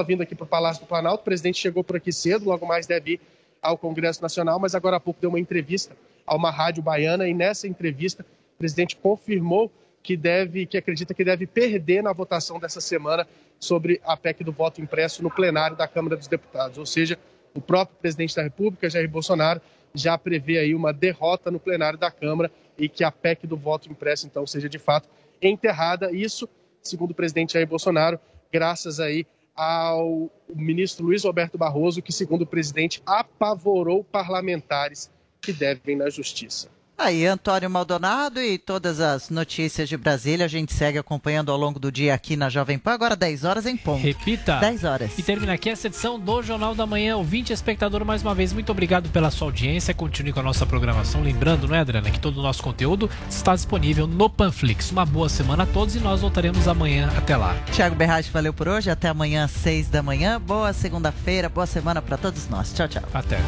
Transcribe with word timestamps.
vindo 0.00 0.22
aqui 0.22 0.34
para 0.34 0.44
o 0.44 0.48
Palácio 0.48 0.82
do 0.82 0.88
Planalto. 0.88 1.20
O 1.20 1.24
presidente 1.24 1.58
chegou 1.58 1.84
por 1.84 1.96
aqui 1.96 2.10
cedo, 2.10 2.46
logo 2.46 2.64
mais 2.64 2.86
deve 2.86 3.12
ir 3.12 3.20
ao 3.60 3.76
Congresso 3.76 4.22
Nacional, 4.22 4.58
mas 4.58 4.74
agora 4.74 4.96
há 4.96 5.00
pouco 5.00 5.20
deu 5.20 5.28
uma 5.28 5.38
entrevista 5.38 5.94
a 6.26 6.34
uma 6.34 6.50
rádio 6.50 6.82
baiana 6.82 7.28
e 7.28 7.34
nessa 7.34 7.68
entrevista 7.68 8.24
o 8.54 8.58
presidente 8.58 8.96
confirmou 8.96 9.70
que 10.02 10.16
deve, 10.16 10.64
que 10.64 10.78
acredita 10.78 11.12
que 11.12 11.22
deve 11.22 11.46
perder 11.46 12.02
na 12.02 12.10
votação 12.10 12.58
dessa 12.58 12.80
semana 12.80 13.28
sobre 13.60 14.00
a 14.02 14.16
PEC 14.16 14.42
do 14.42 14.50
voto 14.50 14.80
impresso 14.80 15.22
no 15.22 15.30
plenário 15.30 15.76
da 15.76 15.86
Câmara 15.86 16.16
dos 16.16 16.26
Deputados. 16.26 16.78
Ou 16.78 16.86
seja, 16.86 17.18
o 17.54 17.60
próprio 17.60 17.98
presidente 18.00 18.34
da 18.34 18.42
República, 18.42 18.88
Jair 18.88 19.10
Bolsonaro, 19.10 19.60
já 19.94 20.16
prevê 20.16 20.58
aí 20.58 20.74
uma 20.74 20.90
derrota 20.90 21.50
no 21.50 21.60
plenário 21.60 21.98
da 21.98 22.10
Câmara 22.10 22.50
e 22.78 22.88
que 22.88 23.04
a 23.04 23.12
PEC 23.12 23.46
do 23.46 23.58
voto 23.58 23.90
impresso, 23.90 24.26
então, 24.26 24.46
seja 24.46 24.70
de 24.70 24.78
fato 24.78 25.06
enterrada. 25.42 26.10
Isso, 26.10 26.48
segundo 26.82 27.10
o 27.10 27.14
presidente 27.14 27.52
Jair 27.52 27.66
Bolsonaro, 27.66 28.18
graças 28.50 28.98
aí 28.98 29.26
ao 29.54 30.30
ministro 30.54 31.06
Luiz 31.06 31.24
Roberto 31.24 31.58
Barroso, 31.58 32.02
que, 32.02 32.12
segundo 32.12 32.42
o 32.42 32.46
presidente, 32.46 33.02
apavorou 33.04 34.02
parlamentares 34.04 35.10
que 35.40 35.52
devem 35.52 35.96
na 35.96 36.08
justiça. 36.08 36.70
Aí, 37.02 37.26
Antônio 37.26 37.68
Maldonado 37.68 38.40
e 38.40 38.56
todas 38.56 39.00
as 39.00 39.28
notícias 39.28 39.88
de 39.88 39.96
Brasília, 39.96 40.46
a 40.46 40.48
gente 40.48 40.72
segue 40.72 40.98
acompanhando 40.98 41.50
ao 41.50 41.58
longo 41.58 41.80
do 41.80 41.90
dia 41.90 42.14
aqui 42.14 42.36
na 42.36 42.48
Jovem 42.48 42.78
Pan, 42.78 42.92
agora 42.92 43.16
10 43.16 43.42
horas 43.42 43.66
em 43.66 43.76
ponto. 43.76 44.00
Repita. 44.00 44.60
10 44.60 44.84
horas. 44.84 45.18
E 45.18 45.22
termina 45.24 45.52
aqui 45.52 45.68
essa 45.68 45.88
edição 45.88 46.16
do 46.16 46.40
Jornal 46.44 46.76
da 46.76 46.86
Manhã. 46.86 47.16
Ouvinte 47.16 47.52
espectador, 47.52 48.04
mais 48.04 48.22
uma 48.22 48.36
vez, 48.36 48.52
muito 48.52 48.70
obrigado 48.70 49.08
pela 49.08 49.32
sua 49.32 49.48
audiência. 49.48 49.92
Continue 49.92 50.32
com 50.32 50.38
a 50.38 50.44
nossa 50.44 50.64
programação. 50.64 51.20
Lembrando, 51.24 51.66
não 51.66 51.74
é, 51.74 51.80
Adriana, 51.80 52.08
que 52.08 52.20
todo 52.20 52.38
o 52.38 52.42
nosso 52.42 52.62
conteúdo 52.62 53.10
está 53.28 53.52
disponível 53.52 54.06
no 54.06 54.30
Panflix. 54.30 54.92
Uma 54.92 55.04
boa 55.04 55.28
semana 55.28 55.64
a 55.64 55.66
todos 55.66 55.96
e 55.96 55.98
nós 55.98 56.20
voltaremos 56.20 56.68
amanhã. 56.68 57.10
Até 57.18 57.36
lá. 57.36 57.56
Tiago 57.72 57.96
Berrache, 57.96 58.30
valeu 58.30 58.54
por 58.54 58.68
hoje. 58.68 58.88
Até 58.90 59.08
amanhã, 59.08 59.48
6 59.48 59.88
da 59.88 60.04
manhã. 60.04 60.40
Boa 60.40 60.72
segunda-feira, 60.72 61.48
boa 61.48 61.66
semana 61.66 62.00
para 62.00 62.16
todos 62.16 62.48
nós. 62.48 62.72
Tchau, 62.72 62.86
tchau. 62.86 63.02
Até. 63.12 63.40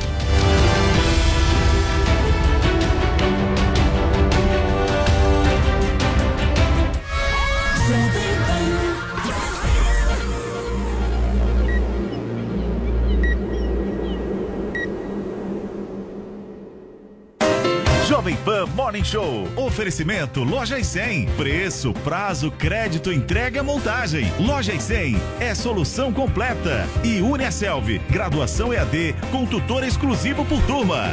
Jovem 18.25 18.37
Pan 18.37 18.67
Morning 18.75 19.05
Show. 19.05 19.47
Oferecimento 19.55 20.43
Loja 20.43 20.79
e 20.79 20.85
100. 20.85 21.27
Preço, 21.37 21.93
prazo, 21.93 22.51
crédito, 22.51 23.13
entrega, 23.13 23.63
montagem. 23.63 24.33
Loja 24.41 24.73
e 24.73 24.81
100 24.81 25.17
é 25.41 25.55
solução 25.55 26.11
completa. 26.11 26.89
E 27.05 27.21
Uniaselv, 27.21 27.99
graduação 28.09 28.73
EAD 28.73 29.15
com 29.31 29.45
tutor 29.45 29.85
exclusivo 29.85 30.43
por 30.47 30.63
turma. 30.63 31.13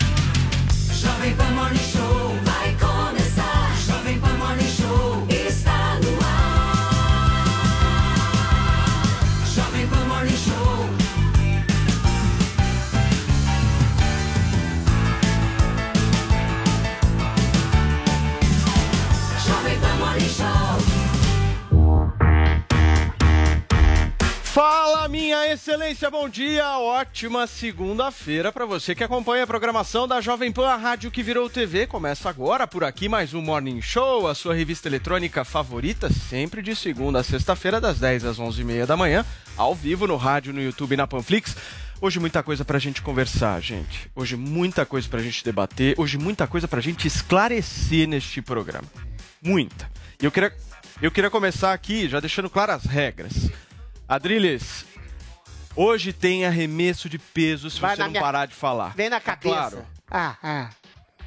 Jovem 1.01 1.35
Pan 1.35 1.55
Morning 1.55 1.79
Show 1.79 2.50
Fala, 24.63 25.07
minha 25.07 25.51
excelência, 25.51 26.07
bom 26.11 26.29
dia, 26.29 26.77
ótima 26.77 27.47
segunda-feira 27.47 28.51
para 28.51 28.63
você 28.63 28.93
que 28.93 29.03
acompanha 29.03 29.43
a 29.43 29.47
programação 29.47 30.07
da 30.07 30.21
Jovem 30.21 30.51
Pan, 30.51 30.67
a 30.67 30.75
rádio 30.75 31.09
que 31.09 31.23
virou 31.23 31.49
TV. 31.49 31.87
Começa 31.87 32.29
agora 32.29 32.67
por 32.67 32.83
aqui 32.83 33.09
mais 33.09 33.33
um 33.33 33.41
Morning 33.41 33.81
Show, 33.81 34.27
a 34.27 34.35
sua 34.35 34.53
revista 34.53 34.87
eletrônica 34.87 35.43
favorita, 35.43 36.11
sempre 36.13 36.61
de 36.61 36.75
segunda 36.75 37.21
a 37.21 37.23
sexta-feira, 37.23 37.81
das 37.81 37.97
10 37.97 38.23
às 38.23 38.37
11h30 38.37 38.85
da 38.85 38.95
manhã, 38.95 39.25
ao 39.57 39.73
vivo 39.73 40.05
no 40.05 40.15
rádio, 40.15 40.53
no 40.53 40.61
YouTube 40.61 40.93
e 40.93 40.97
na 40.97 41.07
Panflix. 41.07 41.57
Hoje 41.99 42.19
muita 42.19 42.43
coisa 42.43 42.63
pra 42.63 42.77
gente 42.77 43.01
conversar, 43.01 43.59
gente. 43.61 44.11
Hoje 44.15 44.35
muita 44.35 44.85
coisa 44.85 45.09
pra 45.09 45.23
gente 45.23 45.43
debater, 45.43 45.95
hoje 45.97 46.19
muita 46.19 46.45
coisa 46.45 46.67
pra 46.67 46.81
gente 46.81 47.07
esclarecer 47.07 48.07
neste 48.07 48.43
programa. 48.43 48.87
Muita. 49.41 49.89
E 50.21 50.25
eu 50.25 50.31
queria, 50.31 50.53
eu 51.01 51.09
queria 51.09 51.31
começar 51.31 51.73
aqui 51.73 52.07
já 52.07 52.19
deixando 52.19 52.47
claras 52.47 52.85
as 52.85 52.91
regras. 52.91 53.49
Adriles, 54.15 54.85
hoje 55.73 56.11
tem 56.11 56.45
arremesso 56.45 57.07
de 57.07 57.17
peso 57.17 57.69
se 57.69 57.79
Vai 57.79 57.95
você 57.95 58.01
não 58.03 58.09
minha- 58.09 58.21
parar 58.21 58.45
de 58.45 58.53
falar. 58.53 58.93
Vem 58.93 59.09
na 59.09 59.21
cabeça. 59.21 59.55
Claro. 59.55 59.85
Ah, 60.11 60.35
ah. 60.43 60.69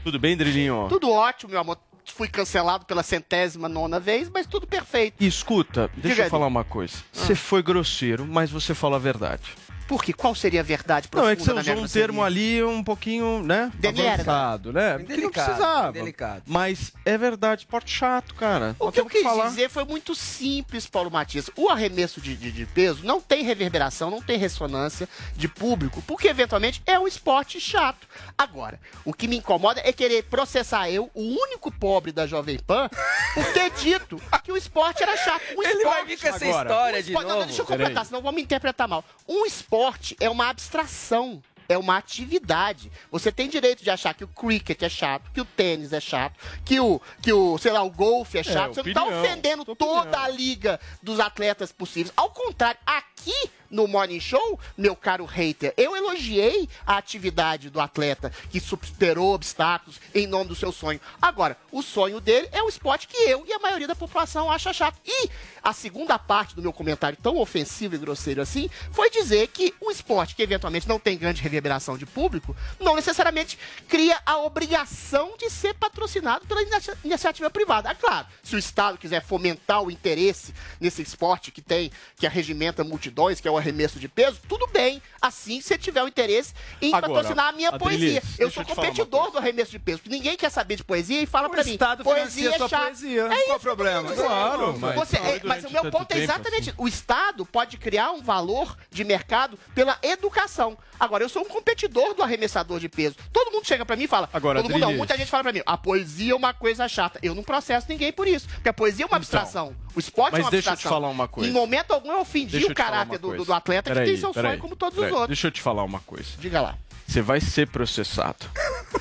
Tudo 0.03 0.19
bem, 0.19 0.37
Drilinho? 0.37 0.85
Tudo 0.91 1.11
ótimo, 1.11 1.53
meu 1.53 1.61
amor. 1.63 1.79
Fui 2.05 2.29
cancelado 2.29 2.85
pela 2.85 3.03
centésima 3.03 3.71
nona 3.71 3.99
vez, 3.99 4.29
mas 4.29 4.47
tudo 4.47 4.67
perfeito. 4.67 5.17
E 5.19 5.27
escuta, 5.27 5.89
deixa 5.97 6.09
Diga 6.17 6.27
eu 6.27 6.31
falar 6.31 6.47
uma 6.47 6.63
coisa. 6.63 6.99
Você 7.11 7.35
foi 7.35 7.63
grosseiro, 7.63 8.27
mas 8.27 8.51
você 8.51 8.75
falou 8.75 8.97
a 8.97 9.01
verdade. 9.01 9.55
Por 9.87 10.03
quê? 10.03 10.13
Qual 10.13 10.35
seria 10.35 10.61
a 10.61 10.63
verdade 10.63 11.09
Não, 11.13 11.23
profunda 11.23 11.33
é 11.33 11.37
que 11.37 11.43
você 11.43 11.53
usou 11.73 11.85
um 11.85 11.89
termo 11.89 12.25
ali 12.25 12.63
um 12.65 12.83
pouquinho, 12.83 13.43
né? 13.43 13.71
De 13.75 13.93
merda. 13.93 14.23
avançado, 14.23 14.73
né? 14.73 14.97
Bem 14.97 15.07
Que 15.07 15.13
não 15.13 15.21
delicado, 15.21 15.45
precisava. 15.47 15.93
delicado. 15.93 16.43
Mas 16.47 16.93
é 17.05 17.19
verdade, 17.19 17.63
esporte 17.63 17.91
chato, 17.91 18.35
cara. 18.35 18.75
O 18.79 18.87
Nós 18.87 18.95
que 18.95 19.01
eu 19.01 19.07
quis 19.07 19.23
falar. 19.23 19.49
dizer 19.49 19.69
foi 19.69 19.85
muito 19.85 20.15
simples, 20.15 20.87
Paulo 20.87 21.11
Matias. 21.11 21.51
O 21.55 21.69
arremesso 21.69 22.21
de, 22.21 22.35
de- 22.35 22.51
de 22.51 22.65
peso 22.67 23.05
não 23.05 23.21
tem 23.21 23.43
reverberação, 23.45 24.11
não 24.11 24.23
tem 24.23 24.39
ressonância 24.39 25.07
de 25.37 25.49
público, 25.49 26.03
porque 26.07 26.29
eventualmente 26.29 26.83
é 26.87 26.99
um 26.99 27.07
esporte 27.07 27.61
chato. 27.61 28.07
Agora, 28.39 28.81
o 29.05 29.13
que 29.13 29.29
me 29.29 29.37
incomoda 29.37 29.81
é 29.85 29.93
querer 29.93 30.23
processar 30.25 30.89
eu, 30.91 31.11
o 31.15 31.21
único 31.23 31.71
pobre 31.71 32.11
da 32.11 32.27
Jovem 32.27 32.59
Pan, 32.59 32.89
por 33.35 33.45
ter 33.53 33.71
dito 33.73 34.21
que 34.43 34.51
o 34.51 34.57
esporte 34.57 35.03
era 35.03 35.17
chato. 35.17 35.43
Um 35.57 35.63
Ele 35.63 35.83
vai 35.85 36.03
esporte- 36.03 36.07
vir 36.07 36.21
com 36.21 36.29
essa 36.29 36.45
agora. 36.47 36.69
história 36.71 36.99
Um 36.99 37.03
de 37.03 37.09
esporte- 37.09 37.27
não, 37.29 37.35
novo. 37.35 37.47
deixa 37.47 37.63
eu 37.63 37.67
completar, 37.67 38.07
senão 38.07 38.23
vão 38.23 38.33
me 38.33 38.41
interpretar 38.43 38.89
mal. 38.89 39.05
Um 39.29 39.45
esporte 39.45 39.74
é 40.21 40.31
uma 40.31 40.49
abstração. 40.49 41.43
É 41.67 41.79
uma 41.79 41.97
atividade. 41.97 42.93
Você 43.11 43.33
tem 43.33 43.49
direito 43.49 43.83
de 43.83 43.91
achar 43.91 44.13
que 44.13 44.23
o 44.23 44.29
cricket 44.29 44.83
é 44.83 44.89
chato, 44.89 45.31
que 45.33 45.41
o 45.41 45.47
tênis 45.47 45.95
é 45.95 46.01
chato, 46.01 46.39
que 46.63 46.79
o, 46.79 47.01
que 47.23 47.33
o 47.33 47.57
sei 47.57 47.73
lá, 47.73 47.83
o 47.83 47.91
golfe 47.91 48.37
é 48.37 48.43
chato. 48.43 48.75
Você 48.75 48.83
não 48.83 48.93
opinião, 48.93 49.07
tá 49.07 49.19
ofendendo 49.21 49.65
sua 49.65 49.75
toda 49.75 50.01
opinião. 50.01 50.23
a 50.25 50.29
liga 50.29 50.81
dos 51.03 51.19
atletas 51.19 51.73
possíveis. 51.73 52.13
Ao 52.15 52.31
contrário, 52.31 52.79
aqui 52.85 53.51
no 53.75 53.89
Morning 53.89 54.21
Show, 54.21 54.59
meu 54.79 54.95
caro 54.95 55.25
hater, 55.25 55.75
eu 55.77 55.97
elogiei 55.97 56.69
a 56.87 56.97
atividade 56.97 57.69
do 57.69 57.81
atleta 57.81 58.31
que 58.49 58.61
superou 58.61 59.35
obstáculos 59.35 60.01
em 60.15 60.29
nome 60.29 60.49
do 60.49 60.55
seu 60.55 60.71
sonho. 60.71 61.01
Agora, 61.21 61.57
o 61.73 61.83
sonho 61.83 62.21
dele 62.21 62.49
é 62.53 62.63
o 62.63 62.69
esporte 62.69 63.09
que 63.09 63.17
eu 63.17 63.45
e 63.47 63.53
a 63.53 63.59
maioria 63.59 63.89
da 63.89 63.97
população 63.97 64.51
acha 64.51 64.73
chato. 64.73 65.01
E 65.05 65.29
a 65.61 65.73
segunda 65.73 66.17
parte 66.19 66.55
do 66.55 66.63
meu 66.63 66.73
comentário, 66.73 67.19
tão 67.21 67.37
ofensivo 67.39 67.97
e 67.97 67.99
grosseiro 67.99 68.41
assim, 68.41 68.71
foi 68.93 69.11
dizer 69.11 69.49
que 69.49 69.75
um 69.83 69.91
esporte 69.91 70.37
que 70.37 70.43
eventualmente 70.43 70.89
não 70.89 71.01
tem 71.01 71.19
grande 71.19 71.43
reverberação 71.43 71.99
de 71.99 72.07
público, 72.07 72.55
não 72.79 72.95
necessariamente 72.95 73.59
cria 73.89 74.21
a 74.25 74.39
obrigação 74.39 75.35
de 75.37 75.51
ser 75.51 75.75
patrocinado 75.75 76.47
pela 76.47 76.63
inicia- 76.63 76.97
iniciativa 77.03 77.51
privada. 77.51 77.91
É 77.91 77.95
claro, 77.95 78.29
se 78.43 78.55
o 78.55 78.59
Estado 78.59 78.99
quiser 78.99 79.25
fomentar 79.25 79.83
o 79.83 79.91
interesse 79.91 80.55
nesse 80.79 81.03
esporte 81.03 81.51
que 81.51 81.61
tem, 81.61 81.91
que 82.17 82.27
arregimenta 82.27 82.85
multidões, 82.85 83.41
que 83.41 83.49
é 83.49 83.51
o 83.51 83.64
arremesso 83.65 83.99
de 83.99 84.09
peso, 84.09 84.39
tudo 84.49 84.67
bem. 84.69 85.03
Assim, 85.21 85.61
se 85.61 85.77
tiver 85.79 86.03
o 86.03 86.09
interesse 86.09 86.53
em 86.81 86.95
Agora, 86.95 87.13
patrocinar 87.15 87.49
a 87.49 87.53
minha 87.53 87.73
poesia. 87.73 88.23
Eu 88.39 88.51
sou 88.51 88.65
competidor 88.65 89.31
do 89.31 89.39
arremesso 89.39 89.71
de 89.71 89.79
peso. 89.79 90.03
Ninguém 90.07 90.37
quer 90.37 90.51
saber 90.51 90.77
de 90.77 90.85
poesia 90.85 91.21
e 91.23 91.27
fala 91.27 91.49
O 91.49 91.51
pra 91.51 91.65
mim. 91.65 91.73
Estado 91.73 92.05
poesia 92.05 92.51
é 92.55 92.59
chato. 92.59 92.83
poesia. 92.85 93.23
É 93.33 93.45
Qual 93.47 93.57
o 93.57 93.61
problema? 93.61 94.13
Claro, 94.13 94.79
mas 94.79 94.95
Você- 94.97 95.17
é, 95.17 95.41
mas 95.43 95.65
o 95.65 95.71
meu 95.71 95.91
ponto 95.91 96.13
é 96.13 96.19
exatamente 96.19 96.71
assim. 96.71 96.79
o 96.79 96.87
Estado 96.87 97.47
pode 97.47 97.77
criar 97.79 98.11
um 98.13 98.23
valor 98.23 98.77
de 98.91 99.03
mercado 99.05 99.59
pela 99.75 99.99
educação. 100.03 100.77
Agora, 101.01 101.25
eu 101.25 101.29
sou 101.29 101.43
um 101.43 101.47
competidor 101.47 102.15
do 102.15 102.23
arremessador 102.23 102.79
de 102.79 102.89
peso. 102.89 103.17
Todo 103.33 103.51
mundo 103.51 103.67
chega 103.67 103.85
pra 103.85 103.97
mim 103.97 104.05
e 104.05 104.09
fala. 104.09 104.29
Agora, 104.33 104.63
todo 104.63 104.71
mundo 104.71 104.81
não, 104.81 104.93
muita 104.95 105.17
gente 105.17 105.31
fala 105.31 105.43
pra 105.43 105.53
mim, 105.53 105.63
a 105.67 105.77
poesia 105.77 106.33
é 106.33 106.37
uma 106.37 106.55
coisa 106.55 106.87
chata. 106.89 107.19
Eu 107.23 107.35
não 107.35 107.43
processo 107.43 107.87
ninguém 107.89 108.13
por 108.13 108.29
isso. 108.29 108.47
Porque 108.49 108.69
a 108.69 108.73
poesia 108.73 109.05
é 109.05 109.07
uma 109.07 109.09
Então. 109.09 109.17
abstração. 109.19 109.77
O 109.97 110.01
esporte 110.01 110.35
é 110.35 110.39
Mas 110.39 110.45
uma 110.45 110.51
deixa 110.51 110.69
eu 110.69 110.73
te 110.73 110.75
abstração. 110.75 111.01
falar 111.01 111.09
uma 111.13 111.29
coisa. 111.29 111.49
Em 111.49 111.53
momento 111.53 111.93
algum 111.93 112.11
eu 112.13 112.21
ofendi 112.21 112.65
o 112.65 112.75
caráter 112.75 113.19
do, 113.19 113.29
coisa. 113.29 113.44
Do, 113.45 113.53
do 113.53 113.53
atleta 113.55 113.91
Peraí, 113.91 114.05
que 114.07 114.11
tem 114.13 114.21
seu 114.21 114.33
peraí, 114.33 114.53
sonho 114.53 114.61
como 114.63 114.77
todos 114.77 114.95
peraí. 114.95 115.11
os 115.11 115.15
outros. 115.19 115.29
Deixa 115.37 115.47
eu 115.49 115.51
te 115.53 115.61
falar 115.61 115.85
uma 115.85 116.01
coisa. 116.01 116.31
Diga 116.39 116.61
lá. 116.61 116.77
Você 117.07 117.21
vai 117.21 117.39
ser 117.39 117.69
processado. 117.69 118.47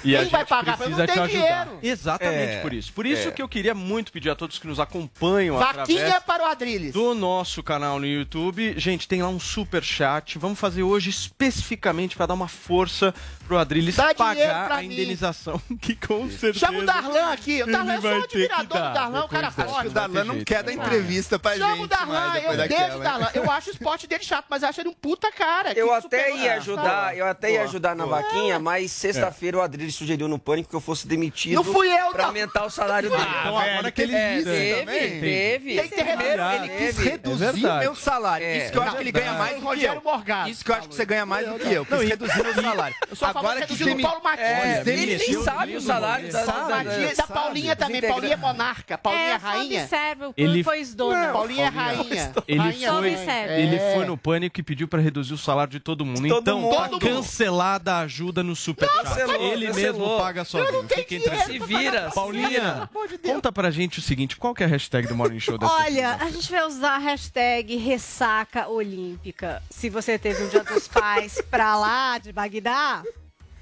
E 0.03 0.13
a 0.15 0.19
Quem 0.19 0.27
vai 0.29 0.41
gente 0.41 0.49
pagar? 0.49 0.77
precisa 0.77 1.07
te 1.07 1.13
tem 1.13 1.23
ajudar. 1.23 1.65
dinheiro. 1.65 1.79
Exatamente 1.81 2.51
É, 2.51 2.59
por 2.61 2.73
isso. 2.73 2.91
Por 2.91 3.05
isso 3.05 3.29
é. 3.29 3.31
que 3.31 3.41
eu 3.41 3.47
queria 3.47 3.73
muito 3.73 4.11
pedir 4.11 4.29
a 4.29 4.35
todos 4.35 4.59
que 4.59 4.67
nos 4.67 4.77
acompanham 4.77 5.57
Vaquinha 5.57 5.81
através 6.07 6.23
para 6.25 6.43
o 6.43 6.47
Adrilles. 6.47 6.91
do 6.93 7.13
nosso 7.15 7.63
canal 7.63 7.99
no 7.99 8.05
YouTube. 8.05 8.73
Gente, 8.77 9.07
tem 9.07 9.21
lá 9.23 9.29
um 9.29 9.39
super 9.39 9.81
chat. 9.81 10.37
Vamos 10.37 10.59
fazer 10.59 10.83
hoje 10.83 11.09
especificamente 11.11 12.17
para 12.17 12.25
dar 12.25 12.33
uma 12.33 12.49
força 12.49 13.13
pro 13.47 13.57
Adriles 13.57 13.95
Dá 13.95 14.13
pagar 14.15 14.65
pra 14.65 14.75
a 14.75 14.81
mim. 14.81 14.85
indenização 14.85 15.61
que 15.81 15.95
com 15.95 16.29
certeza 16.29 16.65
Chama 16.65 16.79
o 16.79 16.85
Darlan 16.85 17.31
aqui. 17.33 17.61
O 17.63 17.65
Darlan, 17.71 17.95
eu 17.95 18.01
vai 18.01 18.11
sou 18.13 18.21
um 18.21 18.23
admirador 18.23 18.67
dar 18.79 18.87
do 18.89 18.93
Darlan, 18.93 19.23
o 19.25 19.27
cara 19.29 19.49
dessa. 19.49 19.65
forte. 19.65 19.87
O 19.87 19.91
Darlan 19.91 20.23
não 20.23 20.43
quer 20.43 20.63
né, 20.63 20.63
dar 20.63 20.73
entrevista 20.73 21.37
pra 21.39 21.55
Chama 21.55 21.73
o 21.73 21.77
gente 21.77 21.89
Darlan, 21.89 22.13
mais 22.19 22.33
eu 22.35 22.39
depois 22.41 22.57
beijo 22.57 22.69
daquela. 22.73 22.95
o 22.99 23.03
Darlan. 23.03 23.29
Eu 23.33 23.51
acho 23.51 23.69
o 23.69 23.73
esporte 23.73 24.07
dele 24.07 24.23
chato, 24.23 24.45
mas 24.49 24.63
acho 24.63 24.81
ele 24.81 24.89
um 24.89 24.93
puta 24.93 25.31
cara. 25.31 25.73
Eu 25.73 25.93
até 25.93 26.35
ia 26.35 26.55
ajudar, 26.55 27.17
eu 27.17 27.25
até 27.27 27.51
ia 27.51 27.63
ajudar 27.63 27.95
na 27.95 28.05
vaquinha, 28.05 28.59
mas 28.59 28.91
sexta-feira 28.91 29.57
o 29.57 29.61
Adriles 29.61 29.95
sugeriu 29.95 30.27
no 30.27 30.39
pânico 30.39 30.69
que 30.69 30.75
eu 30.75 30.81
fosse 30.81 31.07
demitido 31.07 31.55
Não 31.55 31.63
fui 31.63 31.87
eu, 31.87 32.11
pra 32.11 32.25
aumentar 32.27 32.65
o 32.65 32.69
salário 32.69 33.09
dele. 33.09 33.21
Então 33.39 33.57
agora 33.57 33.91
que 33.91 34.01
ele 34.01 34.15
É, 34.15 34.35
disse 34.37 34.45
teve, 34.49 35.19
teve. 35.19 35.75
Tem 35.75 35.89
que 35.89 35.95
ter 35.95 36.03
Primeiro, 36.05 36.43
remédio. 36.43 36.65
ele 36.75 36.87
quis 36.87 36.97
reduzir 36.97 37.43
É 37.43 37.51
verdade. 37.51 37.79
meu 37.85 37.95
salário. 37.95 38.45
É. 38.45 38.57
Isso 38.57 38.71
que 38.71 38.77
eu 38.77 38.83
acho 38.83 38.95
que 38.95 39.01
ele 39.01 39.11
ganha 39.11 39.33
mais 39.33 39.53
do 39.55 39.59
que 39.61 39.65
Rogério 39.67 39.95
eu. 39.95 40.01
Morgado. 40.03 40.49
Isso 40.49 40.63
que 40.65 40.71
eu 40.71 40.75
acho 40.75 40.89
que 40.89 40.95
você 40.95 41.05
ganha 41.05 41.25
mais 41.25 41.47
do 41.47 41.59
que 41.59 41.73
eu. 41.73 41.85
Quis 41.85 41.99
reduzir 42.01 42.43
meu 42.43 42.53
salário. 42.55 42.95
Agora 43.39 43.65
que 43.65 43.73
o 43.73 43.77
demi- 43.77 44.01
Paulo 44.03 44.23
Matias. 44.23 44.47
É, 44.47 44.83
ele 44.87 45.17
nem 45.17 45.43
sabe 45.43 45.75
o 45.75 45.81
salário 45.81 46.31
da, 46.31 46.43
Paulo 46.43 46.67
da, 46.67 46.83
Matias, 46.83 47.17
da 47.17 47.27
Paulinha 47.27 47.75
também. 47.75 48.01
Paulinha 48.01 48.33
é 48.33 48.37
monarca. 48.37 48.97
Paulinha 48.97 49.23
é 49.25 49.31
É, 49.33 49.39
só 49.39 49.47
rainha. 49.47 49.81
observa 49.81 50.29
o 50.29 50.33
Ele- 50.37 50.63
pois 50.63 50.93
dona. 50.95 51.31
Paulinha 51.33 51.65
é 51.65 51.69
rainha. 51.69 52.33
Ele 52.47 52.73
Só 52.85 52.99
foi, 52.99 53.09
ele 53.57 53.75
É. 53.75 53.93
foi 53.95 54.05
no 54.05 54.17
pânico 54.17 54.59
e 54.59 54.63
pediu 54.63 54.87
para 54.87 55.01
reduzir 55.01 55.33
o 55.33 55.37
salário 55.37 55.71
de 55.71 55.79
todo 55.79 56.05
mundo. 56.05 56.27
Todo 56.27 56.41
então, 56.41 56.59
mundo. 56.59 56.75
tá 56.75 56.83
Todo 56.89 56.91
mundo. 56.93 57.15
cancelada 57.15 57.93
a 57.95 57.99
ajuda 58.01 58.43
no 58.43 58.55
super 58.55 58.87
chat. 58.89 59.03
Cancelou, 59.03 59.41
Ele 59.51 59.67
cancelou. 59.67 59.99
mesmo 60.09 60.17
paga 60.19 60.43
sozinho. 60.45 60.87
Fica 60.87 61.15
entre 61.15 61.37
Se 61.43 61.59
vira, 61.59 62.11
Paulinha, 62.13 62.89
conta 63.23 63.51
pra 63.51 63.71
gente 63.71 63.99
o 63.99 64.01
seguinte, 64.01 64.35
qual 64.37 64.53
que 64.53 64.63
é 64.63 64.65
a 64.65 64.69
hashtag 64.69 65.07
do 65.07 65.15
Morning 65.15 65.39
Show 65.39 65.57
dessa 65.57 65.73
Olha, 65.73 66.15
a 66.15 66.29
gente 66.29 66.49
vai 66.51 66.65
usar 66.65 66.95
a 66.95 66.99
hashtag 66.99 67.75
ressaca 67.77 68.67
olímpica. 68.67 69.61
Se 69.69 69.89
você 69.89 70.17
teve 70.17 70.43
um 70.43 70.47
dia 70.49 70.63
dos 70.63 70.87
pais 70.87 71.41
pra 71.49 71.75
lá 71.77 72.17
de 72.17 72.31
Bagdá, 72.31 73.03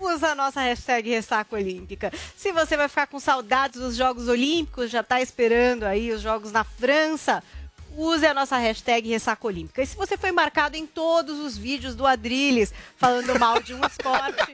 usa 0.01 0.29
a 0.29 0.35
nossa 0.35 0.61
hashtag 0.61 1.09
ressaca 1.09 1.55
olímpica. 1.55 2.11
Se 2.35 2.51
você 2.51 2.75
vai 2.75 2.87
ficar 2.87 3.07
com 3.07 3.19
saudades 3.19 3.79
dos 3.79 3.95
Jogos 3.95 4.27
Olímpicos, 4.27 4.89
já 4.89 5.03
tá 5.03 5.21
esperando 5.21 5.83
aí 5.83 6.11
os 6.11 6.21
Jogos 6.21 6.51
na 6.51 6.63
França, 6.63 7.43
use 7.95 8.25
a 8.25 8.33
nossa 8.33 8.57
hashtag 8.57 9.09
ressaca 9.09 9.45
olímpica. 9.45 9.81
E 9.81 9.85
se 9.85 9.95
você 9.95 10.17
foi 10.17 10.31
marcado 10.31 10.75
em 10.77 10.87
todos 10.87 11.39
os 11.39 11.57
vídeos 11.57 11.95
do 11.95 12.07
Adrilles 12.07 12.73
falando 12.95 13.37
mal 13.37 13.61
de 13.61 13.73
um 13.73 13.85
esporte, 13.85 14.53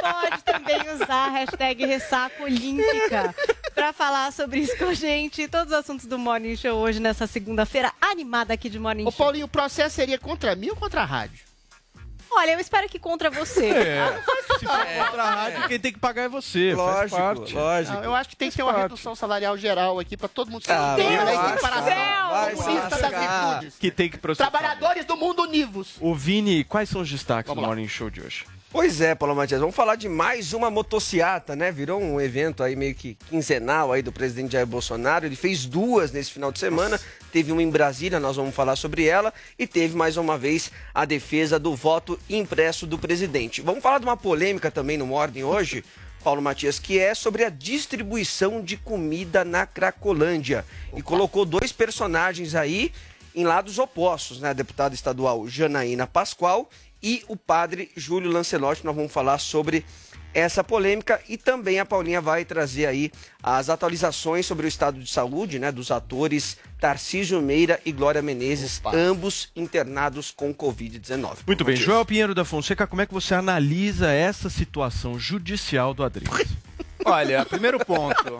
pode 0.00 0.42
também 0.44 0.80
usar 0.94 1.26
a 1.26 1.30
hashtag 1.30 1.86
ressaca 1.86 2.42
olímpica 2.42 3.34
para 3.74 3.92
falar 3.92 4.32
sobre 4.32 4.60
isso 4.60 4.76
com 4.76 4.86
a 4.86 4.94
gente 4.94 5.42
e 5.42 5.48
todos 5.48 5.72
os 5.72 5.78
assuntos 5.78 6.06
do 6.06 6.18
Morning 6.18 6.56
Show 6.56 6.78
hoje 6.78 7.00
nessa 7.00 7.26
segunda-feira 7.26 7.92
animada 8.00 8.54
aqui 8.54 8.68
de 8.68 8.78
Morning 8.78 9.06
Ô, 9.06 9.10
Show. 9.10 9.18
Paulinho, 9.18 9.46
o 9.46 9.48
processo 9.48 9.96
seria 9.96 10.18
contra 10.18 10.54
mim 10.54 10.70
ou 10.70 10.76
contra 10.76 11.02
a 11.02 11.04
rádio? 11.04 11.53
Olha, 12.36 12.52
eu 12.52 12.60
espero 12.60 12.88
que 12.88 12.98
contra 12.98 13.30
você. 13.30 13.66
É, 13.68 14.22
se 14.58 14.66
for 14.66 14.86
contra 15.06 15.22
a 15.22 15.30
rádio, 15.34 15.68
quem 15.68 15.78
tem 15.80 15.92
que 15.92 15.98
pagar 15.98 16.22
é 16.24 16.28
você. 16.28 16.74
faz 16.76 17.10
Lógico, 17.12 17.16
parte. 17.20 17.54
lógico. 17.54 17.96
Eu 18.04 18.14
acho 18.14 18.28
que 18.28 18.36
tem 18.36 18.50
que 18.50 18.56
ter 18.56 18.62
uma 18.62 18.72
redução 18.72 19.14
salarial 19.14 19.56
geral 19.56 19.98
aqui 19.98 20.16
pra 20.16 20.28
todo 20.28 20.50
mundo 20.50 20.64
ser 20.64 20.72
Ah, 20.72 20.96
lascar, 20.96 21.50
Equiparação 21.52 21.84
vai 22.30 22.54
comunista 22.54 22.96
das 22.98 23.10
virtudes. 23.20 23.74
Que 23.78 23.90
tem 23.90 24.08
que 24.08 24.18
processar. 24.18 24.50
Trabalhadores 24.50 25.04
do 25.04 25.16
mundo 25.16 25.42
univos. 25.42 25.96
O 26.00 26.14
Vini, 26.14 26.64
quais 26.64 26.88
são 26.88 27.00
os 27.02 27.10
destaques 27.10 27.52
do. 27.54 27.60
Morning 27.60 27.88
Show 27.88 28.10
de 28.10 28.20
hoje? 28.20 28.44
Pois 28.74 29.00
é, 29.00 29.14
Paulo 29.14 29.36
Matias, 29.36 29.60
vamos 29.60 29.76
falar 29.76 29.94
de 29.94 30.08
mais 30.08 30.52
uma 30.52 30.68
motociata, 30.68 31.54
né? 31.54 31.70
Virou 31.70 32.02
um 32.02 32.20
evento 32.20 32.60
aí 32.60 32.74
meio 32.74 32.92
que 32.92 33.14
quinzenal 33.14 33.92
aí 33.92 34.02
do 34.02 34.10
presidente 34.10 34.54
Jair 34.54 34.66
Bolsonaro. 34.66 35.24
Ele 35.24 35.36
fez 35.36 35.64
duas 35.64 36.10
nesse 36.10 36.32
final 36.32 36.50
de 36.50 36.58
semana. 36.58 37.00
Teve 37.30 37.52
uma 37.52 37.62
em 37.62 37.70
Brasília, 37.70 38.18
nós 38.18 38.34
vamos 38.34 38.52
falar 38.52 38.74
sobre 38.74 39.06
ela. 39.06 39.32
E 39.56 39.64
teve 39.64 39.96
mais 39.96 40.16
uma 40.16 40.36
vez 40.36 40.72
a 40.92 41.04
defesa 41.04 41.56
do 41.56 41.72
voto 41.76 42.18
impresso 42.28 42.84
do 42.84 42.98
presidente. 42.98 43.62
Vamos 43.62 43.80
falar 43.80 43.98
de 43.98 44.06
uma 44.06 44.16
polêmica 44.16 44.72
também 44.72 44.98
no 44.98 45.12
Ordem 45.12 45.44
hoje, 45.44 45.84
Paulo 46.24 46.42
Matias, 46.42 46.80
que 46.80 46.98
é 46.98 47.14
sobre 47.14 47.44
a 47.44 47.50
distribuição 47.50 48.60
de 48.60 48.76
comida 48.76 49.44
na 49.44 49.66
Cracolândia. 49.66 50.64
E 50.96 51.00
colocou 51.00 51.44
dois 51.44 51.70
personagens 51.70 52.56
aí 52.56 52.90
em 53.36 53.44
lados 53.44 53.78
opostos, 53.78 54.40
né? 54.40 54.50
A 54.50 54.52
deputada 54.52 54.96
estadual 54.96 55.46
Janaína 55.46 56.08
Pascoal 56.08 56.68
e 57.04 57.22
o 57.28 57.36
padre 57.36 57.90
Júlio 57.94 58.32
Lancelotti. 58.32 58.84
Nós 58.84 58.96
vamos 58.96 59.12
falar 59.12 59.36
sobre 59.38 59.84
essa 60.32 60.64
polêmica 60.64 61.20
e 61.28 61.36
também 61.36 61.78
a 61.78 61.84
Paulinha 61.84 62.20
vai 62.20 62.44
trazer 62.44 62.86
aí 62.86 63.12
as 63.42 63.68
atualizações 63.68 64.44
sobre 64.46 64.66
o 64.66 64.68
estado 64.68 64.98
de 64.98 65.08
saúde, 65.08 65.60
né, 65.60 65.70
dos 65.70 65.90
atores 65.92 66.56
Tarcísio 66.80 67.40
Meira 67.40 67.80
e 67.84 67.92
Glória 67.92 68.20
Menezes, 68.20 68.80
ambos 68.92 69.52
internados 69.54 70.32
com 70.32 70.52
Covid-19. 70.52 71.36
Muito 71.46 71.64
bem, 71.64 71.76
Joel 71.76 72.04
Pinheiro 72.04 72.34
da 72.34 72.44
Fonseca, 72.44 72.86
como 72.86 73.02
é 73.02 73.06
que 73.06 73.14
você 73.14 73.34
analisa 73.34 74.10
essa 74.10 74.50
situação 74.50 75.18
judicial 75.18 75.94
do 75.94 76.02
Adriles? 76.02 76.48
Olha, 77.04 77.44
primeiro 77.44 77.78
ponto. 77.84 78.38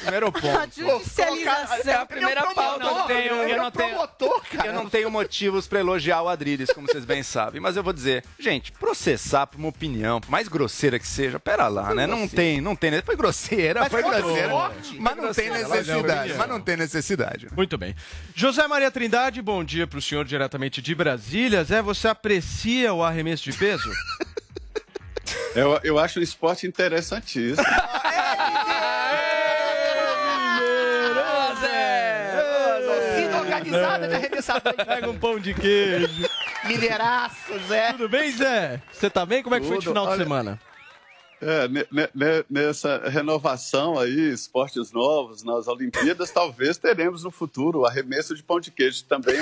Primeiro 0.00 0.28
A 0.28 0.32
ponto. 0.32 0.74
judicialização. 0.76 1.92
É 1.92 1.94
a 1.96 2.06
primeira 2.06 2.42
pauta. 2.52 2.84
Eu 2.84 2.94
não 2.94 3.06
tenho, 3.06 3.34
eu 3.34 3.56
não 3.58 3.70
tenho, 3.70 3.88
Promotor, 3.90 4.42
eu 4.64 4.72
não 4.72 4.88
tenho 4.90 5.10
motivos 5.10 5.66
pra 5.66 5.80
elogiar 5.80 6.22
o 6.22 6.28
Adriles, 6.28 6.70
como 6.72 6.86
vocês 6.86 7.04
bem 7.04 7.22
sabem, 7.22 7.60
mas 7.60 7.76
eu 7.76 7.82
vou 7.82 7.92
dizer, 7.92 8.24
gente, 8.38 8.72
processar 8.72 9.46
por 9.46 9.58
uma 9.58 9.68
opinião, 9.68 10.20
por 10.20 10.30
mais 10.30 10.48
grosseira 10.48 10.98
que 10.98 11.06
seja, 11.06 11.38
pera 11.40 11.68
lá, 11.68 11.94
né? 11.94 12.06
Não 12.06 12.26
tem, 12.28 12.60
não 12.60 12.74
tem, 12.76 13.00
foi 13.02 13.16
grosseira, 13.16 13.80
Mas 13.80 13.90
foi 13.90 14.02
foi 14.02 14.10
grosseira, 14.20 14.48
forte. 14.50 14.96
mas 14.98 15.16
não 15.16 15.32
tem 15.34 15.50
necessidade, 15.50 16.34
mas 16.34 16.48
não 16.48 16.60
tem 16.60 16.76
necessidade. 16.76 17.48
Muito 17.54 17.76
bem. 17.78 17.94
José 18.34 18.66
Maria 18.66 18.90
Trindade, 18.90 19.40
bom 19.42 19.62
dia 19.64 19.86
para 19.86 19.98
o 19.98 20.02
senhor 20.02 20.24
diretamente 20.24 20.80
de 20.80 20.94
Brasília. 20.94 21.64
Zé, 21.64 21.82
você 21.82 22.08
aprecia 22.08 22.92
o 22.92 23.02
arremesso 23.02 23.44
de 23.44 23.52
peso? 23.56 23.90
Eu, 25.54 25.78
eu 25.84 25.98
acho 25.98 26.18
o 26.20 26.22
esporte 26.22 26.66
interessantíssimo. 26.66 27.64
Organizada 33.40 34.08
de 34.08 34.14
arremessador. 34.14 34.74
Pega 34.74 35.10
um 35.10 35.18
pão 35.18 35.38
de 35.38 35.54
queijo. 35.54 36.28
Mineiraço, 36.64 37.36
Zé. 37.68 37.92
Tudo 37.92 38.08
bem, 38.08 38.30
Zé? 38.32 38.80
Você 38.92 39.10
tá 39.10 39.24
bem? 39.26 39.42
Como 39.42 39.54
é 39.54 39.60
que 39.60 39.66
foi 39.66 39.76
o 39.76 39.80
Tudo. 39.80 39.90
final 39.90 40.06
de 40.06 40.12
Olha- 40.12 40.22
semana? 40.22 40.60
É, 41.42 41.68
ne- 41.68 41.86
ne- 41.92 42.08
ne- 42.14 42.44
nessa 42.48 43.02
renovação 43.06 43.98
aí, 43.98 44.32
esportes 44.32 44.92
novos 44.92 45.42
nas 45.42 45.66
Olimpíadas, 45.68 46.30
talvez 46.30 46.78
teremos 46.78 47.22
no 47.22 47.30
futuro 47.30 47.84
arremesso 47.84 48.34
de 48.34 48.42
pão 48.42 48.58
de 48.58 48.70
queijo 48.70 49.04
também. 49.04 49.34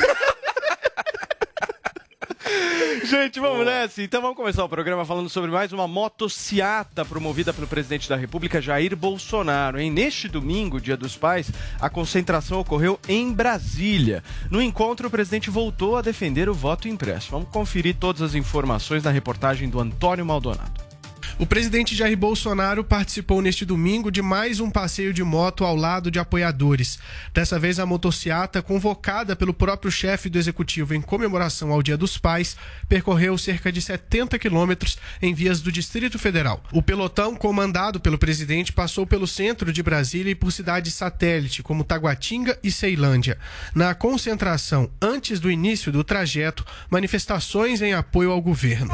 Gente, 3.13 3.41
vamos 3.41 3.67
nessa. 3.67 4.03
Então 4.03 4.23
vamos 4.23 4.39
começar 4.39 4.65
o 4.65 4.69
programa 4.71 5.05
falando 5.05 5.29
sobre 5.29 5.51
mais 5.51 5.71
uma 5.71 5.87
motociata 5.87 7.05
promovida 7.05 7.53
pelo 7.53 7.67
presidente 7.67 8.09
da 8.09 8.17
República, 8.17 8.59
Jair 8.59 8.97
Bolsonaro. 8.97 9.79
Hein? 9.79 9.91
Neste 9.91 10.29
domingo, 10.29 10.81
Dia 10.81 10.97
dos 10.97 11.15
Pais, 11.15 11.51
a 11.79 11.91
concentração 11.91 12.59
ocorreu 12.61 12.99
em 13.07 13.31
Brasília. 13.31 14.25
No 14.51 14.63
encontro, 14.63 15.09
o 15.09 15.11
presidente 15.11 15.51
voltou 15.51 15.99
a 15.99 16.01
defender 16.01 16.49
o 16.49 16.55
voto 16.55 16.89
impresso. 16.89 17.31
Vamos 17.31 17.51
conferir 17.51 17.97
todas 17.97 18.23
as 18.23 18.35
informações 18.35 19.03
na 19.03 19.11
reportagem 19.11 19.69
do 19.69 19.79
Antônio 19.79 20.25
Maldonado. 20.25 20.92
O 21.39 21.47
presidente 21.47 21.97
Jair 21.97 22.17
Bolsonaro 22.17 22.85
participou 22.85 23.41
neste 23.41 23.65
domingo 23.65 24.11
de 24.11 24.21
mais 24.21 24.61
um 24.61 24.71
passeio 24.71 25.13
de 25.13 25.25
moto 25.25 25.65
ao 25.65 25.75
lado 25.75 26.11
de 26.11 26.19
apoiadores. 26.19 26.99
Dessa 27.33 27.59
vez, 27.59 27.79
a 27.79 27.87
motociata, 27.87 28.63
convocada 28.63 29.35
pelo 29.35 29.55
próprio 29.55 29.91
chefe 29.91 30.29
do 30.29 30.39
executivo 30.39 30.95
em 30.95 31.01
comemoração 31.01 31.73
ao 31.73 31.83
Dia 31.83 31.97
dos 31.97 32.19
Pais, 32.19 32.57
percorreu 32.89 33.37
cerca 33.39 33.73
de 33.73 33.81
70 33.81 34.39
quilômetros 34.39 34.99
em 35.21 35.33
vias 35.33 35.61
do 35.61 35.73
Distrito 35.73 36.19
Federal. 36.19 36.63
O 36.71 36.83
pelotão, 36.83 37.35
comandado 37.35 37.99
pelo 37.99 38.19
presidente, 38.19 38.73
passou 38.73 39.07
pelo 39.07 39.27
centro 39.27 39.73
de 39.73 39.83
Brasília 39.83 40.31
e 40.31 40.37
por 40.37 40.53
cidades 40.53 40.95
satélite, 40.95 41.63
como 41.63 41.85
Taguatinga 41.85 42.59
e 42.63 42.71
Ceilândia. 42.71 43.39
Na 43.75 43.95
concentração, 43.95 44.91
antes 45.01 45.41
do 45.41 45.51
início 45.51 45.91
do 45.91 46.05
trajeto, 46.05 46.65
manifestações 46.91 47.81
em 47.81 47.95
apoio 47.95 48.31
ao 48.31 48.41
governo. 48.41 48.93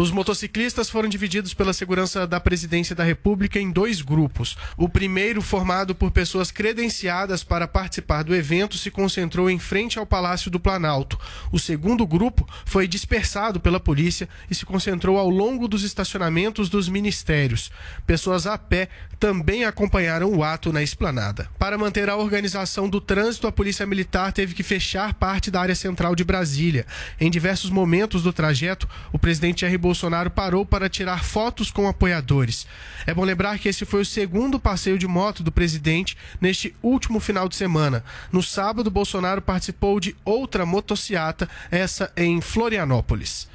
Os 0.00 0.12
motociclistas 0.12 0.88
foram 0.88 1.08
divididos 1.08 1.52
pela 1.52 1.72
segurança 1.72 2.24
da 2.24 2.38
presidência 2.38 2.94
da 2.94 3.02
República 3.02 3.58
em 3.58 3.68
dois 3.68 4.00
grupos. 4.00 4.56
O 4.76 4.88
primeiro, 4.88 5.42
formado 5.42 5.92
por 5.92 6.12
pessoas 6.12 6.52
credenciadas 6.52 7.42
para 7.42 7.66
participar 7.66 8.22
do 8.22 8.32
evento, 8.32 8.78
se 8.78 8.92
concentrou 8.92 9.50
em 9.50 9.58
frente 9.58 9.98
ao 9.98 10.06
Palácio 10.06 10.52
do 10.52 10.60
Planalto. 10.60 11.18
O 11.50 11.58
segundo 11.58 12.06
grupo 12.06 12.48
foi 12.64 12.86
dispersado 12.86 13.58
pela 13.58 13.80
polícia 13.80 14.28
e 14.48 14.54
se 14.54 14.64
concentrou 14.64 15.18
ao 15.18 15.28
longo 15.28 15.66
dos 15.66 15.82
estacionamentos 15.82 16.68
dos 16.68 16.88
ministérios. 16.88 17.68
Pessoas 18.06 18.46
a 18.46 18.56
pé 18.56 18.88
também 19.18 19.64
acompanharam 19.64 20.32
o 20.32 20.44
ato 20.44 20.72
na 20.72 20.80
esplanada. 20.80 21.50
Para 21.58 21.76
manter 21.76 22.08
a 22.08 22.14
organização 22.14 22.88
do 22.88 23.00
trânsito, 23.00 23.48
a 23.48 23.52
Polícia 23.52 23.84
Militar 23.84 24.32
teve 24.32 24.54
que 24.54 24.62
fechar 24.62 25.14
parte 25.14 25.50
da 25.50 25.60
área 25.60 25.74
central 25.74 26.14
de 26.14 26.22
Brasília. 26.22 26.86
Em 27.20 27.28
diversos 27.28 27.68
momentos 27.68 28.22
do 28.22 28.32
trajeto, 28.32 28.88
o 29.12 29.18
presidente 29.18 29.62
Jair 29.62 29.87
Bolsonaro 29.88 30.30
parou 30.30 30.66
para 30.66 30.86
tirar 30.86 31.24
fotos 31.24 31.70
com 31.70 31.88
apoiadores. 31.88 32.66
É 33.06 33.14
bom 33.14 33.24
lembrar 33.24 33.58
que 33.58 33.70
esse 33.70 33.86
foi 33.86 34.02
o 34.02 34.04
segundo 34.04 34.60
passeio 34.60 34.98
de 34.98 35.06
moto 35.06 35.42
do 35.42 35.50
presidente 35.50 36.14
neste 36.38 36.76
último 36.82 37.18
final 37.18 37.48
de 37.48 37.56
semana. 37.56 38.04
No 38.30 38.42
sábado, 38.42 38.90
Bolsonaro 38.90 39.40
participou 39.40 39.98
de 39.98 40.14
outra 40.26 40.66
motociata, 40.66 41.48
essa 41.70 42.12
em 42.18 42.38
Florianópolis. 42.42 43.48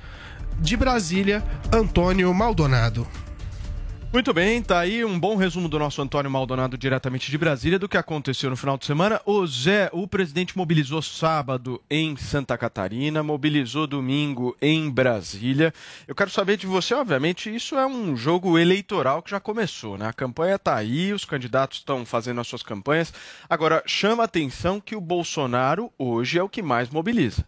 De 0.58 0.76
Brasília, 0.76 1.44
Antônio 1.72 2.34
Maldonado. 2.34 3.08
Muito 4.14 4.32
bem, 4.32 4.62
tá 4.62 4.78
aí 4.78 5.04
um 5.04 5.20
bom 5.20 5.36
resumo 5.36 5.68
do 5.68 5.80
nosso 5.80 6.00
Antônio 6.00 6.30
Maldonado 6.30 6.78
diretamente 6.78 7.32
de 7.32 7.38
Brasília 7.38 7.80
do 7.80 7.90
que 7.90 7.98
aconteceu 7.98 8.48
no 8.48 8.56
final 8.56 8.78
de 8.78 8.86
semana. 8.86 9.20
O 9.26 9.44
Zé, 9.48 9.90
o 9.92 10.08
presidente 10.08 10.56
mobilizou 10.56 11.02
sábado 11.02 11.82
em 11.90 12.16
Santa 12.16 12.56
Catarina, 12.56 13.24
mobilizou 13.24 13.88
domingo 13.88 14.56
em 14.62 14.88
Brasília. 14.88 15.74
Eu 16.08 16.14
quero 16.14 16.30
saber 16.30 16.58
de 16.58 16.68
você, 16.68 16.94
obviamente, 16.94 17.54
isso 17.54 17.76
é 17.76 17.88
um 17.88 18.16
jogo 18.16 18.60
eleitoral 18.60 19.24
que 19.24 19.32
já 19.32 19.40
começou, 19.40 19.98
né? 19.98 20.08
A 20.08 20.14
campanha 20.14 20.60
tá 20.60 20.76
aí, 20.76 21.12
os 21.12 21.26
candidatos 21.26 21.80
estão 21.80 22.06
fazendo 22.06 22.40
as 22.40 22.48
suas 22.48 22.62
campanhas. 22.62 23.12
Agora, 23.50 23.82
chama 23.88 24.22
a 24.22 24.26
atenção 24.26 24.80
que 24.80 24.96
o 24.96 25.02
Bolsonaro 25.02 25.92
hoje 25.98 26.38
é 26.38 26.44
o 26.44 26.50
que 26.50 26.62
mais 26.62 26.88
mobiliza. 26.88 27.44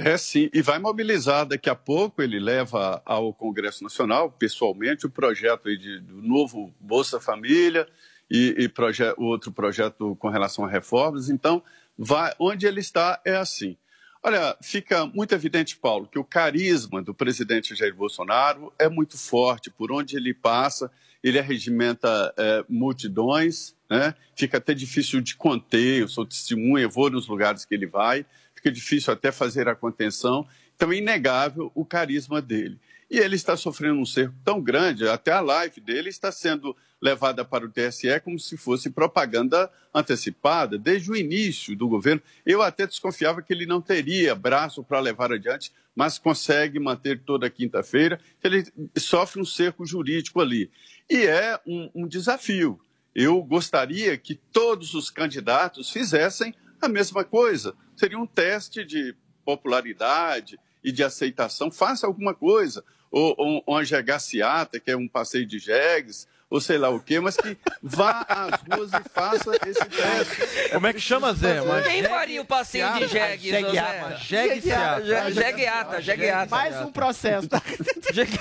É 0.00 0.16
sim, 0.16 0.48
e 0.54 0.62
vai 0.62 0.78
mobilizar. 0.78 1.44
Daqui 1.44 1.68
a 1.68 1.74
pouco 1.74 2.22
ele 2.22 2.38
leva 2.38 3.02
ao 3.04 3.34
Congresso 3.34 3.82
Nacional, 3.82 4.30
pessoalmente, 4.30 5.06
o 5.06 5.10
projeto 5.10 5.76
de, 5.76 5.98
do 5.98 6.22
novo 6.22 6.72
Bolsa 6.78 7.18
Família 7.18 7.84
e, 8.30 8.54
e 8.56 8.68
proje 8.68 9.02
outro 9.16 9.50
projeto 9.50 10.14
com 10.20 10.28
relação 10.28 10.64
a 10.64 10.68
reformas. 10.68 11.28
Então, 11.28 11.60
vai, 11.98 12.32
onde 12.38 12.64
ele 12.64 12.78
está 12.78 13.20
é 13.24 13.34
assim. 13.34 13.76
Olha, 14.22 14.56
fica 14.62 15.04
muito 15.04 15.34
evidente, 15.34 15.76
Paulo, 15.76 16.06
que 16.06 16.18
o 16.18 16.24
carisma 16.24 17.02
do 17.02 17.12
presidente 17.12 17.74
Jair 17.74 17.94
Bolsonaro 17.94 18.72
é 18.78 18.88
muito 18.88 19.18
forte. 19.18 19.68
Por 19.68 19.90
onde 19.90 20.16
ele 20.16 20.32
passa, 20.32 20.92
ele 21.24 21.40
arregimenta 21.40 22.32
é, 22.36 22.64
multidões, 22.68 23.74
né? 23.90 24.14
fica 24.36 24.58
até 24.58 24.74
difícil 24.74 25.20
de 25.20 25.34
conter. 25.34 26.02
Eu 26.02 26.08
sou 26.08 26.24
testemunha, 26.24 26.86
vou 26.86 27.10
nos 27.10 27.26
lugares 27.26 27.64
que 27.64 27.74
ele 27.74 27.86
vai 27.86 28.24
fica 28.58 28.70
difícil 28.70 29.12
até 29.12 29.32
fazer 29.32 29.68
a 29.68 29.74
contenção. 29.74 30.46
Então, 30.74 30.92
é 30.92 30.96
inegável 30.96 31.72
o 31.74 31.84
carisma 31.84 32.42
dele. 32.42 32.78
E 33.10 33.18
ele 33.18 33.36
está 33.36 33.56
sofrendo 33.56 33.98
um 33.98 34.04
cerco 34.04 34.34
tão 34.44 34.60
grande, 34.60 35.08
até 35.08 35.32
a 35.32 35.40
live 35.40 35.80
dele 35.80 36.10
está 36.10 36.30
sendo 36.30 36.76
levada 37.00 37.44
para 37.44 37.64
o 37.64 37.70
TSE 37.70 38.20
como 38.22 38.38
se 38.38 38.56
fosse 38.56 38.90
propaganda 38.90 39.70
antecipada, 39.94 40.76
desde 40.76 41.10
o 41.10 41.16
início 41.16 41.74
do 41.74 41.88
governo. 41.88 42.20
Eu 42.44 42.60
até 42.60 42.86
desconfiava 42.86 43.40
que 43.40 43.52
ele 43.52 43.64
não 43.64 43.80
teria 43.80 44.34
braço 44.34 44.84
para 44.84 45.00
levar 45.00 45.32
adiante, 45.32 45.72
mas 45.94 46.18
consegue 46.18 46.78
manter 46.78 47.22
toda 47.22 47.48
quinta-feira. 47.48 48.20
Ele 48.44 48.66
sofre 48.96 49.40
um 49.40 49.44
cerco 49.44 49.86
jurídico 49.86 50.40
ali. 50.40 50.70
E 51.08 51.24
é 51.24 51.58
um, 51.66 51.90
um 51.94 52.06
desafio. 52.06 52.78
Eu 53.14 53.42
gostaria 53.42 54.18
que 54.18 54.34
todos 54.34 54.92
os 54.94 55.08
candidatos 55.08 55.90
fizessem 55.90 56.54
a 56.80 56.88
mesma 56.88 57.24
coisa. 57.24 57.74
Seria 57.98 58.18
um 58.18 58.26
teste 58.26 58.84
de 58.84 59.14
popularidade 59.44 60.58
e 60.84 60.92
de 60.92 61.02
aceitação. 61.02 61.70
Faça 61.70 62.06
alguma 62.06 62.32
coisa. 62.32 62.84
Ou, 63.10 63.34
ou 63.36 63.64
uma 63.66 63.84
jegaciata, 63.84 64.78
que 64.78 64.90
é 64.90 64.96
um 64.96 65.08
passeio 65.08 65.46
de 65.46 65.58
jegues, 65.58 66.28
ou 66.50 66.60
sei 66.60 66.78
lá 66.78 66.90
o 66.90 67.00
quê, 67.00 67.18
mas 67.18 67.36
que 67.36 67.56
vá 67.82 68.24
às 68.28 68.62
ruas 68.62 68.92
e 68.92 69.08
faça 69.08 69.50
esse 69.66 69.84
teste. 69.88 70.70
Como 70.70 70.86
é 70.86 70.92
que 70.92 71.00
chama, 71.00 71.32
Zé? 71.34 71.60
Uma 71.60 71.82
Quem 71.82 72.04
faria 72.04 72.40
o 72.40 72.44
passeio 72.44 72.92
de 72.94 73.08
jegue? 73.08 73.48
Jegueata. 73.48 74.16
Jegueata. 74.18 75.32
Jegueata, 75.32 76.02
jegueata. 76.02 76.50
Mais 76.50 76.80
um 76.82 76.92
processo. 76.92 77.48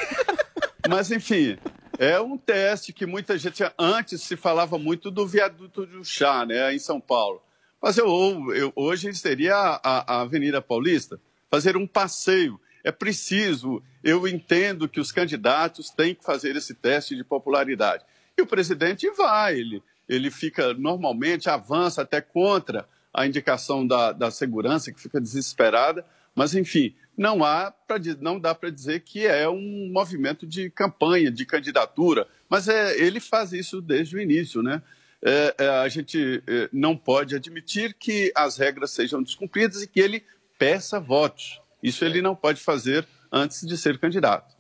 Mas, 0.88 1.12
enfim, 1.12 1.58
é 1.98 2.20
um 2.20 2.38
teste 2.38 2.94
que 2.94 3.06
muita 3.06 3.38
gente. 3.38 3.64
Antes 3.78 4.22
se 4.22 4.38
falava 4.38 4.78
muito 4.78 5.10
do 5.10 5.26
viaduto 5.26 5.86
do 5.86 6.06
chá, 6.06 6.46
né, 6.46 6.74
em 6.74 6.80
São 6.80 7.02
Paulo. 7.02 7.42
Mas 7.82 7.98
eu, 7.98 8.08
eu 8.54 8.72
hoje 8.76 9.14
seria 9.14 9.56
a, 9.56 10.16
a 10.16 10.22
Avenida 10.22 10.62
Paulista, 10.62 11.20
fazer 11.50 11.78
um 11.78 11.88
passeio. 11.88 12.60
É 12.84 12.92
preciso, 12.92 13.84
eu 14.04 14.28
entendo 14.28 14.88
que 14.88 15.00
os 15.00 15.12
candidatos 15.12 15.90
têm 15.90 16.16
que 16.16 16.24
fazer 16.24 16.56
esse 16.56 16.74
teste 16.74 17.16
de 17.16 17.24
popularidade. 17.24 18.04
E 18.38 18.42
o 18.42 18.48
presidente 18.48 19.10
vai, 19.12 19.60
ele, 19.60 19.84
ele 20.08 20.32
fica, 20.32 20.74
normalmente, 20.74 21.50
avança 21.50 22.02
até 22.02 22.22
contra 22.22 22.88
a 23.14 23.26
indicação 23.26 23.86
da, 23.86 24.12
da 24.12 24.32
segurança, 24.32 24.92
que 24.92 25.02
fica 25.02 25.20
desesperada, 25.20 26.06
mas, 26.36 26.54
enfim, 26.54 26.94
não, 27.18 27.44
há 27.44 27.72
pra, 27.72 27.98
não 28.22 28.40
dá 28.40 28.54
para 28.54 28.70
dizer 28.70 29.00
que 29.02 29.26
é 29.26 29.50
um 29.50 29.90
movimento 29.92 30.46
de 30.46 30.70
campanha, 30.70 31.32
de 31.32 31.46
candidatura, 31.46 32.28
mas 32.48 32.68
é, 32.68 32.96
ele 33.00 33.20
faz 33.20 33.54
isso 33.54 33.82
desde 33.82 34.16
o 34.16 34.22
início, 34.22 34.62
né? 34.62 34.82
É, 35.24 35.56
é, 35.58 35.70
a 35.70 35.88
gente 35.90 36.44
é, 36.48 36.70
não 36.72 36.96
pode 36.96 37.36
admitir 37.36 37.94
que 37.94 38.32
as 38.36 38.58
regras 38.58 38.92
sejam 38.92 39.22
descumpridas 39.22 39.82
e 39.82 39.88
que 39.88 40.00
ele 40.00 40.24
peça 40.58 41.00
votos. 41.00 41.60
Isso 41.82 42.06
ele 42.06 42.22
não 42.22 42.36
pode 42.36 42.60
fazer 42.60 43.08
antes 43.32 43.66
de 43.66 43.78
ser 43.78 43.98
candidato. 44.00 44.56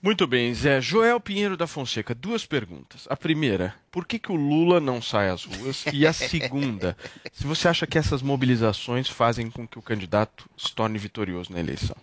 Muito 0.00 0.26
bem, 0.26 0.54
Zé. 0.54 0.80
Joel 0.80 1.18
Pinheiro 1.18 1.56
da 1.56 1.66
Fonseca, 1.66 2.14
duas 2.14 2.46
perguntas. 2.46 3.06
A 3.08 3.16
primeira, 3.16 3.74
por 3.90 4.06
que, 4.06 4.18
que 4.18 4.30
o 4.30 4.36
Lula 4.36 4.78
não 4.80 5.02
sai 5.02 5.30
às 5.30 5.44
ruas? 5.44 5.84
E 5.92 6.06
a 6.06 6.12
segunda, 6.12 6.96
se 7.32 7.44
você 7.44 7.68
acha 7.68 7.86
que 7.86 7.98
essas 7.98 8.22
mobilizações 8.22 9.08
fazem 9.08 9.50
com 9.50 9.66
que 9.66 9.78
o 9.78 9.82
candidato 9.82 10.48
se 10.56 10.72
torne 10.74 10.98
vitorioso 10.98 11.52
na 11.52 11.58
eleição? 11.58 11.96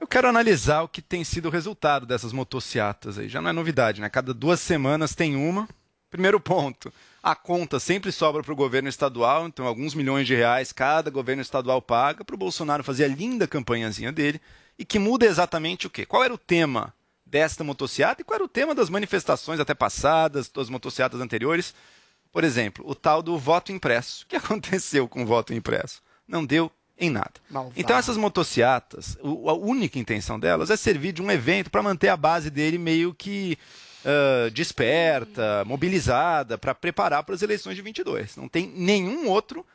Eu 0.00 0.06
quero 0.06 0.28
analisar 0.28 0.82
o 0.82 0.88
que 0.88 1.02
tem 1.02 1.22
sido 1.24 1.46
o 1.46 1.50
resultado 1.50 2.06
dessas 2.06 2.32
motociatas 2.32 3.18
aí. 3.18 3.28
Já 3.28 3.40
não 3.40 3.50
é 3.50 3.52
novidade, 3.52 4.00
né? 4.00 4.08
Cada 4.08 4.32
duas 4.32 4.60
semanas 4.60 5.14
tem 5.14 5.36
uma. 5.36 5.68
Primeiro 6.10 6.40
ponto, 6.40 6.92
a 7.22 7.34
conta 7.34 7.78
sempre 7.78 8.10
sobra 8.10 8.42
para 8.42 8.52
o 8.52 8.56
governo 8.56 8.88
estadual, 8.88 9.46
então 9.46 9.66
alguns 9.66 9.94
milhões 9.94 10.26
de 10.26 10.34
reais 10.34 10.72
cada 10.72 11.10
governo 11.10 11.42
estadual 11.42 11.82
paga 11.82 12.24
para 12.24 12.34
o 12.34 12.38
Bolsonaro 12.38 12.82
fazer 12.82 13.04
a 13.04 13.08
linda 13.08 13.46
campanhazinha 13.46 14.10
dele 14.10 14.40
e 14.78 14.84
que 14.84 14.98
muda 14.98 15.26
exatamente 15.26 15.86
o 15.86 15.90
quê? 15.90 16.06
Qual 16.06 16.24
era 16.24 16.32
o 16.32 16.38
tema 16.38 16.94
desta 17.26 17.62
motociata 17.62 18.22
e 18.22 18.24
qual 18.24 18.36
era 18.36 18.44
o 18.44 18.48
tema 18.48 18.74
das 18.74 18.88
manifestações 18.88 19.60
até 19.60 19.74
passadas, 19.74 20.48
das 20.48 20.70
motociatas 20.70 21.20
anteriores? 21.20 21.74
Por 22.32 22.42
exemplo, 22.42 22.84
o 22.88 22.94
tal 22.94 23.22
do 23.22 23.36
voto 23.36 23.70
impresso. 23.72 24.24
O 24.24 24.28
que 24.28 24.36
aconteceu 24.36 25.06
com 25.06 25.22
o 25.22 25.26
voto 25.26 25.52
impresso? 25.52 26.00
Não 26.26 26.44
deu 26.44 26.70
em 26.98 27.10
nada. 27.10 27.32
Malvado. 27.50 27.74
Então 27.78 27.96
essas 27.96 28.16
motociatas, 28.16 29.16
o- 29.22 29.50
a 29.50 29.52
única 29.54 29.98
intenção 29.98 30.40
delas 30.40 30.70
é 30.70 30.76
servir 30.76 31.12
de 31.12 31.20
um 31.20 31.30
evento 31.30 31.70
para 31.70 31.82
manter 31.82 32.08
a 32.08 32.16
base 32.16 32.48
dele 32.50 32.78
meio 32.78 33.12
que 33.14 33.58
ah, 34.08 34.48
desperta, 34.50 35.62
mobilizada 35.66 36.56
para 36.56 36.74
preparar 36.74 37.22
para 37.22 37.34
as 37.34 37.42
eleições 37.42 37.76
de 37.76 37.82
22. 37.82 38.36
Não 38.36 38.48
tem 38.48 38.66
nenhum 38.66 39.28
outro 39.28 39.66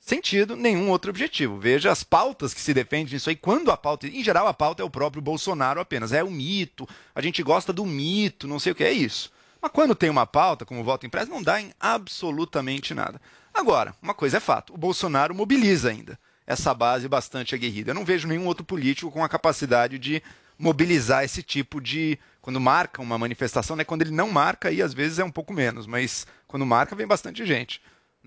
sentido, 0.00 0.56
nenhum 0.56 0.90
outro 0.90 1.10
objetivo. 1.10 1.60
Veja 1.60 1.92
as 1.92 2.02
pautas 2.02 2.52
que 2.52 2.60
se 2.60 2.74
defendem 2.74 3.14
nisso 3.14 3.30
aí. 3.30 3.36
Quando 3.36 3.70
a 3.70 3.76
pauta, 3.76 4.08
em 4.08 4.24
geral, 4.24 4.48
a 4.48 4.54
pauta 4.54 4.82
é 4.82 4.84
o 4.84 4.90
próprio 4.90 5.22
Bolsonaro 5.22 5.80
apenas. 5.80 6.12
É 6.12 6.24
o 6.24 6.30
mito, 6.30 6.88
a 7.14 7.22
gente 7.22 7.40
gosta 7.40 7.72
do 7.72 7.86
mito, 7.86 8.48
não 8.48 8.58
sei 8.58 8.72
o 8.72 8.74
que 8.74 8.82
é 8.82 8.90
isso. 8.90 9.30
Mas 9.62 9.70
quando 9.70 9.94
tem 9.94 10.10
uma 10.10 10.26
pauta, 10.26 10.64
como 10.64 10.82
voto 10.82 11.06
impresso, 11.06 11.30
não 11.30 11.42
dá 11.42 11.60
em 11.60 11.72
absolutamente 11.78 12.94
nada. 12.94 13.20
Agora, 13.54 13.94
uma 14.02 14.14
coisa 14.14 14.38
é 14.38 14.40
fato: 14.40 14.74
o 14.74 14.78
Bolsonaro 14.78 15.34
mobiliza 15.34 15.90
ainda 15.90 16.18
essa 16.46 16.74
base 16.74 17.06
bastante 17.06 17.54
aguerrida. 17.54 17.90
Eu 17.90 17.94
não 17.94 18.04
vejo 18.04 18.26
nenhum 18.26 18.46
outro 18.46 18.64
político 18.64 19.12
com 19.12 19.22
a 19.22 19.28
capacidade 19.28 19.98
de 19.98 20.20
mobilizar 20.58 21.22
esse 21.22 21.42
tipo 21.42 21.80
de. 21.80 22.18
Quando 22.48 22.60
marca 22.62 23.02
uma 23.02 23.18
manifestação, 23.18 23.76
né? 23.76 23.84
Quando 23.84 24.00
ele 24.00 24.10
não 24.10 24.30
marca, 24.30 24.70
aí 24.70 24.80
às 24.80 24.94
vezes 24.94 25.18
é 25.18 25.22
um 25.22 25.30
pouco 25.30 25.52
menos, 25.52 25.86
mas 25.86 26.26
quando 26.46 26.64
marca, 26.64 26.96
vem 26.96 27.06
bastante 27.06 27.44
gente. 27.44 27.78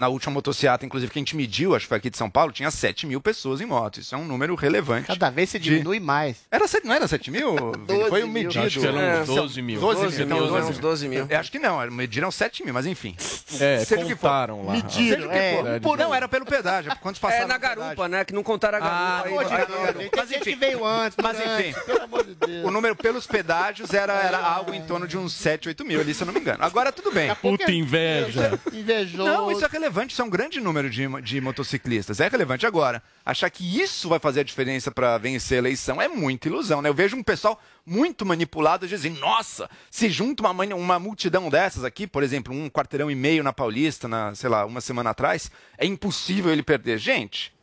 Na 0.01 0.07
última 0.07 0.33
motociata, 0.33 0.83
inclusive, 0.83 1.11
que 1.11 1.19
a 1.19 1.21
gente 1.21 1.35
mediu, 1.35 1.75
acho 1.75 1.85
que 1.85 1.89
foi 1.89 1.99
aqui 1.99 2.09
de 2.09 2.17
São 2.17 2.27
Paulo, 2.27 2.51
tinha 2.51 2.71
7 2.71 3.05
mil 3.05 3.21
pessoas 3.21 3.61
em 3.61 3.67
moto. 3.67 3.99
Isso 3.99 4.15
é 4.15 4.17
um 4.17 4.25
número 4.25 4.55
relevante. 4.55 5.05
Cada 5.05 5.29
vez 5.29 5.51
se 5.51 5.59
diminui 5.59 5.99
mais. 5.99 6.37
Era, 6.49 6.67
sete- 6.67 6.87
não 6.87 6.95
era 6.95 7.07
7 7.07 7.29
mil? 7.29 7.55
Foi 8.09 8.23
um 8.23 8.27
mil. 8.27 8.45
medido. 8.45 8.65
Acho 8.65 8.79
que 8.79 8.87
eram 8.87 8.99
É, 8.99 9.21
uns 9.21 9.27
12 9.27 9.61
mil. 9.61 9.79
12 9.79 10.01
12 10.01 10.17
mil. 10.25 10.25
mil, 10.35 10.45
então, 10.47 10.69
uns 10.69 10.79
12 10.79 11.07
mil. 11.07 11.27
Eu 11.29 11.39
acho 11.39 11.51
que 11.51 11.59
não, 11.59 11.79
mediram 11.91 12.31
7 12.31 12.63
mil, 12.65 12.73
mas 12.73 12.87
enfim. 12.87 13.15
É, 13.59 13.85
Seja 13.85 14.01
o 14.03 14.07
que 14.07 14.15
for. 14.15 14.21
contaram 14.21 14.65
lá. 14.65 14.73
Mediram, 14.73 14.91
Seja 15.21 15.27
o 15.27 15.29
que 15.29 15.37
é. 15.37 15.55
for. 15.57 15.67
É, 15.67 15.79
Por- 15.79 15.97
não, 15.99 16.15
era 16.15 16.27
pelo 16.27 16.45
pedágio. 16.47 16.91
Quantos 16.99 17.21
passaram 17.21 17.43
É 17.43 17.47
na 17.47 17.53
no 17.53 17.59
pedágio? 17.59 17.83
garupa, 17.83 18.07
né? 18.09 18.25
Que 18.25 18.33
não 18.33 18.41
contaram 18.41 18.79
a 18.79 18.81
garupa. 18.81 19.27
aí, 19.27 19.29
Pô, 19.29 19.35
vai- 19.35 19.45
diretor, 19.45 19.93
Tem 19.93 20.09
Mas 20.17 20.29
gente 20.29 20.41
enfim. 20.41 20.49
que 20.53 20.55
veio 20.55 20.83
antes, 20.83 21.15
Mas 21.21 21.37
enfim. 21.39 21.79
Pelo 21.85 22.01
amor 22.01 22.25
de 22.25 22.33
Deus. 22.33 22.65
O 22.65 22.71
número 22.71 22.95
pelos 22.95 23.27
pedágios 23.27 23.93
era, 23.93 24.13
era 24.13 24.39
algo 24.39 24.73
em 24.73 24.81
torno 24.81 25.07
de 25.07 25.15
uns 25.15 25.31
7, 25.33 25.67
8 25.67 25.85
mil 25.85 25.99
ali, 26.01 26.11
se 26.15 26.23
eu 26.23 26.25
não 26.25 26.33
me 26.33 26.39
engano. 26.39 26.63
Agora 26.63 26.91
tudo 26.91 27.11
bem. 27.11 27.35
Puta 27.35 27.71
inveja. 27.71 28.59
Invejoso. 28.73 29.23
Não, 29.29 29.51
isso 29.51 29.63
é 29.63 29.67
relevante, 29.67 29.90
isso 30.13 30.21
é 30.21 30.25
um 30.25 30.29
grande 30.29 30.59
número 30.59 30.89
de, 30.89 31.07
de 31.21 31.41
motociclistas. 31.41 32.19
É 32.19 32.27
relevante 32.27 32.65
agora. 32.65 33.01
Achar 33.25 33.49
que 33.49 33.79
isso 33.81 34.09
vai 34.09 34.19
fazer 34.19 34.39
a 34.39 34.43
diferença 34.43 34.89
para 34.91 35.17
vencer 35.17 35.55
a 35.55 35.59
eleição 35.59 36.01
é 36.01 36.07
muita 36.07 36.47
ilusão, 36.47 36.81
né? 36.81 36.89
Eu 36.89 36.93
vejo 36.93 37.15
um 37.15 37.23
pessoal 37.23 37.61
muito 37.85 38.25
manipulado 38.25 38.87
dizendo, 38.87 39.19
nossa, 39.19 39.69
se 39.89 40.09
junta 40.09 40.43
uma, 40.47 40.65
uma 40.75 40.99
multidão 40.99 41.49
dessas 41.49 41.83
aqui, 41.83 42.07
por 42.07 42.23
exemplo, 42.23 42.53
um 42.53 42.69
quarteirão 42.69 43.09
e 43.11 43.15
meio 43.15 43.43
na 43.43 43.51
Paulista, 43.53 44.07
na, 44.07 44.33
sei 44.35 44.49
lá, 44.49 44.65
uma 44.65 44.81
semana 44.81 45.09
atrás, 45.11 45.51
é 45.77 45.85
impossível 45.85 46.51
ele 46.51 46.63
perder. 46.63 46.97
Gente, 46.97 47.53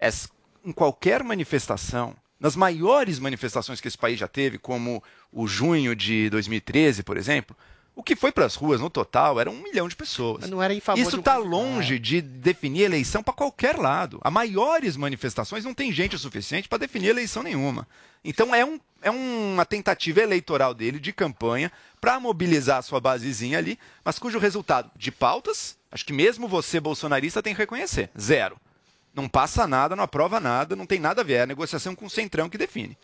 es- 0.00 0.28
em 0.64 0.72
qualquer 0.72 1.22
manifestação, 1.22 2.14
nas 2.38 2.54
maiores 2.56 3.18
manifestações 3.18 3.80
que 3.80 3.88
esse 3.88 3.96
país 3.96 4.18
já 4.18 4.28
teve, 4.28 4.58
como 4.58 5.02
o 5.32 5.46
junho 5.46 5.94
de 5.96 6.28
2013, 6.30 7.02
por 7.02 7.16
exemplo, 7.16 7.56
o 7.96 8.02
que 8.02 8.14
foi 8.14 8.30
para 8.30 8.44
as 8.44 8.54
ruas 8.54 8.78
no 8.78 8.90
total 8.90 9.40
era 9.40 9.50
um 9.50 9.62
milhão 9.62 9.88
de 9.88 9.96
pessoas. 9.96 10.42
Mas 10.42 10.50
não 10.50 10.62
era 10.62 10.74
em 10.74 10.80
favor 10.80 11.00
Isso 11.00 11.10
de 11.12 11.16
um 11.16 11.20
está 11.20 11.36
candidato. 11.36 11.50
longe 11.50 11.98
de 11.98 12.20
definir 12.20 12.82
eleição 12.82 13.22
para 13.22 13.32
qualquer 13.32 13.78
lado. 13.78 14.20
As 14.22 14.30
maiores 14.30 14.98
manifestações 14.98 15.64
não 15.64 15.72
tem 15.72 15.90
gente 15.90 16.14
o 16.14 16.18
suficiente 16.18 16.68
para 16.68 16.76
definir 16.76 17.08
eleição 17.08 17.42
nenhuma. 17.42 17.88
Então 18.22 18.54
é, 18.54 18.62
um, 18.62 18.78
é 19.00 19.10
uma 19.10 19.64
tentativa 19.64 20.20
eleitoral 20.20 20.74
dele 20.74 21.00
de 21.00 21.10
campanha 21.10 21.72
para 21.98 22.20
mobilizar 22.20 22.78
a 22.78 22.82
sua 22.82 23.00
basezinha 23.00 23.56
ali, 23.56 23.78
mas 24.04 24.18
cujo 24.18 24.38
resultado 24.38 24.90
de 24.94 25.10
pautas, 25.10 25.78
acho 25.90 26.04
que 26.04 26.12
mesmo 26.12 26.46
você 26.46 26.78
bolsonarista 26.78 27.42
tem 27.42 27.54
que 27.54 27.60
reconhecer, 27.60 28.10
zero. 28.20 28.58
Não 29.14 29.26
passa 29.26 29.66
nada, 29.66 29.96
não 29.96 30.04
aprova 30.04 30.38
nada, 30.38 30.76
não 30.76 30.84
tem 30.84 31.00
nada 31.00 31.22
a 31.22 31.24
ver. 31.24 31.34
É 31.34 31.42
a 31.42 31.46
negociação 31.46 31.94
com 31.94 32.04
o 32.04 32.10
Centrão 32.10 32.50
que 32.50 32.58
define. 32.58 32.98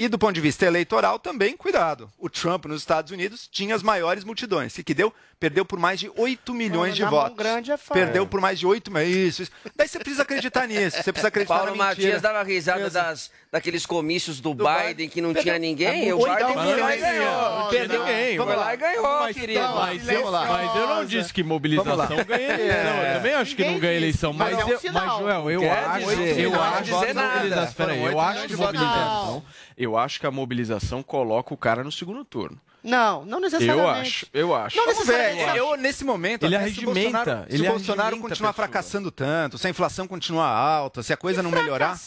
E 0.00 0.08
do 0.08 0.18
ponto 0.18 0.32
de 0.32 0.40
vista 0.40 0.64
eleitoral, 0.64 1.18
também, 1.18 1.54
cuidado. 1.54 2.10
O 2.18 2.30
Trump 2.30 2.64
nos 2.64 2.80
Estados 2.80 3.12
Unidos 3.12 3.46
tinha 3.52 3.74
as 3.74 3.82
maiores 3.82 4.24
multidões. 4.24 4.78
E 4.78 4.82
que 4.82 4.94
deu? 4.94 5.12
Perdeu 5.38 5.64
por 5.64 5.78
mais 5.78 6.00
de 6.00 6.10
8 6.16 6.52
milhões 6.54 6.94
de 6.94 7.02
na 7.02 7.10
mão 7.10 7.20
votos. 7.20 7.36
grande 7.36 7.70
é 7.72 7.76
fácil. 7.76 7.94
Perdeu 7.94 8.26
por 8.26 8.40
mais 8.40 8.58
de 8.58 8.66
8 8.66 8.90
milhões. 8.90 9.14
Isso, 9.14 9.42
isso. 9.42 9.50
Daí 9.76 9.88
você 9.88 9.98
precisa 9.98 10.22
acreditar 10.22 10.66
nisso. 10.66 10.96
Você 11.02 11.12
precisa 11.12 11.28
acreditar 11.28 11.54
Paulo 11.54 11.74
na 11.76 11.88
mentira. 11.88 12.06
Matias 12.08 12.22
dava 12.22 12.42
risada 12.42 12.90
das, 12.90 13.30
daqueles 13.50 13.84
comícios 13.86 14.38
do, 14.40 14.52
Do 14.54 14.64
Biden 14.64 14.86
Biden. 14.88 15.08
que 15.08 15.20
não 15.22 15.32
Perdeu. 15.32 15.42
tinha 15.42 15.58
ninguém. 15.58 16.08
É 16.10 16.14
o 16.14 16.18
Biden 16.18 16.36
foi 16.36 16.80
lá 16.80 16.96
e 16.96 17.00
Não 17.00 17.08
ganhou. 17.10 17.68
Perdeu. 17.70 18.00
ninguém. 18.00 18.36
Foi 18.36 18.56
lá 18.56 18.74
e 18.74 18.76
ganhou, 18.76 19.20
Mas, 19.20 19.36
querido. 19.36 19.60
mas, 19.74 20.08
eu, 20.08 20.22
Vamos 20.24 20.48
mas 20.48 20.76
eu 20.76 20.86
não 20.88 21.04
disse 21.06 21.32
que 21.32 21.42
Vamos 21.42 21.54
mobilização 21.54 22.16
ganha 22.24 22.52
eleição. 22.54 22.96
Eu 23.04 23.14
também 23.14 23.34
acho 23.34 23.56
que 23.56 23.62
não 23.64 23.68
Ninguém 23.74 23.80
ganha 23.80 23.92
disse, 23.94 24.04
eleição. 24.26 24.32
mas 24.34 24.52
Mas, 24.52 24.60
é 24.60 24.64
um 24.64 24.68
eu, 24.70 24.92
mas 24.92 25.18
Joel, 25.18 25.50
eu 25.50 25.60
Quer 25.60 25.70
acho. 25.72 26.06
dizer, 26.06 26.40
eu 26.40 26.50
não 26.50 26.62
acho 26.62 26.82
dizer 26.84 27.06
que 27.06 27.12
nada. 27.14 27.34
mobilização. 27.36 27.74
Peraí, 27.74 28.04
eu 28.04 28.20
acho 28.20 28.40
que 28.42 28.46
de 28.48 28.56
mobilização. 28.56 29.42
Eu 29.80 29.96
acho 29.96 30.20
que 30.20 30.26
a 30.26 30.30
mobilização 30.30 31.02
coloca 31.02 31.54
o 31.54 31.56
cara 31.56 31.82
no 31.82 31.90
segundo 31.90 32.22
turno. 32.22 32.60
Não, 32.82 33.24
não 33.24 33.38
Eu 33.38 33.40
necessariamente. 33.42 34.00
acho, 34.00 34.26
eu 34.32 34.54
acho. 34.54 34.76
Não 34.76 34.86
Vamos 34.86 35.06
ver, 35.06 35.12
necessariamente. 35.18 35.58
eu, 35.58 35.76
nesse 35.76 36.04
momento, 36.04 36.46
Ele 36.46 36.50
se 36.50 36.56
o 36.56 36.60
arregimenta, 36.60 36.94
Bolsonaro, 37.24 37.46
se 37.50 37.54
ele 37.56 37.62
o 37.68 37.70
Bolsonaro 37.70 38.00
arregimenta 38.02 38.28
continuar 38.28 38.50
a 38.50 38.52
fracassando 38.52 39.10
tanto, 39.10 39.58
se 39.58 39.66
a 39.66 39.70
inflação 39.70 40.06
continuar 40.08 40.48
alta, 40.48 41.02
se 41.02 41.12
a 41.12 41.16
coisa 41.16 41.42
não 41.42 41.50
melhorar. 41.50 41.98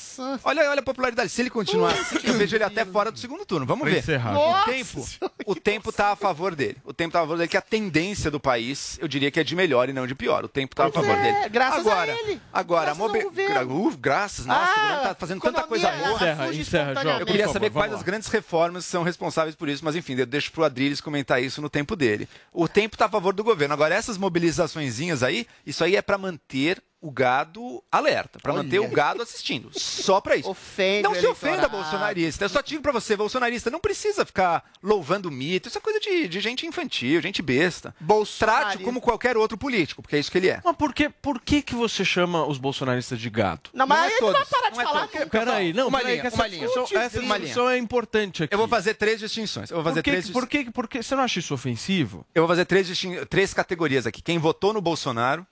Olha, 0.43 0.69
olha 0.69 0.79
a 0.79 0.83
popularidade. 0.83 1.29
Se 1.29 1.41
ele 1.41 1.49
continuar 1.49 1.91
assim, 1.93 2.17
eu 2.23 2.33
vejo 2.33 2.55
ele 2.55 2.63
até 2.63 2.85
fora 2.85 3.11
do 3.11 3.19
segundo 3.19 3.45
turno. 3.45 3.65
Vamos 3.65 3.83
Pra 3.83 3.91
ver. 3.93 3.99
encerrar. 3.99 4.31
O 4.31 4.33
Nossa 4.33 4.71
tempo, 4.71 5.05
o 5.45 5.55
tempo 5.55 5.91
tá 5.91 6.11
a 6.11 6.15
favor 6.15 6.55
dele. 6.55 6.77
O 6.83 6.93
tempo 6.93 7.11
tá 7.13 7.19
a 7.19 7.21
favor 7.21 7.37
dele, 7.37 7.47
que 7.47 7.57
a 7.57 7.61
tendência 7.61 8.29
do 8.31 8.39
país, 8.39 8.97
eu 9.01 9.07
diria 9.07 9.29
que 9.31 9.39
é 9.39 9.43
de 9.43 9.55
melhor 9.55 9.89
e 9.89 9.93
não 9.93 10.07
de 10.07 10.15
pior. 10.15 10.43
O 10.43 10.47
tempo 10.47 10.75
tá 10.75 10.85
a 10.87 10.91
favor 10.91 11.15
é, 11.17 11.21
dele. 11.21 11.49
graças 11.49 11.85
a 11.87 11.91
agora, 11.91 12.11
ele. 12.11 12.41
Agora, 12.51 12.85
Graças 12.85 13.01
a 13.03 13.07
governo. 13.07 13.53
gra- 13.53 13.65
uh, 13.65 13.97
graças, 13.97 14.45
nossa, 14.45 14.61
Ah, 14.61 14.73
o 14.75 14.81
governo 14.81 15.03
tá 15.03 15.15
fazendo 15.15 15.41
tanta 15.41 15.63
coisa 15.63 15.89
boa. 15.91 16.15
Encerra, 16.15 16.53
encerra, 16.53 17.01
João. 17.03 17.19
Eu 17.19 17.25
queria 17.25 17.47
saber 17.47 17.67
favor, 17.71 17.81
quais 17.81 17.93
as 17.93 18.01
grandes 18.01 18.27
reformas 18.27 18.85
são 18.85 19.03
responsáveis 19.03 19.55
por 19.55 19.67
isso, 19.69 19.83
mas 19.85 19.95
enfim, 19.95 20.15
eu 20.15 20.25
deixo 20.25 20.51
pro 20.51 20.62
Adriles 20.63 21.01
comentar 21.01 21.41
isso 21.41 21.61
no 21.61 21.69
tempo 21.69 21.95
dele. 21.95 22.27
O 22.51 22.67
tempo 22.67 22.97
tá 22.97 23.05
a 23.05 23.09
favor 23.09 23.33
do 23.33 23.43
governo. 23.43 23.73
Agora, 23.73 23.95
essas 23.95 24.17
mobilizaçõezinhas 24.17 25.23
aí, 25.23 25.47
isso 25.65 25.83
aí 25.83 25.95
é 25.95 26.01
para 26.01 26.17
manter 26.17 26.81
o 27.03 27.11
gado 27.11 27.83
alerta, 27.91 28.39
para 28.39 28.53
manter 28.53 28.79
o 28.79 28.87
gado 28.87 29.21
assistindo. 29.21 29.69
Só 29.77 30.21
para 30.21 30.37
isso. 30.37 30.49
Ofende 30.49 31.03
não 31.03 31.13
se 31.13 31.27
ofenda, 31.27 31.67
bolsonarista. 31.67 32.45
Eu 32.45 32.49
só 32.49 32.61
digo 32.61 32.81
pra 32.81 32.93
você, 32.93 33.17
bolsonarista, 33.17 33.69
não 33.69 33.79
precisa 33.79 34.25
ficar 34.25 34.63
louvando 34.81 35.29
mito. 35.29 35.67
Isso 35.67 35.77
é 35.77 35.81
coisa 35.81 35.99
de, 35.99 36.29
de 36.29 36.39
gente 36.39 36.65
infantil, 36.65 37.21
gente 37.21 37.41
besta. 37.41 37.93
Bolsonarista. 37.99 38.43
Trate 38.71 38.83
como 38.85 39.01
qualquer 39.01 39.35
outro 39.35 39.57
político, 39.57 40.01
porque 40.01 40.15
é 40.15 40.19
isso 40.19 40.31
que 40.31 40.37
ele 40.37 40.47
é. 40.47 40.61
Mas 40.63 40.75
por 40.77 40.93
que, 40.93 41.09
por 41.09 41.41
que, 41.41 41.61
que 41.61 41.75
você 41.75 42.05
chama 42.05 42.45
os 42.47 42.57
bolsonaristas 42.57 43.19
de 43.19 43.29
gado? 43.29 43.69
Não, 43.73 43.85
mas 43.85 43.97
Não 43.99 44.05
é 44.05 44.07
aí 44.07 44.13
ele 44.13 44.21
vai 44.21 44.33
todos, 44.33 44.49
parar 44.49 44.69
de 44.69 44.75
não 44.77 44.81
é 44.81 44.85
falar 44.85 45.07
todos. 45.07 45.19
nunca. 45.19 45.39
Peraí, 45.39 45.73
não, 45.73 45.87
Uma 45.89 45.97
peraí, 45.99 46.15
linha, 46.21 46.31
uma 46.33 46.47
linha. 46.47 46.67
discussão- 46.67 47.01
Essa 47.01 47.19
Uma 47.19 47.35
linha. 47.37 47.39
discussão 47.47 47.69
é 47.69 47.77
importante 47.77 48.43
aqui. 48.43 48.53
Eu 48.53 48.57
vou 48.57 48.67
fazer 48.69 48.93
três 48.93 49.19
distinções. 49.19 49.69
Eu 49.71 49.75
vou 49.75 49.83
fazer 49.83 50.01
por 50.01 50.03
que, 50.05 50.11
três 50.11 50.29
por 50.29 50.47
que, 50.47 50.71
por 50.71 50.87
que, 50.87 51.03
você 51.03 51.15
não 51.15 51.23
acha 51.23 51.39
isso 51.39 51.53
ofensivo? 51.53 52.25
Eu 52.33 52.43
vou 52.43 52.47
fazer 52.47 52.63
três, 52.65 52.87
três 53.29 53.53
categorias 53.53 54.07
aqui. 54.07 54.21
Quem 54.21 54.37
votou 54.39 54.71
no 54.71 54.79
Bolsonaro, 54.81 55.45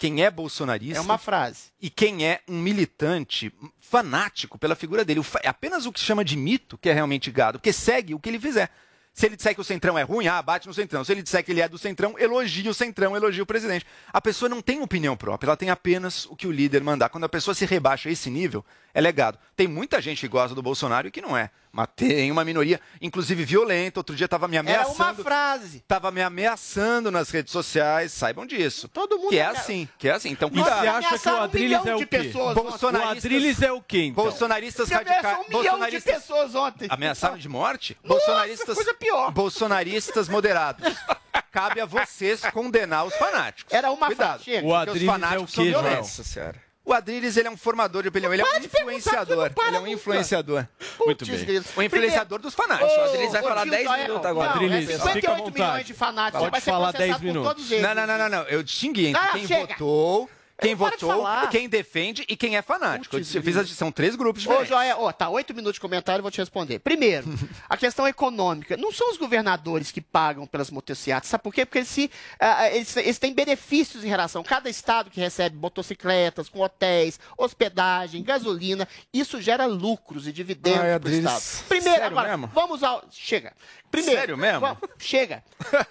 quem 0.00 0.24
é 0.24 0.30
bolsonarista 0.30 0.96
É 0.96 1.00
uma 1.00 1.18
frase. 1.18 1.64
e 1.80 1.90
quem 1.90 2.26
é 2.26 2.40
um 2.48 2.58
militante 2.58 3.52
fanático 3.78 4.58
pela 4.58 4.74
figura 4.74 5.04
dele. 5.04 5.20
É 5.42 5.48
apenas 5.48 5.84
o 5.84 5.92
que 5.92 6.00
chama 6.00 6.24
de 6.24 6.36
mito 6.36 6.78
que 6.78 6.88
é 6.88 6.92
realmente 6.92 7.30
gado, 7.30 7.58
porque 7.58 7.72
segue 7.72 8.14
o 8.14 8.18
que 8.18 8.30
ele 8.30 8.40
fizer. 8.40 8.70
Se 9.12 9.26
ele 9.26 9.36
disser 9.36 9.54
que 9.54 9.60
o 9.60 9.64
Centrão 9.64 9.98
é 9.98 10.02
ruim, 10.02 10.28
ah, 10.28 10.40
bate 10.40 10.66
no 10.68 10.72
Centrão. 10.72 11.04
Se 11.04 11.12
ele 11.12 11.20
disser 11.22 11.44
que 11.44 11.50
ele 11.50 11.60
é 11.60 11.68
do 11.68 11.76
Centrão, 11.76 12.14
elogia 12.18 12.70
o 12.70 12.72
Centrão, 12.72 13.14
elogia 13.14 13.42
o 13.42 13.46
presidente. 13.46 13.84
A 14.10 14.20
pessoa 14.20 14.48
não 14.48 14.62
tem 14.62 14.80
opinião 14.80 15.16
própria, 15.16 15.48
ela 15.48 15.56
tem 15.56 15.68
apenas 15.68 16.24
o 16.26 16.36
que 16.36 16.46
o 16.46 16.52
líder 16.52 16.82
mandar. 16.82 17.08
Quando 17.10 17.24
a 17.24 17.28
pessoa 17.28 17.54
se 17.54 17.66
rebaixa 17.66 18.08
a 18.08 18.12
esse 18.12 18.30
nível, 18.30 18.64
é 18.94 19.00
legado. 19.00 19.36
Tem 19.56 19.66
muita 19.68 20.00
gente 20.00 20.20
que 20.20 20.28
gosta 20.28 20.54
do 20.54 20.62
Bolsonaro 20.62 21.08
e 21.08 21.10
que 21.10 21.20
não 21.20 21.36
é. 21.36 21.50
Mas 21.72 21.86
tem 21.94 22.30
uma 22.32 22.44
minoria, 22.44 22.80
inclusive 23.00 23.44
violenta. 23.44 24.00
Outro 24.00 24.16
dia 24.16 24.24
estava 24.24 24.48
me 24.48 24.56
Era 24.56 24.60
ameaçando. 24.68 24.94
uma 24.96 25.14
frase. 25.14 25.80
Tava 25.86 26.10
me 26.10 26.20
ameaçando 26.20 27.10
nas 27.12 27.30
redes 27.30 27.52
sociais, 27.52 28.12
saibam 28.12 28.44
disso. 28.44 28.88
Todo 28.88 29.16
mundo 29.18 29.30
Que 29.30 29.38
é 29.38 29.46
assim, 29.46 29.88
que 29.98 30.08
é 30.08 30.12
assim. 30.12 30.30
Então, 30.30 30.48
E 30.48 30.52
cuidado. 30.52 30.80
você 30.80 30.86
acha 30.88 31.18
que 31.18 31.28
o 31.28 31.32
um 31.32 31.36
Adrilles 31.42 31.68
milhão 31.80 31.86
é 31.86 31.94
o 31.94 31.98
de 31.98 32.06
quê? 32.06 32.18
pessoas 32.18 32.50
ontem. 32.56 32.60
O 32.60 32.70
Bolsonaristas, 32.70 33.16
Adrilles 33.24 33.62
é 33.62 33.72
o 33.72 33.80
quê, 33.82 34.02
então? 34.06 34.24
bolsonaristas 34.24 34.88
radicais. 34.90 35.24
um 35.24 35.28
milhão 35.28 35.44
de 35.44 35.52
Bolsonaristas 35.70 36.14
pessoas 36.14 36.54
ontem. 36.56 36.88
ameaçaram 36.90 37.38
de 37.38 37.48
morte? 37.48 37.96
Nossa, 38.02 38.18
bolsonaristas, 38.26 38.74
coisa 38.74 38.94
pior. 38.94 39.30
bolsonaristas 39.30 40.28
moderados. 40.28 40.92
Cabe 41.52 41.80
a 41.80 41.86
vocês 41.86 42.40
condenar 42.52 43.04
os 43.06 43.14
fanáticos. 43.14 43.72
Era 43.72 43.90
uma 43.90 44.06
Cuidado. 44.06 44.42
frase. 44.42 44.64
O 44.64 44.74
Adrilles 44.74 45.02
é 45.02 45.04
o 45.04 45.12
fanáticos 45.12 45.52
são 45.52 45.64
quê, 45.64 45.70
violentos. 45.70 45.96
Nossa 45.98 46.24
senhora. 46.24 46.69
O 46.90 46.92
Adrilles, 46.92 47.36
ele 47.36 47.46
é 47.46 47.50
um 47.52 47.56
formador 47.56 48.02
de 48.02 48.08
opinião, 48.08 48.34
ele 48.34 48.42
é 48.42 48.44
um 48.44 48.64
influenciador. 48.64 49.52
Ele 49.64 49.76
é 49.76 49.78
um 49.78 49.86
influenciador. 49.86 50.66
Muito 51.06 51.24
bem. 51.24 51.62
O 51.76 51.82
influenciador 51.84 52.40
dos 52.40 52.52
fanáticos. 52.52 52.92
O 52.92 53.00
Adrilles 53.02 53.30
vai 53.30 53.42
falar 53.44 53.62
tio 53.62 53.70
10 53.70 53.84
Joel, 53.84 54.02
minutos 54.02 54.26
agora. 54.26 54.48
Não, 54.48 54.54
Adrilles, 54.56 54.90
é 54.90 54.92
fica 54.98 55.04
à 55.04 55.12
58 55.12 55.38
vontade. 55.44 55.60
milhões 55.70 55.86
de 55.86 55.94
fanáticos. 55.94 56.48
Pode 56.50 56.60
falar 56.62 56.92
10 56.92 56.94
processado 56.96 57.20
por 57.20 57.26
minutos. 57.26 57.70
Não, 57.70 57.94
não, 57.94 58.06
não, 58.08 58.18
não, 58.18 58.28
não. 58.28 58.42
Eu 58.48 58.62
distingui 58.64 59.06
entre 59.06 59.30
quem 59.30 59.46
votou, 59.46 60.28
quem 60.60 60.74
votou, 60.74 61.24
quem 61.50 61.68
defende 61.68 62.24
e 62.28 62.36
quem 62.36 62.56
é 62.56 62.62
fanático. 62.62 63.16
Putz, 63.16 63.34
Eu 63.34 63.42
fiz 63.42 63.56
a- 63.56 63.66
são 63.66 63.90
três 63.90 64.14
grupos 64.16 64.42
Ô, 64.44 64.48
diferentes. 64.48 64.68
Joia, 64.68 64.96
ó, 64.96 65.10
tá, 65.12 65.28
oito 65.28 65.54
minutos 65.54 65.74
de 65.74 65.80
comentário, 65.80 66.20
eu 66.20 66.22
vou 66.22 66.30
te 66.30 66.38
responder. 66.38 66.78
Primeiro, 66.80 67.26
a 67.68 67.76
questão 67.76 68.06
econômica. 68.06 68.76
Não 68.76 68.92
são 68.92 69.10
os 69.10 69.16
governadores 69.16 69.90
que 69.90 70.00
pagam 70.00 70.46
pelas 70.46 70.70
motocicletas, 70.70 71.28
sabe 71.28 71.42
por 71.42 71.52
quê? 71.54 71.64
Porque 71.64 71.78
eles, 71.78 71.88
se, 71.88 72.10
ah, 72.38 72.68
eles, 72.70 72.96
eles 72.96 73.18
têm 73.18 73.32
benefícios 73.32 74.04
em 74.04 74.08
relação. 74.08 74.42
Cada 74.42 74.68
estado 74.68 75.10
que 75.10 75.20
recebe 75.20 75.56
motocicletas, 75.56 76.48
com 76.48 76.60
hotéis, 76.60 77.18
hospedagem, 77.36 78.22
gasolina, 78.22 78.86
isso 79.12 79.40
gera 79.40 79.66
lucros 79.66 80.26
e 80.26 80.32
dividendos 80.32 80.80
para 81.00 81.08
o 81.08 81.12
estado. 81.12 81.66
Primeiro, 81.68 81.90
sério 82.00 82.06
agora, 82.06 82.28
mesmo? 82.36 82.46
vamos 82.54 82.82
ao... 82.82 83.04
Chega. 83.10 83.52
Primeiro, 83.90 84.20
Sério 84.20 84.36
mesmo? 84.38 84.60
va- 84.60 84.76
Chega. 84.98 85.42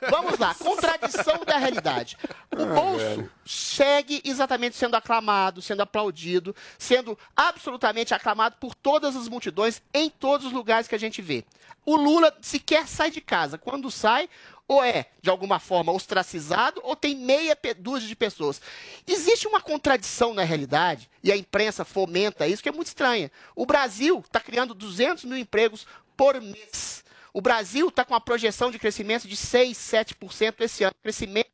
Vamos 0.09 0.39
lá, 0.39 0.53
contradição 0.55 1.43
da 1.45 1.57
realidade. 1.57 2.17
O 2.55 2.65
bolso 2.65 3.29
segue 3.45 4.21
exatamente 4.23 4.58
sendo 4.75 4.95
aclamado, 4.95 5.61
sendo 5.61 5.81
aplaudido, 5.81 6.55
sendo 6.77 7.17
absolutamente 7.35 8.13
aclamado 8.13 8.57
por 8.59 8.75
todas 8.75 9.15
as 9.15 9.27
multidões 9.27 9.81
em 9.93 10.09
todos 10.09 10.47
os 10.47 10.53
lugares 10.53 10.87
que 10.87 10.95
a 10.95 10.99
gente 10.99 11.21
vê. 11.21 11.45
O 11.85 11.95
Lula 11.95 12.35
sequer 12.41 12.87
sai 12.87 13.09
de 13.09 13.21
casa. 13.21 13.57
Quando 13.57 13.89
sai, 13.89 14.29
ou 14.67 14.83
é, 14.83 15.07
de 15.19 15.29
alguma 15.31 15.59
forma, 15.59 15.91
ostracizado, 15.91 16.79
ou 16.83 16.95
tem 16.95 17.15
meia 17.15 17.57
dúzia 17.79 18.07
de 18.07 18.15
pessoas. 18.15 18.61
Existe 19.07 19.47
uma 19.47 19.59
contradição 19.59 20.33
na 20.33 20.43
realidade, 20.43 21.09
e 21.23 21.31
a 21.31 21.35
imprensa 21.35 21.83
fomenta 21.83 22.47
isso, 22.47 22.61
que 22.61 22.69
é 22.69 22.71
muito 22.71 22.87
estranha. 22.87 23.31
O 23.55 23.65
Brasil 23.65 24.19
está 24.19 24.39
criando 24.39 24.75
200 24.75 25.25
mil 25.25 25.37
empregos 25.37 25.87
por 26.15 26.39
mês. 26.39 27.03
O 27.33 27.41
Brasil 27.41 27.87
está 27.87 28.05
com 28.05 28.13
uma 28.13 28.21
projeção 28.21 28.69
de 28.69 28.77
crescimento 28.77 29.27
de 29.27 29.35
6, 29.35 29.75
7% 29.75 30.61
esse 30.61 30.83
ano. 30.83 30.93
Crescimento 31.01 31.49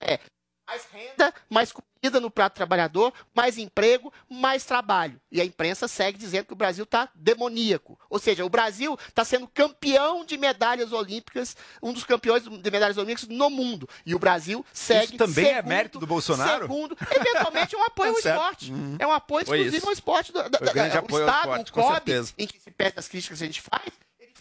é 0.00 0.20
mais 0.66 0.82
renda, 0.92 1.34
mais 1.50 1.72
comida 1.72 2.20
no 2.20 2.30
prato 2.30 2.54
do 2.54 2.56
trabalhador, 2.56 3.12
mais 3.34 3.58
emprego, 3.58 4.12
mais 4.28 4.64
trabalho. 4.64 5.20
E 5.30 5.40
a 5.40 5.44
imprensa 5.44 5.86
segue 5.88 6.18
dizendo 6.18 6.46
que 6.46 6.52
o 6.52 6.56
Brasil 6.56 6.84
está 6.84 7.08
demoníaco. 7.14 7.98
Ou 8.08 8.18
seja, 8.18 8.44
o 8.44 8.48
Brasil 8.48 8.98
está 9.08 9.24
sendo 9.24 9.46
campeão 9.48 10.24
de 10.24 10.36
medalhas 10.38 10.92
olímpicas, 10.92 11.56
um 11.82 11.92
dos 11.92 12.04
campeões 12.04 12.42
de 12.44 12.70
medalhas 12.70 12.96
olímpicas 12.96 13.28
no 13.28 13.50
mundo. 13.50 13.88
E 14.06 14.14
o 14.14 14.18
Brasil 14.18 14.64
segue. 14.72 15.04
Isso 15.06 15.16
também 15.16 15.44
é 15.46 15.54
segundo- 15.56 15.68
mérito 15.68 15.98
do 15.98 16.06
Bolsonaro? 16.06 16.62
Segundo, 16.62 16.96
eventualmente 17.10 17.74
é 17.74 17.78
um 17.78 17.84
apoio 17.84 18.10
ao 18.14 18.22
certo. 18.22 18.36
esporte. 18.40 18.72
Uhum. 18.72 18.96
É 18.98 19.06
um 19.06 19.12
apoio 19.12 19.42
exclusivo 19.42 19.86
ao 19.86 19.92
esporte. 19.92 20.32
Do, 20.32 20.42
da- 20.42 20.48
da- 20.48 20.58
ao 20.58 20.86
Estado, 20.86 21.60
esporte, 21.62 21.70
o 21.70 21.74
COB, 21.74 22.32
em 22.38 22.46
que 22.46 22.58
se 22.58 22.70
pede 22.70 22.94
as 22.98 23.08
críticas 23.08 23.38
que 23.38 23.44
a 23.44 23.46
gente 23.46 23.60
faz, 23.60 23.92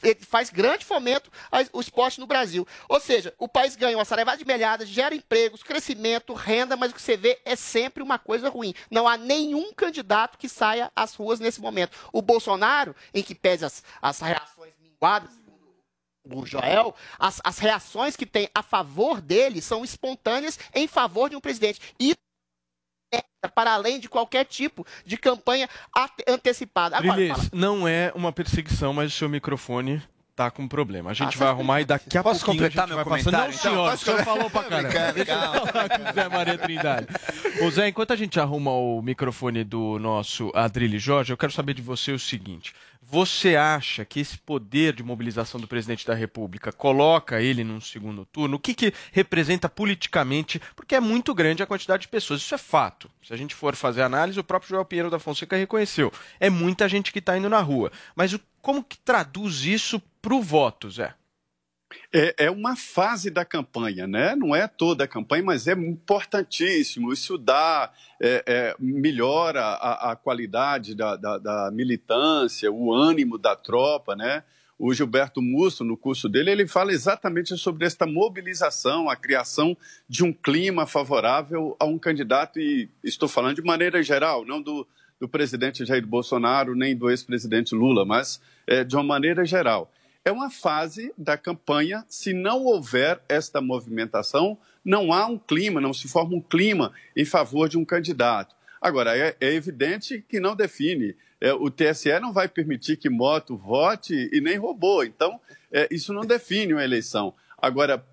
ele 0.04 0.20
faz 0.22 0.50
grande 0.50 0.86
fomento 0.86 1.32
ao 1.52 1.82
esporte 1.82 2.20
no 2.20 2.28
Brasil. 2.28 2.68
Ou 2.88 3.00
seja, 3.00 3.34
o 3.38 3.48
país 3.48 3.76
ganha 3.76 3.98
uma 3.98 4.06
saraivada 4.06 4.38
de 4.38 4.46
melhadas, 4.46 4.88
gera 4.88 5.16
empregos, 5.16 5.64
crescimento, 5.64 6.34
renda, 6.34 6.76
mas 6.76 6.92
o 6.92 6.96
que 6.96 7.02
você 7.02 7.18
vê 7.18 7.40
é 7.46 7.56
sempre 7.56 8.04
uma 8.04 8.20
coisa 8.20 8.50
ruim. 8.50 8.74
Não 8.92 9.08
há 9.08 9.18
nenhum 9.18 9.74
candidato 9.74 10.38
que 10.38 10.50
saia 10.50 10.92
às 10.96 11.16
ruas 11.16 11.40
nesse 11.40 11.62
momento. 11.62 11.98
O 12.12 12.22
Bolsonaro, 12.22 12.96
em 13.14 13.24
que 13.24 13.34
pese 13.34 13.66
as, 13.66 13.84
as 14.02 14.20
reações 14.20 14.74
minguadas, 14.80 15.30
o 16.26 16.46
Joel, 16.46 16.96
as, 17.20 17.42
as 17.44 17.60
reações 17.60 18.16
que 18.16 18.26
tem 18.26 18.50
a 18.56 18.64
favor 18.64 19.20
dele 19.20 19.62
são 19.62 19.84
espontâneas 19.84 20.58
em 20.74 20.88
favor 20.88 21.30
de 21.30 21.36
um 21.36 21.42
presidente. 21.42 21.82
E 22.00 22.16
para 23.56 23.74
além 23.74 24.00
de 24.00 24.08
qualquer 24.08 24.46
tipo 24.46 24.86
de 25.06 25.18
campanha 25.18 25.70
antecipada. 26.28 26.98
Agora, 26.98 27.22
não 27.52 27.88
é 27.88 28.12
uma 28.16 28.32
perseguição, 28.32 28.94
mas 28.94 29.14
o 29.14 29.18
seu 29.18 29.28
microfone 29.30 30.02
tá 30.36 30.50
com 30.52 30.68
problema. 30.68 31.12
A 31.12 31.14
gente 31.14 31.36
Ah, 31.36 31.40
vai 31.40 31.48
tá 31.48 31.50
arrumar 31.54 31.82
e 31.82 31.86
daqui 31.86 32.18
a 32.18 32.24
Posso 32.24 32.44
pouquinho 32.46 32.66
a 32.66 32.70
completar 32.70 32.88
gente 32.88 32.96
meu 32.96 33.06
vai 33.06 33.18
passando. 33.18 33.34
Não, 33.34 33.40
comentário, 33.40 33.56
então? 33.56 33.72
senhor, 33.72 33.90
Posso 33.92 34.02
o 34.02 34.06
senhor 34.06 34.24
falou 34.26 34.50
pra 34.50 34.64
caramba. 34.64 34.90
Brincando, 34.90 35.14
Deixa 35.14 35.32
eu 35.32 35.38
calma. 35.40 35.68
falar 35.72 35.90
com 35.90 36.10
o 36.10 36.14
Zé 36.14 36.30
Maria 36.30 36.58
Trindade. 36.58 37.08
Ô 37.62 37.70
Zé, 37.72 37.88
enquanto 37.88 38.12
a 38.14 38.16
gente 38.16 38.40
arruma 38.40 38.72
o 38.72 39.02
microfone 39.02 39.64
do 39.64 40.00
nosso 40.00 40.52
Adrilho 40.56 41.00
Jorge, 41.00 41.32
eu 41.34 41.38
quero 41.38 41.52
saber 41.52 41.74
de 41.74 41.82
você 41.82 42.12
o 42.12 42.20
seguinte. 42.20 42.74
Você 43.06 43.56
acha 43.56 44.04
que 44.06 44.20
esse 44.22 44.38
poder 44.40 44.94
de 44.94 45.04
mobilização 45.04 45.60
do 45.60 45.68
presidente 45.68 46.08
da 46.08 46.16
República 46.16 46.72
coloca 46.72 47.40
ele 47.40 47.64
num 47.64 47.80
segundo 47.80 48.26
turno? 48.26 48.56
O 48.56 48.60
que, 48.60 48.74
que 48.74 48.92
representa 49.12 49.70
politicamente? 49.70 50.60
Porque 50.76 50.96
é 50.96 51.00
muito 51.00 51.32
grande 51.36 51.62
a 51.62 51.68
quantidade 51.68 52.04
de 52.04 52.08
pessoas. 52.08 52.42
Isso 52.42 52.56
é 52.56 52.58
fato. 52.58 53.12
Se 53.24 53.32
a 53.32 53.38
gente 53.38 53.54
for 53.54 53.76
fazer 53.76 54.02
análise, 54.02 54.40
o 54.40 54.44
próprio 54.44 54.70
Joel 54.70 54.86
Pinheiro 54.86 55.12
da 55.12 55.20
Fonseca 55.20 55.56
reconheceu. 55.56 56.12
É 56.40 56.50
muita 56.50 56.90
gente 56.90 57.12
que 57.12 57.20
está 57.20 57.38
indo 57.38 57.50
na 57.50 57.60
rua. 57.60 57.92
Mas 58.16 58.34
o- 58.34 58.40
como 58.62 58.84
que 58.84 58.98
traduz 58.98 59.64
isso 59.64 60.02
para 60.24 60.34
o 60.34 60.42
voto, 60.42 60.90
Zé? 60.90 61.14
É, 62.12 62.46
é 62.46 62.50
uma 62.50 62.76
fase 62.78 63.30
da 63.30 63.44
campanha, 63.46 64.08
né? 64.08 64.36
Não 64.36 64.56
é 64.56 64.68
toda 64.68 65.04
a 65.04 65.08
campanha, 65.08 65.44
mas 65.44 65.68
é 65.68 65.74
importantíssimo. 65.74 67.12
Isso 67.12 67.38
dá, 67.38 67.92
é, 68.22 68.44
é, 68.48 68.76
melhora 68.80 69.62
a, 69.62 70.12
a 70.12 70.16
qualidade 70.16 70.96
da, 70.96 71.16
da- 71.18 71.38
da 71.38 71.72
militância, 71.72 72.72
o 72.72 72.92
ânimo 72.92 73.38
da 73.38 73.56
tropa, 73.56 74.16
né? 74.16 74.44
O 74.80 74.92
Gilberto 74.94 75.42
Musso, 75.42 75.84
no 75.84 75.96
curso 75.96 76.28
dele, 76.28 76.50
ele 76.52 76.68
fala 76.68 76.92
exatamente 76.92 77.56
sobre 77.58 77.86
esta 77.86 78.08
mobilização, 78.08 79.10
a 79.10 79.16
criação 79.16 79.78
de 80.10 80.24
um 80.24 80.34
clima 80.34 80.88
favorável 80.88 81.76
a 81.80 81.86
um 81.86 82.00
candidato, 82.00 82.60
e 82.60 82.90
estou 83.04 83.30
falando 83.30 83.58
de 83.58 83.62
maneira 83.62 84.02
geral, 84.02 84.44
não 84.46 84.62
do, 84.62 84.88
do 85.20 85.28
presidente 85.28 85.86
Jair 85.86 86.08
Bolsonaro, 86.08 86.76
nem 86.76 86.96
do 86.96 87.10
ex-presidente 87.12 87.76
Lula, 87.76 88.04
mas 88.04 88.42
é, 88.66 88.84
de 88.84 88.96
uma 88.96 89.04
maneira 89.04 89.46
geral. 89.46 89.92
É 90.26 90.32
uma 90.32 90.50
fase 90.50 91.14
da 91.18 91.38
campanha, 91.38 92.06
se 92.08 92.34
não 92.34 92.64
houver 92.64 93.22
esta 93.28 93.60
movimentação, 93.60 94.58
não 94.84 95.12
há 95.12 95.26
um 95.28 95.38
clima, 95.38 95.82
não 95.82 95.94
se 95.94 96.08
forma 96.08 96.36
um 96.38 96.42
clima 96.42 96.94
em 97.16 97.26
favor 97.26 97.68
de 97.68 97.78
um 97.78 97.84
candidato. 97.84 98.56
Agora, 98.82 99.18
é, 99.18 99.36
é 99.40 99.54
evidente 99.54 100.24
que 100.28 100.40
não 100.40 100.56
define. 100.56 101.16
É, 101.42 101.54
o 101.54 101.70
TSE 101.70 102.20
não 102.22 102.32
vai 102.32 102.48
permitir 102.48 102.96
que 102.98 103.10
moto 103.10 103.58
vote 103.58 104.30
e 104.32 104.40
nem 104.40 104.58
robô. 104.58 105.04
Então, 105.04 105.40
é, 105.72 105.88
isso 105.92 106.14
não 106.14 106.22
define 106.22 106.74
uma 106.74 106.84
eleição. 106.84 107.34
Agora, 107.58 108.06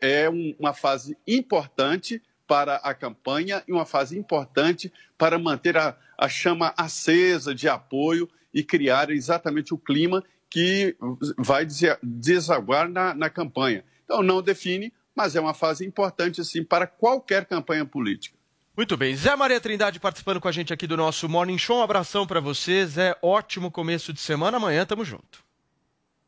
é 0.00 0.28
um- 0.28 0.54
uma 0.58 0.72
fase 0.74 1.16
importante 1.26 2.20
para 2.46 2.76
a 2.76 2.92
campanha 2.92 3.62
e 3.68 3.72
uma 3.72 3.86
fase 3.86 4.18
importante 4.18 4.92
para 5.16 5.38
manter 5.38 5.76
a, 5.76 5.96
a 6.18 6.28
chama 6.28 6.74
acesa 6.76 7.54
de 7.54 7.68
apoio 7.68 8.28
e 8.52 8.62
criar 8.62 9.10
exatamente 9.10 9.72
o 9.72 9.78
clima 9.78 10.22
que 10.52 10.94
vai 11.38 11.66
desaguar 12.02 12.86
na, 12.86 13.14
na 13.14 13.30
campanha. 13.30 13.82
Então, 14.04 14.22
não 14.22 14.42
define, 14.42 14.92
mas 15.16 15.34
é 15.34 15.40
uma 15.40 15.54
fase 15.54 15.86
importante, 15.86 16.44
sim, 16.44 16.62
para 16.62 16.86
qualquer 16.86 17.46
campanha 17.46 17.86
política. 17.86 18.36
Muito 18.76 18.94
bem. 18.94 19.16
Zé 19.16 19.34
Maria 19.34 19.58
Trindade 19.58 19.98
participando 19.98 20.42
com 20.42 20.48
a 20.48 20.52
gente 20.52 20.70
aqui 20.70 20.86
do 20.86 20.94
nosso 20.94 21.26
Morning 21.26 21.56
Show. 21.56 21.78
Um 21.78 21.82
abração 21.82 22.26
para 22.26 22.38
você, 22.38 22.84
Zé. 22.84 23.16
Ótimo 23.22 23.70
começo 23.70 24.12
de 24.12 24.20
semana. 24.20 24.58
Amanhã 24.58 24.84
tamo 24.84 25.06
junto. 25.06 25.42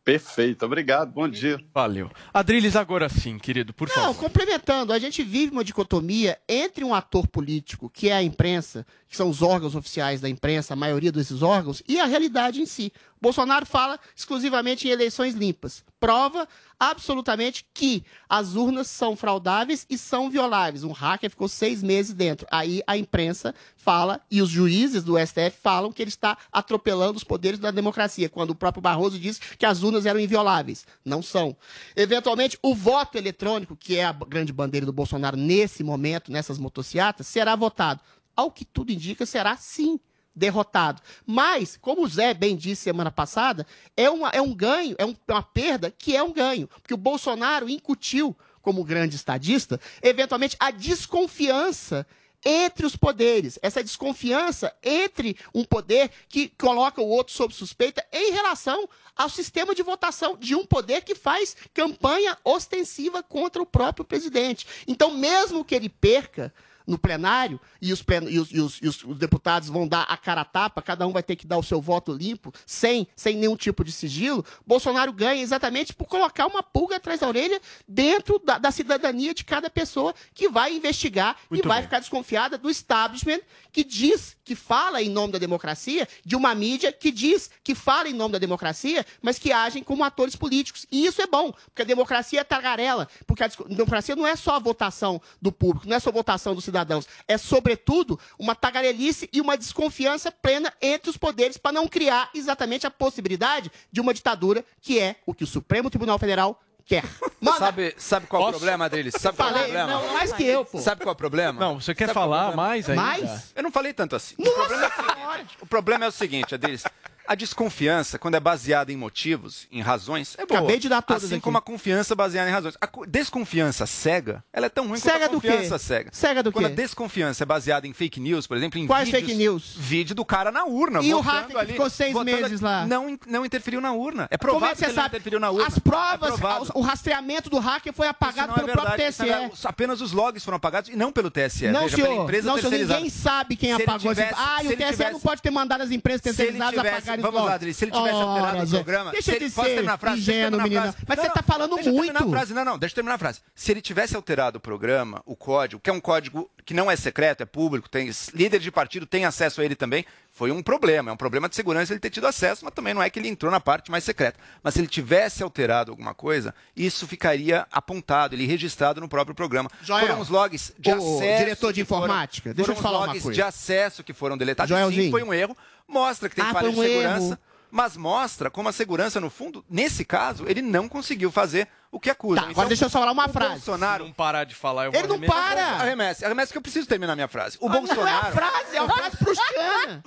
Perfeito, 0.04 0.66
obrigado, 0.66 1.10
bom 1.10 1.26
dia. 1.26 1.58
Valeu. 1.72 2.10
Adriles, 2.32 2.76
agora 2.76 3.08
sim, 3.08 3.38
querido, 3.38 3.72
por 3.72 3.88
Não, 3.88 3.94
favor. 3.94 4.16
complementando, 4.16 4.92
a 4.92 4.98
gente 4.98 5.22
vive 5.22 5.52
uma 5.52 5.64
dicotomia 5.64 6.38
entre 6.46 6.84
um 6.84 6.94
ator 6.94 7.26
político, 7.26 7.88
que 7.88 8.10
é 8.10 8.12
a 8.12 8.22
imprensa, 8.22 8.86
que 9.08 9.16
são 9.16 9.30
os 9.30 9.40
órgãos 9.40 9.74
oficiais 9.74 10.20
da 10.20 10.28
imprensa, 10.28 10.74
a 10.74 10.76
maioria 10.76 11.10
desses 11.10 11.40
órgãos, 11.40 11.82
e 11.88 11.98
a 11.98 12.04
realidade 12.04 12.60
em 12.60 12.66
si. 12.66 12.92
Bolsonaro 13.24 13.64
fala 13.64 13.98
exclusivamente 14.14 14.86
em 14.86 14.90
eleições 14.90 15.34
limpas. 15.34 15.82
Prova 15.98 16.46
absolutamente 16.78 17.64
que 17.72 18.04
as 18.28 18.54
urnas 18.54 18.86
são 18.88 19.16
fraudáveis 19.16 19.86
e 19.88 19.96
são 19.96 20.28
violáveis. 20.28 20.84
Um 20.84 20.92
hacker 20.92 21.30
ficou 21.30 21.48
seis 21.48 21.82
meses 21.82 22.12
dentro. 22.12 22.46
Aí 22.50 22.82
a 22.86 22.98
imprensa 22.98 23.54
fala, 23.78 24.20
e 24.30 24.42
os 24.42 24.50
juízes 24.50 25.02
do 25.02 25.18
STF 25.18 25.56
falam 25.62 25.90
que 25.90 26.02
ele 26.02 26.10
está 26.10 26.36
atropelando 26.52 27.16
os 27.16 27.24
poderes 27.24 27.58
da 27.58 27.70
democracia, 27.70 28.28
quando 28.28 28.50
o 28.50 28.54
próprio 28.54 28.82
Barroso 28.82 29.18
diz 29.18 29.38
que 29.38 29.64
as 29.64 29.82
urnas 29.82 30.04
eram 30.04 30.20
invioláveis. 30.20 30.86
Não 31.02 31.22
são. 31.22 31.56
Eventualmente, 31.96 32.58
o 32.62 32.74
voto 32.74 33.16
eletrônico, 33.16 33.74
que 33.74 33.96
é 33.96 34.04
a 34.04 34.12
grande 34.12 34.52
bandeira 34.52 34.84
do 34.84 34.92
Bolsonaro 34.92 35.38
nesse 35.38 35.82
momento, 35.82 36.30
nessas 36.30 36.58
motocicletas, 36.58 37.26
será 37.26 37.56
votado. 37.56 38.02
Ao 38.36 38.50
que 38.50 38.66
tudo 38.66 38.92
indica, 38.92 39.24
será 39.24 39.56
sim 39.56 39.98
derrotado. 40.34 41.00
Mas, 41.26 41.76
como 41.80 42.02
o 42.02 42.08
Zé 42.08 42.34
bem 42.34 42.56
disse 42.56 42.82
semana 42.82 43.10
passada, 43.10 43.66
é, 43.96 44.08
uma, 44.10 44.30
é 44.30 44.40
um 44.40 44.54
ganho, 44.54 44.94
é 44.98 45.04
um- 45.04 45.16
é 45.28 45.32
uma 45.32 45.42
perda 45.42 45.90
que 45.90 46.16
é 46.16 46.22
um 46.22 46.32
ganho. 46.32 46.68
Porque 46.68 46.94
o 46.94 46.98
Bolsonaro 46.98 47.68
incutiu, 47.68 48.36
como 48.60 48.82
grande 48.84 49.14
estadista, 49.16 49.78
eventualmente 50.02 50.56
a 50.58 50.70
desconfiança 50.70 52.06
entre 52.46 52.84
os 52.84 52.94
poderes. 52.94 53.58
Essa 53.62 53.82
desconfiança 53.82 54.74
entre 54.82 55.36
um 55.54 55.64
poder 55.64 56.10
que 56.28 56.48
coloca 56.48 57.00
o 57.00 57.08
outro 57.08 57.32
sob 57.34 57.54
suspeita 57.54 58.04
em 58.12 58.32
relação 58.32 58.86
ao 59.16 59.30
sistema 59.30 59.74
de 59.74 59.82
votação 59.82 60.36
de 60.36 60.54
um 60.54 60.66
poder 60.66 61.02
que 61.02 61.14
faz 61.14 61.56
campanha 61.72 62.36
ostensiva 62.44 63.22
contra 63.22 63.62
o 63.62 63.66
próprio 63.66 64.04
presidente. 64.04 64.66
Então, 64.86 65.10
mesmo 65.16 65.64
que 65.64 65.74
ele 65.74 65.88
perca 65.88 66.52
no 66.86 66.98
plenário 66.98 67.60
e 67.80 67.92
os, 67.92 68.02
plen- 68.02 68.28
e 68.28 68.38
os- 68.38 68.50
e 68.52 68.60
os- 68.60 68.78
e 68.82 68.88
os- 68.88 69.04
os 69.04 69.16
deputados 69.18 69.68
vão 69.68 69.86
dar 69.88 70.02
a 70.02 70.16
cara 70.16 70.42
a 70.42 70.44
tapa, 70.44 70.82
cada 70.82 71.06
um 71.06 71.12
vai 71.12 71.22
ter 71.22 71.36
que 71.36 71.46
dar 71.46 71.56
o 71.58 71.62
seu 71.62 71.80
voto 71.80 72.12
limpo, 72.12 72.52
sem, 72.66 73.06
sem 73.16 73.36
nenhum 73.36 73.56
tipo 73.56 73.82
de 73.84 73.90
sigilo, 73.92 74.44
Bolsonaro 74.66 75.12
ganha 75.12 75.42
exatamente 75.42 75.92
por 75.94 76.06
colocar 76.06 76.46
uma 76.46 76.62
pulga 76.62 76.96
atrás 76.96 77.20
da 77.20 77.28
orelha 77.28 77.60
dentro 77.88 78.38
da, 78.38 78.58
da 78.58 78.70
cidadania 78.70 79.32
de 79.34 79.44
cada 79.44 79.70
pessoa 79.70 80.14
que 80.34 80.48
vai 80.48 80.74
investigar 80.76 81.36
Muito 81.50 81.64
e 81.64 81.68
vai 81.68 81.78
bem. 81.78 81.84
ficar 81.84 82.00
desconfiada 82.00 82.58
do 82.58 82.68
establishment 82.70 83.40
que 83.72 83.82
diz, 83.82 84.36
que 84.44 84.54
fala 84.54 85.02
em 85.02 85.08
nome 85.08 85.32
da 85.32 85.38
democracia, 85.38 86.06
de 86.24 86.36
uma 86.36 86.54
mídia 86.54 86.92
que 86.92 87.10
diz 87.10 87.50
que 87.62 87.74
fala 87.74 88.08
em 88.08 88.12
nome 88.12 88.32
da 88.32 88.38
democracia, 88.38 89.04
mas 89.22 89.38
que 89.38 89.50
agem 89.52 89.82
como 89.82 90.04
atores 90.04 90.36
políticos. 90.36 90.86
E 90.92 91.06
isso 91.06 91.20
é 91.22 91.26
bom, 91.26 91.52
porque 91.66 91.82
a 91.82 91.84
democracia 91.84 92.40
é 92.40 92.44
tagarela, 92.44 93.08
porque 93.26 93.42
a 93.42 93.48
democracia 93.68 94.14
não 94.14 94.26
é 94.26 94.36
só 94.36 94.56
a 94.56 94.58
votação 94.58 95.20
do 95.40 95.50
público, 95.50 95.88
não 95.88 95.96
é 95.96 96.00
só 96.00 96.10
a 96.10 96.12
votação 96.12 96.54
dos 96.54 96.64
cidadãos, 96.74 97.06
é 97.28 97.38
sobretudo 97.38 98.18
uma 98.38 98.54
tagarelice 98.54 99.28
e 99.32 99.40
uma 99.40 99.56
desconfiança 99.56 100.32
plena 100.32 100.72
entre 100.82 101.08
os 101.08 101.16
poderes 101.16 101.56
para 101.56 101.72
não 101.72 101.86
criar 101.86 102.30
exatamente 102.34 102.86
a 102.86 102.90
possibilidade 102.90 103.70
de 103.92 104.00
uma 104.00 104.12
ditadura, 104.12 104.64
que 104.80 104.98
é 104.98 105.16
o 105.24 105.32
que 105.32 105.44
o 105.44 105.46
Supremo 105.46 105.88
Tribunal 105.88 106.18
Federal 106.18 106.60
quer. 106.84 107.04
Sabe, 107.58 107.94
sabe 107.98 108.26
qual 108.26 108.46
é 108.46 108.46
o 108.46 108.50
problema, 108.50 108.86
Adriles? 108.86 109.14
Sabe 109.18 109.36
qual 109.36 109.48
é 109.50 109.52
o 109.52 109.58
problema? 109.58 109.86
não, 109.86 110.12
mais 110.14 110.32
que 110.32 110.44
eu, 110.44 110.64
pô. 110.64 110.80
Sabe 110.80 111.02
qual 111.02 111.10
é 111.10 111.12
o 111.12 111.16
problema? 111.16 111.60
Não, 111.60 111.80
você 111.80 111.94
quer 111.94 112.06
Sabe 112.06 112.10
é 112.10 112.14
falar 112.14 112.56
mais 112.56 112.88
ainda? 112.88 113.02
Mais? 113.02 113.52
Eu 113.54 113.62
não 113.62 113.70
falei 113.70 113.92
tanto 113.92 114.16
assim. 114.16 114.34
O 114.38 114.42
problema, 114.50 114.84
é 114.84 114.88
o 114.88 114.92
seguinte, 114.92 115.58
o 115.60 115.66
problema 115.66 116.04
é 116.04 116.08
o 116.08 116.12
seguinte, 116.12 116.54
Adriles. 116.54 116.84
A 117.26 117.34
desconfiança, 117.34 118.18
quando 118.18 118.34
é 118.34 118.40
baseada 118.40 118.92
em 118.92 118.96
motivos, 118.96 119.66
em 119.72 119.80
razões, 119.80 120.34
é 120.38 120.44
boa. 120.44 120.60
Acabei 120.60 120.78
de 120.78 120.88
dar 120.88 121.00
todas 121.00 121.24
Assim 121.24 121.34
aqui. 121.36 121.42
como 121.42 121.56
a 121.56 121.60
confiança 121.62 122.14
baseada 122.14 122.48
em 122.50 122.52
razões. 122.52 122.76
A 122.80 122.86
co- 122.86 123.06
desconfiança 123.06 123.86
cega, 123.86 124.44
ela 124.52 124.66
é 124.66 124.68
tão 124.68 124.86
ruim 124.88 124.98
Cega 124.98 125.20
quanto 125.20 125.24
a 125.24 125.34
confiança 125.34 125.78
cega. 125.78 126.10
Cega 126.12 126.42
do 126.42 126.52
Quando 126.52 126.66
quê? 126.66 126.72
a 126.72 126.74
desconfiança 126.74 127.42
é 127.42 127.46
baseada 127.46 127.86
em 127.86 127.92
fake 127.92 128.20
news, 128.20 128.46
por 128.46 128.56
exemplo, 128.56 128.78
em 128.78 128.86
Quais 128.86 129.06
vídeos, 129.08 129.22
fake 129.24 129.34
news? 129.38 129.74
Vídeo 129.76 130.14
do 130.14 130.24
cara 130.24 130.52
na 130.52 130.64
urna. 130.64 131.00
E 131.02 131.14
o 131.14 131.20
hacker 131.20 131.58
que 131.60 131.72
ficou 131.72 131.88
seis 131.88 132.14
meses 132.24 132.44
ali. 132.44 132.56
lá? 132.62 132.86
Não, 132.86 133.18
não 133.26 133.44
interferiu 133.46 133.80
na 133.80 133.92
urna. 133.92 134.28
É 134.30 134.36
Como 134.36 134.52
provável 134.52 134.72
é 134.72 134.74
que 134.74 134.78
você 134.80 134.84
ele 134.86 134.94
sabe? 134.94 135.08
interferiu 135.08 135.40
na 135.40 135.50
urna. 135.50 135.66
As 135.66 135.78
provas, 135.78 136.38
É 136.40 136.72
o 136.74 136.80
rastreamento 136.82 137.48
do 137.48 137.58
hacker 137.58 137.92
foi 137.94 138.06
apagado 138.06 138.48
Isso 138.52 138.58
não 138.60 138.66
pelo 138.66 138.70
é 138.70 138.72
próprio 138.72 139.02
é 139.02 139.10
TSE. 139.10 139.66
Apenas 139.66 140.00
os 140.02 140.12
logs 140.12 140.44
foram 140.44 140.56
apagados 140.56 140.90
e 140.90 140.96
não 140.96 141.10
pelo 141.10 141.30
TSE. 141.30 141.68
Não, 141.68 141.82
Veja, 141.84 141.96
pela 141.96 142.08
senhor. 142.08 142.22
empresa 142.24 142.48
Não, 142.48 142.58
senhor. 142.58 142.70
Ninguém 142.72 143.08
sabe 143.08 143.56
quem 143.56 143.74
Se 143.74 143.82
apagou 143.82 144.12
esse... 144.12 144.20
tivesse- 144.22 144.40
Ah, 144.40 144.62
e 144.62 144.66
o 144.66 144.76
TSE 144.76 144.90
tivesse- 144.92 145.12
não 145.12 145.20
pode 145.20 145.40
ter 145.40 145.50
mandado 145.50 145.82
as 145.82 145.90
empresas 145.90 146.20
terceirizadas 146.20 146.74
tivesse, 146.74 147.13
vamos 147.22 147.40
os 147.40 147.46
lá. 147.46 147.54
Adri, 147.54 147.74
se 147.74 147.84
ele 147.84 147.92
tivesse 147.92 148.14
Ora, 148.14 148.24
alterado 148.24 148.64
o 148.66 148.70
programa, 148.70 149.10
Deixa 149.12 149.32
se 149.32 149.38
de 149.38 149.44
ele, 149.44 149.52
posso 149.54 149.68
ser 149.68 149.74
terminar 149.74 149.94
a 149.94 149.98
frase? 149.98 150.20
Ingênuo, 150.20 150.40
terminar 150.50 150.62
a 150.62 150.68
menina. 150.68 150.82
frase. 150.92 151.04
Mas 151.08 151.16
Não, 151.18 151.24
você 151.24 151.30
tá 151.30 151.42
falando 151.42 151.74
deixa 151.74 151.90
eu 151.90 151.94
terminar 151.94 152.20
muito. 152.20 152.34
a 152.34 152.38
frase. 152.38 152.54
Não, 152.54 152.64
não, 152.64 152.78
deixa 152.78 152.92
eu 152.92 152.94
terminar 152.96 153.14
a 153.14 153.18
frase. 153.18 153.40
Se 153.54 153.70
ele 153.72 153.80
tivesse 153.80 154.16
alterado 154.16 154.58
o 154.58 154.60
programa, 154.60 155.22
o 155.26 155.34
código, 155.36 155.80
que 155.80 155.90
é 155.90 155.92
um 155.92 156.00
código 156.00 156.50
que 156.64 156.72
não 156.74 156.90
é 156.90 156.96
secreto, 156.96 157.42
é 157.42 157.46
público, 157.46 157.88
tem 157.90 158.10
líder 158.32 158.58
de 158.58 158.70
partido 158.70 159.04
tem 159.06 159.24
acesso 159.26 159.60
a 159.60 159.64
ele 159.64 159.74
também, 159.76 160.04
foi 160.32 160.50
um 160.50 160.62
problema. 160.62 161.10
É 161.10 161.12
um 161.12 161.16
problema 161.16 161.48
de 161.48 161.54
segurança 161.54 161.92
ele 161.92 162.00
ter 162.00 162.08
tido 162.10 162.26
acesso, 162.26 162.64
mas 162.64 162.72
também 162.74 162.94
não 162.94 163.02
é 163.02 163.08
que 163.10 163.18
ele 163.18 163.28
entrou 163.28 163.52
na 163.52 163.60
parte 163.60 163.90
mais 163.90 164.02
secreta. 164.02 164.38
Mas 164.62 164.74
se 164.74 164.80
ele 164.80 164.88
tivesse 164.88 165.42
alterado 165.42 165.90
alguma 165.92 166.14
coisa, 166.14 166.54
isso 166.74 167.06
ficaria 167.06 167.66
apontado, 167.70 168.34
ele 168.34 168.46
registrado 168.46 169.00
no 169.00 169.08
próprio 169.08 169.34
programa. 169.34 169.70
Joel, 169.82 170.06
foram 170.06 170.20
os 170.20 170.28
logs 170.30 170.72
de 170.78 170.90
o 170.90 170.94
acesso. 171.18 171.38
diretor 171.44 171.72
de 171.72 171.82
que 171.82 171.88
foram- 171.88 172.04
informática, 172.04 172.54
deixa 172.54 172.70
eu 172.72 172.74
te 172.74 172.82
falar 172.82 172.94
os 172.96 173.00
uma 173.02 173.06
logs 173.08 173.22
coisa. 173.22 173.34
de 173.34 173.42
acesso 173.42 174.02
que 174.02 174.12
foram 174.12 174.36
deletados. 174.38 174.70
Joelzinho. 174.70 175.02
Sim, 175.04 175.10
foi 175.10 175.22
um 175.22 175.32
erro. 175.34 175.56
Mostra 175.88 176.28
que 176.28 176.36
tem 176.36 176.44
Ah, 176.44 176.52
falha 176.52 176.70
de 176.70 176.76
segurança. 176.76 177.26
erro. 177.26 177.38
Mas 177.70 177.96
mostra 177.96 178.50
como 178.50 178.68
a 178.68 178.72
segurança, 178.72 179.20
no 179.20 179.28
fundo, 179.28 179.64
nesse 179.68 180.04
caso, 180.04 180.44
ele 180.48 180.62
não 180.62 180.88
conseguiu 180.88 181.32
fazer 181.32 181.66
o 181.94 182.00
que 182.00 182.10
acusa. 182.10 182.40
Tá, 182.42 182.48
agora 182.48 182.68
deixa 182.68 182.84
eu 182.84 182.90
só 182.90 182.98
falar 182.98 183.12
uma 183.12 183.26
o 183.26 183.32
frase. 183.32 183.52
Bolsonaro. 183.52 184.04
não 184.04 184.12
parar 184.12 184.44
de 184.44 184.54
falar, 184.54 184.86
eu 184.86 184.92
vou 184.92 185.00
Ele 185.00 185.08
não 185.08 185.20
para! 185.20 185.64
Arremesse, 185.80 186.24
arremesse 186.24 186.52
que 186.52 186.58
eu 186.58 186.62
preciso 186.62 186.86
terminar 186.88 187.14
minha 187.14 187.28
frase. 187.28 187.56
O 187.60 187.68
Não 187.68 187.74
é 187.74 187.78
a 187.78 187.80
Bolsonaro. 187.80 188.32
frase, 188.32 188.76
é 188.76 188.82
uma 188.82 188.94
frase 188.96 189.16
prustiana. 189.16 190.02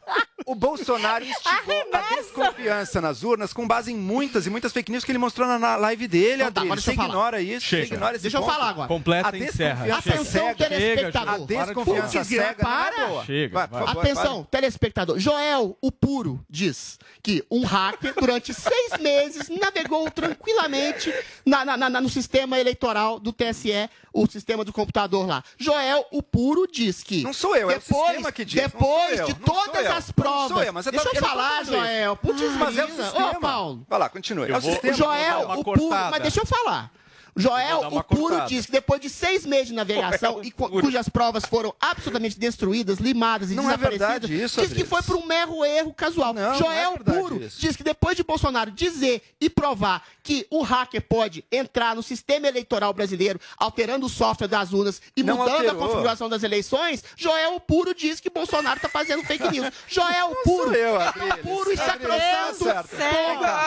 O 0.45 0.55
Bolsonaro 0.55 1.25
instigou 1.25 1.75
a 1.93 2.15
desconfiança 2.15 3.01
nas 3.01 3.23
urnas 3.23 3.51
com 3.53 3.67
base 3.67 3.91
em 3.91 3.95
muitas 3.95 4.45
e 4.45 4.49
muitas 4.49 4.71
fake 4.71 4.91
news 4.91 5.03
que 5.03 5.11
ele 5.11 5.17
mostrou 5.17 5.47
na- 5.47 5.59
na 5.59 5.75
live 5.75 6.07
dele, 6.07 6.43
Então 6.43 6.51
tá, 6.51 6.61
Adri. 6.61 6.67
agora 6.71 6.81
Você 6.81 6.89
eu 6.89 6.93
ignora 6.93 7.41
isso, 7.41 7.65
Chega. 7.65 7.87
você 7.87 7.93
ignora 7.93 8.15
esse 8.15 8.21
Deixa 8.23 8.37
eu 8.37 8.41
ponto. 8.41 8.53
falar 8.53 8.69
agora. 8.69 8.87
Completa 8.87 9.29
A 9.29 9.37
e 9.37 9.43
encerra. 9.43 9.97
Atenção, 9.97 10.53
telespectador. 10.55 11.33
A 11.61 11.65
desconfiança 11.65 12.23
cega 12.23 12.43
é 12.43 12.53
para. 12.53 13.25
Chega, 13.25 13.63
Atenção, 13.63 14.43
telespectador. 14.49 15.19
Joel, 15.19 15.77
o 15.81 15.91
puro, 15.91 16.43
diz 16.49 16.97
que 17.23 17.43
um 17.51 17.63
hacker, 17.65 18.13
durante 18.15 18.53
seis 18.53 18.97
meses, 19.01 19.49
navegou 19.49 20.09
tranquilamente 20.11 21.13
na- 21.45 21.76
na- 21.77 21.89
na- 21.89 22.01
no 22.01 22.09
sistema 22.09 22.59
eleitoral 22.59 23.19
do 23.19 23.31
TSE, 23.31 23.89
o 24.11 24.25
sistema 24.27 24.63
do 24.65 24.73
computador 24.73 25.27
lá. 25.27 25.43
Joel, 25.57 26.05
o 26.11 26.21
puro, 26.23 26.67
diz 26.71 27.03
que. 27.03 27.23
Não 27.23 27.33
sou 27.33 27.55
eu, 27.55 27.69
é 27.71 27.75
o 27.75 27.79
depois, 27.79 28.05
sistema 28.07 28.31
que 28.31 28.43
diz, 28.45 28.55
não 28.61 28.63
Depois 28.69 29.25
de 29.25 29.33
não 29.33 29.39
todas 29.39 29.85
as 29.87 30.07
não 30.07 30.13
provas. 30.13 30.47
sou 30.49 30.63
eu, 30.63 30.73
mas 30.73 30.85
Deixa 30.85 31.07
eu 31.09 31.13
não 31.21 31.29
falar. 31.29 31.63
Joel. 31.65 32.15
Putz, 32.17 32.41
Mas 32.57 32.77
é 32.77 32.85
o 32.85 32.87
sistema. 32.89 33.31
Ô, 33.31 33.39
Paulo. 33.39 33.85
Vai 33.87 33.99
lá, 33.99 34.09
continue. 34.09 34.49
Eu 34.49 34.55
é 34.55 34.57
o 34.57 34.61
vou- 34.61 34.71
sistema. 34.71 34.93
Joel, 34.95 35.51
o 35.51 35.63
puro, 35.63 35.89
mas 35.89 36.21
deixa 36.21 36.39
eu 36.41 36.45
falar. 36.45 36.91
Joel, 37.37 37.79
o 37.87 38.03
puro 38.03 38.21
cortada. 38.29 38.47
diz 38.49 38.65
que 38.65 38.71
depois 38.71 38.99
de 39.01 39.09
seis 39.09 39.45
meses 39.45 39.67
de 39.67 39.73
navegação 39.73 40.33
Joel, 40.33 40.43
e 40.45 40.51
cu- 40.51 40.69
cujas 40.69 41.07
provas 41.09 41.45
foram 41.45 41.73
absolutamente 41.79 42.37
destruídas, 42.39 42.97
limadas 42.99 43.51
e 43.51 43.55
Não 43.55 43.63
é 43.63 43.75
desaparecidas, 43.77 44.09
verdade 44.09 44.43
isso, 44.43 44.61
diz 44.61 44.73
que 44.73 44.83
foi 44.85 45.01
por 45.03 45.15
um 45.15 45.25
mero 45.25 45.63
erro 45.65 45.93
casual. 45.93 46.33
Não, 46.33 46.41
não 46.41 46.53
é 46.53 46.57
Joel 46.57 46.97
Puro 46.99 47.43
isso. 47.43 47.59
diz 47.59 47.75
que 47.75 47.83
depois 47.83 48.15
de 48.17 48.23
Bolsonaro 48.23 48.71
dizer 48.71 49.21
e 49.39 49.49
provar 49.49 50.03
que 50.23 50.45
o 50.49 50.61
hacker 50.61 51.01
pode 51.07 51.43
entrar 51.51 51.95
no 51.95 52.03
sistema 52.03 52.47
eleitoral 52.47 52.93
brasileiro, 52.93 53.39
alterando 53.57 54.05
o 54.05 54.09
software 54.09 54.47
das 54.47 54.73
urnas 54.73 55.01
e 55.15 55.23
Não 55.23 55.37
mudando 55.37 55.53
alterou. 55.55 55.71
a 55.83 55.87
configuração 55.87 56.27
das 56.29 56.43
eleições, 56.43 57.03
Joel 57.15 57.59
Puro 57.59 57.93
diz 57.93 58.19
que 58.19 58.29
Bolsonaro 58.29 58.77
está 58.77 58.89
fazendo 58.89 59.23
fake 59.23 59.49
news. 59.51 59.71
Joel 59.87 60.35
Puro, 60.43 60.73
eu, 60.73 60.99
é 61.01 61.11
puro 61.43 61.71
e 61.71 61.77
sacrosanto. 61.77 62.65
tá. 62.65 62.83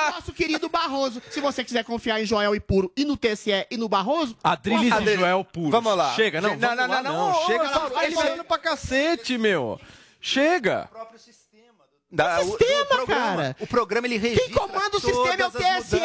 Como 0.06 0.14
Nosso 0.16 0.32
querido 0.32 0.68
Barroso. 0.68 1.22
Se 1.30 1.40
você 1.40 1.64
quiser 1.64 1.84
confiar 1.84 2.20
em 2.20 2.24
Joel 2.26 2.54
e 2.54 2.60
Puro 2.60 2.92
e 2.96 3.04
no 3.04 3.16
TSE 3.16 3.59
e 3.70 3.76
no 3.76 3.88
Barroso, 3.88 4.36
Adriles 4.44 4.92
e 5.06 5.16
Joel 5.16 5.44
Puro. 5.44 5.70
vamos 5.70 5.96
lá. 5.96 6.14
Chega, 6.14 6.40
não, 6.40 6.56
Não, 6.56 6.76
não, 6.76 6.88
não, 6.88 7.02
não. 7.02 7.28
não. 7.32 7.46
Chega, 7.46 7.64
Não, 7.64 7.72
não, 7.72 7.90
falando 7.90 8.32
ele- 8.34 8.44
pra 8.44 8.58
cacete, 8.58 9.36
meu. 9.38 9.80
Chega. 10.20 10.88
Da, 12.12 12.40
o- 12.40 12.44
sistema, 12.58 12.82
do 12.82 12.88
programa. 12.88 13.36
cara. 13.36 13.56
O 13.60 13.66
programa 13.68 14.06
ele 14.08 14.18
registra 14.18 14.46
Quem 14.48 14.54
comanda 14.56 14.96
o 14.96 15.00
sistema 15.00 15.28
é 15.32 15.46
o 15.46 15.50
TSE. 15.52 16.00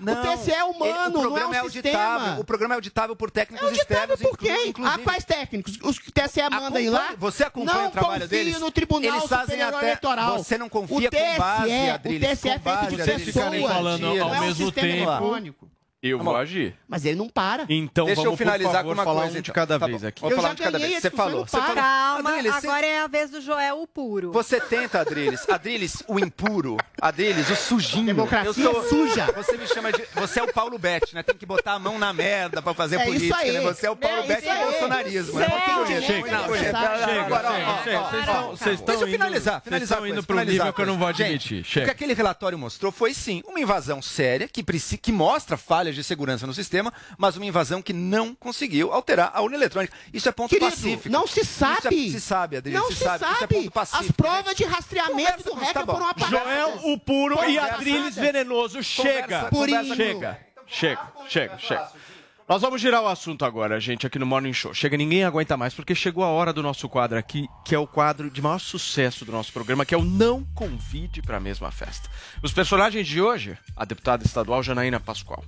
mudanças. 0.00 0.18
O 0.18 0.36
TSE 0.36 0.50
é 0.50 0.64
humano, 0.64 0.84
ele- 0.84 0.98
o 0.98 1.10
não 1.12 1.20
é 1.20 1.22
programa 1.22 1.50
um 1.50 1.54
é 1.54 1.58
auditável. 1.60 2.18
sistema. 2.18 2.40
O 2.40 2.44
programa 2.44 2.74
é 2.74 2.76
auditável 2.76 3.14
por 3.16 3.30
técnicos 3.30 3.64
É 3.64 3.70
auditável 3.70 4.14
externos. 4.16 4.30
por 4.30 4.36
quem? 4.36 4.68
inclusive. 4.70 5.00
Ah, 5.00 5.04
quais 5.04 5.24
técnicos? 5.24 5.78
Os 5.84 5.98
que 6.00 6.08
o 6.08 6.12
TSE 6.12 6.42
manda 6.50 6.76
aí 6.80 6.90
lá? 6.90 7.14
Você 7.18 7.44
acompanha 7.44 7.78
não 7.82 7.86
o 7.86 7.90
trabalho 7.92 8.22
confio 8.22 8.28
deles? 8.28 8.58
no 8.60 8.70
Tribunal 8.72 9.10
Eles 9.16 9.28
fazem 9.28 9.44
Superior 9.44 9.74
até- 9.74 9.86
Eleitoral. 9.86 10.38
Você 10.38 10.58
não 10.58 10.68
confia 10.68 10.96
o 10.96 11.10
TSE, 11.10 11.16
com 11.34 11.38
base, 11.38 11.70
O 11.70 11.94
Adriles, 11.94 12.28
TSE 12.30 12.48
é 12.48 12.50
feito 12.50 12.62
base, 12.64 12.88
de 12.90 12.96
pessoas. 12.96 13.22
Ficarem 13.22 13.68
falando 13.68 14.00
não 14.00 14.10
ao 14.24 14.34
é 14.34 14.38
um 14.38 14.40
mesmo 14.46 14.66
sistema 14.66 15.18
tempo. 15.20 15.54
Eu 16.06 16.18
vou 16.18 16.36
agir. 16.36 16.74
Mas 16.86 17.04
ele 17.06 17.16
não 17.16 17.28
para. 17.28 17.64
Então 17.68 18.04
Deixa 18.04 18.20
eu 18.20 18.24
vamos, 18.24 18.38
finalizar 18.38 18.72
por 18.72 18.76
favor, 18.78 18.88
com 18.88 18.92
uma 18.94 19.04
falar 19.04 19.20
coisa, 19.22 19.38
um 19.38 19.40
de 19.42 19.50
então. 19.50 19.54
cada 19.54 19.78
Tá 19.78 19.86
vez 19.86 20.02
bom. 20.02 20.08
aqui. 20.08 20.24
Eu 20.24 20.30
falar 20.30 20.42
já 20.42 20.52
um 20.52 20.54
de 20.54 20.62
cada 20.62 20.78
vez. 20.78 21.00
Você 21.00 21.10
falou. 21.10 21.46
Você 21.46 21.56
para. 21.56 21.66
falou. 21.66 21.82
Calma, 21.82 22.30
Adriles, 22.30 22.54
você- 22.54 22.66
agora 22.68 22.86
é 22.86 23.00
a 23.00 23.06
vez 23.06 23.30
do 23.30 23.40
Joel 23.40 23.80
o 23.82 23.86
puro. 23.86 24.30
Você 24.32 24.60
tenta, 24.60 25.00
Adriles. 25.00 25.48
Adriles, 25.48 26.02
o 26.06 26.18
impuro. 26.20 26.76
Adriles, 27.00 27.48
o 27.48 27.56
sujinho. 27.56 28.04
Democracia 28.06 28.62
Eu 28.64 28.72
sou- 28.74 28.84
suja. 28.88 29.26
Você 29.34 29.56
me 29.56 29.66
chama 29.66 29.92
de. 29.92 30.04
Você 30.14 30.40
é 30.40 30.42
o 30.42 30.52
Paulo 30.52 30.78
Betti, 30.78 31.14
né? 31.14 31.22
Tem 31.22 31.34
que 31.36 31.46
botar 31.46 31.72
a 31.72 31.78
mão 31.78 31.98
na 31.98 32.12
merda 32.12 32.60
pra 32.60 32.74
fazer 32.74 32.96
É 32.96 33.04
isso 33.04 33.06
política, 33.14 33.36
aí. 33.38 33.52
né? 33.52 33.60
Você 33.60 33.86
é 33.86 33.90
o 33.90 33.96
Paulo 33.96 34.18
É 34.18 34.26
Betti 34.26 34.48
do 34.48 34.54
bolsonarismo. 34.70 35.40
É 35.40 35.44
Chega, 35.44 36.00
chega, 36.02 36.38
vocês 38.50 38.78
estão- 38.80 38.84
Deixa 38.86 39.02
eu 39.04 39.08
finalizar, 39.08 39.54
vocês 39.54 39.64
finalizar. 39.64 39.82
estão 39.98 40.06
indo 40.06 40.22
finalizar 40.22 40.52
nível 40.66 40.72
que 40.72 40.82
eu 40.82 40.86
não 40.86 40.98
vou 40.98 41.08
admitir. 41.08 41.60
O 41.62 41.64
que 41.64 41.90
aquele 41.90 42.14
relatório 42.14 42.58
mostrou 42.58 42.92
foi 42.92 43.14
sim 43.14 43.42
uma 43.46 43.58
invasão 43.60 44.00
séria 44.02 44.48
que 44.48 45.12
mostra 45.12 45.56
falhas 45.56 45.93
de 45.94 46.04
segurança 46.04 46.46
no 46.46 46.54
sistema, 46.54 46.92
mas 47.16 47.36
uma 47.36 47.46
invasão 47.46 47.80
que 47.80 47.92
não 47.92 48.34
conseguiu 48.34 48.92
alterar 48.92 49.30
a 49.34 49.40
urna 49.40 49.56
eletrônica. 49.56 49.96
Isso 50.12 50.28
é 50.28 50.32
ponto 50.32 50.50
Querido, 50.50 50.70
pacífico. 50.70 51.08
não 51.08 51.26
se 51.26 51.44
sabe. 51.44 51.94
Isso 51.94 52.16
é, 52.16 52.20
se 52.20 52.26
sabe, 52.26 52.56
Adriles, 52.56 52.80
Não 52.80 52.88
se, 52.90 52.96
se 52.96 53.04
sabe. 53.04 53.24
Isso 53.24 53.44
é 53.44 53.46
ponto 53.46 53.70
pacífico. 53.70 54.04
As 54.04 54.10
provas 54.12 54.56
de 54.56 54.64
rastreamento 54.64 55.44
Conversa 55.44 55.50
do 55.50 55.54
hacker 55.54 55.86
tá 55.86 55.92
foram 55.92 56.08
apagadas. 56.08 56.44
Joel, 56.44 56.92
o 56.92 56.98
puro 56.98 57.34
e 57.34 57.56
Conversa. 57.56 57.74
Adriles 57.74 58.14
venenoso. 58.14 58.82
Chega. 58.82 59.44
Purinho. 59.46 59.94
Chega. 59.94 60.38
Chega. 60.66 61.12
Chega. 61.28 61.58
Chega. 61.58 61.88
Nós 62.46 62.60
vamos 62.60 62.78
girar 62.78 63.02
o 63.02 63.08
assunto 63.08 63.42
agora, 63.42 63.80
gente, 63.80 64.06
aqui 64.06 64.18
no 64.18 64.26
Morning 64.26 64.52
Show. 64.52 64.74
Chega, 64.74 64.98
ninguém 64.98 65.24
aguenta 65.24 65.56
mais, 65.56 65.72
porque 65.72 65.94
chegou 65.94 66.22
a 66.22 66.28
hora 66.28 66.52
do 66.52 66.62
nosso 66.62 66.86
quadro 66.90 67.16
aqui, 67.16 67.48
que 67.64 67.74
é 67.74 67.78
o 67.78 67.86
quadro 67.86 68.30
de 68.30 68.42
maior 68.42 68.58
sucesso 68.58 69.24
do 69.24 69.32
nosso 69.32 69.50
programa, 69.50 69.86
que 69.86 69.94
é 69.94 69.98
o 69.98 70.04
Não 70.04 70.44
Convide 70.54 71.22
para 71.22 71.38
a 71.38 71.40
Mesma 71.40 71.70
Festa. 71.70 72.10
Os 72.42 72.52
personagens 72.52 73.08
de 73.08 73.18
hoje, 73.18 73.56
a 73.74 73.86
deputada 73.86 74.24
estadual 74.26 74.62
Janaína 74.62 75.00
Pascoal. 75.00 75.42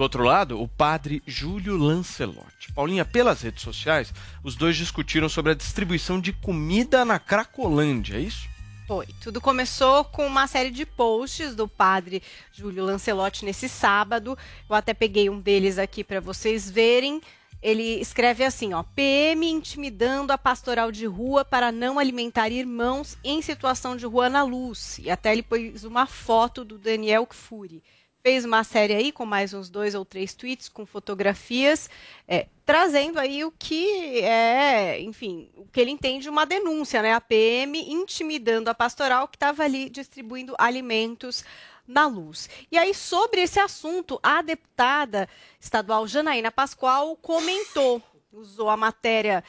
Do 0.00 0.04
outro 0.04 0.24
lado, 0.24 0.58
o 0.58 0.66
padre 0.66 1.22
Júlio 1.26 1.76
Lancelotti. 1.76 2.72
Paulinha, 2.72 3.04
pelas 3.04 3.42
redes 3.42 3.62
sociais, 3.62 4.10
os 4.42 4.56
dois 4.56 4.74
discutiram 4.74 5.28
sobre 5.28 5.52
a 5.52 5.54
distribuição 5.54 6.18
de 6.18 6.32
comida 6.32 7.04
na 7.04 7.18
Cracolândia, 7.18 8.16
é 8.16 8.20
isso? 8.20 8.48
Foi. 8.86 9.06
Tudo 9.20 9.42
começou 9.42 10.02
com 10.04 10.26
uma 10.26 10.46
série 10.46 10.70
de 10.70 10.86
posts 10.86 11.54
do 11.54 11.68
padre 11.68 12.22
Júlio 12.50 12.82
Lancelotti 12.82 13.44
nesse 13.44 13.68
sábado. 13.68 14.38
Eu 14.70 14.74
até 14.74 14.94
peguei 14.94 15.28
um 15.28 15.38
deles 15.38 15.76
aqui 15.76 16.02
para 16.02 16.18
vocês 16.18 16.70
verem. 16.70 17.20
Ele 17.60 18.00
escreve 18.00 18.42
assim, 18.42 18.72
ó: 18.72 18.82
PM 18.82 19.46
intimidando 19.50 20.32
a 20.32 20.38
pastoral 20.38 20.90
de 20.90 21.04
rua 21.04 21.44
para 21.44 21.70
não 21.70 21.98
alimentar 21.98 22.48
irmãos 22.48 23.18
em 23.22 23.42
situação 23.42 23.98
de 23.98 24.06
rua 24.06 24.30
na 24.30 24.42
luz. 24.42 24.98
E 24.98 25.10
até 25.10 25.30
ele 25.30 25.42
pôs 25.42 25.84
uma 25.84 26.06
foto 26.06 26.64
do 26.64 26.78
Daniel 26.78 27.26
Kfouri. 27.26 27.82
Fez 28.22 28.44
uma 28.44 28.62
série 28.64 28.94
aí 28.94 29.12
com 29.12 29.24
mais 29.24 29.54
uns 29.54 29.70
dois 29.70 29.94
ou 29.94 30.04
três 30.04 30.34
tweets 30.34 30.68
com 30.68 30.84
fotografias, 30.84 31.88
é, 32.28 32.48
trazendo 32.66 33.18
aí 33.18 33.44
o 33.44 33.50
que 33.50 34.20
é, 34.20 35.00
enfim, 35.00 35.48
o 35.56 35.64
que 35.64 35.80
ele 35.80 35.90
entende 35.90 36.28
uma 36.28 36.44
denúncia, 36.44 37.00
né? 37.00 37.14
A 37.14 37.20
PM 37.20 37.78
intimidando 37.90 38.68
a 38.68 38.74
pastoral 38.74 39.26
que 39.26 39.36
estava 39.36 39.62
ali 39.62 39.88
distribuindo 39.88 40.54
alimentos 40.58 41.44
na 41.90 42.06
luz. 42.06 42.48
E 42.70 42.78
aí, 42.78 42.94
sobre 42.94 43.40
esse 43.40 43.58
assunto, 43.58 44.20
a 44.22 44.40
deputada 44.42 45.28
estadual 45.58 46.06
Janaína 46.06 46.52
Pascoal 46.52 47.16
comentou, 47.16 48.02
usou 48.32 48.68
a 48.68 48.76
matéria 48.76 49.42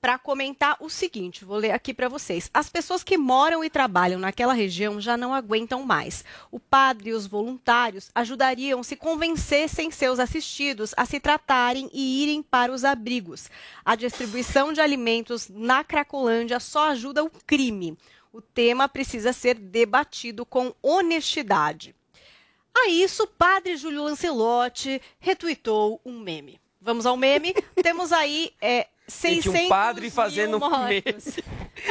para 0.00 0.18
comentar 0.18 0.76
o 0.80 0.88
seguinte: 0.88 1.44
vou 1.44 1.56
ler 1.56 1.72
aqui 1.72 1.92
para 1.92 2.08
vocês. 2.08 2.50
As 2.52 2.68
pessoas 2.68 3.02
que 3.02 3.18
moram 3.18 3.62
e 3.62 3.70
trabalham 3.70 4.18
naquela 4.18 4.52
região 4.52 5.00
já 5.00 5.16
não 5.16 5.34
aguentam 5.34 5.82
mais. 5.84 6.24
O 6.50 6.58
padre 6.58 7.10
e 7.10 7.12
os 7.12 7.26
voluntários 7.26 8.10
ajudariam 8.14 8.82
se 8.82 8.96
convencessem 8.96 9.90
seus 9.90 10.18
assistidos 10.18 10.94
a 10.96 11.04
se 11.04 11.20
tratarem 11.20 11.90
e 11.92 12.22
irem 12.22 12.42
para 12.42 12.72
os 12.72 12.84
abrigos. 12.84 13.50
A 13.84 13.94
distribuição 13.94 14.72
de 14.72 14.80
alimentos 14.80 15.48
na 15.48 15.84
Cracolândia 15.84 16.58
só 16.58 16.90
ajuda 16.90 17.22
o 17.22 17.30
crime. 17.46 17.96
O 18.32 18.40
tema 18.40 18.88
precisa 18.88 19.32
ser 19.32 19.56
debatido 19.56 20.46
com 20.46 20.72
honestidade. 20.80 21.94
A 22.72 22.88
isso, 22.88 23.26
padre 23.26 23.76
Júlio 23.76 24.04
Lancelotti 24.04 25.02
retuitou 25.18 26.00
um 26.04 26.20
meme. 26.20 26.60
Vamos 26.80 27.06
ao 27.06 27.16
meme. 27.16 27.54
Temos 27.82 28.12
aí 28.12 28.52
é, 28.60 28.86
600 29.10 29.44
Gente, 29.52 29.66
um 29.66 29.68
padre 29.68 30.10
fazendo 30.10 30.58
mil 30.58 30.66
um 30.66 30.70
mortos. 30.70 31.36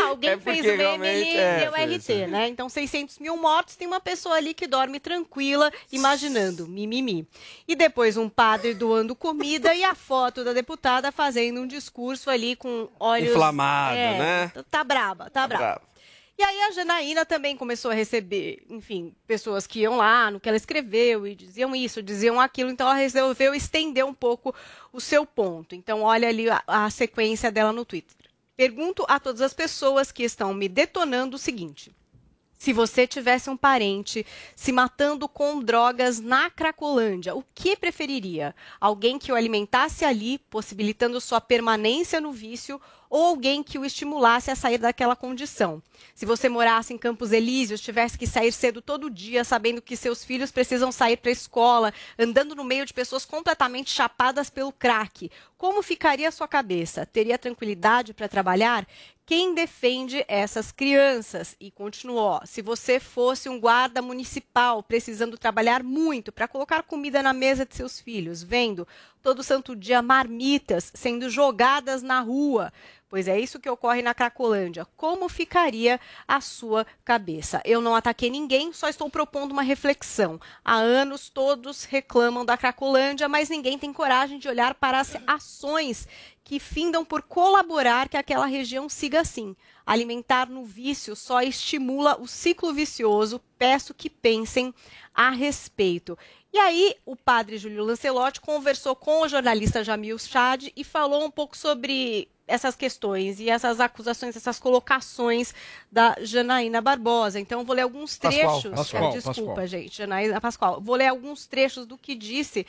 Alguém 0.04 0.30
É 0.32 0.38
fez 0.38 0.60
o 0.66 0.78
meme, 0.78 1.08
ele 1.08 1.38
é, 1.38 1.60
deu 1.60 1.72
RT, 1.72 1.96
isso. 1.96 2.28
né? 2.28 2.48
Então, 2.48 2.70
600 2.70 3.20
mil 3.20 3.36
mortos, 3.38 3.76
tem 3.76 3.88
uma 3.88 4.00
pessoa 4.00 4.36
ali 4.36 4.54
que 4.54 4.68
dorme 4.68 5.00
tranquila, 5.00 5.72
imaginando, 5.92 6.68
mimimi. 6.68 7.28
E 7.68 7.76
depois 7.76 8.16
um 8.18 8.30
padre 8.30 8.74
doando 8.74 9.16
comida 9.16 9.74
e 9.74 9.84
a 9.84 9.96
foto 9.96 10.44
da 10.44 10.54
deputada 10.54 11.12
fazendo 11.12 11.60
um 11.62 11.68
discurso 11.68 12.30
ali 12.30 12.56
com 12.56 12.88
olhos... 13.00 13.30
Inflamado, 13.30 13.98
É, 13.98 14.18
né? 14.18 14.52
Tá 14.70 14.84
braba, 14.84 15.30
tá 15.30 15.48
braba. 15.48 15.82
E 16.40 16.42
aí 16.42 16.62
a 16.62 16.72
Janaína 16.72 17.26
também 17.26 17.58
começou 17.58 17.92
a 17.92 17.94
receber, 17.94 18.64
enfim, 18.70 19.14
pessoas 19.28 19.68
que 19.68 19.82
iam 19.82 19.98
lá 19.98 20.32
no 20.32 20.40
que 20.40 20.48
ela 20.48 20.56
escreveu 20.56 21.28
e 21.28 21.36
diziam 21.36 21.76
isso, 21.76 22.02
diziam 22.02 22.40
aquilo, 22.40 22.70
então 22.70 22.88
ela 22.88 22.96
resolveu 22.96 23.54
estender 23.54 24.06
um 24.06 24.14
pouco 24.14 24.56
o 24.94 25.02
seu 25.02 25.26
ponto. 25.26 25.76
Então 25.76 26.02
olha 26.02 26.30
ali 26.30 26.50
a, 26.50 26.64
a 26.66 26.90
sequência 26.90 27.52
dela 27.52 27.74
no 27.74 27.84
Twitter. 27.84 28.16
Pergunto 28.56 29.04
a 29.10 29.20
todas 29.20 29.42
as 29.42 29.54
pessoas 29.54 30.14
que 30.14 30.24
estão 30.24 30.54
me 30.54 30.70
detonando 30.70 31.36
o 31.36 31.38
seguinte: 31.38 31.92
se 32.58 32.72
você 32.72 33.06
tivesse 33.06 33.50
um 33.50 33.58
parente 33.58 34.26
se 34.56 34.72
matando 34.72 35.28
com 35.28 35.62
drogas 35.62 36.22
na 36.22 36.50
Cracolândia, 36.50 37.36
o 37.36 37.44
que 37.54 37.76
preferiria? 37.76 38.56
Alguém 38.80 39.20
que 39.20 39.30
o 39.30 39.36
alimentasse 39.36 40.06
ali, 40.06 40.38
possibilitando 40.50 41.20
sua 41.20 41.42
permanência 41.42 42.22
no 42.22 42.32
vício, 42.32 42.80
ou 43.10 43.26
alguém 43.26 43.64
que 43.64 43.80
o 43.80 43.86
estimulasse 43.86 44.52
a 44.52 44.56
sair 44.56 44.78
daquela 44.78 45.16
condição? 45.16 45.82
Se 46.14 46.26
você 46.26 46.48
morasse 46.48 46.94
em 46.94 46.98
Campos 46.98 47.32
Elíseos, 47.32 47.82
tivesse 47.82 48.18
que 48.18 48.28
sair 48.28 48.52
cedo 48.52 48.82
todo 48.82 49.10
dia, 49.10 49.44
sabendo 49.44 49.82
que 49.82 49.98
seus 49.98 50.24
filhos 50.24 50.52
precisam 50.52 50.92
sair 50.92 51.18
para 51.18 51.30
a 51.30 51.34
escola, 51.34 51.94
andando 52.18 52.56
no 52.56 52.64
meio 52.64 52.86
de 52.86 52.94
pessoas 52.94 53.26
completamente 53.26 53.90
chapadas 53.90 54.50
pelo 54.50 54.72
crack, 54.72 55.32
como 55.58 55.84
ficaria 55.84 56.30
a 56.30 56.32
sua 56.32 56.48
cabeça? 56.48 57.06
Teria 57.06 57.38
tranquilidade 57.38 58.14
para 58.14 58.30
trabalhar? 58.30 58.88
Quem 59.30 59.54
defende 59.54 60.26
essas 60.28 60.72
crianças? 60.72 61.56
E 61.60 61.70
continuou: 61.70 62.42
se 62.46 62.64
você 62.64 63.00
fosse 63.00 63.48
um 63.48 63.60
guarda 63.60 64.02
municipal 64.02 64.82
precisando 64.82 65.38
trabalhar 65.38 65.84
muito 65.84 66.32
para 66.32 66.48
colocar 66.48 66.82
comida 66.82 67.22
na 67.22 67.32
mesa 67.32 67.64
de 67.64 67.76
seus 67.76 68.00
filhos, 68.00 68.42
vendo 68.42 68.88
todo 69.22 69.44
santo 69.44 69.76
dia 69.76 70.02
marmitas 70.02 70.92
sendo 70.96 71.30
jogadas 71.30 72.02
na 72.02 72.22
rua, 72.22 72.74
pois 73.08 73.28
é 73.28 73.40
isso 73.40 73.60
que 73.60 73.70
ocorre 73.70 74.02
na 74.02 74.16
Cracolândia. 74.16 74.88
Como 74.98 75.30
ficaria 75.30 76.00
a 76.28 76.42
sua 76.42 76.84
cabeça? 77.06 77.62
Eu 77.66 77.82
não 77.82 77.94
ataquei 77.94 78.32
ninguém, 78.32 78.74
só 78.74 78.90
estou 78.90 79.12
propondo 79.12 79.52
uma 79.52 79.62
reflexão. 79.62 80.40
Há 80.66 80.78
anos 80.78 81.30
todos 81.30 81.84
reclamam 81.84 82.44
da 82.44 82.58
Cracolândia, 82.58 83.30
mas 83.30 83.48
ninguém 83.48 83.78
tem 83.78 83.94
coragem 83.94 84.40
de 84.40 84.48
olhar 84.48 84.74
para 84.74 85.00
as 85.00 85.16
ações 85.28 86.08
que 86.50 86.60
findam 86.60 87.06
por 87.06 87.22
colaborar 87.22 88.10
que 88.10 88.18
aquela 88.18 88.48
região 88.48 88.90
siga 88.90 89.22
assim. 89.22 89.56
Alimentar 89.86 90.50
no 90.50 90.66
vício 90.66 91.16
só 91.16 91.44
estimula 91.44 92.20
o 92.20 92.26
ciclo 92.26 92.74
vicioso. 92.74 93.40
Peço 93.56 93.94
que 93.94 94.10
pensem 94.10 94.74
a 95.14 95.30
respeito. 95.30 96.18
E 96.52 96.58
aí, 96.58 96.96
o 97.06 97.16
padre 97.16 97.60
Júlio 97.60 97.84
Lancelotti 97.84 98.42
conversou 98.42 98.96
com 98.96 99.22
o 99.22 99.28
jornalista 99.28 99.84
Jamil 99.84 100.18
Chad 100.18 100.70
e 100.76 100.84
falou 100.84 101.24
um 101.24 101.30
pouco 101.30 101.56
sobre 101.56 102.28
essas 102.48 102.76
questões 102.76 103.40
e 103.40 103.48
essas 103.48 103.80
acusações, 103.80 104.36
essas 104.36 104.58
colocações 104.58 105.54
da 105.92 106.16
Janaína 106.20 106.82
Barbosa. 106.82 107.40
Então, 107.40 107.64
vou 107.64 107.76
ler 107.76 107.84
alguns 107.84 108.18
Pascoal, 108.18 108.60
trechos. 108.60 108.76
Pascoal, 108.76 109.12
Desculpa, 109.12 109.36
Pascoal. 109.36 109.68
gente, 109.68 109.96
Janaína 109.96 110.42
Pascoal. 110.42 110.82
Vou 110.82 110.96
ler 110.96 111.10
alguns 111.10 111.46
trechos 111.46 111.86
do 111.86 111.96
que 111.96 112.16
disse 112.16 112.66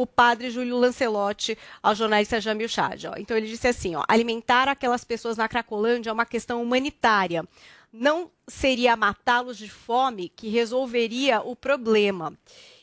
o 0.00 0.06
padre 0.06 0.50
Júlio 0.50 0.78
Lancelotti 0.78 1.56
ao 1.82 1.94
jornalista 1.94 2.40
Jamil 2.40 2.68
Chad. 2.68 3.04
Ó. 3.04 3.14
Então 3.18 3.36
ele 3.36 3.46
disse 3.46 3.68
assim: 3.68 3.94
ó, 3.94 4.04
alimentar 4.08 4.68
aquelas 4.68 5.04
pessoas 5.04 5.36
na 5.36 5.48
Cracolândia 5.48 6.10
é 6.10 6.12
uma 6.12 6.26
questão 6.26 6.62
humanitária. 6.62 7.44
Não 7.92 8.30
seria 8.48 8.96
matá-los 8.96 9.58
de 9.58 9.68
fome 9.68 10.28
que 10.28 10.48
resolveria 10.48 11.40
o 11.40 11.56
problema. 11.56 12.32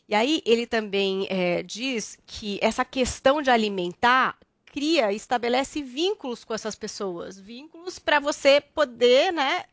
E 0.08 0.16
aí 0.16 0.42
ele 0.46 0.66
também 0.68 1.28
eh, 1.30 1.64
diz 1.64 2.18
que 2.26 2.60
essa 2.62 2.86
questão 2.86 3.42
de 3.42 3.50
alimentar 3.50 4.38
cria, 4.66 5.12
estabelece 5.12 5.82
vínculos 5.82 6.44
com 6.44 6.54
essas 6.54 6.76
pessoas, 6.76 7.40
vínculos 7.40 7.98
para 8.00 8.20
você 8.20 8.62
poder, 8.62 9.34
né, 9.34 9.64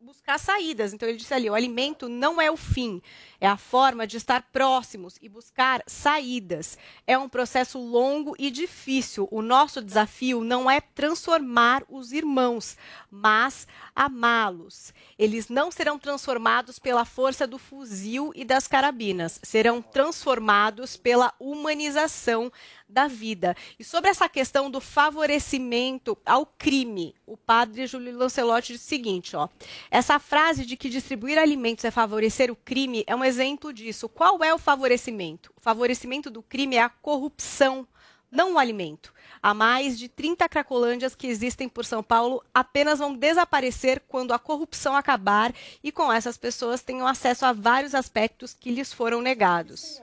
buscar 0.00 0.38
saídas. 0.38 0.94
Então 0.94 1.08
ele 1.08 1.18
disse 1.18 1.34
ali, 1.34 1.50
o 1.50 1.54
alimento 1.54 2.08
não 2.08 2.40
é 2.40 2.50
o 2.50 2.56
fim, 2.56 3.02
é 3.38 3.46
a 3.46 3.56
forma 3.56 4.06
de 4.06 4.16
estar 4.16 4.42
próximos 4.50 5.18
e 5.20 5.28
buscar 5.28 5.82
saídas. 5.86 6.78
É 7.06 7.18
um 7.18 7.28
processo 7.28 7.78
longo 7.78 8.34
e 8.38 8.50
difícil. 8.50 9.28
O 9.30 9.42
nosso 9.42 9.82
desafio 9.82 10.42
não 10.42 10.70
é 10.70 10.80
transformar 10.80 11.84
os 11.88 12.12
irmãos, 12.12 12.78
mas 13.10 13.68
amá-los. 13.94 14.94
Eles 15.18 15.48
não 15.48 15.70
serão 15.70 15.98
transformados 15.98 16.78
pela 16.78 17.04
força 17.04 17.46
do 17.46 17.58
fuzil 17.58 18.32
e 18.34 18.44
das 18.44 18.66
carabinas, 18.66 19.38
serão 19.42 19.82
transformados 19.82 20.96
pela 20.96 21.34
humanização 21.38 22.50
da 22.88 23.06
vida. 23.06 23.56
E 23.78 23.84
sobre 23.84 24.10
essa 24.10 24.28
questão 24.28 24.70
do 24.70 24.80
favorecimento 24.80 26.18
ao 26.24 26.44
crime, 26.44 27.14
o 27.24 27.36
padre 27.36 27.86
Júlio 27.86 28.16
Lancelotti 28.16 28.72
disse 28.72 28.86
o 28.86 28.88
seguinte, 28.88 29.36
ó: 29.36 29.48
essa 29.90 30.20
frase 30.20 30.64
de 30.64 30.76
que 30.76 30.88
distribuir 30.88 31.36
alimentos 31.36 31.84
é 31.84 31.90
favorecer 31.90 32.50
o 32.50 32.56
crime 32.56 33.02
é 33.08 33.16
um 33.16 33.24
exemplo 33.24 33.72
disso. 33.72 34.08
Qual 34.08 34.42
é 34.44 34.54
o 34.54 34.58
favorecimento? 34.58 35.52
O 35.56 35.60
favorecimento 35.60 36.30
do 36.30 36.42
crime 36.42 36.76
é 36.76 36.82
a 36.82 36.88
corrupção, 36.88 37.86
não 38.30 38.54
o 38.54 38.58
alimento. 38.58 39.12
Há 39.42 39.52
mais 39.52 39.98
de 39.98 40.08
30 40.08 40.48
cracolândias 40.48 41.16
que 41.16 41.26
existem 41.26 41.68
por 41.68 41.84
São 41.84 42.04
Paulo 42.04 42.40
apenas 42.54 43.00
vão 43.00 43.14
desaparecer 43.14 44.00
quando 44.06 44.32
a 44.32 44.38
corrupção 44.38 44.94
acabar 44.94 45.52
e 45.82 45.90
com 45.90 46.12
essas 46.12 46.36
pessoas 46.36 46.82
tenham 46.82 47.06
acesso 47.06 47.44
a 47.44 47.52
vários 47.52 47.94
aspectos 47.94 48.54
que 48.54 48.70
lhes 48.70 48.92
foram 48.92 49.20
negados. 49.20 50.00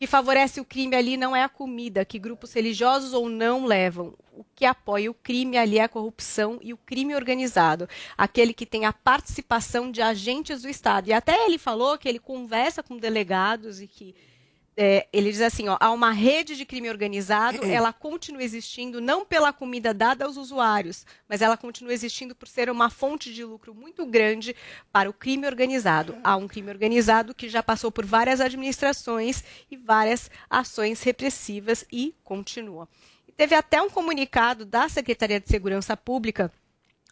Que 0.00 0.06
favorece 0.06 0.62
o 0.62 0.64
crime 0.64 0.96
ali 0.96 1.18
não 1.18 1.36
é 1.36 1.42
a 1.42 1.48
comida, 1.48 2.06
que 2.06 2.18
grupos 2.18 2.54
religiosos 2.54 3.12
ou 3.12 3.28
não 3.28 3.66
levam. 3.66 4.14
O 4.32 4.42
que 4.56 4.64
apoia 4.64 5.10
o 5.10 5.14
crime 5.14 5.58
ali 5.58 5.78
é 5.78 5.82
a 5.82 5.88
corrupção 5.90 6.58
e 6.62 6.72
o 6.72 6.78
crime 6.78 7.14
organizado, 7.14 7.86
aquele 8.16 8.54
que 8.54 8.64
tem 8.64 8.86
a 8.86 8.94
participação 8.94 9.90
de 9.90 10.00
agentes 10.00 10.62
do 10.62 10.70
Estado. 10.70 11.08
E 11.08 11.12
até 11.12 11.44
ele 11.44 11.58
falou 11.58 11.98
que 11.98 12.08
ele 12.08 12.18
conversa 12.18 12.82
com 12.82 12.96
delegados 12.96 13.82
e 13.82 13.86
que 13.86 14.14
é, 14.82 15.06
ele 15.12 15.30
diz 15.30 15.42
assim, 15.42 15.68
ó, 15.68 15.76
há 15.78 15.90
uma 15.90 16.10
rede 16.10 16.56
de 16.56 16.64
crime 16.64 16.88
organizado, 16.88 17.66
ela 17.66 17.92
continua 17.92 18.42
existindo 18.42 18.98
não 18.98 19.26
pela 19.26 19.52
comida 19.52 19.92
dada 19.92 20.24
aos 20.24 20.38
usuários, 20.38 21.04
mas 21.28 21.42
ela 21.42 21.54
continua 21.54 21.92
existindo 21.92 22.34
por 22.34 22.48
ser 22.48 22.70
uma 22.70 22.88
fonte 22.88 23.30
de 23.30 23.44
lucro 23.44 23.74
muito 23.74 24.06
grande 24.06 24.56
para 24.90 25.10
o 25.10 25.12
crime 25.12 25.46
organizado. 25.46 26.16
Há 26.24 26.34
um 26.34 26.48
crime 26.48 26.70
organizado 26.70 27.34
que 27.34 27.46
já 27.46 27.62
passou 27.62 27.92
por 27.92 28.06
várias 28.06 28.40
administrações 28.40 29.44
e 29.70 29.76
várias 29.76 30.30
ações 30.48 31.02
repressivas 31.02 31.84
e 31.92 32.14
continua. 32.24 32.88
E 33.28 33.32
teve 33.32 33.54
até 33.54 33.82
um 33.82 33.90
comunicado 33.90 34.64
da 34.64 34.88
Secretaria 34.88 35.38
de 35.38 35.50
Segurança 35.50 35.94
Pública 35.94 36.50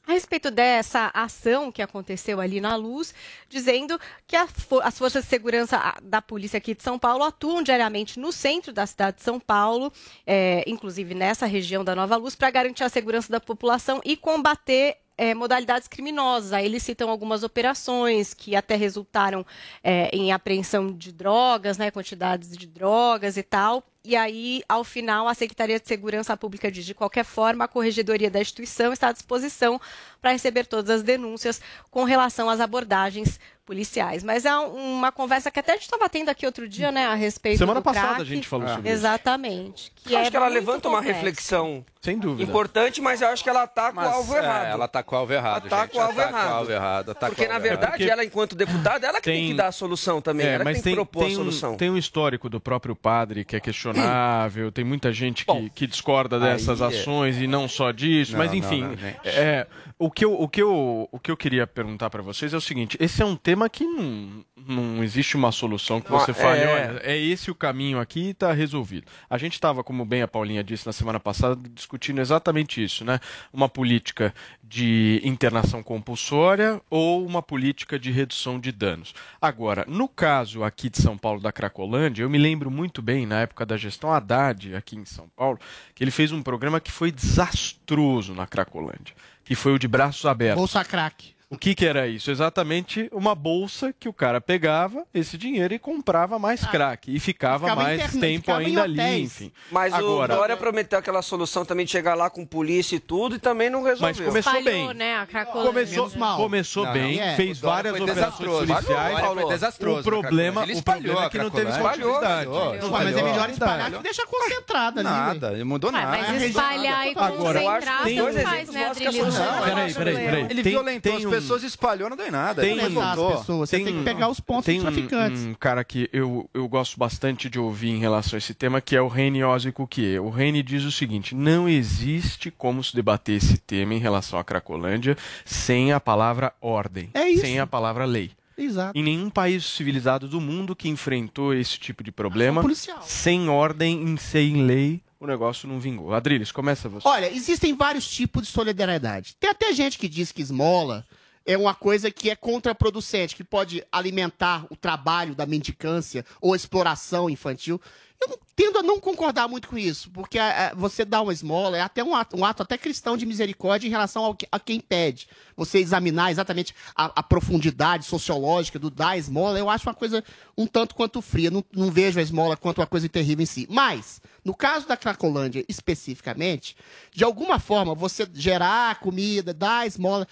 a 0.09 0.13
respeito 0.13 0.51
dessa 0.51 1.11
ação 1.13 1.71
que 1.71 1.83
aconteceu 1.83 2.41
ali 2.41 2.61
na 2.63 2.75
Luz, 2.77 3.15
dizendo 3.49 4.01
que 4.27 4.35
a 4.35 4.47
fo- 4.47 4.81
as 4.81 4.97
forças 4.97 5.25
de 5.25 5.29
segurança 5.29 5.95
da 6.03 6.23
polícia 6.23 6.57
aqui 6.57 6.75
de 6.75 6.83
São 6.83 6.99
Paulo 6.99 7.23
atuam 7.25 7.63
diariamente 7.63 8.19
no 8.19 8.33
centro 8.33 8.73
da 8.73 8.87
cidade 8.87 9.19
de 9.19 9.23
São 9.23 9.39
Paulo, 9.39 9.93
eh, 10.27 10.65
inclusive 10.67 11.15
nessa 11.15 11.45
região 11.45 11.85
da 11.85 11.95
Nova 11.95 12.17
Luz, 12.17 12.35
para 12.35 12.51
garantir 12.51 12.85
a 12.85 12.89
segurança 12.89 13.31
da 13.31 13.39
população 13.39 14.01
e 14.03 14.17
combater 14.17 14.97
eh, 15.19 15.35
modalidades 15.35 15.87
criminosas. 15.89 16.55
Aí 16.55 16.65
eles 16.65 16.83
citam 16.83 17.11
algumas 17.11 17.43
operações 17.43 18.33
que 18.33 18.57
até 18.57 18.77
resultaram 18.77 19.45
eh, 19.85 20.09
em 20.13 20.33
apreensão 20.33 20.91
de 20.91 21.13
drogas, 21.13 21.77
né, 21.77 21.91
quantidades 21.91 22.57
de 22.57 22.67
drogas 22.67 23.37
e 23.37 23.43
tal. 23.43 23.85
E 24.09 24.17
aí, 24.17 24.63
ao 24.67 24.83
final, 24.85 25.29
a 25.29 25.35
Secretaria 25.35 25.79
de 25.79 25.87
Segurança 25.87 26.35
Pública 26.35 26.73
diz: 26.73 26.87
de 26.87 26.95
qualquer 26.95 27.27
forma, 27.27 27.65
a 27.67 27.69
Corregedoria 27.69 28.31
da 28.31 28.41
instituição 28.41 28.91
está 28.91 29.09
à 29.09 29.13
disposição 29.13 29.79
para 30.19 30.33
receber 30.33 30.65
todas 30.65 30.89
as 30.91 31.03
denúncias 31.03 31.61
com 31.91 32.05
relação 32.05 32.49
às 32.49 32.59
abordagens 32.59 33.39
policiais. 33.67 34.25
Mas 34.25 34.47
é 34.47 34.59
um- 34.59 34.95
uma 34.97 35.13
conversa 35.13 35.51
que 35.51 35.61
até 35.61 35.73
a 35.73 35.75
gente 35.75 35.85
estava 35.85 36.09
tendo 36.09 36.31
aqui 36.31 36.47
outro 36.47 36.67
dia, 36.67 36.91
né, 36.91 37.05
a 37.07 37.15
respeito 37.15 37.59
Semana 37.59 37.81
do 37.81 37.85
passada 37.85 38.07
crack. 38.15 38.23
a 38.23 38.25
gente 38.25 38.49
falou 38.49 38.67
sobre 38.67 38.89
isso. 38.89 38.99
Exatamente. 38.99 39.93
Que 39.97 40.17
acho 40.17 40.29
é 40.29 40.31
que 40.31 40.37
ela 40.39 40.49
levanta 40.49 40.89
uma 40.89 40.97
complexo. 40.99 41.17
reflexão 41.23 41.85
Sem 42.01 42.19
dúvida. 42.19 42.43
importante, 42.49 43.03
mas 43.03 43.21
eu 43.21 43.29
acho 43.29 43.45
que 43.45 43.51
ela 43.51 43.67
tá 43.67 43.91
com 43.91 43.97
Mas, 43.97 44.09
o 44.11 44.15
alvo 44.15 44.35
é, 44.35 44.39
errado. 44.39 44.67
ela 44.69 44.89
tá 44.89 45.03
com 45.03 45.15
o 45.15 45.19
alvo 45.19 45.33
errado, 45.35 45.67
Ela 45.69 45.71
tá 45.71 45.77
o 45.77 46.01
alvo 46.01 46.15
tá 46.15 46.23
o 46.25 46.29
errado. 46.29 46.49
alvo 46.55 46.73
errado, 46.73 47.15
tá 47.15 47.27
Porque, 47.29 47.47
na 47.47 47.59
verdade, 47.59 47.93
Porque 47.99 48.11
ela, 48.11 48.25
enquanto 48.25 48.57
deputada, 48.57 49.07
ela 49.07 49.19
que 49.19 49.25
tem, 49.25 49.35
tem- 49.41 49.49
que 49.51 49.55
dar 49.55 49.67
a 49.67 49.73
solução 49.73 50.23
também. 50.23 50.47
É, 50.47 50.55
ela 50.55 50.65
mas 50.65 50.79
que 50.79 50.83
tem 50.83 50.95
tem, 50.95 51.05
que 51.05 51.11
propor 51.11 51.27
tem, 51.27 51.29
a 51.29 51.33
um, 51.33 51.37
solução. 51.43 51.77
tem 51.77 51.91
um 51.91 51.99
histórico 51.99 52.49
do 52.49 52.59
próprio 52.59 52.97
padre 52.97 53.45
que 53.45 53.55
é 53.55 53.61
questionado 53.61 53.98
inquestionável, 53.99 54.73
tem 54.73 54.85
muita 54.85 55.13
gente 55.13 55.45
que, 55.45 55.71
que 55.71 55.87
discorda 55.87 56.39
dessas 56.39 56.81
é- 56.81 56.87
ações 56.87 57.39
e 57.41 57.47
não 57.47 57.69
só 57.69 57.91
disso, 57.91 58.33
Não, 58.33 58.39
mas 58.39 58.51
não, 58.51 58.59
enfim, 58.59 58.83
não, 58.83 58.97
gente. 58.97 59.19
é, 59.25 59.67
o, 59.99 60.11
que 60.11 60.25
eu, 60.25 60.33
o, 60.41 60.49
que 60.49 60.63
eu, 60.63 61.09
o 61.11 61.19
que 61.19 61.31
eu 61.31 61.37
queria 61.37 61.67
perguntar 61.67 62.11
para 62.11 62.23
vocês 62.23 62.53
é 62.55 62.57
o 62.57 62.61
seguinte, 62.61 62.97
esse 63.01 63.23
é 63.23 63.25
um 63.27 63.37
tema 63.37 63.69
que 63.69 63.85
não, 63.85 64.45
não 64.67 65.03
existe 65.05 65.37
uma 65.37 65.51
solução 65.53 66.01
que 66.01 66.11
você 66.11 66.31
Ah, 66.31 66.35
fale, 66.35 66.61
é. 66.61 66.67
olha, 66.69 67.01
é 67.03 67.17
esse 67.17 67.51
o 67.51 67.55
caminho 67.55 67.99
aqui 67.99 68.21
e 68.21 68.31
está 68.31 68.53
resolvido. 68.53 69.07
A 69.29 69.39
gente 69.39 69.55
estava, 69.55 69.83
como 69.83 70.05
bem 70.05 70.23
a 70.23 70.29
Paulinha 70.29 70.63
disse 70.63 70.87
na 70.87 70.93
semana 70.93 71.19
passada, 71.21 71.59
discutindo 71.75 72.21
exatamente 72.21 72.83
isso, 72.83 73.05
né? 73.05 73.19
Uma 73.53 73.69
política 73.69 74.35
de 74.69 75.21
internação 75.25 75.83
compulsória 75.83 76.81
ou 76.91 77.25
uma 77.25 77.43
política 77.43 77.99
de 77.99 78.11
redução 78.11 78.61
de 78.61 78.71
danos. 78.71 79.15
Agora, 79.41 79.85
no 79.89 80.07
caso 80.09 80.63
aqui 80.63 80.91
de 80.91 81.01
São 81.01 81.17
Paulo 81.17 81.41
da 81.41 81.51
Cracolândia, 81.51 82.23
eu 82.23 82.31
me 82.31 82.37
lembro 82.37 82.71
muito 82.71 83.01
bem, 83.01 83.25
na 83.25 83.41
época 83.41 83.65
da 83.65 83.77
gestão 83.77 84.13
Haddad 84.13 84.75
aqui 84.75 84.97
em 84.97 85.07
São 85.07 85.29
Paulo, 85.35 85.59
que 85.95 86.05
ele 86.05 86.11
fez 86.11 86.33
um 86.33 86.43
programa 86.43 86.81
que 86.81 86.93
foi 86.93 87.11
desastroso 87.11 88.35
na 88.35 88.47
Cracolândia, 88.47 89.15
que 89.43 89.55
foi 89.55 89.73
o 89.73 89.79
de 89.79 89.89
braços 89.89 90.27
abertos. 90.27 90.61
Bolsa 90.61 90.85
crack. 90.85 91.38
O 91.51 91.57
que, 91.57 91.75
que 91.75 91.87
era 91.87 92.07
isso? 92.07 92.31
Exatamente 92.31 93.09
uma 93.11 93.35
bolsa 93.35 93.91
que 93.99 94.07
o 94.07 94.13
cara 94.13 94.39
pegava 94.39 95.07
esse 95.15 95.39
dinheiro 95.39 95.73
e 95.73 95.79
comprava 95.79 96.39
mais 96.39 96.63
crack. 96.67 97.11
E 97.11 97.19
ficava, 97.19 97.69
Ficava 97.69 97.83
mais 97.85 98.01
interna- 98.03 98.21
tempo 98.21 98.41
ficava 98.41 98.63
em 98.63 98.67
ainda 98.67 98.83
ali, 98.83 99.23
enfim. 99.23 99.51
Mas 99.71 99.95
Agora, 99.95 100.35
o 100.35 100.37
Dória 100.37 100.57
prometeu 100.59 100.99
aquela 100.99 101.23
solução 101.23 101.65
também 101.65 101.87
de 101.87 101.93
chegar 101.93 102.15
lá 102.15 102.29
com 102.29 102.45
polícia 102.45 102.97
e 102.97 103.01
tudo 103.01 103.37
e 103.37 103.39
também 103.39 103.71
não 103.71 103.83
resolveu. 103.83 104.09
Mas 104.09 104.21
começou 104.21 104.53
Espalhou, 104.59 104.89
bem. 104.89 104.95
né, 104.95 105.17
a 105.17 105.27
Cracolândia. 105.27 105.73
Começou, 105.73 106.37
começou 106.37 106.85
Não, 106.85 106.93
bem, 106.93 107.17
não, 107.17 107.25
é. 107.25 107.37
fez 107.37 107.59
várias 107.59 107.95
operações 107.99 108.37
policiais. 108.51 108.85
O 108.85 108.85
Dória 109.23 109.35
foi 109.43 109.49
desastroso 109.55 110.01
O 110.01 110.05
problema, 110.05 110.63
Ele 110.65 110.73
o 110.73 110.77
espalhou 110.77 111.03
problema 111.03 111.27
é 111.27 111.31
que 111.31 111.39
não 111.39 111.51
teve 111.51 111.73
continuidade. 111.73 112.51
Mas 112.91 113.17
é 113.17 113.23
melhor 113.23 113.49
espalhar 113.49 113.91
que 113.91 113.99
deixar 114.03 114.27
concentrado 114.27 115.01
ali. 115.01 115.09
Nada, 115.09 115.51
não 115.53 115.65
mudou 115.67 115.91
Ué, 115.91 115.99
nada. 115.99 116.19
mas 116.19 116.43
espalhar 116.43 117.07
e 117.07 117.11
Agora, 117.17 117.59
concentrar 117.63 118.05
não 118.07 118.43
faz, 118.43 118.69
né, 118.69 118.87
Adriano? 118.89 119.33
Peraí, 119.65 119.95
peraí, 119.95 120.15
peraí. 120.15 120.47
Ele 120.51 120.63
Tem- 120.63 120.73
violentou 120.73 121.17
as 121.17 121.25
um- 121.25 121.38
pessoas 121.43 121.63
espalhou, 121.63 122.09
não 122.11 122.17
deu 122.17 122.27
em 122.27 122.31
nada. 122.31 122.63
Tem 122.63 122.79
revoltou. 122.79 123.33
as 123.33 123.39
pessoas, 123.41 123.71
você 123.71 123.77
tem 123.83 123.99
que 123.99 124.05
pegar 124.05 124.29
os 124.29 124.41
pontos 124.41 124.67
tem 124.67 124.81
traficantes. 124.81 125.43
Um, 125.43 125.51
um 125.51 125.55
cara 125.55 125.83
que 125.85 126.09
eu, 126.13 126.49
eu 126.55 126.69
gosto 126.69 126.99
bastante 126.99 127.49
de 127.49 127.59
ouvir 127.59 127.91
em 127.91 127.99
relação 127.99 128.37
a 128.37 128.39
esse 128.39 128.55
tema, 128.55 128.81
que 128.81 128.95
é 128.97 129.01
o 129.03 129.09
Reni 129.09 129.43
Ozzy 129.45 129.73
Cuquier. 129.73 130.21
O 130.21 130.31
Reni 130.31 130.63
diz 130.63 130.85
o 130.85 130.93
seguinte: 130.93 131.35
não 131.35 131.69
existe 131.69 132.51
como 132.51 132.83
se 132.83 132.95
debater 132.95 133.37
esse 133.37 133.59
tema 133.59 133.95
em 133.95 133.99
relação 133.99 134.39
à 134.39 134.45
Cracolândia 134.45 135.17
sem 135.45 135.93
a 135.93 136.01
palavra 136.01 136.53
ordem, 136.61 137.11
É 137.15 137.29
isso. 137.29 137.43
sem 137.43 137.59
a 137.61 137.67
palavra 137.67 138.05
lei. 138.05 138.31
Exato. 138.57 138.99
Em 138.99 139.03
nenhum 139.05 139.31
país 139.31 139.65
civilizado 139.65 140.27
do 140.27 140.41
mundo 140.41 140.75
que 140.75 140.89
enfrentou 140.89 141.55
esse 141.55 141.79
tipo 141.79 142.03
de 142.03 142.11
problema, 142.11 142.61
policial. 142.61 143.01
sem 143.05 143.49
ordem 143.49 144.03
e 144.15 144.19
sem 144.19 144.65
lei, 144.65 145.01
o 145.21 145.27
negócio 145.29 145.69
não 145.69 145.79
vingou. 145.79 146.13
Adriles, 146.13 146.51
começa 146.51 146.89
você. 146.89 147.07
Olha, 147.07 147.33
existem 147.33 147.73
vários 147.77 148.09
tipos 148.09 148.43
de 148.47 148.53
solidariedade. 148.53 149.37
Tem 149.39 149.49
até 149.51 149.73
gente 149.73 149.97
que 149.97 150.09
diz 150.09 150.33
que 150.33 150.43
esmola 150.43 151.07
é 151.49 151.57
uma 151.57 151.75
coisa 151.75 152.11
que 152.11 152.29
é 152.29 152.37
contraproducente, 152.37 153.35
que 153.35 153.43
pode 153.43 153.83
alimentar 153.91 154.67
o 154.69 154.77
trabalho 154.77 155.35
da 155.35 155.47
mendicância 155.47 156.23
ou 156.43 156.55
exploração 156.55 157.31
infantil. 157.31 157.81
Eu 158.21 158.39
tendo 158.55 158.79
a 158.79 158.83
não 158.83 159.01
concordar 159.01 159.49
muito 159.49 159.69
com 159.69 159.79
isso, 159.79 160.11
porque 160.11 160.39
ah, 160.39 160.73
ah, 160.73 160.75
você 160.77 161.07
dá 161.07 161.23
uma 161.23 161.33
esmola 161.33 161.79
é 161.79 161.81
até 161.81 162.05
um 162.05 162.15
ato, 162.15 162.37
um 162.37 162.45
ato 162.45 162.63
até 162.63 162.77
cristão 162.77 163.17
de 163.17 163.25
misericórdia 163.25 163.87
em 163.87 163.91
relação 163.91 164.25
ao 164.25 164.35
que- 164.35 164.49
a 164.53 164.61
quem 164.61 164.79
pede. 164.79 165.27
Você 165.57 165.79
examinar 165.79 166.31
exatamente 166.31 166.75
a, 166.95 167.07
a 167.21 167.23
profundidade 167.23 168.05
sociológica 168.05 168.79
do 168.79 168.91
dar 168.91 169.17
esmola, 169.17 169.59
eu 169.59 169.71
acho 169.71 169.89
uma 169.89 169.95
coisa 169.95 170.23
um 170.57 170.67
tanto 170.67 170.95
quanto 170.95 171.23
fria. 171.23 171.51
Não, 171.51 171.65
não 171.73 171.91
vejo 171.91 172.19
a 172.19 172.23
esmola 172.23 172.59
quanto 172.59 172.79
uma 172.83 172.87
coisa 172.87 173.09
terrível 173.09 173.43
em 173.45 173.47
si. 173.47 173.67
Mas, 173.71 174.21
no 174.45 174.55
caso 174.55 174.87
da 174.87 174.99
Cracolândia 174.99 175.65
especificamente, 175.67 176.77
de 177.11 177.25
alguma 177.25 177.59
forma 177.59 177.95
você 177.95 178.29
gerar 178.35 179.01
comida, 179.01 179.55
dar 179.55 179.87
esmola. 179.87 180.29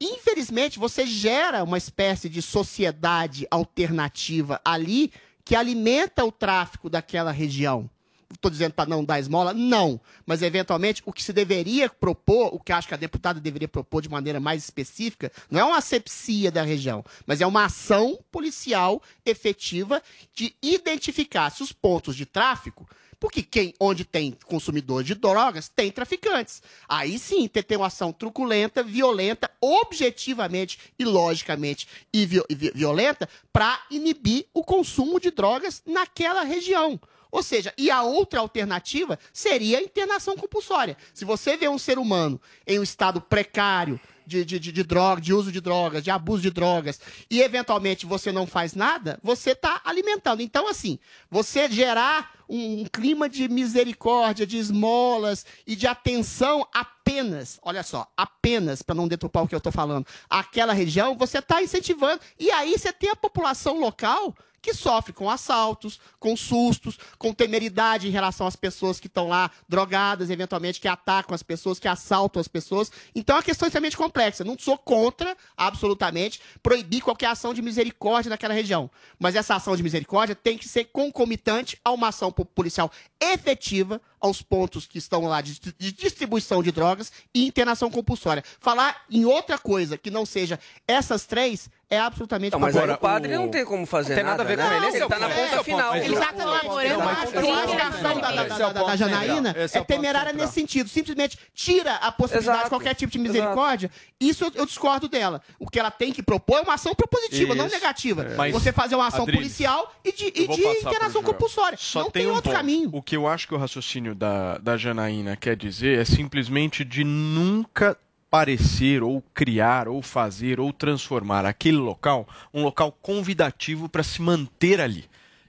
Infelizmente, 0.00 0.78
você 0.78 1.06
gera 1.06 1.64
uma 1.64 1.78
espécie 1.78 2.28
de 2.28 2.42
sociedade 2.42 3.46
alternativa 3.50 4.60
ali 4.64 5.10
que 5.44 5.56
alimenta 5.56 6.24
o 6.24 6.32
tráfico 6.32 6.90
daquela 6.90 7.30
região. 7.30 7.88
Estou 8.34 8.50
dizendo 8.50 8.72
para 8.74 8.90
não 8.90 9.04
dar 9.04 9.20
esmola? 9.20 9.54
Não. 9.54 10.00
Mas, 10.26 10.42
eventualmente, 10.42 11.00
o 11.06 11.12
que 11.12 11.22
se 11.22 11.32
deveria 11.32 11.88
propor, 11.88 12.52
o 12.52 12.58
que 12.58 12.72
acho 12.72 12.88
que 12.88 12.94
a 12.94 12.98
deputada 12.98 13.40
deveria 13.40 13.68
propor 13.68 14.02
de 14.02 14.08
maneira 14.08 14.40
mais 14.40 14.64
específica, 14.64 15.30
não 15.48 15.60
é 15.60 15.64
uma 15.64 15.78
asepsia 15.78 16.50
da 16.50 16.62
região, 16.62 17.04
mas 17.24 17.40
é 17.40 17.46
uma 17.46 17.64
ação 17.64 18.18
policial 18.30 19.00
efetiva 19.24 20.02
de 20.34 20.54
identificar 20.60 21.50
se 21.50 21.62
os 21.62 21.72
pontos 21.72 22.16
de 22.16 22.26
tráfico 22.26 22.86
porque 23.18 23.42
quem, 23.42 23.74
onde 23.80 24.04
tem 24.04 24.36
consumidores 24.46 25.06
de 25.06 25.14
drogas, 25.14 25.68
tem 25.68 25.90
traficantes. 25.90 26.62
Aí 26.88 27.18
sim, 27.18 27.48
ter, 27.48 27.62
ter 27.62 27.76
uma 27.76 27.86
ação 27.86 28.12
truculenta, 28.12 28.82
violenta, 28.82 29.50
objetivamente 29.60 30.78
e 30.98 31.04
logicamente 31.04 31.88
e, 32.12 32.26
vi- 32.26 32.44
vi- 32.50 32.72
violenta, 32.74 33.28
para 33.52 33.80
inibir 33.90 34.46
o 34.52 34.62
consumo 34.62 35.18
de 35.20 35.30
drogas 35.30 35.82
naquela 35.86 36.42
região. 36.42 37.00
Ou 37.30 37.42
seja, 37.42 37.74
e 37.76 37.90
a 37.90 38.02
outra 38.02 38.40
alternativa 38.40 39.18
seria 39.32 39.78
a 39.78 39.82
internação 39.82 40.36
compulsória. 40.36 40.96
Se 41.12 41.24
você 41.24 41.56
vê 41.56 41.68
um 41.68 41.78
ser 41.78 41.98
humano 41.98 42.40
em 42.66 42.78
um 42.78 42.82
estado 42.82 43.20
precário, 43.20 44.00
de, 44.26 44.44
de, 44.44 44.58
de, 44.58 44.72
de 44.72 44.82
droga, 44.82 45.20
de 45.20 45.32
uso 45.32 45.52
de 45.52 45.60
drogas, 45.60 46.02
de 46.02 46.10
abuso 46.10 46.42
de 46.42 46.50
drogas, 46.50 47.00
e 47.30 47.40
eventualmente 47.40 48.04
você 48.04 48.32
não 48.32 48.46
faz 48.46 48.74
nada, 48.74 49.18
você 49.22 49.50
está 49.50 49.80
alimentando. 49.84 50.42
Então, 50.42 50.68
assim, 50.68 50.98
você 51.30 51.68
gerar 51.70 52.32
um, 52.48 52.82
um 52.82 52.84
clima 52.84 53.28
de 53.28 53.48
misericórdia, 53.48 54.46
de 54.46 54.58
esmolas 54.58 55.46
e 55.66 55.76
de 55.76 55.86
atenção 55.86 56.66
apenas, 56.74 57.58
olha 57.62 57.82
só, 57.82 58.10
apenas, 58.16 58.82
para 58.82 58.94
não 58.94 59.08
deturpar 59.08 59.44
o 59.44 59.48
que 59.48 59.54
eu 59.54 59.58
estou 59.58 59.72
falando, 59.72 60.06
aquela 60.28 60.72
região, 60.72 61.16
você 61.16 61.38
está 61.38 61.62
incentivando. 61.62 62.20
E 62.38 62.50
aí 62.50 62.76
você 62.76 62.92
tem 62.92 63.10
a 63.10 63.16
população 63.16 63.78
local 63.78 64.34
que 64.66 64.74
sofre 64.74 65.12
com 65.12 65.30
assaltos, 65.30 66.00
com 66.18 66.36
sustos, 66.36 66.98
com 67.18 67.32
temeridade 67.32 68.08
em 68.08 68.10
relação 68.10 68.48
às 68.48 68.56
pessoas 68.56 68.98
que 68.98 69.06
estão 69.06 69.28
lá 69.28 69.48
drogadas, 69.68 70.28
eventualmente 70.28 70.80
que 70.80 70.88
atacam 70.88 71.36
as 71.36 71.42
pessoas, 71.42 71.78
que 71.78 71.86
assaltam 71.86 72.40
as 72.40 72.48
pessoas. 72.48 72.90
Então 73.14 73.36
é 73.36 73.38
uma 73.38 73.44
questão 73.44 73.68
extremamente 73.68 73.96
complexa. 73.96 74.42
Não 74.42 74.58
sou 74.58 74.76
contra, 74.76 75.36
absolutamente, 75.56 76.40
proibir 76.60 77.00
qualquer 77.00 77.28
ação 77.28 77.54
de 77.54 77.62
misericórdia 77.62 78.28
naquela 78.28 78.52
região. 78.52 78.90
Mas 79.20 79.36
essa 79.36 79.54
ação 79.54 79.76
de 79.76 79.84
misericórdia 79.84 80.34
tem 80.34 80.58
que 80.58 80.66
ser 80.66 80.86
concomitante 80.86 81.78
a 81.84 81.92
uma 81.92 82.08
ação 82.08 82.32
po- 82.32 82.44
policial 82.44 82.90
efetiva 83.20 84.00
aos 84.20 84.42
pontos 84.42 84.84
que 84.84 84.98
estão 84.98 85.26
lá 85.26 85.40
de, 85.40 85.60
de 85.78 85.92
distribuição 85.92 86.60
de 86.60 86.72
drogas 86.72 87.12
e 87.32 87.46
internação 87.46 87.88
compulsória. 87.88 88.42
Falar 88.58 89.04
em 89.08 89.24
outra 89.24 89.58
coisa 89.58 89.96
que 89.96 90.10
não 90.10 90.26
seja 90.26 90.58
essas 90.88 91.24
três 91.24 91.70
é 91.88 92.00
absolutamente 92.00 92.52
Não, 92.52 92.58
mas 92.58 92.74
complicado. 92.74 92.96
o 92.96 93.00
padre 93.00 93.36
não 93.36 93.48
tem 93.48 93.64
como 93.64 93.86
fazer 93.86 94.10
Não 94.10 94.16
tem 94.16 94.24
nada 94.24 94.42
a 94.42 94.46
ver 94.46 94.58
com 94.58 94.64
ele, 94.64 94.86
esse 94.86 94.96
é 94.96 94.98
Ele 94.98 95.04
o 95.04 95.08
tá 95.08 95.18
na 95.20 95.28
ponto, 95.28 95.38
esse 95.38 95.46
é 95.46 95.48
ponta 95.50 95.60
o 95.60 95.64
final. 95.64 95.96
Ele 95.96 96.14
está 96.14 96.32
comemorando 96.32 96.98
não, 96.98 97.08
a 97.08 97.12
ação 97.12 98.20
da, 98.20 98.30
da, 98.32 98.46
Esse 98.46 98.62
é 98.62 98.72
da, 98.72 98.84
o 98.84 98.96
Janaína 98.96 99.54
é 99.56 99.78
é 99.78 99.80
o 99.80 99.84
temerária 99.84 100.32
nesse 100.32 100.52
sentido. 100.52 100.88
Simplesmente 100.88 101.38
tira 101.54 101.94
a 101.94 102.10
possibilidade 102.10 102.58
Exato. 102.58 102.64
de 102.64 102.70
qualquer 102.70 102.94
tipo 102.94 103.12
de 103.12 103.18
misericórdia. 103.20 103.90
Isso 104.18 104.44
eu, 104.44 104.52
eu 104.56 104.66
discordo 104.66 105.08
dela. 105.08 105.40
O 105.60 105.70
que 105.70 105.78
ela 105.78 105.90
tem 105.90 106.12
que 106.12 106.24
propor 106.24 106.58
é 106.58 106.62
uma 106.62 106.74
ação 106.74 106.92
propositiva, 106.92 107.54
não 107.54 107.68
negativa. 107.68 108.22
É. 108.22 108.34
Mas, 108.34 108.52
Você 108.52 108.72
fazer 108.72 108.96
uma 108.96 109.06
ação 109.06 109.24
policial 109.24 109.92
e 110.04 110.12
de, 110.12 110.32
e 110.34 110.78
internação 110.80 111.22
compulsória. 111.22 111.78
Só 111.80 112.00
não 112.00 112.10
tem, 112.10 112.22
tem 112.22 112.32
um 112.32 112.34
outro 112.34 112.50
ponto. 112.50 112.56
caminho. 112.56 112.90
O 112.92 113.00
que 113.00 113.16
eu 113.16 113.28
acho 113.28 113.46
que 113.46 113.54
o 113.54 113.58
raciocínio 113.58 114.12
da, 114.14 114.58
da 114.58 114.76
Janaína 114.76 115.36
quer 115.36 115.54
dizer 115.54 116.00
é 116.00 116.04
simplesmente 116.04 116.84
de 116.84 117.04
nunca 117.04 117.96
parecer 118.30 119.02
ou 119.02 119.22
criar 119.34 119.88
ou 119.88 120.02
fazer 120.02 120.58
ou 120.60 120.72
transformar 120.72 121.44
aquele 121.44 121.76
local 121.76 122.28
um 122.52 122.62
local 122.62 122.92
convidativo 122.92 123.88
para 123.88 124.02
se 124.02 124.20
manter 124.20 124.80
ali. 124.80 125.04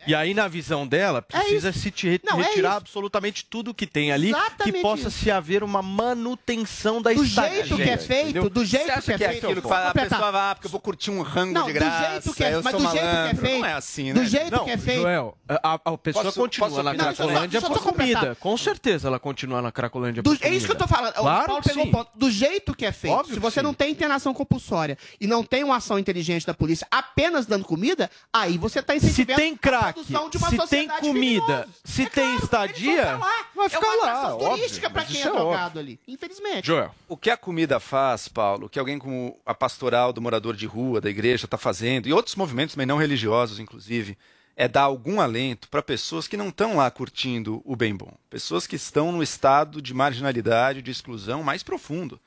E 0.08 0.16
aí, 0.16 0.34
na 0.34 0.48
visão 0.48 0.88
dela, 0.88 1.22
precisa 1.22 1.72
se 1.74 1.92
te 1.92 2.08
re- 2.10 2.22
Não, 2.24 2.40
é 2.40 2.44
retirar 2.44 2.70
isso. 2.70 2.78
absolutamente 2.78 3.46
tudo 3.46 3.74
que 3.74 3.86
tem 3.86 4.12
ali, 4.12 4.32
que 4.34 4.40
Exatamente 4.40 4.82
possa 4.82 5.08
isso. 5.10 5.20
se 5.20 5.30
haver 5.32 5.64
uma 5.64 5.82
manutenção 5.82 7.02
da 7.02 7.12
Do 7.14 7.24
estadia, 7.24 7.66
jeito 7.66 7.76
que 7.76 7.82
é 7.90 7.98
feito, 7.98 8.30
entendeu? 8.30 8.50
do 8.50 8.66
jeito 8.66 8.92
acha 8.92 9.02
que 9.02 9.12
é 9.14 9.18
que 9.18 9.24
é 9.24 9.30
feito. 9.30 9.46
aquilo 9.46 9.62
que 9.62 9.68
fala, 9.68 9.90
a 9.90 9.94
pessoa 9.94 10.32
vai, 10.32 10.52
ah, 10.52 10.56
porque 10.56 10.68
eu 10.68 10.72
vou 10.72 10.80
curtir 10.80 11.12
um 11.12 11.22
rango 11.22 11.54
Não, 11.54 11.66
de 11.68 11.74
do 11.74 11.80
graça, 11.80 12.10
jeito 12.12 12.34
que 12.34 12.44
é- 12.44 12.54
eu 12.54 12.64
mas 12.64 12.72
sou 12.72 12.80
do 12.82 12.90
jeito 12.92 13.02
que 13.04 13.08
é 13.10 13.14
malandro. 13.14 13.42
feito- 13.42 13.60
Não 13.60 13.66
é 13.68 13.74
assim, 13.74 14.14
do 14.14 14.20
né? 14.22 14.26
jeito 14.26 14.52
Não, 14.52 14.66
que 14.66 14.72
é 14.72 14.78
feito. 14.78 15.02
Joel, 15.02 15.38
a, 15.50 15.74
a 15.86 15.98
pessoa 15.98 16.24
Posso- 16.26 16.40
continua 16.40 16.70
posso 16.70 16.84
na 16.84 16.92
opinar? 16.92 17.16
Cracolândia 17.16 17.62
Só- 17.62 17.68
só 17.68 17.74
por 17.74 17.82
pra 17.82 17.92
completar. 17.92 18.22
comida. 18.22 18.36
Com 18.36 18.58
certeza 18.58 19.08
ela 19.08 19.20
continua 19.20 19.62
na 19.62 19.72
Cracolândia 19.72 20.24
Do- 20.24 20.36
por 20.38 20.46
é 20.46 20.50
isso 20.50 20.66
que 20.66 20.72
eu 20.72 20.78
tô 20.78 20.88
falando. 20.88 21.14
Claro 21.14 21.44
o 21.44 21.48
Paulo 21.48 21.62
que 21.62 21.70
pegou 21.70 21.86
sim. 21.86 21.92
ponto. 21.92 22.12
Do 22.16 22.32
jeito 22.32 22.74
que 22.76 22.86
é 22.86 22.92
feito. 22.92 23.14
Óbvio 23.14 23.34
se 23.36 23.40
que 23.40 23.40
você 23.40 23.62
não 23.62 23.74
tem 23.74 23.92
internação 23.92 24.34
compulsória 24.34 24.98
e 25.20 25.28
não 25.28 25.44
tem 25.44 25.64
uma 25.64 25.76
ação 25.78 25.98
inteligente 26.00 26.46
da 26.46 26.54
polícia 26.54 26.88
apenas 26.90 27.46
dando 27.46 27.66
comida, 27.66 28.10
aí 28.34 28.58
você 28.58 28.82
tá 28.82 28.94
Se 28.94 29.06
incentivando 29.06 29.40
tem 29.40 29.54
a 29.54 29.58
crack, 29.58 29.97
de 30.04 30.38
uma 30.38 30.50
se 30.50 30.68
tem 30.68 30.88
comida, 30.88 31.68
se 31.84 32.04
É 32.04 32.10
tem 32.10 32.24
claro, 32.24 32.44
estadia, 32.44 33.18
vai 33.56 33.70
ficar 33.70 33.86
é 33.86 33.90
uma 33.90 34.06
lá, 34.06 34.36
óbvio, 34.36 34.50
turística 34.50 34.90
pra 34.90 35.02
mas 35.02 35.12
quem 35.12 35.22
é 35.22 35.28
é 35.28 35.32
drogado 35.32 35.80
ali. 35.80 36.00
Infelizmente. 36.08 36.68
Joel. 36.68 36.94
O 37.08 37.18
que 37.18 37.30
a 37.30 37.38
comida 37.38 37.80
faz, 37.80 38.28
Paulo, 38.28 38.70
que 38.70 38.80
alguém 38.80 39.00
como 39.00 39.38
a 39.46 39.54
pastoral 39.54 40.14
do 40.14 40.22
morador 40.22 40.56
de 40.56 40.66
rua, 40.66 41.02
da 41.02 41.10
igreja, 41.10 41.46
está 41.46 41.58
fazendo, 41.58 42.08
e 42.08 42.14
outros 42.14 42.36
movimentos 42.36 42.76
também 42.76 42.88
não 42.88 42.98
religiosos, 42.98 43.60
inclusive, 43.60 44.18
é 44.56 44.68
dar 44.68 44.82
algum 44.82 45.22
alento 45.22 45.70
para 45.70 45.84
pessoas 45.84 46.28
que 46.28 46.36
não 46.36 46.50
estão 46.50 46.78
lá 46.78 46.90
curtindo 46.90 47.62
o 47.64 47.76
bem 47.76 47.96
bom. 47.96 48.12
Pessoas 48.30 48.66
que 48.66 48.76
estão 48.76 49.12
no 49.12 49.22
estado 49.22 49.82
de 49.82 49.94
marginalidade, 49.94 50.82
de 50.82 50.90
exclusão 50.90 51.44
mais 51.44 51.62
profundo. 51.62 52.20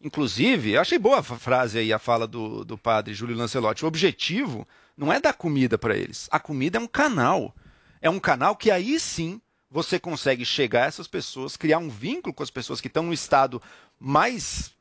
Inclusive, 0.00 0.72
eu 0.72 0.80
achei 0.80 0.98
boa 0.98 1.18
a 1.18 1.22
frase 1.22 1.78
aí, 1.78 1.92
a 1.92 1.98
fala 1.98 2.26
do, 2.26 2.64
do 2.64 2.78
padre 2.78 3.14
Júlio 3.14 3.36
Lancelotti. 3.36 3.84
O 3.84 3.88
objetivo 3.88 4.68
não 4.98 5.12
é 5.12 5.20
dar 5.20 5.32
comida 5.32 5.78
para 5.78 5.96
eles. 5.96 6.28
A 6.28 6.40
comida 6.40 6.76
é 6.76 6.80
um 6.80 6.88
canal. 6.88 7.54
É 8.02 8.10
um 8.10 8.18
canal 8.18 8.56
que 8.56 8.68
aí 8.68 8.98
sim 8.98 9.40
você 9.70 9.98
consegue 9.98 10.44
chegar 10.44 10.84
a 10.84 10.86
essas 10.86 11.06
pessoas, 11.06 11.56
criar 11.56 11.78
um 11.78 11.88
vínculo 11.88 12.34
com 12.34 12.42
as 12.42 12.50
pessoas 12.50 12.80
que 12.80 12.88
estão 12.88 13.04
no 13.04 13.12
estado 13.12 13.62
mais 14.00 14.72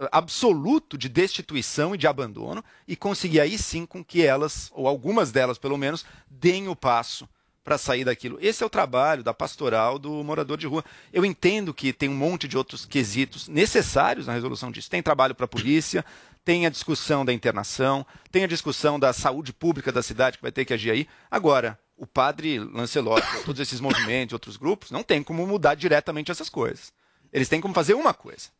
eh, 0.00 0.08
absoluto 0.12 0.96
de 0.96 1.08
destituição 1.08 1.94
e 1.94 1.98
de 1.98 2.06
abandono 2.06 2.62
e 2.86 2.94
conseguir 2.94 3.40
aí 3.40 3.58
sim 3.58 3.84
com 3.84 4.04
que 4.04 4.22
elas, 4.22 4.70
ou 4.72 4.86
algumas 4.86 5.32
delas 5.32 5.58
pelo 5.58 5.76
menos, 5.76 6.06
deem 6.30 6.68
o 6.68 6.76
passo 6.76 7.28
para 7.64 7.76
sair 7.76 8.04
daquilo. 8.04 8.38
Esse 8.40 8.62
é 8.62 8.66
o 8.66 8.70
trabalho 8.70 9.24
da 9.24 9.34
pastoral 9.34 9.98
do 9.98 10.22
morador 10.22 10.56
de 10.56 10.68
rua. 10.68 10.84
Eu 11.12 11.24
entendo 11.24 11.74
que 11.74 11.92
tem 11.92 12.08
um 12.08 12.14
monte 12.14 12.46
de 12.46 12.56
outros 12.56 12.86
quesitos 12.86 13.48
necessários 13.48 14.28
na 14.28 14.34
resolução 14.34 14.70
disso. 14.70 14.88
Tem 14.88 15.02
trabalho 15.02 15.34
para 15.34 15.46
a 15.46 15.48
polícia, 15.48 16.04
tem 16.46 16.64
a 16.64 16.70
discussão 16.70 17.24
da 17.24 17.32
internação, 17.32 18.06
tem 18.30 18.44
a 18.44 18.46
discussão 18.46 19.00
da 19.00 19.12
saúde 19.12 19.52
pública 19.52 19.90
da 19.90 20.00
cidade 20.00 20.36
que 20.38 20.42
vai 20.42 20.52
ter 20.52 20.64
que 20.64 20.72
agir 20.72 20.92
aí. 20.92 21.08
Agora, 21.28 21.76
o 21.96 22.06
padre 22.06 22.60
Lancelotti, 22.60 23.26
todos 23.44 23.60
esses 23.60 23.80
movimentos, 23.80 24.32
outros 24.32 24.56
grupos, 24.56 24.92
não 24.92 25.02
tem 25.02 25.24
como 25.24 25.44
mudar 25.44 25.74
diretamente 25.74 26.30
essas 26.30 26.48
coisas. 26.48 26.92
Eles 27.32 27.48
têm 27.48 27.60
como 27.60 27.74
fazer 27.74 27.94
uma 27.94 28.14
coisa. 28.14 28.50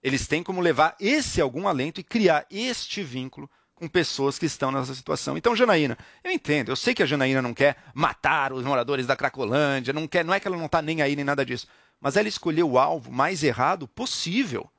Eles 0.00 0.28
têm 0.28 0.40
como 0.40 0.60
levar 0.60 0.94
esse 1.00 1.40
algum 1.40 1.66
alento 1.66 1.98
e 1.98 2.04
criar 2.04 2.46
este 2.48 3.02
vínculo 3.02 3.50
com 3.74 3.88
pessoas 3.88 4.38
que 4.38 4.46
estão 4.46 4.70
nessa 4.70 4.94
situação. 4.94 5.36
Então, 5.36 5.56
Janaína, 5.56 5.98
eu 6.22 6.30
entendo, 6.30 6.70
eu 6.70 6.76
sei 6.76 6.94
que 6.94 7.02
a 7.02 7.06
Janaína 7.06 7.42
não 7.42 7.52
quer 7.52 7.76
matar 7.92 8.52
os 8.52 8.64
moradores 8.64 9.04
da 9.04 9.16
Cracolândia, 9.16 9.92
não 9.92 10.06
quer, 10.06 10.24
não 10.24 10.32
é 10.32 10.38
que 10.38 10.46
ela 10.46 10.56
não 10.56 10.66
está 10.66 10.80
nem 10.80 11.02
aí 11.02 11.16
nem 11.16 11.24
nada 11.24 11.44
disso, 11.44 11.66
mas 12.00 12.16
ela 12.16 12.28
escolheu 12.28 12.70
o 12.70 12.78
alvo 12.78 13.10
mais 13.10 13.42
errado 13.42 13.88
possível 13.88 14.70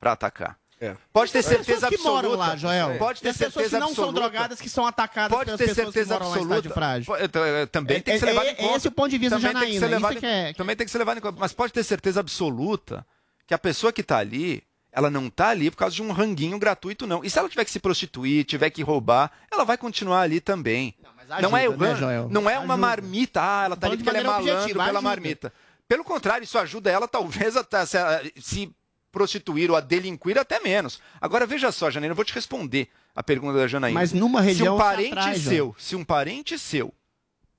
para 0.00 0.12
atacar. 0.12 0.63
Pode 1.12 1.32
ter 1.32 1.42
certeza 1.42 1.88
que 1.88 1.94
absoluta. 1.94 2.28
moram 2.28 2.38
lá, 2.38 2.56
Joel. 2.56 2.98
Pode 2.98 3.20
ter 3.20 3.28
Tem 3.32 3.32
pessoas 3.38 3.52
certeza 3.54 3.76
que 3.76 3.80
não 3.80 3.94
são 3.94 4.04
absoluta. 4.04 4.20
drogadas 4.20 4.60
que 4.60 4.68
são 4.68 4.86
atacadas 4.86 5.30
Pode 5.30 5.44
pelas 5.46 5.58
ter 5.58 5.66
pessoas 5.68 5.86
que 5.88 5.92
certeza 5.92 6.14
moram 6.14 6.26
lá 6.26 6.30
em 6.30 6.34
absoluta. 6.40 6.56
estádio 6.68 6.74
frágil. 6.74 7.16
Então, 7.24 7.42
Também 7.72 7.96
É- 7.96 8.00
tem 8.00 8.14
que 8.14 8.20
ser 8.20 8.26
é- 8.26 8.28
levado 8.30 8.46
é 8.46 8.50
em 8.50 8.54
conta. 8.56 8.76
esse 8.76 8.88
o 8.88 8.90
ponto 8.90 9.08
de 9.10 9.18
vista 9.18 9.36
Também 9.36 9.52
da 9.52 9.60
tem 9.60 9.68
que 9.68 9.74
ser 9.74 9.80
Janaína, 9.80 9.96
levado 9.96 10.16
em- 10.16 10.20
que 10.20 10.26
é- 10.26 10.52
Também 10.54 10.76
tem 10.76 10.84
que 10.84 10.90
ser 10.90 10.98
levado 10.98 11.18
em 11.18 11.20
conta. 11.20 11.36
Mas 11.40 11.52
pode 11.52 11.72
ter 11.72 11.82
certeza 11.84 12.20
absoluta 12.20 13.06
que 13.46 13.54
a 13.54 13.58
pessoa 13.58 13.92
que 13.92 14.00
está 14.00 14.18
ali, 14.18 14.62
ela 14.92 15.10
não 15.10 15.26
está 15.28 15.48
ali 15.48 15.70
por 15.70 15.76
causa 15.78 15.94
de 15.94 16.02
um 16.02 16.12
ranguinho 16.12 16.58
gratuito, 16.58 17.06
não. 17.06 17.24
E 17.24 17.30
se 17.30 17.38
ela 17.38 17.48
tiver 17.48 17.64
que 17.64 17.70
se 17.70 17.80
prostituir, 17.80 18.44
tiver 18.44 18.70
que 18.70 18.82
roubar, 18.82 19.30
ela 19.50 19.64
vai 19.64 19.76
continuar 19.78 20.20
ali 20.22 20.40
também. 20.40 20.94
Não, 21.40 21.56
é, 21.56 21.62
ajuda, 21.66 21.76
o 21.76 21.80
né, 21.80 21.88
ran- 21.92 21.96
Joel? 21.98 22.28
não 22.30 22.42
é 22.50 22.58
uma 22.58 22.74
Ajuda. 22.74 22.76
marmita, 22.76 23.40
ah, 23.42 23.64
ela 23.64 23.76
tá 23.76 23.86
ali 23.86 23.96
porque 23.96 24.10
ela 24.10 24.18
é 24.18 24.22
malandro 24.22 24.52
objetiva, 24.52 24.74
pela 24.84 24.98
ajuda. 24.98 25.00
marmita. 25.00 25.52
Pelo 25.88 26.04
contrário, 26.04 26.44
isso 26.44 26.58
ajuda 26.58 26.90
ela 26.90 27.08
talvez 27.08 27.56
a 27.56 27.86
se, 27.86 27.96
a- 27.96 28.22
se 28.40 28.70
prostituir 29.14 29.70
ou 29.70 29.76
a 29.76 29.80
delinquir 29.80 30.36
até 30.36 30.58
menos. 30.60 31.00
Agora 31.20 31.46
veja 31.46 31.70
só, 31.70 31.88
Janaína, 31.90 32.12
eu 32.12 32.16
vou 32.16 32.24
te 32.24 32.34
responder 32.34 32.88
a 33.14 33.22
pergunta 33.22 33.56
da 33.56 33.68
Janaína. 33.68 33.98
Mas 33.98 34.12
numa 34.12 34.40
se 34.40 34.48
região 34.48 34.74
um 34.74 34.78
se 34.78 34.84
parente 34.84 35.12
atrai, 35.12 35.38
seu, 35.38 35.76
se 35.78 35.96
um 35.96 36.04
parente 36.04 36.58
seu 36.58 36.92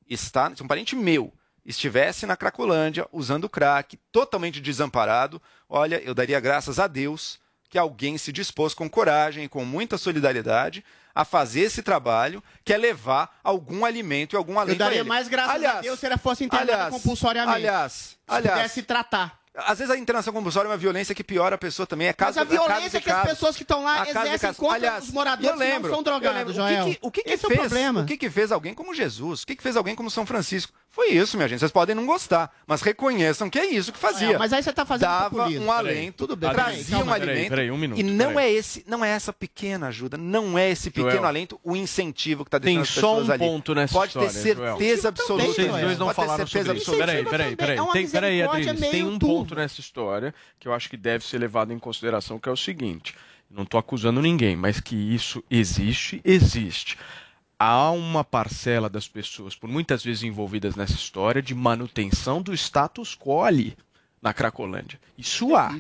está, 0.08 0.53
se 0.53 0.62
um 0.62 0.68
parente 0.68 0.95
meu 0.95 1.34
estivesse 1.66 2.28
na 2.28 2.38
Cracolândia 2.38 3.08
usando 3.12 3.49
crack, 3.49 3.97
totalmente 4.12 4.62
desamparado, 4.62 5.41
olha, 5.68 5.99
eu 6.03 6.14
daria 6.14 6.39
graças 6.39 6.78
a 6.78 6.86
Deus 6.86 7.39
que 7.70 7.78
alguém 7.78 8.18
se 8.18 8.32
dispôs 8.32 8.74
com 8.74 8.88
coragem 8.88 9.45
e 9.45 9.49
com 9.49 9.66
muita 9.66 9.97
solidariedade 9.97 10.84
a 11.16 11.24
fazer 11.24 11.62
esse 11.62 11.82
trabalho, 11.82 12.43
que 12.64 12.74
é 12.74 12.78
levar 12.78 13.39
algum 13.41 13.86
alimento 13.86 14.36
e 14.36 14.38
algum 14.38 14.60
alento 14.60 14.76
Eu 14.76 14.86
daria 14.86 15.01
a 15.01 15.06
mais 15.06 15.30
graças 15.30 15.51
a 15.51 15.56
aliás, 15.56 15.82
Deus 15.82 15.99
se 15.99 16.06
ela 16.06 16.18
fosse 16.18 16.43
internada 16.43 16.74
aliás, 16.74 16.93
compulsoriamente. 16.93 17.56
Aliás, 17.56 17.93
Se 17.93 18.18
aliás, 18.28 18.58
pudesse 18.58 18.84
tratar. 18.84 19.45
Às 19.58 19.78
vezes 19.80 19.93
a 19.93 19.97
internação 19.97 20.34
compulsória 20.34 20.68
é 20.68 20.72
uma 20.72 20.78
violência 20.78 21.14
que 21.16 21.24
piora 21.24 21.56
a 21.56 21.58
pessoa 21.58 21.86
também. 21.88 22.08
É 22.08 22.14
caso, 22.14 22.38
Mas 22.39 22.49
a 22.49 22.53
é 22.53 22.58
violência 22.58 22.99
de 22.99 23.06
que 23.06 23.12
as 23.12 23.24
pessoas 23.28 23.56
que 23.56 23.64
estão 23.64 23.84
lá 23.84 24.08
exercem 24.08 24.53
contra 24.53 24.76
Aliás, 24.76 25.03
os 25.06 25.12
moradores 25.12 25.58
lembro, 25.60 25.82
que 25.84 25.88
não 25.88 25.95
são 25.95 26.03
drogados, 26.03 26.38
lembro. 26.38 26.51
O 26.51 26.68
que 26.68 26.74
Joel. 26.74 26.86
que- 26.86 26.99
O 27.01 27.12
que, 27.12 27.24
que 27.24 27.30
Esse 27.32 27.45
é 27.45 27.47
o 27.47 27.49
fez, 27.51 27.60
problema. 27.62 28.01
O 28.01 28.06
que, 28.06 28.18
que 28.18 28.30
fez 28.30 28.51
alguém 28.51 28.74
como 28.74 28.93
Jesus? 28.93 29.43
O 29.43 29.47
que, 29.47 29.56
que 29.56 29.64
fez 29.64 29.76
alguém 29.78 29.95
como 29.95 30.10
São 30.12 30.26
Francisco? 30.26 30.74
Foi 30.96 31.10
isso, 31.10 31.36
minha 31.36 31.50
gente. 31.50 31.60
Vocês 31.60 31.74
podem 31.74 31.93
não 31.93 32.06
gostar, 32.06 32.56
mas 32.66 32.82
reconheçam 32.82 33.50
que 33.50 33.60
é 33.60 33.66
isso 33.66 33.91
que 33.91 34.00
fazia. 34.00 34.28
Joel, 34.28 34.39
mas 34.39 34.54
aí 34.54 34.64
você 34.64 34.72
tá 34.72 34.86
fazendo 34.86 35.10
Dava 35.10 35.30
populismo. 35.36 35.66
um 35.66 35.72
alento, 35.72 36.18
Tudo 36.26 36.38
bem, 36.38 36.50
trazia 36.50 36.74
peraí, 36.74 36.86
calma, 36.86 37.04
um 37.04 37.20
peraí, 37.20 37.30
alimento. 37.32 37.50
peraí, 37.50 37.72
um 37.72 37.78
minuto, 37.78 38.00
e 38.00 38.04
não 38.04 38.28
peraí. 38.36 38.46
é 38.46 38.58
esse, 38.58 38.84
não 38.88 39.04
é 39.04 39.10
essa 39.10 39.34
pequena 39.34 39.88
ajuda, 39.88 40.16
não 40.16 40.58
é 40.58 40.70
esse 40.72 40.89
pequeno 40.89 41.12
Joel. 41.12 41.26
alento 41.26 41.60
o 41.66 41.76
incentivo 41.76 42.46
que 42.46 42.48
está 42.48 42.62
Tem 42.62 42.78
deixando 42.78 42.82
as 42.82 42.89
só 42.89 43.02
pessoas 43.10 43.28
um 43.28 43.32
ali. 43.34 43.39
ponto 43.46 43.76
nessa 43.76 43.93
Pode 43.93 44.08
história, 44.08 44.30
ter 44.30 44.36
certeza 44.39 45.08
absoluta. 45.10 45.46
Vocês 45.48 45.68
dois 45.68 45.98
não 46.00 46.06
Pode 46.08 46.16
ter 46.16 46.22
falaram 46.22 46.48
certeza 46.48 46.66
sobre 46.66 46.82
isso. 46.82 46.91
absoluta. 46.91 47.06
Peraí, 47.08 47.26
peraí, 47.26 47.56
peraí. 47.58 47.78
É 47.78 47.91
Tem, 47.91 48.08
peraí, 48.10 48.41
Adriles. 48.41 48.80
Tem 48.89 49.04
um 49.04 49.20
ponto 49.20 49.54
nessa 49.54 49.82
história 49.82 50.34
que 50.58 50.66
eu 50.66 50.74
acho 50.74 50.89
que 50.89 50.96
deve 50.96 51.26
ser 51.26 51.38
levado 51.39 51.74
em 51.74 51.78
consideração, 51.78 52.39
que 52.39 52.48
é 52.48 52.52
o 52.54 52.56
seguinte. 52.58 53.14
Não 53.52 53.64
estou 53.64 53.78
acusando 53.80 54.22
ninguém, 54.22 54.56
mas 54.56 54.80
que 54.80 54.96
isso 54.96 55.43
existe, 55.52 56.22
existe. 56.24 56.98
Há 57.58 57.91
uma 57.91 58.24
parcela 58.24 58.89
das 58.89 59.08
pessoas, 59.08 59.56
por 59.56 59.70
muitas 59.70 60.03
vezes 60.03 60.24
envolvidas 60.24 60.76
nessa 60.76 60.93
história, 60.93 61.41
de 61.41 61.56
manutenção 61.56 62.41
do 62.41 62.53
status 62.53 63.16
quo 63.16 63.43
ali, 63.43 63.78
na 64.26 64.34
Cracolândia. 64.34 65.00
Isso 65.16 65.56
há. 65.56 65.72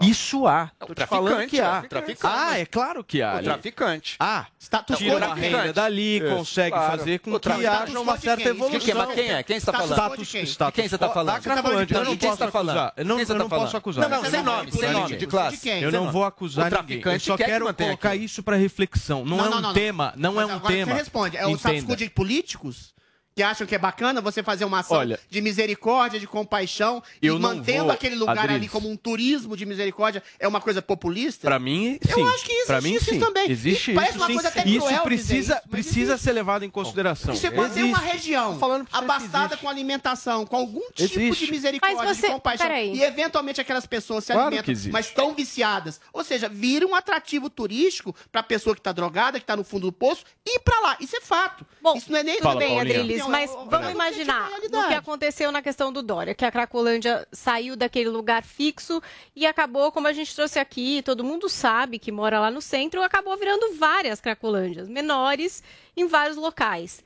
Isso 0.00 0.46
há. 0.46 0.70
Tô 0.78 0.94
te 0.94 1.04
falando 1.04 1.34
traficante, 1.34 1.50
que 1.50 1.60
há. 1.60 1.82
traficante. 1.82 2.34
Ah, 2.38 2.58
é 2.60 2.64
claro 2.64 3.02
que 3.02 3.20
há. 3.20 3.34
O 3.34 3.42
traficante. 3.42 4.16
Ah, 4.20 4.46
Status 4.56 4.98
tira 4.98 5.18
quo 5.18 5.34
quem? 5.34 5.50
renda 5.50 5.72
dali, 5.72 6.18
Isso, 6.18 6.28
consegue 6.28 6.70
claro. 6.70 6.96
fazer 6.96 7.18
com 7.18 7.32
que 7.32 7.40
traficante 7.40 7.90
haja 7.90 8.00
uma 8.00 8.16
certa 8.16 8.48
evolução. 8.48 8.78
De 8.78 8.84
quem? 8.84 8.94
Mas 8.94 9.14
quem 9.14 9.30
é? 9.32 9.42
Quem 9.42 9.56
está 9.56 9.72
Status 9.72 9.96
falando? 9.96 10.16
de 10.16 10.26
quem? 10.26 10.46
status 10.46 10.74
quem 10.76 10.88
você 10.88 10.96
tá 10.96 11.08
quo 11.08 11.14
falando? 11.14 11.34
Da 11.34 11.40
Cracolândia. 11.40 11.94
Eu 11.94 11.98
Não, 11.98 12.04
não 12.04 12.16
quem 12.16 12.20
você 12.20 12.26
posso 12.28 12.38
tá 12.38 12.50
falando? 12.52 12.70
acusar. 12.78 12.92
Eu 12.96 13.04
não, 13.04 13.18
eu 13.18 13.26
tá 13.26 13.34
não 13.34 13.48
posso 13.48 13.76
acusar. 13.76 14.08
Não, 14.08 14.22
não, 14.22 14.30
sem 14.30 14.42
nome, 14.44 14.72
sem 14.72 14.92
nome, 14.92 15.16
de 15.16 15.26
classe. 15.26 15.68
Eu 15.68 15.90
não 15.90 16.12
vou 16.12 16.24
acusar 16.24 16.66
ninguém. 16.66 16.78
Eu 16.78 17.02
traficante 17.02 17.24
só 17.26 17.36
quer 17.36 17.46
quero 17.46 17.74
colocar 17.74 18.14
isso 18.14 18.44
para 18.44 18.56
reflexão. 18.56 19.24
Não, 19.24 19.44
é 19.44 19.56
um 19.56 19.72
tema, 19.72 20.14
não 20.16 20.40
é 20.40 20.46
um 20.46 20.52
agora 20.52 20.72
tema. 20.72 20.92
Você 20.92 20.98
responde. 20.98 21.36
É 21.36 21.46
o 21.48 21.56
status 21.56 21.82
quo 21.84 21.96
de 21.96 22.08
políticos 22.08 22.94
que 23.34 23.42
acham 23.42 23.66
que 23.66 23.74
é 23.74 23.78
bacana 23.78 24.20
você 24.20 24.42
fazer 24.42 24.64
uma 24.64 24.80
ação 24.80 24.98
Olha, 24.98 25.18
de 25.30 25.40
misericórdia, 25.40 26.20
de 26.20 26.26
compaixão, 26.26 27.02
e 27.20 27.26
eu 27.26 27.38
mantendo 27.38 27.84
vou, 27.84 27.92
aquele 27.92 28.14
lugar 28.14 28.50
ali 28.50 28.68
como 28.68 28.90
um 28.90 28.96
turismo 28.96 29.56
de 29.56 29.64
misericórdia 29.64 30.22
é 30.38 30.46
uma 30.46 30.60
coisa 30.60 30.82
populista? 30.82 31.46
Pra 31.48 31.58
mim, 31.58 31.98
Eu 32.08 32.14
sim. 32.14 32.22
acho 32.34 32.44
que 32.44 32.52
existe 32.52 32.66
pra 32.66 32.80
mim, 32.80 32.94
isso 32.94 33.04
sim. 33.06 33.18
também. 33.20 33.50
Existe 33.50 33.90
E 33.92 33.94
parece 33.94 34.10
isso, 34.12 34.18
uma 34.20 34.26
sim. 34.26 34.32
coisa 34.34 34.48
até 34.48 34.62
cruel 34.62 34.78
isso 34.90 35.02
precisa, 35.02 35.54
isso, 35.56 35.68
precisa 35.70 36.12
existe. 36.12 36.24
ser 36.24 36.32
levado 36.32 36.64
em 36.64 36.70
consideração. 36.70 37.34
Você 37.34 37.50
mantém 37.50 37.84
uma 37.84 37.98
Existe. 37.98 38.12
região 38.16 38.58
abastada 38.92 39.56
com 39.56 39.68
alimentação, 39.68 40.44
com 40.46 40.56
algum 40.56 40.80
tipo 40.92 41.18
Existe. 41.18 41.46
de 41.46 41.52
misericórdia, 41.52 41.96
Mas 41.98 42.16
você- 42.18 42.26
de 42.26 42.32
compaixão, 42.32 42.66
peraí. 42.66 42.94
e 42.94 43.02
eventualmente 43.02 43.60
aquelas 43.60 43.86
pessoas 43.86 44.24
se 44.24 44.32
Claro 44.32 44.48
alimentam, 44.48 44.74
mas 44.92 45.06
estão 45.06 45.34
viciadas. 45.34 46.00
Ou 46.12 46.22
seja, 46.24 46.48
vira 46.48 46.86
um 46.86 46.94
atrativo 46.94 47.48
turístico 47.48 48.14
pra 48.30 48.42
pessoa 48.42 48.74
que 48.74 48.82
tá 48.82 48.92
drogada, 48.92 49.38
que 49.40 49.46
tá 49.46 49.56
no 49.56 49.64
fundo 49.64 49.86
do 49.86 49.92
poço, 49.92 50.24
ir 50.46 50.60
pra 50.60 50.78
lá. 50.80 50.96
Isso 51.00 51.16
é 51.16 51.20
fato. 51.20 51.64
Bom, 51.80 51.96
Isso 51.96 52.10
não 52.12 52.18
é 52.18 52.22
nem... 52.22 52.40
Fala, 52.40 52.58
bem, 52.58 52.74
Paulinha. 52.74 53.00
Adriles, 53.00 53.21
Não, 53.22 53.30
mas 53.30 53.50
vamos 53.68 53.90
imaginar 53.90 54.50
o 54.50 54.88
que 54.88 54.94
aconteceu 54.94 55.52
na 55.52 55.62
questão 55.62 55.92
do 55.92 56.02
Dória, 56.02 56.34
que 56.34 56.44
a 56.44 56.50
Cracolândia 56.50 57.26
saiu 57.32 57.76
daquele 57.76 58.08
lugar 58.08 58.42
fixo 58.42 59.02
e 59.34 59.46
acabou, 59.46 59.92
como 59.92 60.08
a 60.08 60.12
gente 60.12 60.34
trouxe 60.34 60.58
aqui, 60.58 61.02
todo 61.02 61.24
mundo 61.24 61.48
sabe 61.48 61.98
que 61.98 62.12
mora 62.12 62.40
lá 62.40 62.50
no 62.50 62.60
centro, 62.60 63.02
acabou 63.02 63.36
virando 63.36 63.74
várias 63.74 64.20
Cracolândias 64.20 64.88
menores 64.88 65.62
em 65.96 66.06
vários 66.06 66.36
locais. 66.36 67.02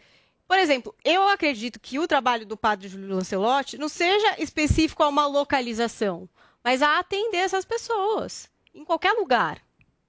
Por 0.46 0.58
exemplo, 0.58 0.94
eu 1.04 1.28
acredito 1.28 1.80
que 1.80 1.98
o 1.98 2.06
trabalho 2.06 2.46
do 2.46 2.56
padre 2.56 2.88
Júlio 2.88 3.14
Lancelotti 3.14 3.76
não 3.76 3.88
seja 3.88 4.36
específico 4.38 5.02
a 5.02 5.08
uma 5.08 5.26
localização, 5.26 6.28
mas 6.62 6.82
a 6.82 6.98
atender 6.98 7.38
essas 7.38 7.64
pessoas 7.64 8.48
em 8.74 8.84
qualquer 8.84 9.12
lugar. 9.12 9.60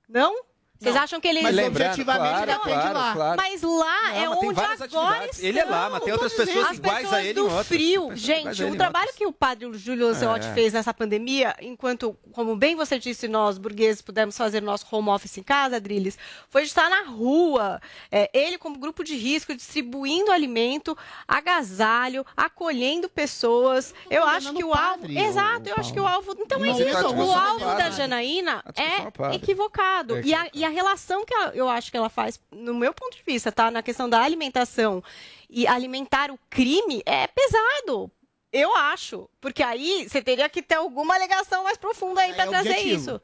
Não? 0.08 0.47
Vocês 0.80 0.94
Não. 0.96 1.02
acham 1.02 1.20
que 1.20 1.28
ele 1.28 1.42
Mas 1.42 1.58
objetivamente 1.58 2.04
claro, 2.30 2.44
ele 2.44 2.52
atende 2.52 2.74
claro, 2.76 2.94
lá. 3.00 3.14
claro. 3.14 3.38
Mas 3.42 3.62
lá 3.64 3.70
Não, 4.04 4.10
é 4.10 4.28
mas 4.28 4.38
onde 4.38 4.60
agora 4.84 5.08
atividades. 5.16 5.44
Ele 5.44 5.60
é 5.60 5.64
lá, 5.66 5.78
estão. 5.78 5.90
mas 5.92 6.04
tem 6.04 6.14
outras 6.14 6.34
pessoas 6.34 6.66
As 6.68 6.78
iguais 6.78 6.98
pessoas 7.02 7.14
a 7.14 7.24
ele 7.24 7.34
do 7.34 7.64
frio. 7.64 8.16
Gente, 8.16 8.62
ele 8.62 8.72
o 8.72 8.76
trabalho 8.78 9.10
que 9.16 9.26
o 9.26 9.32
padre 9.34 9.68
Júlio 9.74 10.08
Lancelotti 10.08 10.48
É. 10.48 10.54
fez 10.54 10.74
nessa 10.74 10.94
pandemia, 10.94 11.56
enquanto, 11.62 12.16
como 12.32 12.56
bem 12.56 12.76
você 12.76 13.00
disse, 13.00 13.28
nós, 13.28 13.58
burgueses, 13.58 14.02
pudemos 14.02 14.38
fazer 14.38 14.62
nosso 14.62 14.86
home 14.92 15.10
office 15.10 15.38
em 15.38 15.44
casa, 15.44 15.78
Adriles, 15.78 16.18
foi 16.50 16.62
de 16.62 16.68
estar 16.68 16.90
na 16.90 17.04
rua. 17.04 17.82
É, 18.12 18.30
ele, 18.34 18.58
como 18.58 18.78
grupo 18.78 19.04
de 19.04 19.16
risco, 19.16 19.56
distribuindo 19.56 20.32
alimento, 20.32 20.96
agasalho, 21.28 22.26
acolhendo 22.36 23.10
pessoas. 23.10 23.94
Eu 24.10 24.24
acho 24.26 24.54
que 24.54 24.64
o 24.64 24.74
alvo. 24.74 25.00
padre, 25.02 25.18
Exato, 25.18 25.70
eu 25.70 25.76
acho 25.78 25.94
que 25.94 26.00
o 26.00 26.06
alvo. 26.08 26.36
Então 26.40 26.64
é 26.64 26.68
Não, 26.68 26.80
isso. 26.80 26.92
tá 27.02 27.10
O 27.10 27.32
alvo 27.32 27.66
da. 27.76 27.88
Janaína 27.90 28.64
ao 28.66 28.84
é 28.84 29.12
padre. 29.12 29.38
equivocado. 29.38 30.18
É 30.18 30.22
E, 30.22 30.34
a, 30.36 30.48
e 30.54 30.66
a 30.68 30.70
relação 30.70 31.26
que 31.26 31.34
a- 31.34 31.52
eu 31.54 31.68
acho 31.68 31.90
que 31.92 31.98
ela 31.98 32.10
faz, 32.10 32.40
no 32.52 32.74
meu 32.76 32.94
ponto 32.94 33.16
de 33.18 33.24
vista, 33.24 33.52
tá? 33.52 33.72
Na 33.72 33.82
questão 33.82 34.10
da 34.10 34.22
alimentação 34.22 35.04
e 35.50 35.66
alimentar 35.68 36.30
o 36.32 36.40
crime 36.50 37.02
é 37.06 37.28
pesado. 37.28 38.12
Eu 38.52 38.76
acho. 38.76 39.30
Porque 39.42 39.62
aí 39.62 40.08
você 40.08 40.22
teria 40.22 40.48
que 40.50 40.62
ter 40.62 40.76
alguma 40.76 41.16
alegação 41.16 41.64
mais 41.64 41.78
profunda 41.78 42.22
aí 42.22 42.32
É 42.32 42.34
pra 42.34 42.48
trazer 42.48 42.70
objetivo. 42.70 42.96
isso. 43.02 43.22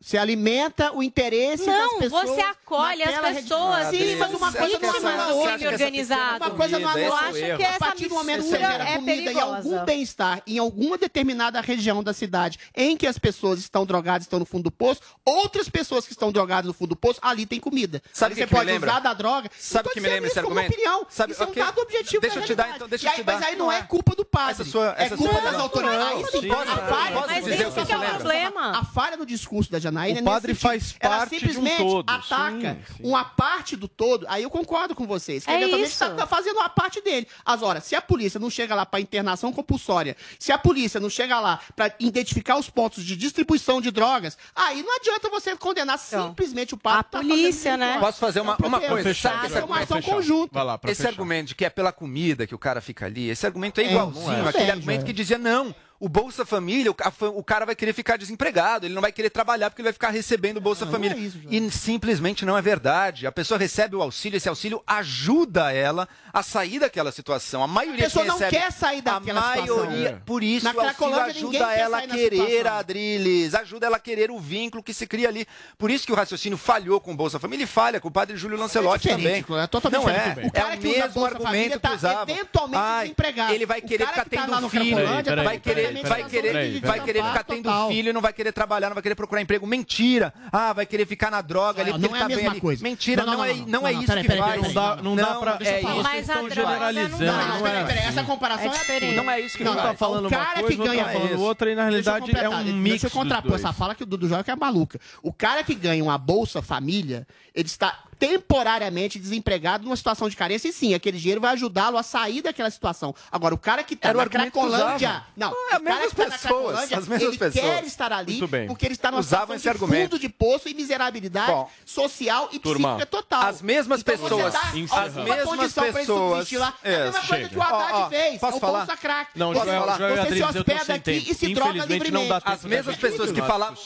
Você 0.00 0.18
alimenta 0.18 0.92
o 0.92 1.02
interesse 1.02 1.64
Não, 1.64 1.98
das 1.98 1.98
pessoas. 2.10 2.28
você 2.30 2.40
acolhe 2.42 3.02
as 3.02 3.18
pessoas 3.36 3.86
Sim, 3.88 4.16
mas 4.16 4.34
uma 4.34 4.52
coisa 4.52 4.78
não 4.78 4.90
anula 4.90 5.32
outra. 5.34 5.52
crime 5.58 5.72
organizado. 5.72 6.44
Uma 6.44 6.50
coisa 6.50 6.78
não 6.78 6.98
Eu 6.98 7.04
anula 7.06 7.14
a 7.14 7.18
acho 7.30 7.38
outra. 7.38 7.56
que 7.56 7.64
A 7.64 7.78
partir 7.78 8.08
do 8.08 8.14
momento 8.14 8.42
que 8.42 8.48
você 8.50 8.58
gera 8.58 8.84
é 8.90 8.94
comida 8.96 9.12
e 9.12 9.24
perigosa. 9.24 9.56
algum 9.56 9.84
bem-estar 9.84 10.42
em 10.46 10.58
alguma 10.58 10.98
determinada 10.98 11.60
região 11.62 12.02
da 12.02 12.12
cidade 12.12 12.58
em 12.76 12.96
que 12.98 13.06
as 13.06 13.18
pessoas 13.18 13.60
estão 13.60 13.86
drogadas, 13.86 14.24
estão 14.26 14.38
no 14.38 14.44
fundo 14.44 14.64
do 14.64 14.70
poço, 14.70 15.00
outras 15.24 15.68
pessoas 15.70 16.04
que 16.04 16.12
estão 16.12 16.30
drogadas 16.30 16.66
no 16.66 16.74
fundo 16.74 16.90
do 16.90 16.96
poço, 16.96 17.18
ali 17.22 17.46
tem 17.46 17.58
comida. 17.58 18.02
Sabe 18.12 18.34
Ali 18.34 18.42
o 18.42 18.46
que 18.46 18.54
você 18.54 18.60
que 18.62 18.66
pode 18.72 18.84
usar 18.84 19.00
da 19.00 19.14
droga. 19.14 19.48
Sabe 19.58 19.86
Não 19.86 19.90
o 19.90 19.94
que 19.94 20.00
me 20.00 20.08
lembra 20.08 20.28
esse 20.28 20.38
argumento? 20.38 20.70
opinião. 20.72 21.06
Sabe- 21.08 21.32
isso 21.32 21.42
é 21.42 21.46
um 21.46 21.52
dado 21.52 21.80
objetivo 21.80 22.20
Deixa 22.20 22.36
da 22.36 22.42
eu 22.42 22.46
te 22.46 22.54
dar, 22.54 22.74
então, 22.74 22.88
deixa 22.88 23.04
E 23.04 23.06
eu 23.06 23.10
aí- 23.12 23.16
te 23.18 23.22
dar. 23.22 23.32
Mas 23.34 23.42
aí 23.42 23.56
não 23.56 23.64
Não 23.66 23.72
é 23.72 23.78
é. 23.78 23.82
culpa 23.82 24.14
do 24.14 24.24
padre. 24.24 24.62
É 24.98 25.08
culpa 25.08 25.40
das 25.40 25.54
autoridades. 25.54 26.32
Não, 26.42 26.66
posso- 26.66 27.26
mas 27.26 27.44
dizer 27.44 27.54
esse 27.54 27.64
o 27.66 27.72
que 27.72 27.92
eu 27.92 27.94
é 27.94 27.96
o 27.96 28.00
lembro? 28.00 28.16
problema. 28.16 28.78
A 28.78 28.84
falha 28.84 29.16
do 29.16 29.24
discurso 29.24 29.70
da 29.72 29.78
Janaína 29.84 30.20
O 30.20 30.22
nesse 30.22 30.24
padre 30.24 30.54
faz 30.54 30.94
Ela 31.00 31.18
parte 31.18 31.30
de 31.30 31.36
um 31.36 31.40
simplesmente 31.48 31.76
todo, 31.78 32.10
ataca 32.10 32.74
sim, 32.74 32.94
sim. 32.96 33.02
uma 33.08 33.24
parte 33.24 33.76
do 33.76 33.86
todo. 33.88 34.26
Aí 34.28 34.42
eu 34.42 34.50
concordo 34.50 34.94
com 34.94 35.06
vocês. 35.06 35.44
Que 35.44 35.50
É 35.50 35.56
eventualmente 35.56 35.90
isso. 35.90 35.98
tá, 36.00 36.10
tá 36.10 36.26
fazendo 36.26 36.58
a 36.60 36.68
parte 36.68 37.00
dele. 37.00 37.26
Agora, 37.44 37.80
se 37.80 37.94
a 37.94 38.02
polícia 38.02 38.40
não 38.40 38.50
chega 38.50 38.74
lá 38.74 38.84
para 38.84 39.00
internação 39.00 39.52
compulsória, 39.52 40.16
se 40.38 40.50
a 40.52 40.58
polícia 40.58 40.98
não 41.00 41.08
chega 41.10 41.38
lá 41.40 41.60
para 41.76 41.94
identificar 42.00 42.56
os 42.56 42.68
pontos 42.68 43.04
de 43.04 43.16
distribuição 43.16 43.80
de 43.80 43.90
drogas, 43.90 44.36
aí 44.54 44.82
não 44.82 44.96
adianta 44.96 45.28
você 45.30 45.56
condenar 45.56 45.98
simplesmente 45.98 46.74
o 46.74 46.76
padre. 46.76 47.04
A 47.12 47.20
polícia, 47.20 47.76
né? 47.76 47.98
Posso 48.00 48.18
fazer 48.18 48.40
uma, 48.40 48.56
É 48.60 48.64
um 48.64 48.68
uma 48.68 48.80
coisa? 48.80 49.08
Fechar, 49.08 49.44
Isso 49.44 49.56
é 49.56 49.58
esse 49.58 49.66
uma 49.66 49.80
ação 49.80 49.96
argumento- 49.98 50.10
conjunta. 50.16 50.60
Esse 50.84 50.96
fechar. 50.96 51.08
argumento 51.10 51.48
de 51.48 51.54
que 51.54 51.64
é 51.64 51.70
pela 51.70 51.92
comida 51.92 52.46
que 52.46 52.54
o 52.54 52.58
cara 52.58 52.80
fica 52.80 53.06
ali, 53.06 53.28
esse 53.30 53.44
argumento 53.46 53.80
é 53.80 53.84
É, 53.84 53.90
igualzinho 53.90 54.46
é. 54.46 54.48
aquele 54.48 54.70
argumento 54.70 55.04
que 55.04 55.12
dizia, 55.12 55.38
não, 55.38 55.74
o 56.00 56.08
Bolsa 56.08 56.44
Família, 56.44 56.90
o, 56.90 56.94
ca- 56.94 57.12
o 57.34 57.42
cara 57.42 57.64
vai 57.64 57.74
querer 57.74 57.92
ficar 57.92 58.16
desempregado, 58.18 58.84
ele 58.86 58.94
não 58.94 59.00
vai 59.02 59.12
querer 59.12 59.30
trabalhar 59.30 59.70
porque 59.70 59.80
ele 59.80 59.86
vai 59.88 59.92
ficar 59.92 60.10
recebendo 60.10 60.58
o 60.58 60.60
Bolsa 60.60 60.84
Não, 60.84 60.92
Família. 60.92 61.16
não 61.16 61.22
é 61.22 61.26
isso, 61.26 61.38
e 61.50 61.70
simplesmente 61.70 62.44
não 62.44 62.58
é 62.58 62.62
verdade. 62.62 63.26
A 63.26 63.32
pessoa 63.32 63.56
recebe 63.58 63.96
o 63.96 64.02
auxílio, 64.02 64.36
esse 64.36 64.48
auxílio 64.48 64.82
ajuda 64.86 65.72
ela 65.72 66.08
a 66.32 66.42
sair 66.42 66.78
daquela 66.78 67.12
situação. 67.12 67.62
A 67.62 67.66
maioria 67.66 68.02
A 68.02 68.04
pessoa 68.04 68.24
que 68.24 68.30
não 68.30 68.38
quer 68.50 68.72
sair 68.72 69.00
daquela 69.02 69.40
a 69.40 69.52
situação. 69.54 69.76
maioria, 69.86 70.08
É. 70.08 70.12
Por 70.26 70.42
isso 70.42 70.64
Na 70.66 70.72
o 70.72 70.80
auxílio 70.80 71.20
ajuda 71.20 71.72
ela 71.72 71.98
a 71.98 72.02
querer, 72.06 72.36
situação. 72.36 72.78
Adriles, 72.78 73.54
ajuda 73.54 73.86
ela 73.86 73.96
a 73.96 74.00
querer 74.00 74.30
o 74.30 74.38
vínculo 74.38 74.82
que 74.82 74.92
se 74.92 75.06
cria 75.06 75.28
ali. 75.28 75.46
Por 75.78 75.90
isso 75.90 76.04
que 76.06 76.12
o 76.12 76.16
raciocínio 76.16 76.58
falhou 76.58 77.00
com 77.00 77.12
o 77.12 77.16
Bolsa 77.16 77.38
Família 77.38 77.64
e 77.64 77.66
falha 77.66 78.00
com 78.00 78.08
o 78.08 78.10
padre 78.10 78.36
Júlio 78.36 78.58
Lancelotti 78.58 79.08
É 79.08 79.12
também. 79.16 79.44
É 79.62 79.66
totalmente 79.66 80.02
não 80.02 80.10
é. 80.10 80.36
O 80.46 80.52
cara 80.52 80.74
é 80.74 80.76
o 80.76 80.80
que 80.80 80.86
mesmo 80.88 81.24
argumento 81.24 81.72
que 81.72 81.78
tá 81.78 81.94
usava. 81.94 82.30
eventualmente 82.30 82.82
Ai, 82.82 83.02
desempregado. 83.04 83.52
Ele 83.54 83.66
vai 83.66 83.80
querer 83.80 84.06
ficar 84.08 84.24
que 84.24 84.30
tá 84.36 84.46
tendo 84.46 84.68
filho, 84.68 84.96
tá 85.24 85.42
vai 85.42 85.58
querer, 85.58 85.83
completamente 85.92 86.08
vai 86.08 86.24
querer, 86.30 86.80
vai 86.80 87.00
querer 87.04 87.24
ficar 87.24 87.44
tendo 87.44 87.62
total. 87.64 87.88
filho, 87.88 88.12
não 88.12 88.20
vai 88.20 88.32
querer 88.32 88.52
trabalhar, 88.52 88.88
não 88.88 88.94
vai 88.94 89.02
querer 89.02 89.14
procurar 89.14 89.40
emprego. 89.40 89.66
Mentira. 89.66 90.32
Ah, 90.52 90.72
vai 90.72 90.86
querer 90.86 91.06
ficar 91.06 91.30
na 91.30 91.40
droga 91.42 91.82
ali 91.82 91.90
Não, 91.92 91.98
porque 92.00 92.08
não 92.08 92.16
ele 92.16 92.22
é 92.22 92.24
a 92.24 92.28
tá 92.28 92.28
bem 92.28 92.36
mesma 92.36 92.50
ali. 92.52 92.60
coisa. 92.60 92.82
Mentira, 92.82 93.22
Não, 93.24 93.32
não, 93.32 93.38
não, 93.38 93.44
é, 93.44 93.48
não, 93.54 93.56
não, 93.58 93.66
não, 93.66 93.88
é 93.88 93.92
não, 93.92 94.02
isso 94.02 94.12
que 94.16 94.26
peraí, 94.26 94.60
Não 94.62 94.72
dá, 94.72 94.96
não 94.96 95.16
dá 95.16 95.34
pra. 95.34 95.52
deixa 95.56 95.72
eu 95.72 95.76
é 95.76 95.80
isso. 95.92 96.02
Mas 96.02 96.14
a 96.30 96.32
estão 96.34 96.48
droga 96.48 96.54
generalizando, 96.72 97.10
não 97.10 97.26
Não, 97.26 97.38
dá. 97.38 97.44
não, 97.46 97.54
não 97.56 97.62
peraí, 97.62 97.82
é. 97.82 97.84
peraí, 97.86 98.04
essa 98.04 98.24
comparação 98.24 98.64
É 98.64 98.68
é, 98.74 98.78
diferente. 98.78 99.16
Não 99.16 99.30
é 99.30 99.40
isso 99.40 99.56
que 99.56 99.64
Um 99.64 99.66
faz. 99.74 99.82
tá 99.82 99.94
falando 99.94 100.24
o 100.24 100.28
uma 100.28 100.36
cara 100.36 100.60
coisa, 100.60 100.68
que 100.68 100.76
ganha 100.88 101.04
tá 101.04 101.10
falando 101.12 101.40
outra, 101.40 101.70
e 101.70 101.74
na 101.74 101.90
Deixa 101.90 102.10
eu 102.10 102.14
realidade 102.14 102.44
é 102.44 102.48
um 102.48 102.62
Deixa 102.62 102.72
mix 102.78 103.02
eu 103.02 103.10
dos 103.10 103.18
contrapor 103.18 103.54
essa 103.54 103.72
fala 103.72 103.94
que 103.94 104.02
o 104.02 104.06
Dudu 104.06 104.28
Joia 104.28 104.44
que 104.44 104.50
é 104.50 104.56
maluca. 104.56 104.98
O 105.22 105.32
cara 105.32 105.62
que 105.64 105.74
ganha 105.74 106.02
uma 106.02 106.18
Bolsa 106.18 106.62
Família, 106.62 107.26
ele 107.54 107.66
está 107.66 107.98
temporariamente 108.18 109.18
desempregado 109.18 109.84
numa 109.84 109.96
situação 109.96 110.28
de 110.28 110.36
carência, 110.36 110.68
e 110.68 110.72
sim, 110.72 110.94
aquele 110.94 111.18
dinheiro 111.18 111.40
vai 111.40 111.52
ajudá-lo 111.52 111.96
a 111.98 112.02
sair 112.02 112.42
daquela 112.42 112.70
situação. 112.70 113.14
Agora, 113.30 113.54
o 113.54 113.58
cara 113.58 113.82
que 113.82 113.96
tá 113.96 114.08
Era 114.10 114.18
o 114.18 114.20
na 114.22 114.28
Cracolândia... 114.28 115.08
usava. 115.10 115.26
Não, 115.36 115.48
Ah, 115.48 115.52
o 115.52 115.54
as 115.54 115.70
cara 115.70 115.80
mesmas 115.82 116.10
que 116.10 116.16
tá 116.16 116.24
na 116.24 116.30
pessoas, 116.30 116.40
Cracolândia, 116.40 116.98
as 116.98 117.08
mesmas 117.08 117.28
ele 117.28 117.38
pessoas. 117.38 117.64
quer 117.64 117.84
estar 117.84 118.12
ali 118.12 118.40
porque 118.66 118.86
ele 118.86 118.94
está 118.94 119.10
numa 119.10 119.20
Usavam 119.20 119.46
situação 119.46 119.56
esse 119.56 119.62
de 119.62 119.68
argumento. 119.68 120.10
fundo 120.10 120.18
de 120.20 120.28
poço 120.28 120.68
e 120.68 120.74
miserabilidade 120.74 121.50
Bom, 121.52 121.70
social 121.84 122.48
e 122.52 122.58
turma, 122.58 122.96
psíquica 122.96 123.06
total. 123.06 123.42
As 123.46 123.62
mesmas 123.62 124.00
Então, 124.00 124.16
você 124.16 124.22
pessoas, 124.28 124.52
dá 124.52 124.60
as 124.60 125.14
mesmas 125.14 125.44
condição 125.44 125.84
pra 125.84 125.88
ele 125.88 125.98
pessoas. 126.00 126.30
subsistir 126.30 126.58
lá. 126.58 126.74
É 126.82 126.88
a 126.88 126.98
É, 126.98 127.04
mesma 127.04 127.12
coisa 127.20 127.34
chega. 127.34 127.48
que 127.48 127.58
o 127.58 127.62
Haddad 127.62 127.92
Ó, 127.92 128.00
ó, 128.04 128.08
fez. 128.08 128.40
posso 128.40 128.54
é 128.54 128.56
o 128.56 128.60
falar? 128.60 128.86
Crack. 128.96 129.30
Não, 129.38 129.52
você, 129.52 129.64
Joel, 129.64 129.80
Joel 129.96 129.98
você 129.98 130.14
se 130.14 130.20
Adriles, 130.20 130.52
tô 130.52 130.58
hospeda 130.58 130.94
aqui 130.94 131.26
e 131.30 131.34
se 131.34 131.54
droga 131.54 131.84
livremente. 131.84 132.32
As 132.44 132.64
mesmas 132.64 132.96
pessoas 132.96 133.32
que 133.32 133.40
falavam. 133.42 133.76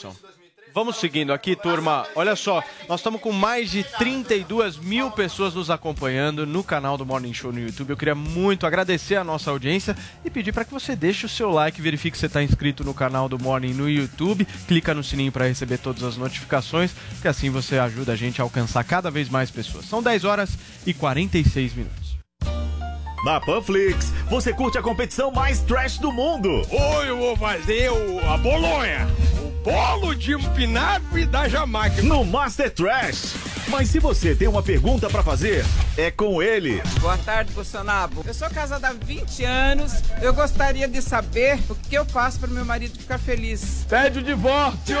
Vamos 0.73 0.97
seguindo 0.97 1.33
aqui, 1.33 1.55
turma. 1.55 2.05
Olha 2.15 2.35
só, 2.35 2.63
nós 2.87 2.99
estamos 2.99 3.19
com 3.19 3.31
mais 3.31 3.71
de 3.71 3.83
32 3.83 4.77
mil 4.77 5.09
pessoas 5.11 5.55
nos 5.55 5.69
acompanhando 5.69 6.45
no 6.45 6.63
canal 6.63 6.97
do 6.97 7.05
Morning 7.05 7.33
Show 7.33 7.51
no 7.51 7.59
YouTube. 7.59 7.89
Eu 7.89 7.97
queria 7.97 8.15
muito 8.15 8.67
agradecer 8.67 9.15
a 9.15 9.23
nossa 9.23 9.49
audiência 9.49 9.95
e 10.23 10.29
pedir 10.29 10.51
para 10.51 10.63
que 10.65 10.73
você 10.73 10.95
deixe 10.95 11.25
o 11.25 11.29
seu 11.29 11.49
like, 11.49 11.81
verifique 11.81 12.15
se 12.15 12.21
você 12.21 12.27
está 12.27 12.43
inscrito 12.43 12.83
no 12.83 12.93
canal 12.93 13.27
do 13.27 13.39
Morning 13.39 13.73
no 13.73 13.89
YouTube, 13.89 14.45
clica 14.67 14.93
no 14.93 15.03
sininho 15.03 15.31
para 15.31 15.47
receber 15.47 15.79
todas 15.79 16.03
as 16.03 16.17
notificações, 16.17 16.91
que 17.21 17.27
assim 17.27 17.49
você 17.49 17.79
ajuda 17.79 18.13
a 18.13 18.15
gente 18.15 18.39
a 18.39 18.43
alcançar 18.43 18.83
cada 18.83 19.09
vez 19.09 19.27
mais 19.27 19.49
pessoas. 19.49 19.85
São 19.85 20.03
10 20.03 20.23
horas 20.23 20.57
e 20.85 20.93
46 20.93 21.73
minutos. 21.73 22.19
Na 23.25 23.39
Panflix, 23.41 24.13
você 24.29 24.53
curte 24.53 24.77
a 24.77 24.81
competição 24.81 25.29
mais 25.29 25.59
trash 25.59 25.97
do 25.97 26.11
mundo. 26.11 26.49
Hoje 26.71 27.09
eu 27.09 27.17
vou 27.17 27.35
fazer 27.35 27.91
o, 27.91 28.19
a 28.29 28.37
bolonha. 28.37 29.07
Bolo 29.69 30.15
de 30.15 30.33
espinafre 30.33 31.27
da 31.27 31.47
Jamaica. 31.47 32.01
No 32.01 32.25
Master 32.25 32.71
Trash. 32.71 33.35
Mas 33.67 33.89
se 33.89 33.99
você 33.99 34.33
tem 34.33 34.47
uma 34.47 34.63
pergunta 34.63 35.07
pra 35.11 35.21
fazer, 35.21 35.63
é 35.95 36.09
com 36.09 36.41
ele. 36.41 36.81
Boa 36.99 37.19
tarde, 37.19 37.53
Bolsonaro. 37.53 38.11
Eu 38.25 38.33
sou 38.33 38.49
casada 38.49 38.87
há 38.87 38.93
20 38.93 39.43
anos. 39.43 39.93
Eu 40.23 40.33
gostaria 40.33 40.87
de 40.87 41.03
saber 41.03 41.59
o 41.69 41.75
que 41.75 41.93
eu 41.93 42.03
faço 42.03 42.39
para 42.39 42.49
meu 42.49 42.65
marido 42.65 42.97
ficar 42.97 43.19
feliz. 43.19 43.85
Pede 43.87 44.17
o 44.17 44.23
divórcio. 44.23 44.97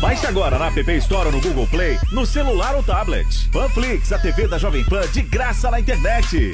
Baixe 0.00 0.26
agora 0.26 0.58
na 0.58 0.66
App 0.66 0.92
Store 0.96 1.26
ou 1.26 1.32
no 1.32 1.40
Google 1.40 1.68
Play, 1.68 1.96
no 2.10 2.26
celular 2.26 2.74
ou 2.74 2.82
tablet. 2.82 3.48
Panflix, 3.52 4.12
a 4.12 4.18
TV 4.18 4.48
da 4.48 4.58
Jovem 4.58 4.84
Pan 4.84 5.06
de 5.12 5.22
graça 5.22 5.70
na 5.70 5.78
internet. 5.78 6.50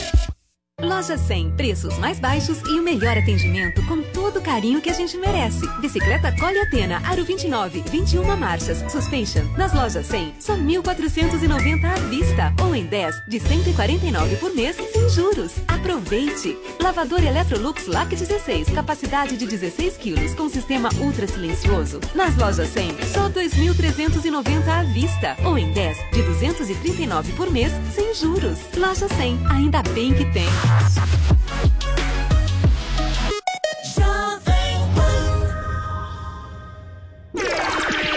Loja 0.82 1.18
100, 1.18 1.50
preços 1.52 1.98
mais 1.98 2.18
baixos 2.18 2.60
e 2.62 2.78
o 2.78 2.82
melhor 2.82 3.16
atendimento 3.16 3.84
com 3.86 4.02
todo 4.02 4.38
o 4.38 4.42
carinho 4.42 4.80
que 4.80 4.88
a 4.88 4.94
gente 4.94 5.16
merece. 5.18 5.66
Bicicleta 5.80 6.32
Cole 6.32 6.58
Atena, 6.58 7.02
Aro 7.04 7.24
29, 7.24 7.82
21 7.90 8.36
marchas, 8.36 8.78
Suspension. 8.90 9.44
Nas 9.58 9.74
lojas 9.74 10.06
100, 10.06 10.34
só 10.40 10.56
1.490 10.56 11.84
à 11.84 11.94
vista. 12.08 12.54
Ou 12.62 12.74
em 12.74 12.86
10, 12.86 13.22
de 13.26 13.40
149 13.40 14.36
por 14.36 14.54
mês, 14.54 14.76
sem 14.76 15.08
juros. 15.10 15.52
Aproveite! 15.68 16.56
Lavador 16.80 17.22
Electrolux 17.22 17.86
LAC 17.86 18.16
16, 18.16 18.70
capacidade 18.70 19.36
de 19.36 19.46
16 19.46 19.96
quilos, 19.98 20.34
com 20.34 20.48
sistema 20.48 20.88
ultra 21.00 21.26
silencioso. 21.26 22.00
Nas 22.14 22.36
lojas 22.36 22.68
100, 22.68 22.90
só 23.12 23.28
2.390 23.28 24.68
à 24.68 24.82
vista. 24.84 25.36
Ou 25.44 25.58
em 25.58 25.70
10, 25.72 25.98
de 26.12 26.22
239 26.22 27.32
por 27.34 27.50
mês, 27.50 27.72
sem 27.94 28.14
juros. 28.14 28.58
Loja 28.76 29.08
100, 29.08 29.38
ainda 29.50 29.82
bem 29.94 30.14
que 30.14 30.24
tem. 30.32 30.48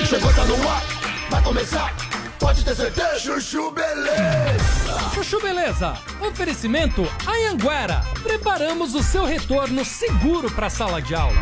Chegou, 0.08 0.34
tá 0.34 0.46
no 0.46 0.58
vai 1.30 1.42
começar. 1.44 1.96
Pode 2.40 2.64
ter 2.64 2.76
certeza. 2.76 3.20
Chuchu 3.20 3.72
Beleza. 3.72 5.12
Chuchu 5.14 5.42
Beleza, 5.42 5.98
oferecimento 6.22 7.08
Anhanguera. 7.26 8.04
Preparamos 8.22 8.94
o 8.94 9.02
seu 9.02 9.26
retorno 9.26 9.84
seguro 9.84 10.52
para 10.52 10.68
a 10.68 10.70
sala 10.70 11.02
de 11.02 11.16
aula. 11.16 11.42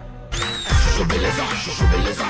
Chuchu 1.01 1.05
Beleza, 1.05 1.45
Chuchu 1.55 1.87
Beleza. 1.87 2.25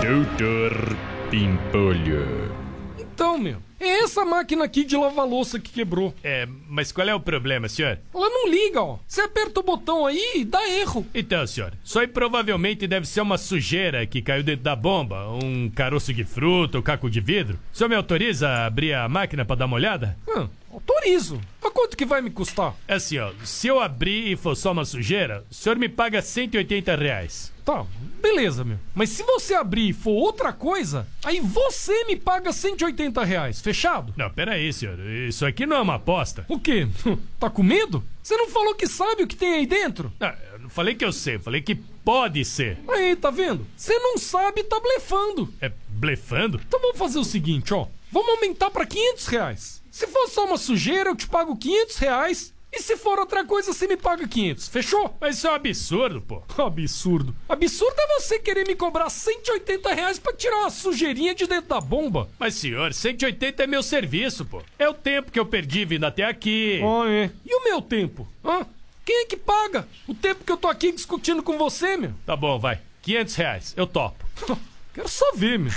Doutor 0.00 0.96
Pimpolho. 1.30 2.54
Então, 2.96 3.38
meu, 3.38 3.56
é 3.80 4.04
essa 4.04 4.24
máquina 4.24 4.64
aqui 4.64 4.84
de 4.84 4.96
lavar 4.96 5.26
louça 5.26 5.58
que 5.58 5.72
quebrou. 5.72 6.14
É, 6.22 6.46
mas 6.68 6.92
qual 6.92 7.08
é 7.08 7.14
o 7.14 7.18
problema, 7.18 7.68
senhor? 7.68 7.98
Ela 8.14 8.28
não 8.30 8.48
liga, 8.48 8.80
ó. 8.80 8.98
Você 9.04 9.22
aperta 9.22 9.58
o 9.58 9.64
botão 9.64 10.06
aí 10.06 10.34
e 10.36 10.44
dá 10.44 10.64
erro. 10.68 11.04
Então, 11.12 11.44
senhor, 11.44 11.72
isso 11.82 11.98
aí 11.98 12.06
provavelmente 12.06 12.86
deve 12.86 13.06
ser 13.08 13.20
uma 13.20 13.36
sujeira 13.36 14.06
que 14.06 14.22
caiu 14.22 14.44
dentro 14.44 14.62
da 14.62 14.76
bomba, 14.76 15.28
um 15.30 15.68
caroço 15.70 16.14
de 16.14 16.22
fruta 16.22 16.78
ou 16.78 16.84
caco 16.84 17.10
de 17.10 17.20
vidro. 17.20 17.58
O 17.72 17.76
senhor 17.76 17.88
me 17.88 17.96
autoriza 17.96 18.48
a 18.48 18.66
abrir 18.66 18.94
a 18.94 19.08
máquina 19.08 19.44
pra 19.44 19.56
dar 19.56 19.66
uma 19.66 19.76
olhada? 19.76 20.16
Hum, 20.28 20.48
Autorizo. 20.70 21.40
Mas 21.62 21.72
quanto 21.72 21.96
que 21.96 22.06
vai 22.06 22.20
me 22.20 22.30
custar? 22.30 22.74
É 22.86 22.94
assim, 22.94 23.18
ó. 23.18 23.32
Se 23.44 23.66
eu 23.66 23.80
abrir 23.80 24.32
e 24.32 24.36
for 24.36 24.54
só 24.54 24.72
uma 24.72 24.84
sujeira, 24.84 25.44
o 25.50 25.54
senhor 25.54 25.76
me 25.76 25.88
paga 25.88 26.22
180 26.22 26.94
reais. 26.96 27.52
Tá, 27.64 27.84
beleza, 28.22 28.64
meu. 28.64 28.78
Mas 28.94 29.10
se 29.10 29.22
você 29.22 29.54
abrir 29.54 29.90
e 29.90 29.92
for 29.92 30.12
outra 30.12 30.52
coisa, 30.52 31.06
aí 31.24 31.40
você 31.40 32.04
me 32.04 32.16
paga 32.16 32.52
180 32.52 33.24
reais. 33.24 33.60
Fechado? 33.60 34.14
Não, 34.16 34.30
peraí, 34.30 34.72
senhor. 34.72 34.98
Isso 35.00 35.44
aqui 35.44 35.66
não 35.66 35.76
é 35.76 35.80
uma 35.80 35.96
aposta. 35.96 36.44
O 36.48 36.58
quê? 36.58 36.86
Tá 37.38 37.48
com 37.48 37.62
medo? 37.62 38.04
Você 38.22 38.36
não 38.36 38.50
falou 38.50 38.74
que 38.74 38.86
sabe 38.86 39.22
o 39.22 39.26
que 39.26 39.34
tem 39.34 39.54
aí 39.54 39.66
dentro? 39.66 40.12
Ah, 40.20 40.34
eu 40.52 40.58
não 40.58 40.68
falei 40.68 40.94
que 40.94 41.02
eu 41.02 41.10
sei, 41.10 41.38
falei 41.38 41.62
que 41.62 41.74
pode 42.04 42.44
ser. 42.44 42.78
Aí, 42.88 43.16
tá 43.16 43.30
vendo? 43.30 43.66
Você 43.76 43.98
não 43.98 44.18
sabe, 44.18 44.64
tá 44.64 44.78
blefando. 44.80 45.52
É 45.60 45.70
blefando? 45.88 46.60
Então 46.66 46.80
vamos 46.80 46.98
fazer 46.98 47.18
o 47.18 47.24
seguinte, 47.24 47.74
ó. 47.74 47.86
Vamos 48.12 48.30
aumentar 48.30 48.70
pra 48.70 48.86
500 48.86 49.26
reais. 49.26 49.82
Se 49.90 50.06
for 50.06 50.28
só 50.28 50.44
uma 50.46 50.56
sujeira, 50.56 51.10
eu 51.10 51.16
te 51.16 51.28
pago 51.28 51.56
500 51.56 51.96
reais. 51.98 52.54
E 52.72 52.80
se 52.80 52.96
for 52.96 53.18
outra 53.18 53.44
coisa, 53.44 53.72
você 53.72 53.86
me 53.88 53.96
paga 53.96 54.26
500. 54.28 54.68
Fechou? 54.68 55.16
Mas 55.20 55.36
isso 55.36 55.48
é 55.48 55.50
um 55.50 55.54
absurdo, 55.54 56.20
pô. 56.20 56.40
Absurdo. 56.56 57.34
Absurdo 57.48 57.96
é 57.98 58.20
você 58.20 58.38
querer 58.38 58.64
me 58.66 58.76
cobrar 58.76 59.10
180 59.10 59.92
reais 59.92 60.20
pra 60.20 60.32
tirar 60.32 60.60
uma 60.60 60.70
sujeirinha 60.70 61.34
de 61.34 61.48
dentro 61.48 61.68
da 61.68 61.80
bomba. 61.80 62.28
Mas, 62.38 62.54
senhor, 62.54 62.94
180 62.94 63.64
é 63.64 63.66
meu 63.66 63.82
serviço, 63.82 64.44
pô. 64.44 64.62
É 64.78 64.88
o 64.88 64.94
tempo 64.94 65.32
que 65.32 65.40
eu 65.40 65.46
perdi 65.46 65.84
vindo 65.84 66.04
até 66.04 66.24
aqui. 66.24 66.80
Ah, 66.80 67.10
é. 67.10 67.30
E 67.44 67.54
o 67.56 67.64
meu 67.64 67.82
tempo? 67.82 68.28
Hã? 68.44 68.64
Quem 69.04 69.22
é 69.22 69.26
que 69.26 69.36
paga? 69.36 69.88
O 70.06 70.14
tempo 70.14 70.44
que 70.44 70.52
eu 70.52 70.56
tô 70.56 70.68
aqui 70.68 70.92
discutindo 70.92 71.42
com 71.42 71.58
você, 71.58 71.96
meu? 71.96 72.12
Tá 72.26 72.36
bom, 72.36 72.58
vai. 72.58 72.80
500 73.02 73.34
reais. 73.34 73.74
Eu 73.76 73.86
topo. 73.86 74.24
Quero 74.94 75.08
só 75.08 75.32
ver, 75.34 75.58
meu. 75.58 75.72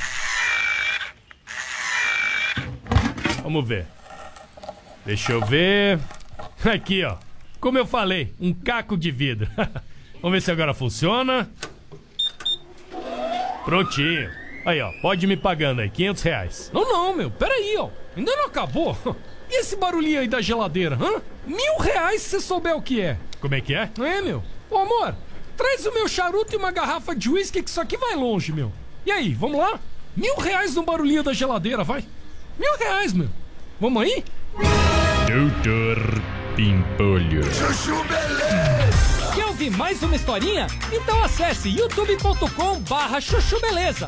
Vamos 3.42 3.68
ver. 3.68 3.86
Deixa 5.06 5.32
eu 5.32 5.46
ver. 5.46 6.00
Aqui, 6.64 7.04
ó. 7.04 7.18
Como 7.60 7.78
eu 7.78 7.86
falei, 7.86 8.34
um 8.40 8.54
caco 8.54 8.98
de 8.98 9.12
vidro. 9.12 9.50
Vamos 10.22 10.32
ver 10.32 10.42
se 10.42 10.52
agora 10.52 10.74
funciona. 10.74 11.50
Prontinho. 13.66 14.32
Aí, 14.66 14.82
ó. 14.82 14.92
Pode 15.02 15.26
ir 15.26 15.28
me 15.28 15.38
pagando 15.38 15.82
aí, 15.82 15.90
500 15.90 16.24
reais. 16.24 16.72
Não, 16.74 16.84
não, 16.84 17.14
meu. 17.14 17.30
Peraí, 17.30 17.76
ó. 17.78 17.90
Ainda 18.16 18.36
não 18.36 18.46
acabou. 18.46 18.98
E 19.54 19.60
esse 19.60 19.76
barulhinho 19.76 20.20
aí 20.20 20.28
da 20.28 20.41
geladeira, 20.41 20.97
hã? 20.99 21.22
Mil 21.45 21.78
reais 21.78 22.24
se 22.24 22.30
você 22.32 22.41
souber 22.41 22.76
o 22.76 22.82
que 22.82 22.99
é. 22.99 23.20
Como 23.39 23.54
é 23.54 23.62
que 23.62 23.76
é? 23.76 23.88
É, 23.99 24.20
meu. 24.20 24.43
Ô, 24.68 24.80
amor, 24.80 25.16
traz 25.56 25.86
o 25.86 25.93
meu 25.93 26.08
charuto 26.08 26.56
e 26.56 26.58
uma 26.58 26.72
garrafa 26.72 27.16
de 27.16 27.30
uísque 27.30 27.62
que 27.62 27.70
isso 27.70 27.80
aqui 27.80 27.95
vai 27.95 28.16
longe, 28.16 28.51
meu. 28.51 28.72
E 29.06 29.12
aí, 29.12 29.32
vamos 29.36 29.60
lá? 29.60 29.80
Mil 30.18 30.36
reais 30.38 30.74
no 30.74 30.82
barulhinho 30.82 31.22
da 31.22 31.34
geladeira, 31.34 31.84
vai. 31.84 32.04
Mil 32.58 32.76
reais, 32.80 33.14
meu. 33.14 33.30
Vamos 33.80 34.01
aí? 34.01 34.26
Doutor 35.28 35.99
Pimpolho. 36.56 37.43
Chuchu 37.54 38.04
Beleza! 38.06 39.34
Quer 39.36 39.45
ouvir 39.45 39.70
mais 39.70 40.01
uma 40.01 40.16
historinha? 40.16 40.66
Então 40.91 41.24
acesse 41.24 41.70
youtube.com 41.70 42.80
barra 42.89 43.22
chuchu 43.22 43.62
beleza. 43.62 44.08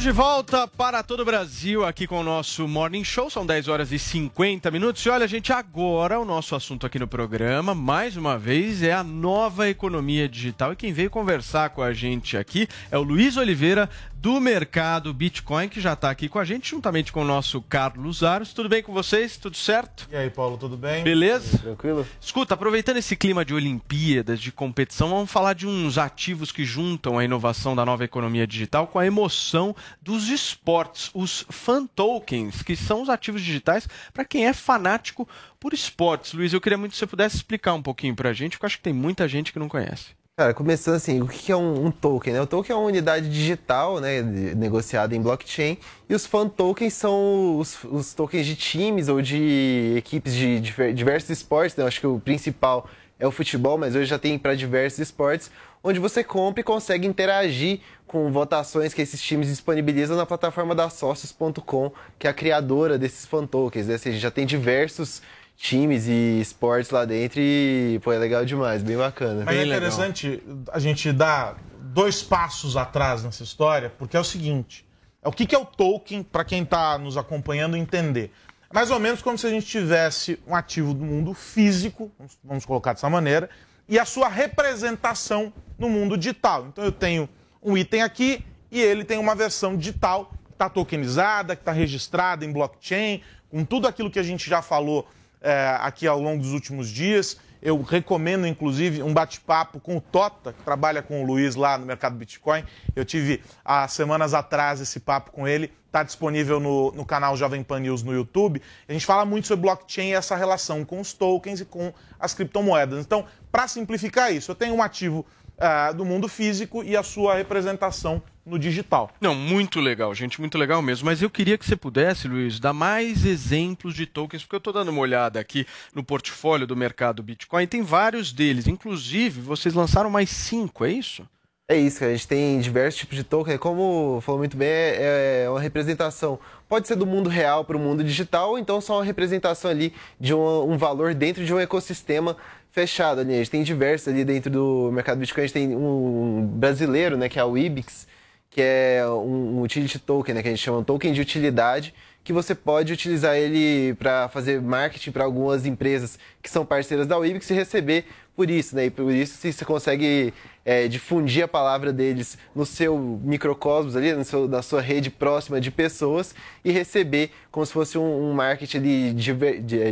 Estamos 0.00 0.02
de 0.02 0.12
volta 0.12 0.66
para 0.66 1.02
todo 1.02 1.20
o 1.20 1.24
Brasil 1.26 1.84
aqui 1.84 2.06
com 2.06 2.20
o 2.20 2.22
nosso 2.22 2.66
Morning 2.66 3.04
Show. 3.04 3.28
São 3.28 3.44
10 3.44 3.68
horas 3.68 3.92
e 3.92 3.98
50 3.98 4.70
minutos. 4.70 5.04
E 5.04 5.10
olha, 5.10 5.28
gente, 5.28 5.52
agora 5.52 6.18
o 6.18 6.24
nosso 6.24 6.56
assunto 6.56 6.86
aqui 6.86 6.98
no 6.98 7.06
programa, 7.06 7.74
mais 7.74 8.16
uma 8.16 8.38
vez, 8.38 8.82
é 8.82 8.92
a 8.92 9.04
nova 9.04 9.68
economia 9.68 10.26
digital. 10.26 10.72
E 10.72 10.76
quem 10.76 10.90
veio 10.90 11.10
conversar 11.10 11.70
com 11.70 11.82
a 11.82 11.92
gente 11.92 12.38
aqui 12.38 12.66
é 12.90 12.96
o 12.96 13.02
Luiz 13.02 13.36
Oliveira, 13.36 13.90
do 14.20 14.38
mercado 14.38 15.14
Bitcoin, 15.14 15.66
que 15.66 15.80
já 15.80 15.94
está 15.94 16.10
aqui 16.10 16.28
com 16.28 16.38
a 16.38 16.44
gente, 16.44 16.68
juntamente 16.68 17.10
com 17.10 17.22
o 17.22 17.24
nosso 17.24 17.62
Carlos 17.62 18.22
Aros. 18.22 18.52
Tudo 18.52 18.68
bem 18.68 18.82
com 18.82 18.92
vocês? 18.92 19.38
Tudo 19.38 19.56
certo? 19.56 20.06
E 20.12 20.14
aí, 20.14 20.28
Paulo, 20.28 20.58
tudo 20.58 20.76
bem? 20.76 21.02
Beleza? 21.02 21.56
Tranquilo? 21.56 22.06
Escuta, 22.20 22.52
aproveitando 22.52 22.98
esse 22.98 23.16
clima 23.16 23.46
de 23.46 23.54
Olimpíadas, 23.54 24.38
de 24.38 24.52
competição, 24.52 25.08
vamos 25.08 25.30
falar 25.30 25.54
de 25.54 25.66
uns 25.66 25.96
ativos 25.96 26.52
que 26.52 26.66
juntam 26.66 27.18
a 27.18 27.24
inovação 27.24 27.74
da 27.74 27.86
nova 27.86 28.04
economia 28.04 28.46
digital 28.46 28.86
com 28.86 28.98
a 28.98 29.06
emoção 29.06 29.74
dos 30.02 30.28
esportes, 30.28 31.10
os 31.14 31.46
fan 31.48 31.86
tokens, 31.86 32.62
que 32.62 32.76
são 32.76 33.00
os 33.00 33.08
ativos 33.08 33.40
digitais 33.40 33.88
para 34.12 34.26
quem 34.26 34.46
é 34.46 34.52
fanático 34.52 35.26
por 35.58 35.72
esportes. 35.72 36.34
Luiz, 36.34 36.52
eu 36.52 36.60
queria 36.60 36.76
muito 36.76 36.92
que 36.92 36.98
você 36.98 37.06
pudesse 37.06 37.36
explicar 37.36 37.72
um 37.72 37.82
pouquinho 37.82 38.14
para 38.14 38.28
a 38.28 38.34
gente, 38.34 38.52
porque 38.52 38.66
eu 38.66 38.68
acho 38.68 38.76
que 38.76 38.82
tem 38.82 38.92
muita 38.92 39.26
gente 39.26 39.50
que 39.50 39.58
não 39.58 39.68
conhece. 39.68 40.19
Cara, 40.40 40.54
começando 40.54 40.94
assim, 40.94 41.20
o 41.20 41.28
que 41.28 41.52
é 41.52 41.56
um, 41.56 41.84
um 41.84 41.90
token? 41.90 42.32
Né? 42.32 42.40
O 42.40 42.46
token 42.46 42.74
é 42.74 42.78
uma 42.78 42.86
unidade 42.86 43.28
digital, 43.28 44.00
né, 44.00 44.22
negociada 44.22 45.14
em 45.14 45.20
blockchain, 45.20 45.76
e 46.08 46.14
os 46.14 46.24
fan 46.24 46.48
tokens 46.48 46.94
são 46.94 47.58
os, 47.58 47.84
os 47.84 48.14
tokens 48.14 48.46
de 48.46 48.56
times 48.56 49.10
ou 49.10 49.20
de 49.20 49.96
equipes 49.98 50.34
de 50.34 50.58
diver- 50.58 50.94
diversos 50.94 51.28
esportes. 51.28 51.76
Né? 51.76 51.84
Eu 51.84 51.88
acho 51.88 52.00
que 52.00 52.06
o 52.06 52.18
principal 52.18 52.88
é 53.18 53.26
o 53.26 53.30
futebol, 53.30 53.76
mas 53.76 53.94
hoje 53.94 54.06
já 54.06 54.18
tem 54.18 54.38
para 54.38 54.54
diversos 54.54 55.00
esportes, 55.00 55.50
onde 55.84 55.98
você 55.98 56.24
compra 56.24 56.62
e 56.62 56.64
consegue 56.64 57.06
interagir 57.06 57.80
com 58.06 58.32
votações 58.32 58.94
que 58.94 59.02
esses 59.02 59.20
times 59.20 59.48
disponibilizam 59.48 60.16
na 60.16 60.24
plataforma 60.24 60.74
da 60.74 60.88
Sócios.com, 60.88 61.92
que 62.18 62.26
é 62.26 62.30
a 62.30 62.32
criadora 62.32 62.98
desses 62.98 63.26
fan 63.26 63.46
tokens. 63.46 63.88
Né? 63.88 63.92
Ou 63.92 63.98
seja, 63.98 64.18
já 64.18 64.30
tem 64.30 64.46
diversos 64.46 65.20
times 65.60 66.06
e 66.08 66.40
esportes 66.40 66.90
lá 66.90 67.04
dentro 67.04 67.38
e, 67.38 68.00
pô, 68.02 68.12
é 68.12 68.18
legal 68.18 68.44
demais, 68.46 68.82
bem 68.82 68.96
bacana. 68.96 69.44
Mas 69.44 69.56
é 69.56 69.60
interessante 69.76 70.42
a 70.72 70.78
gente 70.78 71.12
dar 71.12 71.58
dois 71.80 72.22
passos 72.22 72.76
atrás 72.78 73.22
nessa 73.22 73.42
história, 73.42 73.92
porque 73.98 74.16
é 74.16 74.20
o 74.20 74.24
seguinte: 74.24 74.86
é 75.22 75.28
o 75.28 75.32
que 75.32 75.44
que 75.44 75.54
é 75.54 75.58
o 75.58 75.66
token 75.66 76.22
para 76.22 76.44
quem 76.44 76.62
está 76.62 76.96
nos 76.96 77.16
acompanhando 77.18 77.76
entender. 77.76 78.32
É 78.70 78.74
Mais 78.74 78.90
ou 78.90 78.98
menos 78.98 79.20
como 79.20 79.36
se 79.36 79.46
a 79.46 79.50
gente 79.50 79.66
tivesse 79.66 80.38
um 80.46 80.54
ativo 80.54 80.94
do 80.94 81.04
mundo 81.04 81.34
físico, 81.34 82.10
vamos- 82.18 82.38
vamos 82.42 82.64
colocar 82.64 82.94
dessa 82.94 83.10
maneira, 83.10 83.50
e 83.88 83.98
a 83.98 84.04
sua 84.06 84.28
representação 84.28 85.52
no 85.78 85.90
mundo 85.90 86.16
digital. 86.16 86.66
Então 86.68 86.82
eu 86.84 86.92
tenho 86.92 87.28
um 87.62 87.76
item 87.76 88.00
aqui 88.02 88.42
e 88.70 88.80
ele 88.80 89.04
tem 89.04 89.18
uma 89.18 89.34
versão 89.34 89.76
digital 89.76 90.32
que 90.46 90.52
está 90.52 90.70
tokenizada, 90.70 91.54
que 91.54 91.62
está 91.62 91.72
registrada 91.72 92.44
em 92.46 92.52
blockchain, 92.52 93.20
com 93.50 93.64
tudo 93.64 93.86
aquilo 93.88 94.10
que 94.10 94.18
a 94.18 94.22
gente 94.22 94.48
já 94.48 94.62
falou 94.62 95.06
é, 95.40 95.76
aqui 95.80 96.06
ao 96.06 96.20
longo 96.20 96.42
dos 96.42 96.52
últimos 96.52 96.88
dias. 96.88 97.36
Eu 97.62 97.82
recomendo, 97.82 98.46
inclusive, 98.46 99.02
um 99.02 99.12
bate-papo 99.12 99.80
com 99.80 99.98
o 99.98 100.00
Tota, 100.00 100.52
que 100.52 100.62
trabalha 100.62 101.02
com 101.02 101.22
o 101.22 101.26
Luiz 101.26 101.54
lá 101.54 101.76
no 101.76 101.84
mercado 101.84 102.16
Bitcoin. 102.16 102.64
Eu 102.96 103.04
tive 103.04 103.42
há 103.62 103.86
semanas 103.86 104.32
atrás 104.32 104.80
esse 104.80 104.98
papo 104.98 105.30
com 105.30 105.46
ele. 105.46 105.70
Está 105.86 106.02
disponível 106.02 106.58
no, 106.58 106.92
no 106.92 107.04
canal 107.04 107.36
Jovem 107.36 107.62
Pan 107.62 107.80
News 107.80 108.02
no 108.02 108.14
YouTube. 108.14 108.62
A 108.88 108.92
gente 108.92 109.04
fala 109.04 109.26
muito 109.26 109.46
sobre 109.46 109.62
blockchain 109.62 110.10
e 110.10 110.14
essa 110.14 110.36
relação 110.36 110.84
com 110.84 111.00
os 111.00 111.12
tokens 111.12 111.60
e 111.60 111.64
com 111.64 111.92
as 112.18 112.32
criptomoedas. 112.32 113.04
Então, 113.04 113.26
para 113.52 113.68
simplificar 113.68 114.32
isso, 114.32 114.52
eu 114.52 114.54
tenho 114.54 114.74
um 114.74 114.82
ativo 114.82 115.26
ah, 115.60 115.92
do 115.92 116.04
mundo 116.04 116.26
físico 116.26 116.82
e 116.82 116.96
a 116.96 117.02
sua 117.02 117.34
representação 117.34 118.22
no 118.44 118.58
digital. 118.58 119.10
Não, 119.20 119.34
muito 119.34 119.78
legal, 119.78 120.14
gente, 120.14 120.40
muito 120.40 120.56
legal 120.58 120.80
mesmo. 120.82 121.06
Mas 121.06 121.22
eu 121.22 121.30
queria 121.30 121.58
que 121.58 121.64
você 121.64 121.76
pudesse, 121.76 122.26
Luiz, 122.26 122.58
dar 122.58 122.72
mais 122.72 123.24
exemplos 123.24 123.94
de 123.94 124.06
tokens, 124.06 124.42
porque 124.42 124.56
eu 124.56 124.58
estou 124.58 124.72
dando 124.72 124.88
uma 124.88 125.00
olhada 125.00 125.38
aqui 125.38 125.66
no 125.94 126.02
portfólio 126.02 126.66
do 126.66 126.74
mercado 126.74 127.22
Bitcoin. 127.22 127.66
Tem 127.66 127.82
vários 127.82 128.32
deles. 128.32 128.66
Inclusive, 128.66 129.40
vocês 129.40 129.74
lançaram 129.74 130.10
mais 130.10 130.30
cinco, 130.30 130.84
é 130.84 130.90
isso? 130.90 131.24
É 131.70 131.76
isso, 131.76 132.00
cara. 132.00 132.10
a 132.10 132.14
gente 132.16 132.26
tem 132.26 132.58
diversos 132.58 132.98
tipos 132.98 133.16
de 133.16 133.22
token. 133.22 133.56
Como 133.56 134.20
falou 134.22 134.40
muito 134.40 134.56
bem, 134.56 134.68
é, 134.68 135.44
é 135.44 135.50
uma 135.50 135.60
representação. 135.60 136.36
Pode 136.68 136.88
ser 136.88 136.96
do 136.96 137.06
mundo 137.06 137.30
real 137.30 137.64
para 137.64 137.76
o 137.76 137.80
mundo 137.80 138.02
digital, 138.02 138.50
ou 138.50 138.58
então 138.58 138.80
só 138.80 138.96
uma 138.96 139.04
representação 139.04 139.70
ali 139.70 139.94
de 140.18 140.34
um, 140.34 140.72
um 140.72 140.76
valor 140.76 141.14
dentro 141.14 141.44
de 141.44 141.54
um 141.54 141.60
ecossistema 141.60 142.36
fechado 142.70 143.20
ali. 143.20 143.34
A 143.34 143.38
gente 143.38 143.50
tem 143.50 143.62
diversos 143.62 144.08
ali 144.08 144.24
dentro 144.24 144.50
do 144.50 144.90
mercado 144.92 145.18
Bitcoin. 145.18 145.44
A 145.44 145.46
gente 145.46 145.54
tem 145.54 145.76
um 145.76 146.46
brasileiro, 146.46 147.16
né, 147.16 147.28
que 147.28 147.38
é 147.38 147.44
o 147.44 147.56
Ibix, 147.56 148.06
que 148.50 148.60
é 148.60 149.04
um, 149.06 149.62
utility 149.62 149.98
token, 149.98 150.34
né, 150.34 150.42
que 150.42 150.48
a 150.48 150.50
gente 150.50 150.62
chama 150.62 150.78
um 150.78 150.84
token 150.84 151.12
de 151.12 151.20
utilidade, 151.20 151.94
que 152.22 152.32
você 152.32 152.54
pode 152.54 152.92
utilizar 152.92 153.36
ele 153.36 153.94
para 153.94 154.28
fazer 154.28 154.60
marketing 154.60 155.10
para 155.10 155.24
algumas 155.24 155.64
empresas 155.66 156.18
que 156.42 156.50
são 156.50 156.66
parceiras 156.66 157.06
da 157.06 157.16
Wibix 157.16 157.48
e 157.48 157.54
receber 157.54 158.04
por 158.36 158.50
isso, 158.50 158.76
né? 158.76 158.86
E 158.86 158.90
por 158.90 159.10
isso 159.12 159.36
se 159.36 159.52
você 159.52 159.64
consegue 159.64 160.32
é, 160.64 160.86
difundir 160.86 161.44
a 161.44 161.48
palavra 161.48 161.92
deles 161.92 162.36
no 162.54 162.66
seu 162.66 162.98
microcosmos 162.98 163.96
ali, 163.96 164.12
no 164.12 164.24
seu- 164.24 164.46
na 164.48 164.62
sua 164.62 164.80
rede 164.80 165.10
próxima 165.10 165.60
de 165.60 165.70
pessoas 165.70 166.34
e 166.64 166.70
receber 166.70 167.30
como 167.50 167.64
se 167.64 167.72
fosse 167.72 167.96
um, 167.98 168.30
um 168.30 168.32
marketing 168.34 168.76
ali 168.78 169.12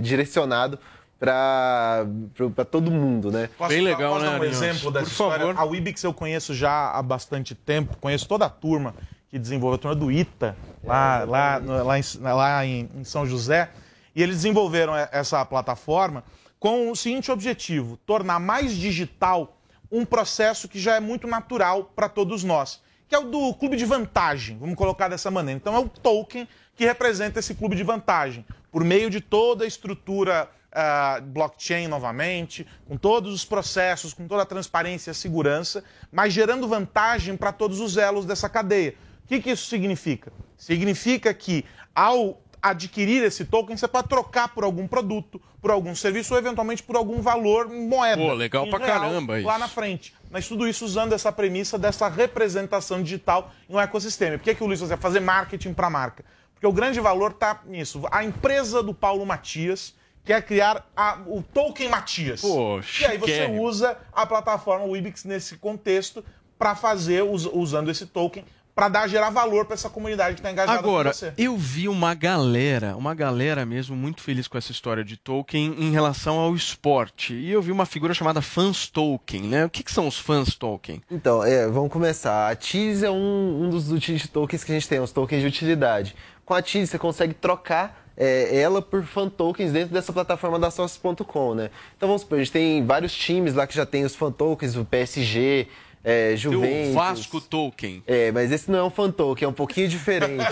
direcionado 0.02 0.78
para 1.18 2.64
todo 2.70 2.90
mundo, 2.90 3.30
né? 3.30 3.48
Posso, 3.58 3.72
posso 4.12 4.24
dar 4.24 4.30
um 4.40 4.44
exemplo 4.44 4.90
dessa 4.90 5.06
história? 5.10 5.44
A 5.60 5.64
Wibix 5.64 6.02
eu 6.04 6.12
conheço 6.14 6.54
já 6.54 6.90
há 6.92 7.02
bastante 7.02 7.54
tempo, 7.54 7.96
conheço 7.98 8.26
toda 8.28 8.46
a 8.46 8.50
turma 8.50 8.94
que 9.28 9.38
desenvolveu, 9.38 9.74
a 9.76 9.78
turma 9.78 9.94
do 9.96 10.10
ITA, 10.10 10.56
lá, 10.82 11.24
lá, 11.24 11.60
no- 11.60 11.84
lá, 11.84 11.98
em, 11.98 12.02
lá 12.20 12.66
em, 12.66 12.88
em 12.96 13.04
São 13.04 13.26
José, 13.26 13.70
e 14.14 14.22
eles 14.22 14.36
desenvolveram 14.36 14.94
essa 14.96 15.44
plataforma 15.44 16.24
com 16.58 16.90
o 16.90 16.96
seguinte 16.96 17.30
objetivo: 17.30 17.96
tornar 18.06 18.38
mais 18.38 18.72
digital 18.74 19.56
um 19.90 20.04
processo 20.04 20.68
que 20.68 20.78
já 20.78 20.96
é 20.96 21.00
muito 21.00 21.26
natural 21.26 21.84
para 21.96 22.08
todos 22.08 22.44
nós, 22.44 22.80
que 23.08 23.14
é 23.14 23.18
o 23.18 23.24
do 23.24 23.54
clube 23.54 23.76
de 23.76 23.84
vantagem, 23.84 24.56
vamos 24.58 24.76
colocar 24.76 25.08
dessa 25.08 25.30
maneira. 25.30 25.58
Então 25.60 25.74
é 25.74 25.78
o 25.78 25.88
token 25.88 26.46
que 26.76 26.84
representa 26.84 27.38
esse 27.40 27.54
clube 27.54 27.74
de 27.74 27.82
vantagem, 27.82 28.44
por 28.70 28.84
meio 28.84 29.10
de 29.10 29.20
toda 29.20 29.64
a 29.64 29.66
estrutura 29.66 30.48
ah, 30.72 31.20
blockchain 31.22 31.88
novamente, 31.88 32.66
com 32.86 32.96
todos 32.96 33.34
os 33.34 33.44
processos, 33.44 34.12
com 34.12 34.26
toda 34.26 34.42
a 34.42 34.46
transparência 34.46 35.10
e 35.10 35.12
a 35.12 35.14
segurança, 35.14 35.84
mas 36.12 36.32
gerando 36.32 36.68
vantagem 36.68 37.36
para 37.36 37.52
todos 37.52 37.80
os 37.80 37.96
elos 37.96 38.24
dessa 38.24 38.48
cadeia. 38.48 38.94
O 39.24 39.28
que, 39.28 39.40
que 39.40 39.50
isso 39.50 39.66
significa? 39.66 40.32
Significa 40.56 41.32
que 41.34 41.64
ao 41.94 42.40
adquirir 42.62 43.22
esse 43.22 43.44
token, 43.44 43.76
você 43.76 43.88
pode 43.88 44.08
trocar 44.08 44.48
por 44.48 44.64
algum 44.64 44.86
produto, 44.86 45.40
por 45.60 45.70
algum 45.70 45.94
serviço 45.94 46.34
ou 46.34 46.38
eventualmente 46.38 46.82
por 46.82 46.96
algum 46.96 47.20
valor 47.20 47.72
em 47.72 47.88
moeda. 47.88 48.20
Pô, 48.20 48.32
legal 48.32 48.66
pra 48.68 48.78
real, 48.78 49.00
caramba 49.00 49.34
Lá 49.34 49.38
isso. 49.38 49.58
na 49.58 49.68
frente. 49.68 50.14
Mas 50.30 50.46
tudo 50.46 50.68
isso 50.68 50.84
usando 50.84 51.12
essa 51.12 51.32
premissa 51.32 51.78
dessa 51.78 52.08
representação 52.08 53.02
digital 53.02 53.52
em 53.68 53.74
um 53.74 53.80
ecossistema. 53.80 54.36
Por 54.38 54.44
que, 54.44 54.54
que 54.54 54.62
o 54.62 54.66
Luiz 54.66 54.80
vai 54.80 54.96
fazer 54.96 55.20
marketing 55.20 55.72
para 55.72 55.86
a 55.86 55.90
marca? 55.90 56.24
Porque 56.52 56.66
o 56.66 56.72
grande 56.72 57.00
valor 57.00 57.30
está 57.30 57.62
nisso. 57.66 58.02
A 58.10 58.24
empresa 58.24 58.82
do 58.82 58.92
Paulo 58.92 59.24
Matias 59.24 59.94
quer 60.24 60.42
criar 60.42 60.86
a- 60.96 61.18
o 61.26 61.42
token 61.42 61.88
Matias. 61.88 62.40
Pô, 62.40 62.80
e 63.00 63.04
aí 63.06 63.18
você 63.18 63.46
usa 63.46 63.96
a 64.12 64.26
plataforma 64.26 64.84
Wibix 64.84 65.24
nesse 65.24 65.56
contexto 65.56 66.24
para 66.58 66.74
fazer, 66.74 67.22
us- 67.22 67.48
usando 67.52 67.90
esse 67.90 68.04
token, 68.06 68.44
para 68.74 68.88
dar 68.88 69.08
gerar 69.08 69.30
valor 69.30 69.64
para 69.64 69.74
essa 69.74 69.90
comunidade 69.90 70.34
que 70.36 70.40
está 70.40 70.52
engajada 70.52 70.78
Agora, 70.78 71.10
com 71.10 71.16
você. 71.16 71.32
eu 71.36 71.56
vi 71.56 71.88
uma 71.88 72.14
galera, 72.14 72.96
uma 72.96 73.12
galera 73.12 73.66
mesmo 73.66 73.96
muito 73.96 74.20
feliz 74.22 74.46
com 74.46 74.56
essa 74.56 74.70
história 74.70 75.02
de 75.04 75.16
Tolkien 75.16 75.74
em 75.78 75.90
relação 75.90 76.38
ao 76.38 76.54
esporte. 76.54 77.34
E 77.34 77.50
eu 77.50 77.60
vi 77.60 77.72
uma 77.72 77.84
figura 77.86 78.14
chamada 78.14 78.40
Fans 78.40 78.86
Tolkien, 78.86 79.42
né? 79.42 79.64
O 79.64 79.70
que, 79.70 79.82
que 79.82 79.90
são 79.90 80.06
os 80.06 80.16
Fans 80.16 80.54
Tolkien? 80.54 81.02
Então, 81.10 81.42
é, 81.42 81.66
vamos 81.66 81.90
começar. 81.92 82.48
A 82.48 82.54
Tease 82.54 83.04
é 83.04 83.10
um, 83.10 83.64
um 83.64 83.68
dos 83.68 83.90
utility 83.90 84.28
tokens 84.28 84.62
que 84.62 84.70
a 84.70 84.74
gente 84.76 84.88
tem, 84.88 85.00
os 85.00 85.10
tokens 85.10 85.40
de 85.40 85.48
utilidade. 85.48 86.14
Com 86.44 86.54
a 86.54 86.62
Tease 86.62 86.86
você 86.86 86.98
consegue 87.00 87.34
trocar 87.34 88.07
é, 88.18 88.60
ela 88.60 88.82
por 88.82 89.04
fan 89.04 89.28
tokens 89.28 89.70
dentro 89.70 89.94
dessa 89.94 90.12
plataforma 90.12 90.58
da 90.58 90.70
Sócios.com, 90.72 91.54
né? 91.54 91.70
Então 91.96 92.08
vamos 92.08 92.22
supor, 92.22 92.36
a 92.36 92.42
gente 92.42 92.52
tem 92.52 92.84
vários 92.84 93.14
times 93.14 93.54
lá 93.54 93.64
que 93.66 93.74
já 93.74 93.86
tem 93.86 94.04
os 94.04 94.16
fan 94.16 94.32
tokens, 94.32 94.76
o 94.76 94.84
PSG, 94.84 95.68
é, 96.02 96.34
Juventus. 96.36 96.90
o 96.90 96.94
Vasco 96.94 97.40
Tolkien. 97.40 98.02
É, 98.06 98.32
mas 98.32 98.50
esse 98.50 98.70
não 98.70 98.78
é 98.80 98.82
um 98.82 98.90
fan 98.90 99.10
token, 99.12 99.46
é 99.46 99.48
um 99.48 99.52
pouquinho 99.52 99.88
diferente. 99.88 100.44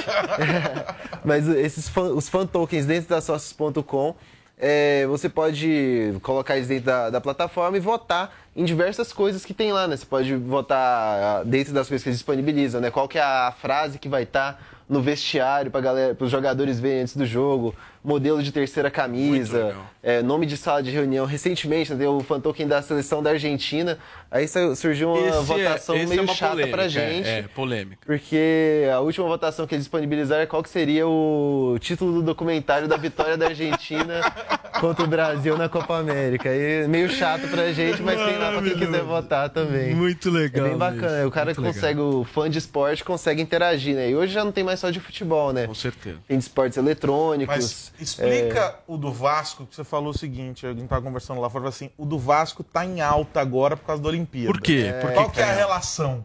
mas 1.24 1.48
esses 1.48 1.88
fan- 1.88 2.12
os 2.12 2.28
fan 2.28 2.46
tokens 2.46 2.86
dentro 2.86 3.08
da 3.10 3.20
Sócios.com, 3.20 4.14
é, 4.58 5.04
você 5.06 5.28
pode 5.28 6.14
colocar 6.22 6.56
eles 6.56 6.68
dentro 6.68 6.86
da, 6.86 7.10
da 7.10 7.20
plataforma 7.20 7.76
e 7.76 7.80
votar 7.80 8.32
em 8.54 8.64
diversas 8.64 9.12
coisas 9.12 9.44
que 9.44 9.52
tem 9.52 9.72
lá, 9.72 9.86
né? 9.86 9.96
Você 9.96 10.06
pode 10.06 10.34
votar 10.36 10.78
ah, 10.80 11.42
dentro 11.44 11.74
das 11.74 11.88
coisas 11.88 12.02
que 12.02 12.08
eles 12.08 12.18
disponibilizam, 12.18 12.80
né? 12.80 12.90
Qual 12.90 13.06
que 13.06 13.18
é 13.18 13.22
a 13.22 13.52
frase 13.60 13.98
que 13.98 14.08
vai 14.08 14.22
estar 14.22 14.62
no 14.88 15.00
vestiário 15.00 15.70
para 15.70 16.16
os 16.20 16.30
jogadores 16.30 16.78
verem 16.78 17.02
antes 17.02 17.16
do 17.16 17.26
jogo, 17.26 17.74
modelo 18.06 18.40
de 18.42 18.52
terceira 18.52 18.88
camisa, 18.90 19.74
é, 20.02 20.22
nome 20.22 20.46
de 20.46 20.56
sala 20.56 20.80
de 20.82 20.90
reunião. 20.90 21.26
Recentemente, 21.26 21.92
né, 21.92 22.06
o 22.08 22.20
fan 22.20 22.40
token 22.40 22.68
da 22.68 22.80
seleção 22.80 23.20
da 23.20 23.30
Argentina, 23.30 23.98
aí 24.30 24.46
surgiu 24.76 25.10
uma 25.12 25.18
Esse 25.28 25.36
é- 25.38 25.40
votação 25.42 25.96
é 25.96 26.06
meio 26.06 26.22
uma 26.22 26.32
chata 26.34 26.52
polêmica, 26.52 26.76
pra 26.76 26.84
é, 26.84 26.88
gente. 26.88 27.28
é, 27.28 27.42
polêmica. 27.54 27.98
Porque 28.06 28.84
a 28.94 29.00
última 29.00 29.26
votação 29.26 29.66
que 29.66 29.74
eles 29.74 29.84
disponibilizaram 29.84 30.42
é 30.42 30.46
qual 30.46 30.62
que 30.62 30.68
seria 30.70 31.06
o 31.06 31.76
título 31.80 32.12
do 32.12 32.22
documentário 32.22 32.86
da 32.86 32.96
vitória 32.96 33.36
da 33.36 33.46
Argentina 33.46 34.20
contra 34.80 35.04
o 35.04 35.08
Brasil 35.08 35.56
na 35.58 35.68
Copa 35.68 35.98
América. 35.98 36.48
E 36.54 36.86
meio 36.86 37.08
chato 37.10 37.48
pra 37.48 37.72
gente, 37.72 38.00
mas 38.02 38.16
tem 38.24 38.38
lá 38.38 38.52
pra 38.52 38.62
quem 38.62 38.78
quiser 38.78 39.02
votar 39.02 39.50
também. 39.50 39.94
Muito 39.96 40.30
legal. 40.30 40.66
É 40.66 40.68
bem 40.68 40.78
bacana. 40.78 41.18
isso, 41.18 41.26
O 41.28 41.30
cara 41.32 41.46
muito 41.46 41.60
legal. 41.60 41.74
consegue, 41.74 42.00
o 42.00 42.24
fã 42.24 42.48
de 42.48 42.58
esporte 42.58 43.02
consegue 43.02 43.42
interagir, 43.42 43.96
né? 43.96 44.10
E 44.10 44.14
hoje 44.14 44.32
já 44.32 44.44
não 44.44 44.52
tem 44.52 44.62
mais 44.62 44.78
só 44.78 44.90
de 44.90 45.00
futebol, 45.00 45.52
né? 45.52 45.66
Com 45.66 45.74
certeza. 45.74 46.18
Tem 46.28 46.38
de 46.38 46.44
esportes 46.44 46.78
eletrônicos. 46.78 47.56
Mas 47.56 47.92
explica 48.00 48.60
é, 48.60 48.74
o 48.86 48.96
do 48.96 49.12
Vasco, 49.12 49.66
que 49.66 49.74
você 49.74 49.84
falou 49.84 50.10
o 50.10 50.18
seguinte, 50.18 50.66
a 50.66 50.72
gente 50.72 50.86
tava 50.86 51.02
conversando 51.02 51.40
lá 51.40 51.48
fora, 51.48 51.62
falou 51.62 51.68
assim, 51.68 51.90
o 51.96 52.04
do 52.04 52.18
Vasco 52.18 52.62
tá 52.62 52.84
em 52.84 53.00
alta 53.00 53.40
agora 53.40 53.76
por 53.76 53.86
causa 53.86 54.02
da 54.02 54.08
Olimpíada. 54.08 54.52
Por 54.52 54.60
quê? 54.60 54.94
Por 55.00 55.10
que 55.10 55.14
Qual 55.14 55.30
que 55.30 55.40
é 55.40 55.44
a 55.44 55.54
relação? 55.54 56.24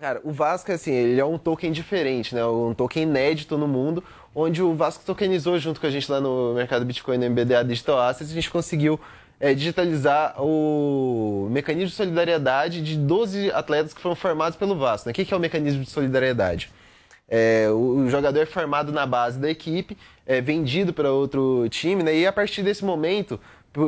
Cara, 0.00 0.20
o 0.24 0.32
Vasco, 0.32 0.72
assim, 0.72 0.92
ele 0.92 1.20
é 1.20 1.24
um 1.24 1.36
token 1.36 1.70
diferente, 1.70 2.34
né? 2.34 2.42
Um 2.44 2.72
token 2.72 3.02
inédito 3.02 3.58
no 3.58 3.68
mundo, 3.68 4.02
onde 4.34 4.62
o 4.62 4.74
Vasco 4.74 5.04
tokenizou 5.04 5.58
junto 5.58 5.78
com 5.78 5.86
a 5.86 5.90
gente 5.90 6.10
lá 6.10 6.20
no 6.20 6.54
mercado 6.54 6.86
Bitcoin, 6.86 7.18
no 7.18 7.28
MBDA 7.28 7.62
Digital 7.62 8.00
Assets, 8.00 8.30
a 8.30 8.34
gente 8.34 8.50
conseguiu 8.50 8.98
é, 9.38 9.52
digitalizar 9.52 10.34
o 10.42 11.48
mecanismo 11.50 11.88
de 11.88 11.94
solidariedade 11.94 12.82
de 12.82 12.96
12 12.96 13.50
atletas 13.52 13.92
que 13.92 14.00
foram 14.00 14.16
formados 14.16 14.56
pelo 14.56 14.74
Vasco. 14.78 15.08
Né? 15.08 15.12
O 15.12 15.14
que 15.14 15.24
que 15.24 15.34
é 15.34 15.36
o 15.36 15.40
mecanismo 15.40 15.84
de 15.84 15.90
solidariedade? 15.90 16.70
É, 17.28 17.68
o, 17.70 18.04
o 18.04 18.10
jogador 18.10 18.40
é 18.40 18.46
formado 18.46 18.92
na 18.92 19.06
base 19.06 19.38
da 19.38 19.48
equipe, 19.50 19.96
é 20.36 20.40
vendido 20.40 20.92
para 20.92 21.10
outro 21.12 21.66
time, 21.68 22.02
né? 22.02 22.14
E 22.16 22.26
a 22.26 22.32
partir 22.32 22.62
desse 22.62 22.84
momento, 22.84 23.40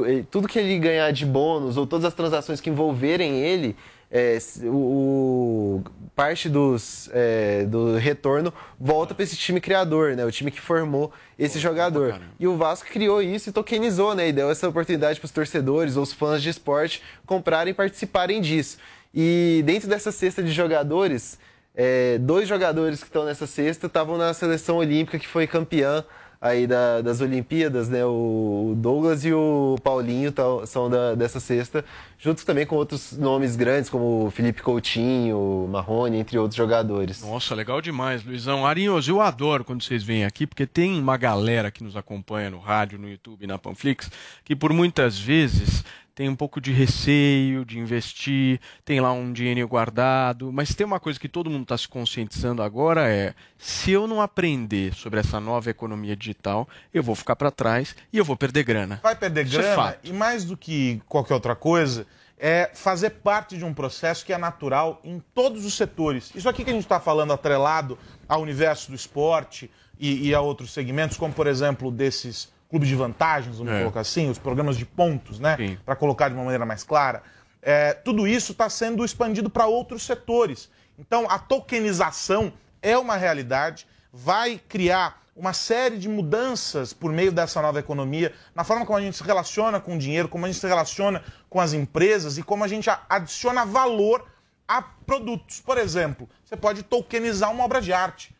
eh, 0.06 0.24
tudo 0.30 0.48
que 0.48 0.58
ele 0.58 0.78
ganhar 0.78 1.10
de 1.12 1.24
bônus 1.24 1.76
ou 1.76 1.86
todas 1.86 2.04
as 2.04 2.14
transações 2.14 2.60
que 2.60 2.68
envolverem 2.68 3.38
ele, 3.40 3.76
é, 4.10 4.36
o, 4.64 4.76
o- 4.76 5.82
parte 6.16 6.48
dos, 6.48 7.08
é, 7.14 7.64
do 7.64 7.96
retorno 7.96 8.52
volta 8.78 9.14
para 9.14 9.22
esse 9.24 9.36
time 9.36 9.60
criador, 9.60 10.16
né? 10.16 10.24
O 10.26 10.30
time 10.32 10.50
que 10.50 10.60
formou 10.60 11.12
esse 11.38 11.58
jogador. 11.58 12.20
E 12.40 12.46
o 12.46 12.56
Vasco 12.56 12.88
criou 12.90 13.22
isso 13.22 13.48
e 13.48 13.52
tokenizou, 13.52 14.14
né? 14.14 14.28
E 14.28 14.32
deu 14.32 14.50
essa 14.50 14.68
oportunidade 14.68 15.18
para 15.20 15.26
os 15.26 15.32
torcedores 15.32 15.96
ou 15.96 16.02
os 16.02 16.12
fãs 16.12 16.42
de 16.42 16.50
esporte 16.50 17.00
comprarem 17.24 17.70
e 17.70 17.74
participarem 17.74 18.40
disso. 18.40 18.76
E 19.14 19.62
dentro 19.64 19.88
dessa 19.88 20.10
cesta 20.12 20.42
de 20.42 20.50
jogadores, 20.52 21.38
é, 21.74 22.18
dois 22.18 22.46
jogadores 22.48 22.98
que 23.00 23.06
estão 23.06 23.24
nessa 23.24 23.46
cesta 23.46 23.86
estavam 23.86 24.18
na 24.18 24.34
seleção 24.34 24.76
olímpica 24.76 25.18
que 25.18 25.26
foi 25.28 25.46
campeã 25.46 26.04
aí 26.42 26.66
da- 26.66 27.00
das 27.00 27.20
Olimpíadas, 27.20 27.88
né? 27.88 28.04
O 28.04 28.74
Douglas 28.76 29.24
e 29.24 29.32
o 29.32 29.76
Paulinho 29.82 30.34
são 30.66 30.90
da- 30.90 31.14
dessa 31.14 31.38
cesta, 31.38 31.84
junto 32.18 32.44
também 32.44 32.66
com 32.66 32.74
outros 32.74 33.16
nomes 33.16 33.54
grandes 33.54 33.88
como 33.88 34.28
Felipe 34.32 34.60
Coutinho, 34.60 35.68
Marrone, 35.70 36.18
entre 36.18 36.36
outros 36.36 36.56
jogadores. 36.56 37.22
Nossa, 37.22 37.54
legal 37.54 37.80
demais, 37.80 38.24
Luizão. 38.24 38.66
Arinhos, 38.66 39.06
eu 39.06 39.20
adoro 39.20 39.64
quando 39.64 39.82
vocês 39.84 40.02
vêm 40.02 40.24
aqui, 40.24 40.44
porque 40.44 40.66
tem 40.66 40.98
uma 40.98 41.16
galera 41.16 41.70
que 41.70 41.84
nos 41.84 41.96
acompanha 41.96 42.50
no 42.50 42.58
rádio, 42.58 42.98
no 42.98 43.08
YouTube, 43.08 43.46
na 43.46 43.56
Panflix, 43.56 44.10
que 44.44 44.56
por 44.56 44.72
muitas 44.72 45.16
vezes 45.18 45.84
tem 46.14 46.28
um 46.28 46.36
pouco 46.36 46.60
de 46.60 46.72
receio 46.72 47.64
de 47.64 47.78
investir, 47.78 48.60
tem 48.84 49.00
lá 49.00 49.12
um 49.12 49.32
dinheirinho 49.32 49.66
guardado, 49.66 50.52
mas 50.52 50.74
tem 50.74 50.86
uma 50.86 51.00
coisa 51.00 51.18
que 51.18 51.28
todo 51.28 51.50
mundo 51.50 51.62
está 51.62 51.76
se 51.76 51.88
conscientizando 51.88 52.62
agora 52.62 53.08
é, 53.08 53.34
se 53.58 53.90
eu 53.90 54.06
não 54.06 54.20
aprender 54.20 54.94
sobre 54.94 55.20
essa 55.20 55.40
nova 55.40 55.70
economia 55.70 56.16
digital, 56.16 56.68
eu 56.92 57.02
vou 57.02 57.14
ficar 57.14 57.36
para 57.36 57.50
trás 57.50 57.96
e 58.12 58.18
eu 58.18 58.24
vou 58.24 58.36
perder 58.36 58.64
grana. 58.64 59.00
Vai 59.02 59.16
perder 59.16 59.46
Isso 59.46 59.58
é 59.58 59.62
grana 59.62 59.76
fato. 59.76 59.98
e 60.04 60.12
mais 60.12 60.44
do 60.44 60.56
que 60.56 61.00
qualquer 61.08 61.34
outra 61.34 61.54
coisa, 61.54 62.06
é 62.38 62.70
fazer 62.74 63.10
parte 63.10 63.56
de 63.56 63.64
um 63.64 63.72
processo 63.72 64.26
que 64.26 64.32
é 64.32 64.38
natural 64.38 65.00
em 65.04 65.22
todos 65.32 65.64
os 65.64 65.74
setores. 65.74 66.32
Isso 66.34 66.48
aqui 66.48 66.64
que 66.64 66.70
a 66.70 66.72
gente 66.72 66.82
está 66.82 66.98
falando 66.98 67.32
atrelado 67.32 67.96
ao 68.28 68.42
universo 68.42 68.90
do 68.90 68.96
esporte 68.96 69.70
e, 69.98 70.28
e 70.28 70.34
a 70.34 70.40
outros 70.40 70.72
segmentos, 70.72 71.16
como 71.16 71.32
por 71.32 71.46
exemplo 71.46 71.88
desses 71.90 72.51
clubes 72.72 72.88
de 72.88 72.94
vantagens, 72.96 73.58
vamos 73.58 73.70
É. 73.74 73.80
colocar 73.80 74.00
assim, 74.00 74.30
os 74.30 74.38
programas 74.38 74.78
de 74.78 74.86
pontos, 74.86 75.38
né? 75.38 75.76
Para 75.84 75.94
colocar 75.94 76.30
de 76.30 76.34
uma 76.34 76.42
maneira 76.44 76.64
mais 76.64 76.82
clara. 76.82 77.22
É, 77.60 77.92
tudo 77.92 78.26
isso 78.26 78.52
está 78.52 78.70
sendo 78.70 79.04
expandido 79.04 79.50
para 79.50 79.66
outros 79.66 80.04
setores. 80.04 80.70
Então, 80.98 81.26
a 81.28 81.38
tokenização 81.38 82.50
é 82.80 82.96
uma 82.96 83.14
realidade, 83.14 83.86
vai 84.10 84.58
criar 84.66 85.20
uma 85.36 85.52
série 85.52 85.98
de 85.98 86.08
mudanças 86.08 86.94
por 86.94 87.12
meio 87.12 87.30
dessa 87.30 87.60
nova 87.60 87.78
economia, 87.78 88.32
na 88.54 88.64
forma 88.64 88.86
como 88.86 88.96
a 88.98 89.02
gente 89.02 89.18
se 89.18 89.22
relaciona 89.22 89.78
com 89.78 89.94
o 89.96 89.98
dinheiro, 89.98 90.26
como 90.28 90.46
a 90.46 90.48
gente 90.48 90.58
se 90.60 90.66
relaciona 90.66 91.22
com 91.50 91.60
as 91.60 91.74
empresas 91.74 92.38
e 92.38 92.42
como 92.42 92.64
a 92.64 92.68
gente 92.68 92.88
adiciona 93.08 93.66
valor 93.66 94.24
a 94.66 94.80
produtos. 94.80 95.60
Por 95.60 95.76
exemplo, 95.76 96.26
você 96.42 96.56
pode 96.56 96.82
tokenizar 96.82 97.50
uma 97.50 97.64
obra 97.64 97.82
de 97.82 97.92
arte. 97.92 98.34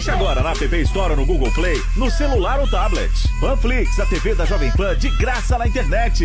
Baixe 0.00 0.10
agora 0.12 0.42
na 0.42 0.52
App 0.52 0.80
Store 0.84 1.14
no 1.14 1.26
Google 1.26 1.52
Play, 1.52 1.76
no 1.94 2.10
celular 2.10 2.58
ou 2.58 2.66
tablet. 2.66 3.12
Panflix, 3.38 4.00
a 4.00 4.06
TV 4.06 4.34
da 4.34 4.46
Jovem 4.46 4.70
Pan 4.70 4.96
de 4.96 5.10
graça 5.18 5.58
na 5.58 5.68
internet. 5.68 6.24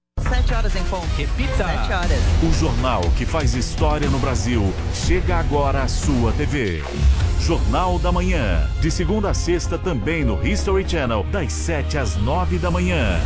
7 0.31 0.53
horas 0.53 0.75
em 0.77 0.83
ponto. 0.85 1.05
Repita. 1.17 1.57
7 1.57 1.91
horas. 1.91 2.19
O 2.41 2.53
jornal 2.53 3.01
que 3.17 3.25
faz 3.25 3.53
história 3.53 4.09
no 4.09 4.17
Brasil 4.17 4.73
chega 4.93 5.35
agora 5.35 5.83
à 5.83 5.89
sua 5.89 6.31
TV. 6.31 6.81
Jornal 7.41 7.99
da 7.99 8.13
Manhã, 8.13 8.65
de 8.79 8.89
segunda 8.89 9.31
a 9.31 9.33
sexta 9.33 9.77
também 9.77 10.23
no 10.23 10.41
History 10.41 10.87
Channel, 10.87 11.25
das 11.33 11.51
7 11.51 11.97
às 11.97 12.15
9 12.15 12.59
da 12.59 12.71
manhã. 12.71 13.19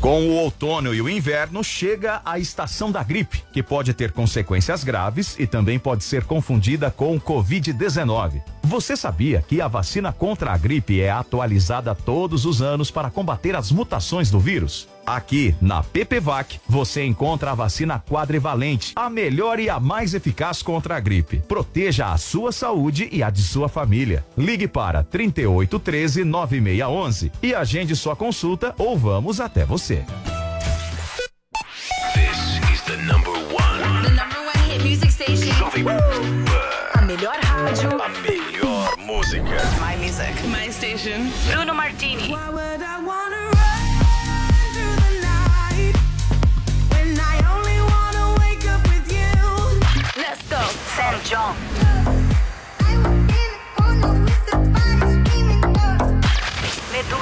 Com 0.00 0.28
o 0.28 0.36
outono 0.36 0.94
e 0.94 1.02
o 1.02 1.08
inverno 1.10 1.62
chega 1.62 2.22
a 2.24 2.38
estação 2.38 2.90
da 2.90 3.02
gripe, 3.02 3.44
que 3.52 3.62
pode 3.62 3.92
ter 3.92 4.12
consequências 4.12 4.82
graves 4.82 5.36
e 5.38 5.46
também 5.46 5.78
pode 5.78 6.04
ser 6.04 6.24
confundida 6.24 6.90
com 6.90 7.16
o 7.16 7.20
Covid-19. 7.20 8.40
Você 8.62 8.96
sabia 8.96 9.44
que 9.46 9.60
a 9.60 9.68
vacina 9.68 10.10
contra 10.10 10.52
a 10.52 10.56
gripe 10.56 11.02
é 11.02 11.10
atualizada 11.10 11.94
todos 11.94 12.46
os 12.46 12.62
anos 12.62 12.90
para 12.90 13.10
combater 13.10 13.54
as 13.54 13.70
mutações 13.70 14.30
do 14.30 14.40
vírus? 14.40 14.88
Aqui, 15.06 15.54
na 15.60 15.82
PPVAC, 15.82 16.60
você 16.68 17.04
encontra 17.04 17.50
a 17.50 17.54
vacina 17.54 17.98
quadrivalente, 17.98 18.92
a 18.94 19.10
melhor 19.10 19.58
e 19.58 19.68
a 19.68 19.80
mais 19.80 20.14
eficaz 20.14 20.62
contra 20.62 20.96
a 20.96 21.00
gripe. 21.00 21.42
Proteja 21.48 22.12
a 22.12 22.18
sua 22.18 22.52
saúde 22.52 23.08
e 23.10 23.22
a 23.22 23.30
de 23.30 23.42
sua 23.42 23.68
família. 23.68 24.24
Ligue 24.36 24.68
para 24.68 25.02
3813 25.02 26.24
9611 26.24 27.32
e 27.42 27.54
agende 27.54 27.96
sua 27.96 28.14
consulta 28.14 28.74
ou 28.78 28.96
vamos 28.96 29.40
até 29.40 29.64
você. 29.64 30.04
This 32.14 32.60
is 32.72 32.80
the 32.82 32.96
number 32.96 33.32
one. 33.32 34.02
The 34.02 34.10
number 34.10 34.38
one 34.38 34.70
hit 34.70 34.82
music 34.84 35.10
station. 35.12 35.52
Jovem 35.54 35.84
Pan. 35.84 35.98
A 36.94 37.02
melhor 37.02 37.36
rádio. 37.42 37.90
A 38.00 38.08
melhor 38.20 38.96
música. 38.98 39.56
My 39.80 39.96
music. 39.96 40.46
My 40.46 40.70
station. 40.72 41.30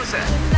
Sunset. 0.09 0.58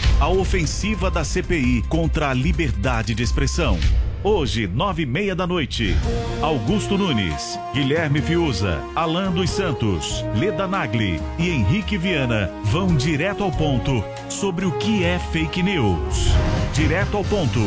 A 0.19 0.27
ofensiva 0.27 1.09
da 1.09 1.23
CPI 1.23 1.83
contra 1.89 2.29
a 2.29 2.33
liberdade 2.33 3.15
de 3.15 3.23
expressão. 3.23 3.79
Hoje, 4.23 4.67
nove 4.67 5.01
e 5.01 5.05
meia 5.05 5.35
da 5.35 5.47
noite. 5.47 5.95
Augusto 6.41 6.95
Nunes, 6.95 7.59
Guilherme 7.73 8.21
Fiuza, 8.21 8.79
Alan 8.95 9.31
dos 9.31 9.49
Santos, 9.49 10.23
Leda 10.35 10.67
Nagli 10.67 11.19
e 11.39 11.49
Henrique 11.49 11.97
Viana 11.97 12.51
vão 12.65 12.95
direto 12.95 13.43
ao 13.43 13.51
ponto 13.51 14.03
sobre 14.29 14.65
o 14.65 14.71
que 14.73 15.03
é 15.03 15.17
fake 15.17 15.63
news. 15.63 16.27
Direto 16.73 17.17
ao 17.17 17.23
ponto. 17.23 17.59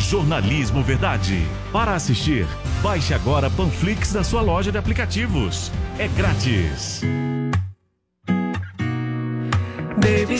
Jornalismo 0.00 0.82
Verdade. 0.82 1.46
Para 1.72 1.94
assistir, 1.94 2.44
baixe 2.82 3.14
agora 3.14 3.48
Panflix 3.48 4.12
da 4.12 4.24
sua 4.24 4.42
loja 4.42 4.72
de 4.72 4.78
aplicativos. 4.78 5.70
É 5.96 6.08
grátis. 6.08 7.02
Baby, 9.96 10.38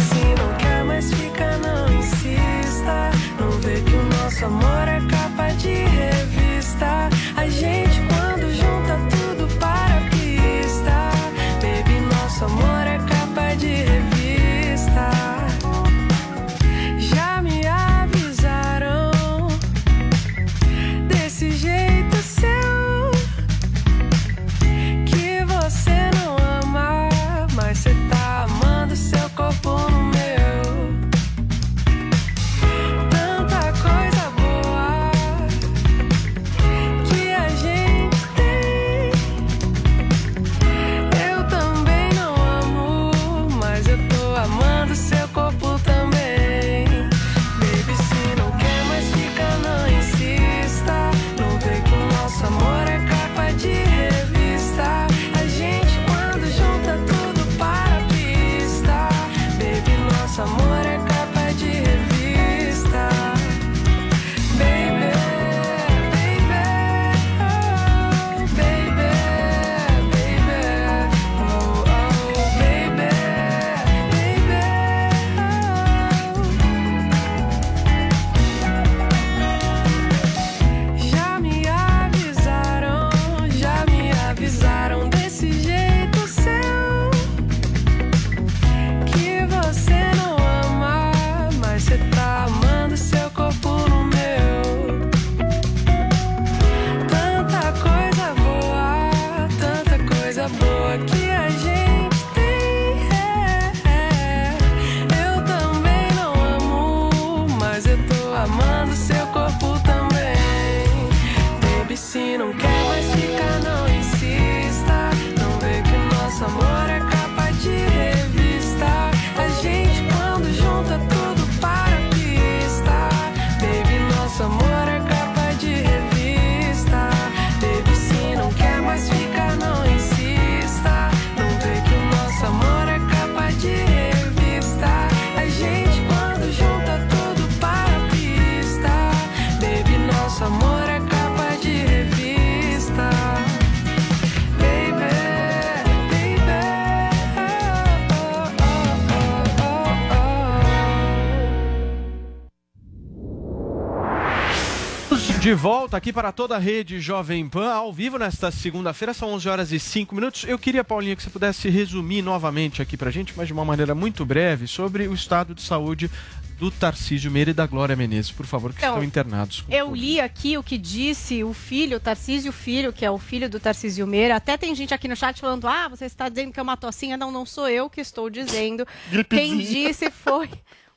De 155.50 155.54
volta 155.54 155.96
aqui 155.96 156.12
para 156.12 156.30
toda 156.30 156.54
a 156.54 156.60
rede 156.60 157.00
Jovem 157.00 157.48
Pan, 157.48 157.72
ao 157.72 157.92
vivo 157.92 158.16
nesta 158.16 158.52
segunda-feira, 158.52 159.12
são 159.12 159.30
11 159.30 159.48
horas 159.48 159.72
e 159.72 159.80
5 159.80 160.14
minutos. 160.14 160.44
Eu 160.44 160.56
queria, 160.56 160.84
Paulinha, 160.84 161.16
que 161.16 161.24
você 161.24 161.28
pudesse 161.28 161.68
resumir 161.68 162.22
novamente 162.22 162.80
aqui 162.80 162.96
pra 162.96 163.10
gente, 163.10 163.32
mas 163.36 163.48
de 163.48 163.52
uma 163.52 163.64
maneira 163.64 163.92
muito 163.92 164.24
breve, 164.24 164.68
sobre 164.68 165.08
o 165.08 165.12
estado 165.12 165.52
de 165.52 165.62
saúde 165.62 166.08
do 166.56 166.70
Tarcísio 166.70 167.32
Meira 167.32 167.50
e 167.50 167.52
da 167.52 167.66
Glória 167.66 167.96
Menezes, 167.96 168.30
por 168.30 168.46
favor, 168.46 168.72
que 168.72 168.78
Então, 168.78 168.90
estão 168.90 169.02
internados. 169.02 169.64
Eu 169.68 169.92
li 169.92 170.20
aqui 170.20 170.56
o 170.56 170.62
que 170.62 170.78
disse 170.78 171.42
o 171.42 171.52
filho, 171.52 171.96
o 171.96 172.00
Tarcísio 172.00 172.52
Filho, 172.52 172.92
que 172.92 173.04
é 173.04 173.10
o 173.10 173.18
filho 173.18 173.50
do 173.50 173.58
Tarcísio 173.58 174.06
Meira. 174.06 174.36
Até 174.36 174.56
tem 174.56 174.72
gente 174.72 174.94
aqui 174.94 175.08
no 175.08 175.16
chat 175.16 175.40
falando: 175.40 175.66
ah, 175.66 175.88
você 175.88 176.04
está 176.04 176.28
dizendo 176.28 176.52
que 176.52 176.60
é 176.60 176.62
uma 176.62 176.76
tocinha. 176.76 177.16
Não, 177.16 177.32
não 177.32 177.44
sou 177.44 177.68
eu 177.68 177.90
que 177.90 178.00
estou 178.00 178.30
dizendo. 178.30 178.86
Quem 179.28 179.58
disse 179.58 180.12
foi. 180.12 180.48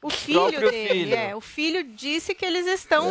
O 0.04 0.10
filho 0.10 0.39
Próprio 0.41 0.70
dele, 0.70 0.89
filho. 0.89 1.16
é. 1.16 1.36
O 1.36 1.41
filho 1.41 1.84
disse 1.84 2.36
que 2.36 2.45
eles 2.45 2.68
estão 2.68 3.08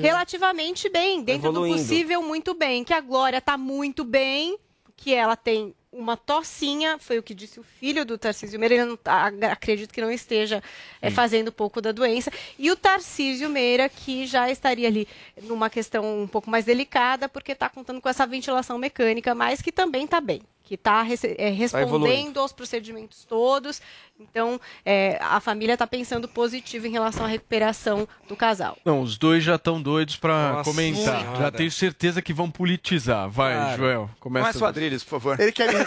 relativamente 0.00 0.88
bem, 0.88 1.22
dentro 1.22 1.48
Evoluindo. 1.50 1.76
do 1.76 1.82
possível, 1.82 2.22
muito 2.22 2.54
bem. 2.54 2.84
Que 2.84 2.94
a 2.94 3.00
Glória 3.00 3.38
está 3.38 3.58
muito 3.58 4.04
bem, 4.04 4.58
que 4.96 5.12
ela 5.12 5.36
tem 5.36 5.74
uma 5.96 6.16
tocinha, 6.16 6.98
foi 6.98 7.18
o 7.18 7.22
que 7.22 7.34
disse 7.34 7.58
o 7.58 7.62
filho 7.62 8.04
do 8.04 8.18
Tarcísio 8.18 8.58
Meira, 8.60 8.74
ele 8.74 8.84
não 8.84 8.96
tá- 8.96 9.32
acredito 9.50 9.92
que 9.92 10.00
não 10.00 10.10
esteja 10.10 10.62
é, 11.00 11.10
fazendo 11.10 11.50
pouco 11.50 11.80
da 11.80 11.92
doença. 11.92 12.30
E 12.58 12.70
o 12.70 12.76
Tarcísio 12.76 13.48
Meira, 13.48 13.88
que 13.88 14.26
já 14.26 14.50
estaria 14.50 14.86
ali 14.88 15.08
numa 15.42 15.70
questão 15.70 16.22
um 16.22 16.26
pouco 16.28 16.50
mais 16.50 16.64
delicada, 16.64 17.28
porque 17.28 17.52
está 17.52 17.68
contando 17.68 18.00
com 18.00 18.08
essa 18.08 18.26
ventilação 18.26 18.78
mecânica, 18.78 19.34
mas 19.34 19.62
que 19.62 19.72
também 19.72 20.04
está 20.04 20.20
bem. 20.20 20.42
Que 20.64 20.74
está 20.74 21.00
respondendo 21.00 21.86
evoluindo. 21.86 22.40
aos 22.40 22.52
procedimentos 22.52 23.24
todos. 23.24 23.80
Então, 24.18 24.60
é, 24.84 25.16
a 25.20 25.38
família 25.38 25.74
está 25.74 25.86
pensando 25.86 26.26
positivo 26.26 26.88
em 26.88 26.90
relação 26.90 27.24
à 27.24 27.28
recuperação 27.28 28.08
do 28.26 28.34
casal. 28.34 28.76
Não, 28.84 29.00
os 29.00 29.16
dois 29.16 29.44
já 29.44 29.54
estão 29.54 29.80
doidos 29.80 30.16
pra 30.16 30.54
Nossa 30.54 30.64
comentar. 30.68 31.20
Senhora. 31.20 31.38
Já 31.38 31.50
tenho 31.52 31.70
certeza 31.70 32.20
que 32.20 32.32
vão 32.32 32.50
politizar. 32.50 33.30
Vai, 33.30 33.54
Claro. 33.54 33.76
Joel, 33.76 34.10
começa. 34.18 34.46
Começa 34.48 34.64
o 34.64 34.66
Adriles, 34.66 35.04
por 35.04 35.20
favor. 35.20 35.38
Ele 35.38 35.52
quer 35.52 35.72
me. 35.72 35.85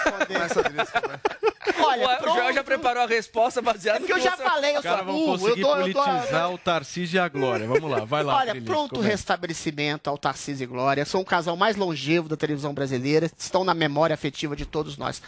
Olha, 1.82 2.20
o 2.22 2.34
Joel 2.34 2.54
já 2.54 2.64
preparou 2.64 3.04
a 3.04 3.08
resposta 3.08 3.62
baseada 3.62 3.98
É 3.98 4.00
porque 4.02 4.14
eu 4.14 4.20
já 4.20 4.36
falei, 4.38 4.76
eu 4.76 4.78
Os 4.78 4.84
caras 4.84 5.00
sou 5.00 5.06
vão 5.06 5.16
burro. 5.16 5.34
Eu 5.34 5.40
conseguir 5.40 5.62
eu 5.62 5.68
dou, 5.68 6.04
politizar 6.04 6.54
o 6.54 6.58
Tarcísio 6.58 7.18
e 7.18 7.20
a 7.20 7.28
Glória. 7.28 7.68
Vamos 7.68 7.90
lá, 7.90 8.06
vai 8.06 8.24
lá. 8.24 8.38
Olha, 8.38 8.62
pronto 8.62 8.96
começa. 8.96 9.10
restabelecimento 9.10 10.10
ao 10.10 10.18
Tarcísio 10.18 10.64
e 10.64 10.68
Glória. 10.68 11.06
São 11.06 11.22
o 11.22 11.26
casal 11.26 11.56
mais 11.56 11.76
longevo 11.76 12.30
da 12.30 12.38
televisão 12.38 12.74
brasileira. 12.74 13.30
Estão 13.38 13.64
na 13.64 13.74
memória 13.74 14.14
afetiva 14.14 14.56
de 14.56 14.66
todos 14.66 14.98
nós. 14.98 15.22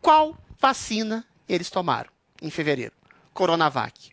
Qual 0.00 0.36
vacina 0.58 1.24
eles 1.48 1.70
tomaram 1.70 2.10
em 2.40 2.50
fevereiro? 2.50 2.92
Coronavac. 3.32 4.10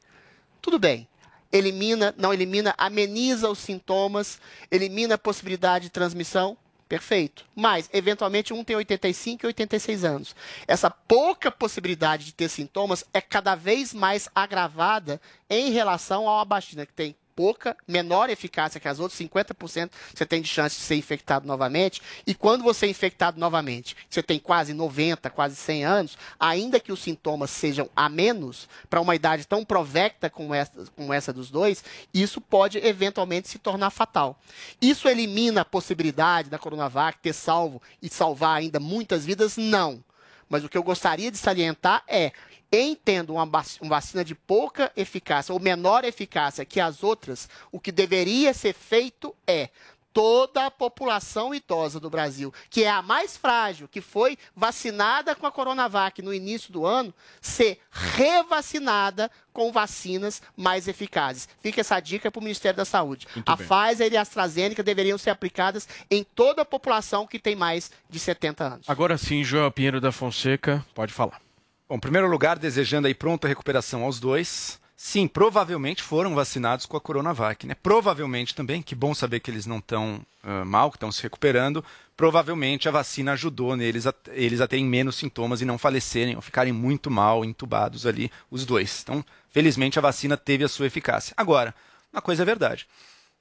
Tudo 0.61 0.79
bem. 0.79 1.07
Elimina, 1.51 2.13
não 2.17 2.33
elimina, 2.33 2.73
ameniza 2.77 3.49
os 3.49 3.59
sintomas, 3.59 4.39
elimina 4.69 5.15
a 5.15 5.17
possibilidade 5.17 5.85
de 5.85 5.89
transmissão. 5.91 6.57
Perfeito. 6.87 7.45
Mas, 7.55 7.89
eventualmente, 7.91 8.53
um 8.53 8.63
tem 8.63 8.75
85 8.75 9.45
e 9.45 9.47
86 9.47 10.03
anos. 10.03 10.35
Essa 10.67 10.89
pouca 10.89 11.49
possibilidade 11.49 12.25
de 12.25 12.33
ter 12.33 12.47
sintomas 12.47 13.03
é 13.11 13.19
cada 13.19 13.55
vez 13.55 13.93
mais 13.93 14.29
agravada 14.35 15.19
em 15.49 15.71
relação 15.71 16.29
a 16.29 16.35
uma 16.35 16.45
vacina 16.45 16.85
que 16.85 16.93
tem 16.93 17.15
pouca, 17.35 17.75
menor 17.87 18.29
eficácia 18.29 18.79
que 18.79 18.87
as 18.87 18.99
outras, 18.99 19.19
50% 19.19 19.91
você 20.13 20.25
tem 20.25 20.41
de 20.41 20.47
chance 20.47 20.77
de 20.77 20.81
ser 20.81 20.95
infectado 20.95 21.45
novamente. 21.45 22.01
E 22.25 22.33
quando 22.33 22.63
você 22.63 22.85
é 22.85 22.89
infectado 22.89 23.39
novamente, 23.39 23.95
você 24.09 24.23
tem 24.23 24.39
quase 24.39 24.73
90, 24.73 25.29
quase 25.29 25.55
100 25.55 25.85
anos, 25.85 26.17
ainda 26.39 26.79
que 26.79 26.91
os 26.91 27.01
sintomas 27.01 27.49
sejam 27.49 27.89
a 27.95 28.07
menos, 28.07 28.69
para 28.89 29.01
uma 29.01 29.15
idade 29.15 29.45
tão 29.45 29.65
provecta 29.65 30.29
como 30.29 30.53
essa, 30.53 30.85
como 30.95 31.11
essa 31.11 31.33
dos 31.33 31.51
dois, 31.51 31.83
isso 32.13 32.39
pode 32.39 32.77
eventualmente 32.77 33.49
se 33.49 33.59
tornar 33.59 33.89
fatal. 33.89 34.39
Isso 34.81 35.09
elimina 35.09 35.61
a 35.61 35.65
possibilidade 35.65 36.49
da 36.49 36.57
Coronavac 36.57 37.19
ter 37.19 37.33
salvo 37.33 37.81
e 38.01 38.09
salvar 38.09 38.57
ainda 38.57 38.79
muitas 38.79 39.25
vidas? 39.25 39.57
Não. 39.57 40.03
Mas 40.47 40.63
o 40.63 40.69
que 40.69 40.77
eu 40.77 40.83
gostaria 40.83 41.31
de 41.31 41.37
salientar 41.37 42.03
é, 42.07 42.31
em 42.75 42.95
tendo 42.95 43.33
uma 43.33 43.45
vac- 43.45 43.77
uma 43.81 43.89
vacina 43.91 44.23
de 44.23 44.35
pouca 44.35 44.91
eficácia 44.95 45.53
ou 45.53 45.59
menor 45.59 46.03
eficácia 46.03 46.65
que 46.65 46.79
as 46.79 47.03
outras, 47.03 47.47
o 47.71 47.79
que 47.79 47.91
deveria 47.91 48.53
ser 48.53 48.73
feito 48.73 49.35
é 49.47 49.69
toda 50.11 50.65
a 50.65 50.71
população 50.71 51.53
idosa 51.53 51.99
do 51.99 52.09
Brasil, 52.09 52.53
que 52.69 52.85
é 52.85 52.89
a 52.89 53.01
mais 53.01 53.35
frágil, 53.35 53.85
que 53.85 53.99
foi 53.99 54.37
vacinada 54.55 55.35
com 55.35 55.45
a 55.45 55.51
Coronavac 55.51 56.21
no 56.21 56.33
início 56.33 56.71
do 56.71 56.85
ano, 56.85 57.13
ser 57.41 57.79
revacinada 57.91 59.29
com 59.51 59.71
vacinas 59.73 60.41
mais 60.55 60.87
eficazes. 60.87 61.49
Fica 61.61 61.81
essa 61.81 61.99
dica 61.99 62.31
para 62.31 62.39
o 62.39 62.43
Ministério 62.43 62.77
da 62.77 62.85
Saúde. 62.85 63.27
Muito 63.35 63.49
a 63.49 63.55
bem. 63.57 63.67
Pfizer 63.67 64.13
e 64.13 64.17
a 64.17 64.21
AstraZeneca 64.21 64.81
deveriam 64.83 65.17
ser 65.17 65.31
aplicadas 65.31 65.85
em 66.09 66.23
toda 66.23 66.61
a 66.61 66.65
população 66.65 67.27
que 67.27 67.37
tem 67.39 67.55
mais 67.55 67.91
de 68.09 68.17
70 68.19 68.63
anos. 68.63 68.89
Agora 68.89 69.17
sim, 69.17 69.43
Joel 69.43 69.71
Pinheiro 69.71 69.99
da 69.99 70.11
Fonseca, 70.13 70.85
pode 70.93 71.11
falar. 71.13 71.41
Bom, 71.87 71.95
em 71.95 71.99
primeiro 71.99 72.27
lugar, 72.27 72.57
desejando 72.57 73.07
aí 73.07 73.13
pronta 73.13 73.47
recuperação 73.47 74.03
aos 74.03 74.19
dois. 74.19 74.79
Sim, 74.97 75.27
provavelmente 75.27 76.01
foram 76.01 76.33
vacinados 76.33 76.85
com 76.85 76.97
a 76.97 77.01
Coronavac, 77.01 77.67
né? 77.67 77.75
Provavelmente 77.75 78.55
também, 78.55 78.81
que 78.81 78.95
bom 78.95 79.13
saber 79.13 79.39
que 79.39 79.51
eles 79.51 79.65
não 79.65 79.77
estão 79.77 80.25
mal, 80.65 80.89
que 80.89 80.95
estão 80.97 81.11
se 81.11 81.21
recuperando. 81.21 81.83
Provavelmente 82.17 82.87
a 82.87 82.91
vacina 82.91 83.33
ajudou 83.33 83.75
neles 83.75 84.07
a, 84.07 84.13
eles 84.29 84.61
a 84.61 84.67
terem 84.67 84.85
menos 84.85 85.17
sintomas 85.17 85.61
e 85.61 85.65
não 85.65 85.77
falecerem 85.77 86.35
ou 86.35 86.41
ficarem 86.41 86.71
muito 86.73 87.11
mal, 87.11 87.43
entubados 87.45 88.07
ali, 88.07 88.31
os 88.49 88.65
dois. 88.65 89.01
Então, 89.03 89.23
felizmente 89.49 89.99
a 89.99 90.01
vacina 90.01 90.37
teve 90.37 90.63
a 90.63 90.69
sua 90.69 90.87
eficácia. 90.87 91.33
Agora, 91.37 91.75
uma 92.11 92.21
coisa 92.21 92.41
é 92.41 92.45
verdade. 92.45 92.87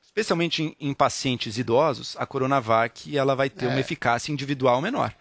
Especialmente 0.05 0.63
em, 0.63 0.77
em 0.81 0.93
pacientes 0.93 1.57
idosos, 1.57 2.17
a 2.19 2.27
Coronavac 2.27 3.17
ela 3.17 3.35
vai 3.35 3.49
ter 3.49 3.67
É. 3.67 3.69
uma 3.69 3.81
eficácia 3.81 4.33
individual 4.33 4.83
menor. 4.83 5.15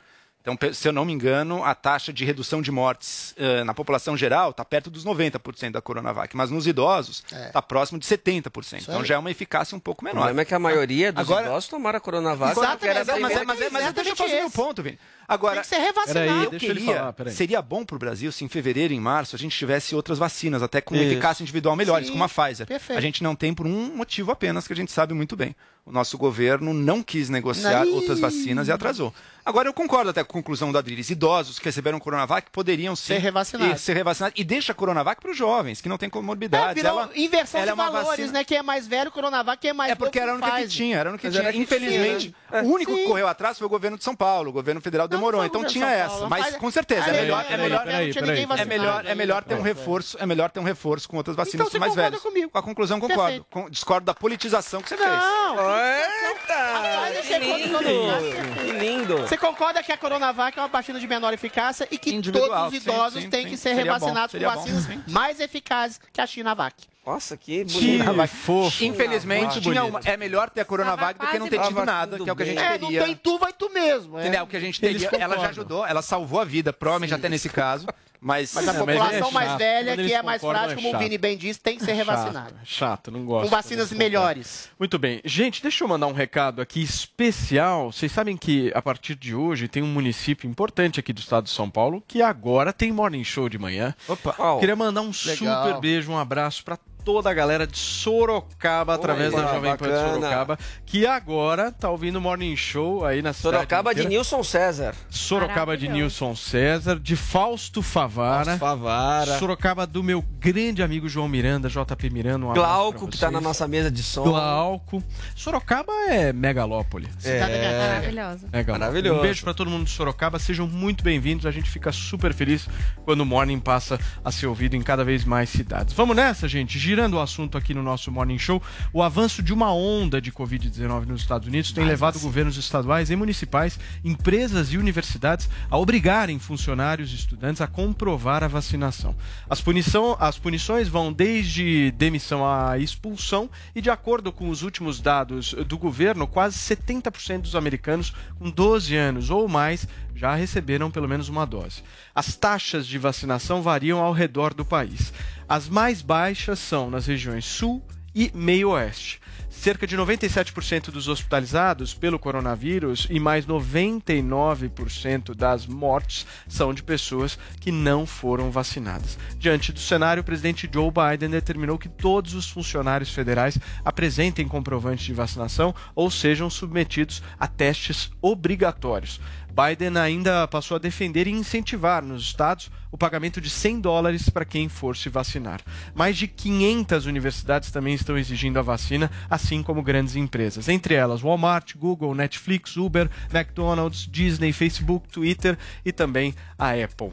Então, 0.46 0.74
se 0.74 0.86
eu 0.86 0.92
não 0.92 1.06
me 1.06 1.14
engano, 1.14 1.64
a 1.64 1.74
taxa 1.74 2.12
de 2.12 2.26
redução 2.26 2.62
de 2.62 2.70
mortes 2.70 3.34
eh, 3.38 3.64
na 3.64 3.74
população 3.74 4.18
geral 4.18 4.50
está 4.50 4.66
perto 4.66 4.90
dos 4.90 5.06
90% 5.06 5.72
da 5.72 5.82
Coronavac, 5.82 6.36
mas 6.36 6.52
nos 6.52 6.68
idosos 6.68 7.24
está 7.32 7.62
próximo 7.62 7.98
de 7.98 8.06
70%. 8.06 8.82
Então 8.82 9.00
aí. 9.00 9.06
já 9.06 9.16
é 9.16 9.18
uma 9.18 9.32
eficácia 9.32 9.74
um 9.74 9.80
pouco 9.80 10.02
O 10.02 10.06
menor. 10.06 10.18
problema 10.20 10.42
é 10.42 10.46
que 10.46 10.54
a 10.54 10.60
maioria 10.60 11.14
dos 11.14 11.22
Agora- 11.22 11.46
idosos 11.48 11.70
tomaram 11.70 11.98
a 11.98 12.02
Coronavac. 12.02 12.52
Exatamente, 12.60 12.86
era 12.88 13.02
a 13.02 13.06
mas, 13.06 13.08
mas, 13.08 13.32
primeira- 13.32 13.46
mas, 13.46 13.60
mas, 13.72 13.84
mas 13.86 13.94
deixa 13.94 14.10
eu 14.10 14.16
fazer 14.18 14.36
meu 14.42 14.52
ponto, 14.52 14.84
Vini. 14.84 15.00
Agora, 15.34 15.54
Tem 15.56 15.62
que 15.64 15.68
ser 15.70 15.78
revacinado. 15.82 16.44
eu 16.44 16.50
deixa 16.52 16.66
ele 16.68 16.80
queria, 16.82 16.96
falar, 17.14 17.30
seria 17.32 17.62
bom 17.62 17.84
para 17.84 17.96
o 17.96 18.00
Brasil 18.00 18.32
se 18.32 18.44
em 18.46 18.48
fevereiro 18.48 18.94
e 18.94 18.96
em 18.96 19.00
março 19.00 19.36
a 19.36 19.40
gente 19.40 19.58
tivesse 19.58 19.96
outras 19.96 20.18
vacinas, 20.20 20.62
até 20.62 20.80
com 20.82 20.94
Isso. 20.96 21.04
eficácia 21.06 21.42
individual 21.44 21.76
melhores, 21.76 22.08
Sim, 22.08 22.14
como 22.14 22.24
a 22.24 22.30
Pfizer. 22.30 22.68
perfeito. 22.68 22.98
A 22.98 23.02
gente 23.02 23.24
não 23.24 23.36
tem 23.36 23.54
por 23.54 23.66
um 23.66 23.96
motivo 23.96 24.32
apenas 24.32 24.68
que 24.68 24.74
a 24.74 24.76
gente 24.76 24.92
sabe 24.92 25.14
muito 25.14 25.36
bem. 25.36 25.56
O 25.86 25.92
nosso 25.92 26.18
governo 26.18 26.74
não 26.74 27.04
quis 27.04 27.28
negociar 27.30 27.86
outras 27.86 28.18
vacinas 28.18 28.70
e 28.70 28.72
atrasou. 28.72 29.14
Agora, 29.46 29.68
eu 29.68 29.74
concordo 29.74 30.12
até 30.12 30.24
com 30.24 30.30
a 30.32 30.34
conclusão 30.42 30.72
da 30.72 30.80
Adriles. 30.80 31.10
Idosos 31.10 31.60
que 31.60 31.66
receberam 31.66 32.00
Coronavac 32.00 32.50
poderiam 32.50 32.96
sim 32.96 33.08
Ser 33.08 33.18
revacinados. 33.18 33.82
e- 33.82 33.84
ser 33.84 33.94
revacinados. 33.94 34.40
E 34.40 34.46
deixa 34.46 34.72
a 34.72 34.76
Coronavac 34.76 35.20
para 35.22 35.32
os 35.32 35.36
jovens, 35.38 35.82
que 35.82 35.90
não 35.90 35.98
têm 35.98 36.08
É, 36.08 36.10
comorbidades. 36.10 36.82
virou 36.82 37.00
Ela- 37.02 37.10
inversão 37.14 37.60
ela 37.60 37.66
de 37.66 37.72
é 37.72 37.74
uma 37.74 37.92
valores, 37.92 38.08
vacina- 38.28 38.32
né? 38.40 38.44
Quem 38.46 38.58
é 38.60 38.62
mais 38.64 38.88
velho, 38.88 39.12
Coronavac, 39.12 39.60
quem 39.60 39.72
é 39.72 39.74
mais 39.74 39.92
é 39.92 39.96
porque 39.96 40.18
era 40.18 40.34
única 40.34 40.50
que 40.62 40.68
tinha, 40.70 40.98
era 40.98 41.10
única 41.10 41.30
que 41.30 41.36
Mas 41.36 41.42
tinha. 41.42 41.52
que 41.52 41.60
Infelizmente, 41.60 42.36
né? 42.50 42.62
o 42.62 42.66
único 42.68 42.94
que 42.96 43.02
Sim. 43.02 43.08
correu 43.10 43.28
atrás 43.28 43.58
foi 43.58 43.68
o 43.68 43.70
governo 43.70 43.98
de 43.98 44.06
São 44.06 44.16
Paulo. 44.16 44.52
O 44.52 44.54
governo 44.54 44.80
federal 44.80 45.10
demorou, 45.10 45.23
então 45.46 45.64
tinha 45.64 45.90
essa. 45.90 46.28
Mas 46.28 46.56
com 46.58 46.70
certeza, 46.72 47.02
é 47.02 47.06
Peraí, 47.06 47.22
melhor, 47.22 47.42
é 47.42 47.44
peraí, 47.48 47.62
melhor, 47.64 47.82
tinha 48.12 48.22
ninguém 48.26 48.48
é 48.58 48.66
melhor, 48.66 49.06
é 49.06 49.16
melhor 49.16 49.44
ter 49.44 49.56
um 49.56 49.62
reforço, 49.62 50.18
é 50.20 50.26
melhor 50.26 50.50
ter 50.52 50.60
um 50.60 50.64
reforço 50.64 51.08
com 51.10 51.18
outras 51.18 51.36
vacinas 51.36 51.68
Então 51.68 51.72
você 51.72 51.80
mais 51.80 51.92
concorda 51.92 52.10
velhas. 52.12 52.24
comigo. 52.24 52.50
Com 52.50 52.58
a 52.58 52.64
conclusão 52.64 53.00
concordo. 53.00 53.46
Com- 53.50 53.70
discordo 53.70 54.06
da 54.06 54.14
politização 54.14 54.82
que 54.82 54.90
você 54.90 54.98
fez. 54.98 55.10
Não, 55.10 55.58
Eita! 55.78 57.22
Que 57.22 57.38
lindo! 57.40 57.80
Que 57.80 58.72
lindo! 58.72 59.18
Você 59.20 59.38
concorda 59.38 59.82
que 59.84 59.92
a 59.92 59.98
Coronavac 59.98 60.58
é 60.58 60.62
uma 60.62 60.68
vacina 60.68 61.00
de 61.00 61.08
menor 61.08 61.34
eficácia 61.34 61.88
e 61.92 61.98
que 61.98 62.14
Individual, 62.14 62.48
todos 62.50 62.74
os 62.80 62.84
idosos 62.86 63.22
sim, 63.24 63.30
têm 63.30 63.44
sim. 63.44 63.50
que 63.50 63.58
ser 63.58 63.76
Seria 63.76 63.84
bom, 63.86 63.94
revacinados 63.94 64.32
seria 64.32 64.48
com 64.50 64.54
bom, 64.56 64.60
vacinas 64.62 64.84
sim. 64.84 65.04
mais 65.08 65.40
eficazes 65.40 66.00
que 66.12 66.22
a 66.22 66.28
Chinavac? 66.28 66.76
Nossa, 67.06 67.36
que 67.36 67.66
Que 67.66 67.74
bonito. 67.74 68.28
fofo. 68.28 68.84
Infelizmente, 68.84 69.60
tinha 69.60 69.84
uma- 69.84 70.00
é 70.06 70.16
melhor 70.16 70.50
ter 70.50 70.62
a 70.62 70.66
Coronavac 70.66 71.20
do 71.20 71.28
que 71.28 71.40
não 71.40 71.48
ter 71.50 71.60
tido 71.62 71.86
nada, 71.86 72.18
que 72.18 72.30
é 72.30 72.32
o 72.32 72.36
que 72.36 72.44
a 72.44 72.46
gente 72.46 72.56
bem. 72.56 72.66
É, 72.66 72.78
não 72.78 73.06
tem 73.06 73.16
tu, 73.16 73.38
vai 73.38 73.52
tu 73.52 73.70
mesmo. 73.70 74.18
É. 74.18 74.22
Entendeu? 74.22 74.44
O 74.44 74.48
que 74.48 74.56
a 74.56 74.60
gente 74.60 74.80
teria. 74.80 75.10
Ela 75.20 75.38
já 75.38 75.50
ajudou, 75.50 75.86
ela 75.86 76.02
salvou 76.02 76.40
a 76.40 76.46
vida, 76.46 76.72
provavelmente 76.72 77.14
até 77.14 77.28
nesse 77.28 77.50
caso. 77.50 77.86
Mas, 78.26 78.54
Mas 78.54 78.70
a 78.70 78.72
É, 78.72 78.78
população 78.78 79.32
mais 79.32 79.50
chato. 79.50 79.58
velha, 79.60 79.98
que 79.98 80.14
é 80.14 80.22
mais 80.24 80.42
frágil, 80.42 80.72
é 80.72 80.76
como 80.82 80.96
o. 80.96 80.98
Vini 80.98 81.18
bem 81.18 81.36
disse, 81.38 81.60
tem 81.60 81.78
que 81.78 81.84
ser 81.84 81.92
É 81.92 81.96
revacinado. 81.96 82.54
Chato, 82.64 82.66
chato, 82.66 83.12
não 83.12 83.26
gosto. 83.26 83.44
Com 83.44 83.50
vacinas 83.54 83.92
melhores. 83.92 84.70
Muito 84.80 84.98
bem. 84.98 85.20
Gente, 85.26 85.62
deixa 85.62 85.84
eu 85.84 85.90
mandar 85.90 86.08
um 86.08 86.14
recado 86.14 86.62
aqui 86.62 86.82
especial. 86.82 87.92
Vocês 87.92 88.10
sabem 88.14 88.38
que 88.38 88.72
a 88.74 88.82
partir 88.82 89.16
de 89.16 89.36
hoje 89.36 89.68
tem 89.68 89.84
um 89.84 89.88
município 89.88 90.50
importante 90.50 91.02
aqui 91.02 91.12
do 91.12 91.20
estado 91.20 91.44
de 91.44 91.50
São 91.50 91.70
Paulo 91.70 92.02
que 92.08 92.22
agora 92.22 92.72
tem 92.72 92.94
morning 92.94 93.26
show 93.26 93.50
de 93.50 93.58
manhã. 93.60 93.94
Opa. 94.08 94.58
Queria 94.58 94.76
mandar 94.78 95.02
um 95.02 95.12
Legal. 95.26 95.66
super 95.68 95.82
beijo, 95.82 96.10
um 96.10 96.18
abraço 96.18 96.64
pra 96.64 96.78
toda 97.04 97.30
a 97.30 97.34
galera 97.34 97.68
de 97.68 97.78
Sorocaba, 97.78 98.96
através 98.96 99.32
da 99.32 99.54
Jovem 99.54 99.76
Pan 99.76 99.90
de. 99.90 100.14
Sorocaba, 100.14 100.60
que 100.86 101.06
agora 101.06 101.72
tá 101.72 101.90
ouvindo 101.90 102.18
o 102.18 102.22
morning 102.22 102.56
show 102.56 103.06
aí 103.06 103.22
na 103.22 103.34
cidade 103.34 103.56
Sorocaba 103.56 103.94
de 103.94 104.02
inteira. 104.02 104.10
Nilson 104.10 104.44
César. 104.44 104.96
Sorocaba 105.10 105.78
de 105.78 105.88
Nilson 105.88 106.36
César, 106.36 107.00
de 107.00 107.16
Fausto 107.16 107.82
Favara. 107.82 108.46
Fausto 108.46 108.60
Favara. 108.60 109.40
Sorocaba 109.40 109.86
do 109.86 110.04
meu 110.04 110.22
grande 110.40 110.82
amigo 110.82 111.08
João 111.10 111.28
Miranda, 111.28 111.70
JP 111.70 112.10
Miranda. 112.10 112.46
Um 112.46 112.54
Glauco, 112.54 113.08
que 113.08 113.18
tá 113.18 113.30
na 113.30 113.42
nossa 113.42 113.68
mesa 113.68 113.90
de 113.92 114.04
som. 114.04 114.24
Glauco. 114.24 115.04
Sorocaba 115.36 115.92
é 116.10 116.32
megalópole. 116.34 117.10
É. 117.24 117.40
Maravilhosa. 117.40 118.48
Legal. 118.52 118.80
Maravilhoso. 118.80 119.20
Um 119.20 119.22
beijo 119.22 119.44
pra 119.44 119.54
todo 119.54 119.70
mundo 119.70 119.86
de 119.86 119.92
Sorocaba. 119.92 120.40
Sejam 120.40 120.68
muito 120.68 121.04
bem-vindos. 121.04 121.46
A 121.46 121.52
gente 121.52 121.70
fica 121.70 121.92
super 121.92 122.34
feliz 122.34 122.68
quando 123.06 123.22
o 123.22 123.26
Morning 123.26 123.60
passa 123.60 124.00
a 124.24 124.32
ser 124.32 124.48
ouvido 124.48 124.76
em 124.76 124.82
cada 124.82 125.04
vez 125.04 125.24
mais 125.26 125.50
cidades. 125.50 125.94
Vamos 125.94 126.16
nessa, 126.16 126.48
gente. 126.48 126.78
Girando 126.94 127.16
o 127.16 127.20
assunto 127.20 127.58
aqui 127.58 127.74
no 127.74 127.82
nosso 127.82 128.12
Morning 128.12 128.38
Show, 128.38 128.62
o 128.94 129.02
avanço 129.02 129.42
de 129.42 129.52
uma 129.52 129.74
onda 129.74 130.22
de 130.22 130.32
Covid-19 130.32 131.08
nos 131.08 131.22
Estados 131.22 131.48
Unidos 131.48 131.72
tem 131.72 131.84
levado 131.84 132.20
governos 132.20 132.56
estaduais 132.56 133.10
e 133.10 133.16
municipais, 133.16 133.80
empresas 134.04 134.72
e 134.72 134.78
universidades 134.78 135.50
a 135.72 135.78
obrigarem 135.80 136.38
funcionários 136.38 137.12
e 137.12 137.16
estudantes 137.16 137.64
a 137.64 137.68
comprovar 137.68 138.44
a 138.44 138.48
vacinação. 138.48 139.16
As, 139.50 139.60
punição, 139.60 140.16
as 140.20 140.38
punições 140.38 140.88
vão 140.88 141.12
desde 141.12 141.90
demissão 141.94 142.46
à 142.46 142.78
expulsão 142.78 143.50
e, 143.74 143.82
de 143.82 143.90
acordo 143.90 144.32
com 144.32 144.48
os 144.50 144.62
últimos 144.62 145.02
dados 145.02 145.56
do 145.68 145.80
governo, 145.80 146.28
quase 146.28 146.60
70% 146.60 147.42
dos 147.42 147.56
americanos 147.56 148.14
com 148.38 148.52
12 148.52 148.96
anos 148.96 149.32
ou 149.32 149.48
mais 149.48 149.88
já 150.16 150.36
receberam 150.36 150.92
pelo 150.92 151.08
menos 151.08 151.30
uma 151.30 151.46
dose. 151.46 151.84
As 152.14 152.36
taxas 152.36 152.86
de 152.88 152.98
vacinação 152.98 153.62
variam 153.62 154.00
ao 154.00 154.14
redor 154.14 154.54
do 154.54 154.66
país. 154.66 155.14
As 155.48 155.68
mais 155.68 156.02
baixas 156.02 156.60
são 156.60 156.90
nas 156.90 157.06
regiões 157.06 157.46
sul 157.46 157.86
e 158.14 158.32
meio 158.34 158.70
oeste. 158.70 159.20
Cerca 159.64 159.88
de 159.88 159.96
97% 159.98 160.92
dos 160.92 161.08
hospitalizados 161.08 161.94
pelo 161.94 162.20
coronavírus 162.20 163.08
e 163.10 163.18
mais 163.18 163.46
99% 163.46 165.34
das 165.34 165.66
mortes 165.66 166.28
são 166.50 166.74
de 166.74 166.84
pessoas 166.84 167.40
que 167.62 167.72
não 167.72 168.06
foram 168.06 168.52
vacinadas. 168.52 169.18
Diante 169.38 169.72
do 169.72 169.80
cenário, 169.80 170.20
o 170.20 170.24
presidente 170.26 170.70
Joe 170.70 170.92
Biden 170.92 171.30
determinou 171.30 171.78
que 171.78 171.88
todos 171.88 172.34
os 172.34 172.50
funcionários 172.50 173.14
federais 173.14 173.58
apresentem 173.86 174.46
comprovantes 174.46 175.06
de 175.06 175.14
vacinação 175.14 175.74
ou 175.96 176.12
sejam 176.12 176.50
submetidos 176.50 177.24
a 177.40 177.48
testes 177.48 178.12
obrigatórios. 178.22 179.22
Biden 179.54 179.98
ainda 180.00 180.48
passou 180.48 180.76
a 180.76 180.80
defender 180.80 181.28
e 181.28 181.32
incentivar 181.32 182.04
nos 182.04 182.24
estados 182.24 182.72
o 182.92 182.98
pagamento 182.98 183.40
de 183.40 183.52
100 183.52 183.82
dólares 183.82 184.28
para 184.28 184.46
quem 184.46 184.68
for 184.68 184.98
se 184.98 185.10
vacinar. 185.10 185.62
Mais 185.94 186.18
de 186.18 186.28
500 186.28 187.06
universidades 187.06 187.70
também 187.70 187.94
estão 187.94 188.18
exigindo 188.18 188.58
a 188.58 188.64
vacina, 188.64 189.12
assim 189.30 189.53
como 189.62 189.84
grandes 189.84 190.16
empresas, 190.16 190.68
entre 190.70 190.96
elas 190.96 191.22
Walmart, 191.22 191.76
Google, 191.76 192.16
Netflix, 192.16 192.78
Uber, 192.78 193.10
McDonald's, 193.32 194.08
Disney, 194.10 194.54
Facebook, 194.54 195.08
Twitter 195.10 195.58
e 195.86 195.92
também 195.92 196.34
a 196.58 196.72
Apple. 196.72 197.12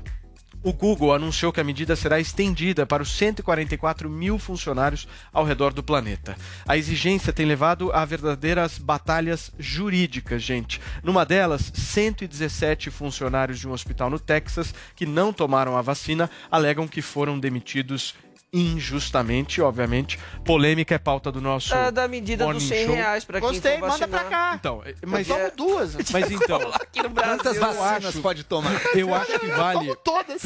O 0.63 0.75
Google 0.75 1.15
anunciou 1.15 1.51
que 1.51 1.61
a 1.61 1.65
medida 1.65 1.97
será 1.97 2.21
estendida 2.21 2.85
para 2.85 3.03
os 3.03 3.11
144 3.13 4.11
mil 4.11 4.39
funcionários 4.39 5.09
ao 5.33 5.43
redor 5.43 5.73
do 5.73 5.83
planeta. 5.83 6.37
A 6.69 6.77
exigência 6.77 7.33
tem 7.33 7.47
levado 7.47 7.91
a 7.93 8.05
verdadeiras 8.05 8.77
batalhas 8.77 9.51
jurídicas, 9.59 10.43
gente. 10.43 10.79
Numa 11.03 11.25
delas, 11.25 11.73
117 11.75 12.91
funcionários 12.91 13.59
de 13.59 13.67
um 13.67 13.73
hospital 13.73 14.11
no 14.11 14.19
Texas 14.19 14.75
que 14.95 15.07
não 15.07 15.33
tomaram 15.33 15.79
a 15.79 15.83
vacina 15.83 16.29
alegam 16.51 16.87
que 16.87 17.01
foram 17.01 17.41
demitidos 17.41 18.15
injustamente, 18.53 19.61
obviamente. 19.63 20.19
Polêmica 20.45 20.95
é 20.95 20.99
pauta 20.99 21.31
do 21.31 21.41
nosso 21.41 21.71
Da, 21.71 21.91
da 21.91 22.09
medida 22.09 22.45
dos 22.45 22.53
Morning 22.55 22.69
100 22.69 22.87
Show. 22.87 22.95
reais 22.95 23.25
pra 23.25 23.41
quem 23.41 23.49
Gostei, 23.51 23.79
manda 23.79 24.09
pra 24.09 24.25
cá. 24.25 24.53
Então, 24.59 24.83
Eu 24.85 24.95
mas, 25.07 25.27
tomo 25.27 25.51
duas. 25.57 25.95
mas 26.11 26.31
então, 26.31 26.61
Aqui 26.75 27.03
no 27.03 27.09
Brasil. 27.11 27.37
Quantas 27.37 27.57
eu 27.57 27.63
vacinas 27.63 28.05
acho- 28.07 28.21
pode 28.21 28.45
tomar? 28.45 28.81
eu 28.97 29.15
acho 29.15 29.39
que 29.39 29.47
vale, 29.47 29.79
Tomo 29.87 29.97
todas. 29.97 30.43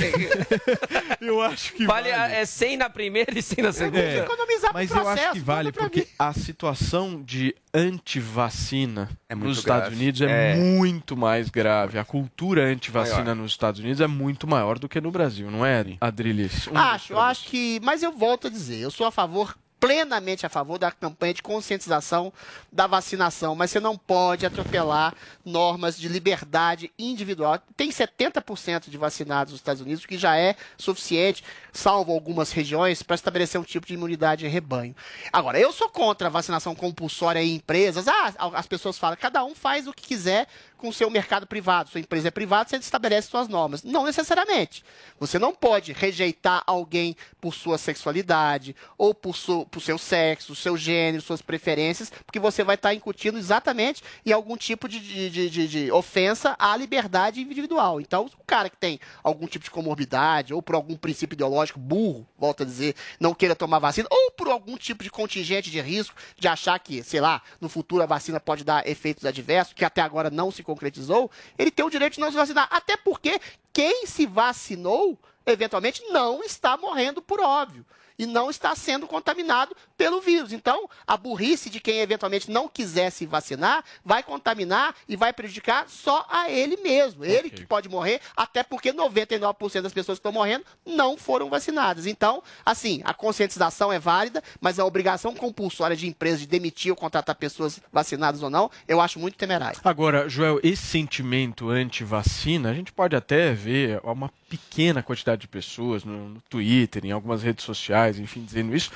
eu 1.20 1.40
acho 1.42 1.72
que 1.72 1.86
Vale, 1.86 2.10
vale. 2.10 2.34
é 2.34 2.44
100 2.44 2.76
na 2.76 2.90
primeira 2.90 3.38
e 3.38 3.42
100 3.42 3.64
na 3.64 3.72
segunda. 3.72 3.98
É. 4.00 4.18
Economizar 4.18 4.70
pro 4.70 4.74
Mas 4.74 4.90
eu 4.90 4.96
acho 4.96 5.04
processo, 5.06 5.32
que 5.32 5.40
vale 5.40 5.72
porque 5.72 6.00
mim. 6.00 6.06
a 6.18 6.32
situação 6.32 7.22
de 7.22 7.54
antivacina 7.74 9.08
É 9.28 9.34
nos 9.34 9.58
Estados 9.58 9.88
grave. 9.88 9.96
Unidos 9.96 10.20
é, 10.20 10.52
É. 10.52 10.56
muito 10.56 11.16
mais 11.16 11.50
grave. 11.50 11.98
A 11.98 12.04
cultura 12.04 12.64
antivacina 12.66 13.22
Maior. 13.22 13.34
nos 13.36 13.52
Estados 13.52 13.80
Unidos 13.80 14.00
é 14.00 14.06
muito 14.06 14.46
maior 14.46 14.78
do 14.78 14.88
que 14.88 15.00
no 15.00 15.10
Brasil, 15.10 15.50
não 15.50 15.64
é, 15.66 15.84
Adrilis? 16.00 16.68
Um 16.68 16.76
Acho, 16.78 17.16
acho 17.18 17.46
que. 17.48 17.80
Mas 17.82 18.02
eu 18.02 18.12
volto 18.12 18.46
a 18.46 18.50
dizer, 18.50 18.78
eu 18.78 18.90
sou 18.90 19.06
a 19.06 19.10
favor, 19.10 19.56
plenamente 19.78 20.46
a 20.46 20.48
favor 20.48 20.78
da 20.78 20.90
campanha 20.90 21.34
de 21.34 21.42
conscientização 21.42 22.32
da 22.72 22.86
vacinação, 22.86 23.54
mas 23.54 23.70
você 23.70 23.80
não 23.80 23.98
pode 23.98 24.46
atropelar 24.46 25.14
normas 25.44 25.98
de 25.98 26.08
liberdade 26.08 26.90
individual. 26.98 27.58
Tem 27.76 27.90
70% 27.90 28.88
de 28.88 28.96
vacinados 28.96 29.52
nos 29.52 29.60
Estados 29.60 29.82
Unidos, 29.82 30.04
o 30.04 30.08
que 30.08 30.16
já 30.16 30.36
é 30.36 30.56
suficiente, 30.78 31.44
salvo 31.72 32.12
algumas 32.12 32.50
regiões, 32.50 33.02
para 33.02 33.14
estabelecer 33.14 33.60
um 33.60 33.64
tipo 33.64 33.86
de 33.86 33.94
imunidade 33.94 34.46
em 34.46 34.48
rebanho. 34.48 34.96
Agora, 35.32 35.58
eu 35.58 35.72
sou 35.72 35.88
contra 35.88 36.28
a 36.28 36.30
vacinação 36.30 36.74
compulsória 36.74 37.42
em 37.42 37.56
empresas. 37.56 38.08
Ah, 38.08 38.32
as 38.54 38.66
pessoas 38.66 38.96
falam, 38.96 39.18
cada 39.20 39.44
um 39.44 39.54
faz 39.54 39.86
o 39.86 39.92
que 39.92 40.06
quiser 40.06 40.46
com 40.84 40.90
o 40.90 40.92
seu 40.92 41.08
mercado 41.08 41.46
privado. 41.46 41.88
Sua 41.88 41.98
empresa 42.00 42.28
é 42.28 42.30
privada, 42.30 42.68
você 42.68 42.76
estabelece 42.76 43.28
suas 43.30 43.48
normas. 43.48 43.82
Não 43.82 44.04
necessariamente. 44.04 44.84
Você 45.18 45.38
não 45.38 45.54
pode 45.54 45.94
rejeitar 45.94 46.62
alguém 46.66 47.16
por 47.40 47.54
sua 47.54 47.78
sexualidade, 47.78 48.76
ou 48.98 49.14
por, 49.14 49.34
su- 49.34 49.64
por 49.70 49.80
seu 49.80 49.96
sexo, 49.96 50.54
seu 50.54 50.76
gênero, 50.76 51.22
suas 51.22 51.40
preferências, 51.40 52.12
porque 52.26 52.38
você 52.38 52.62
vai 52.62 52.74
estar 52.74 52.92
incutindo 52.92 53.38
exatamente 53.38 54.02
em 54.26 54.32
algum 54.32 54.58
tipo 54.58 54.86
de, 54.86 55.00
de, 55.30 55.48
de- 55.48 55.68
de- 55.68 55.90
ofensa 55.90 56.54
à 56.58 56.76
liberdade 56.76 57.40
individual. 57.40 57.98
Então, 57.98 58.26
o 58.26 58.44
cara 58.44 58.68
que 58.68 58.76
tem 58.76 59.00
algum 59.22 59.46
tipo 59.46 59.64
de 59.64 59.70
comorbidade, 59.70 60.52
ou 60.52 60.60
por 60.62 60.74
algum 60.74 60.96
princípio 60.96 61.34
ideológico 61.34 61.78
burro, 61.80 62.26
volto 62.38 62.62
a 62.62 62.66
dizer, 62.66 62.94
não 63.18 63.32
queira 63.32 63.56
tomar 63.56 63.78
vacina, 63.78 64.06
ou 64.10 64.32
por 64.32 64.48
algum 64.48 64.76
tipo 64.76 65.02
de 65.02 65.10
contingente 65.10 65.70
de 65.70 65.80
risco 65.80 66.14
de 66.38 66.46
achar 66.46 66.78
que, 66.78 67.02
sei 67.02 67.22
lá, 67.22 67.40
no 67.58 67.70
futuro 67.70 68.02
a 68.02 68.06
vacina 68.06 68.38
pode 68.38 68.64
dar 68.64 68.86
efeitos 68.86 69.24
adversos, 69.24 69.72
que 69.72 69.82
até 69.84 70.02
agora 70.02 70.28
não 70.28 70.50
se 70.50 70.62
concretizou, 70.74 71.30
ele 71.56 71.70
tem 71.70 71.84
o 71.84 71.90
direito 71.90 72.14
de 72.14 72.20
não 72.20 72.30
se 72.30 72.36
vacinar. 72.36 72.68
Até 72.70 72.96
porque 72.96 73.40
quem 73.72 74.06
se 74.06 74.26
vacinou, 74.26 75.18
eventualmente, 75.46 76.02
não 76.10 76.42
está 76.42 76.76
morrendo 76.76 77.22
por 77.22 77.40
óbvio. 77.40 77.86
E 78.18 78.26
não 78.26 78.50
está 78.50 78.74
sendo 78.76 79.06
contaminado 79.06 79.76
pelo 79.96 80.20
vírus. 80.20 80.52
Então, 80.52 80.88
a 81.06 81.16
burrice 81.16 81.68
de 81.70 81.80
quem 81.80 82.00
eventualmente 82.00 82.50
não 82.50 82.68
quiser 82.68 83.10
se 83.10 83.26
vacinar 83.26 83.84
vai 84.04 84.22
contaminar 84.22 84.94
e 85.08 85.16
vai 85.16 85.32
prejudicar 85.32 85.88
só 85.88 86.26
a 86.28 86.50
ele 86.50 86.76
mesmo. 86.76 87.24
Ele 87.24 87.50
que 87.50 87.66
pode 87.66 87.88
morrer, 87.88 88.20
até 88.36 88.62
porque 88.62 88.92
99% 88.92 89.82
das 89.82 89.92
pessoas 89.92 90.18
que 90.18 90.20
estão 90.20 90.32
morrendo 90.32 90.64
não 90.84 91.16
foram 91.16 91.48
vacinadas. 91.48 92.06
Então, 92.06 92.42
assim, 92.64 93.00
a 93.04 93.14
conscientização 93.14 93.92
é 93.92 93.98
válida, 93.98 94.42
mas 94.60 94.78
a 94.78 94.84
obrigação 94.84 95.34
compulsória 95.34 95.96
de 95.96 96.06
empresas 96.06 96.40
de 96.40 96.46
demitir 96.46 96.90
ou 96.90 96.96
contratar 96.96 97.34
pessoas 97.34 97.80
vacinadas 97.92 98.42
ou 98.42 98.50
não, 98.50 98.70
eu 98.86 99.00
acho 99.00 99.18
muito 99.18 99.36
temerário. 99.36 99.80
Agora, 99.84 100.28
Joel, 100.28 100.60
esse 100.62 100.82
sentimento 100.82 101.70
anti-vacina, 101.70 102.70
a 102.70 102.74
gente 102.74 102.92
pode 102.92 103.16
até 103.16 103.52
ver 103.52 104.00
uma 104.02 104.30
pequena 104.48 105.02
quantidade 105.02 105.42
de 105.42 105.48
pessoas 105.48 106.04
no, 106.04 106.28
no 106.28 106.40
Twitter, 106.42 107.04
em 107.04 107.10
algumas 107.10 107.42
redes 107.42 107.64
sociais, 107.64 108.03
enfim, 108.10 108.44
dizendo 108.44 108.74
isso. 108.74 108.90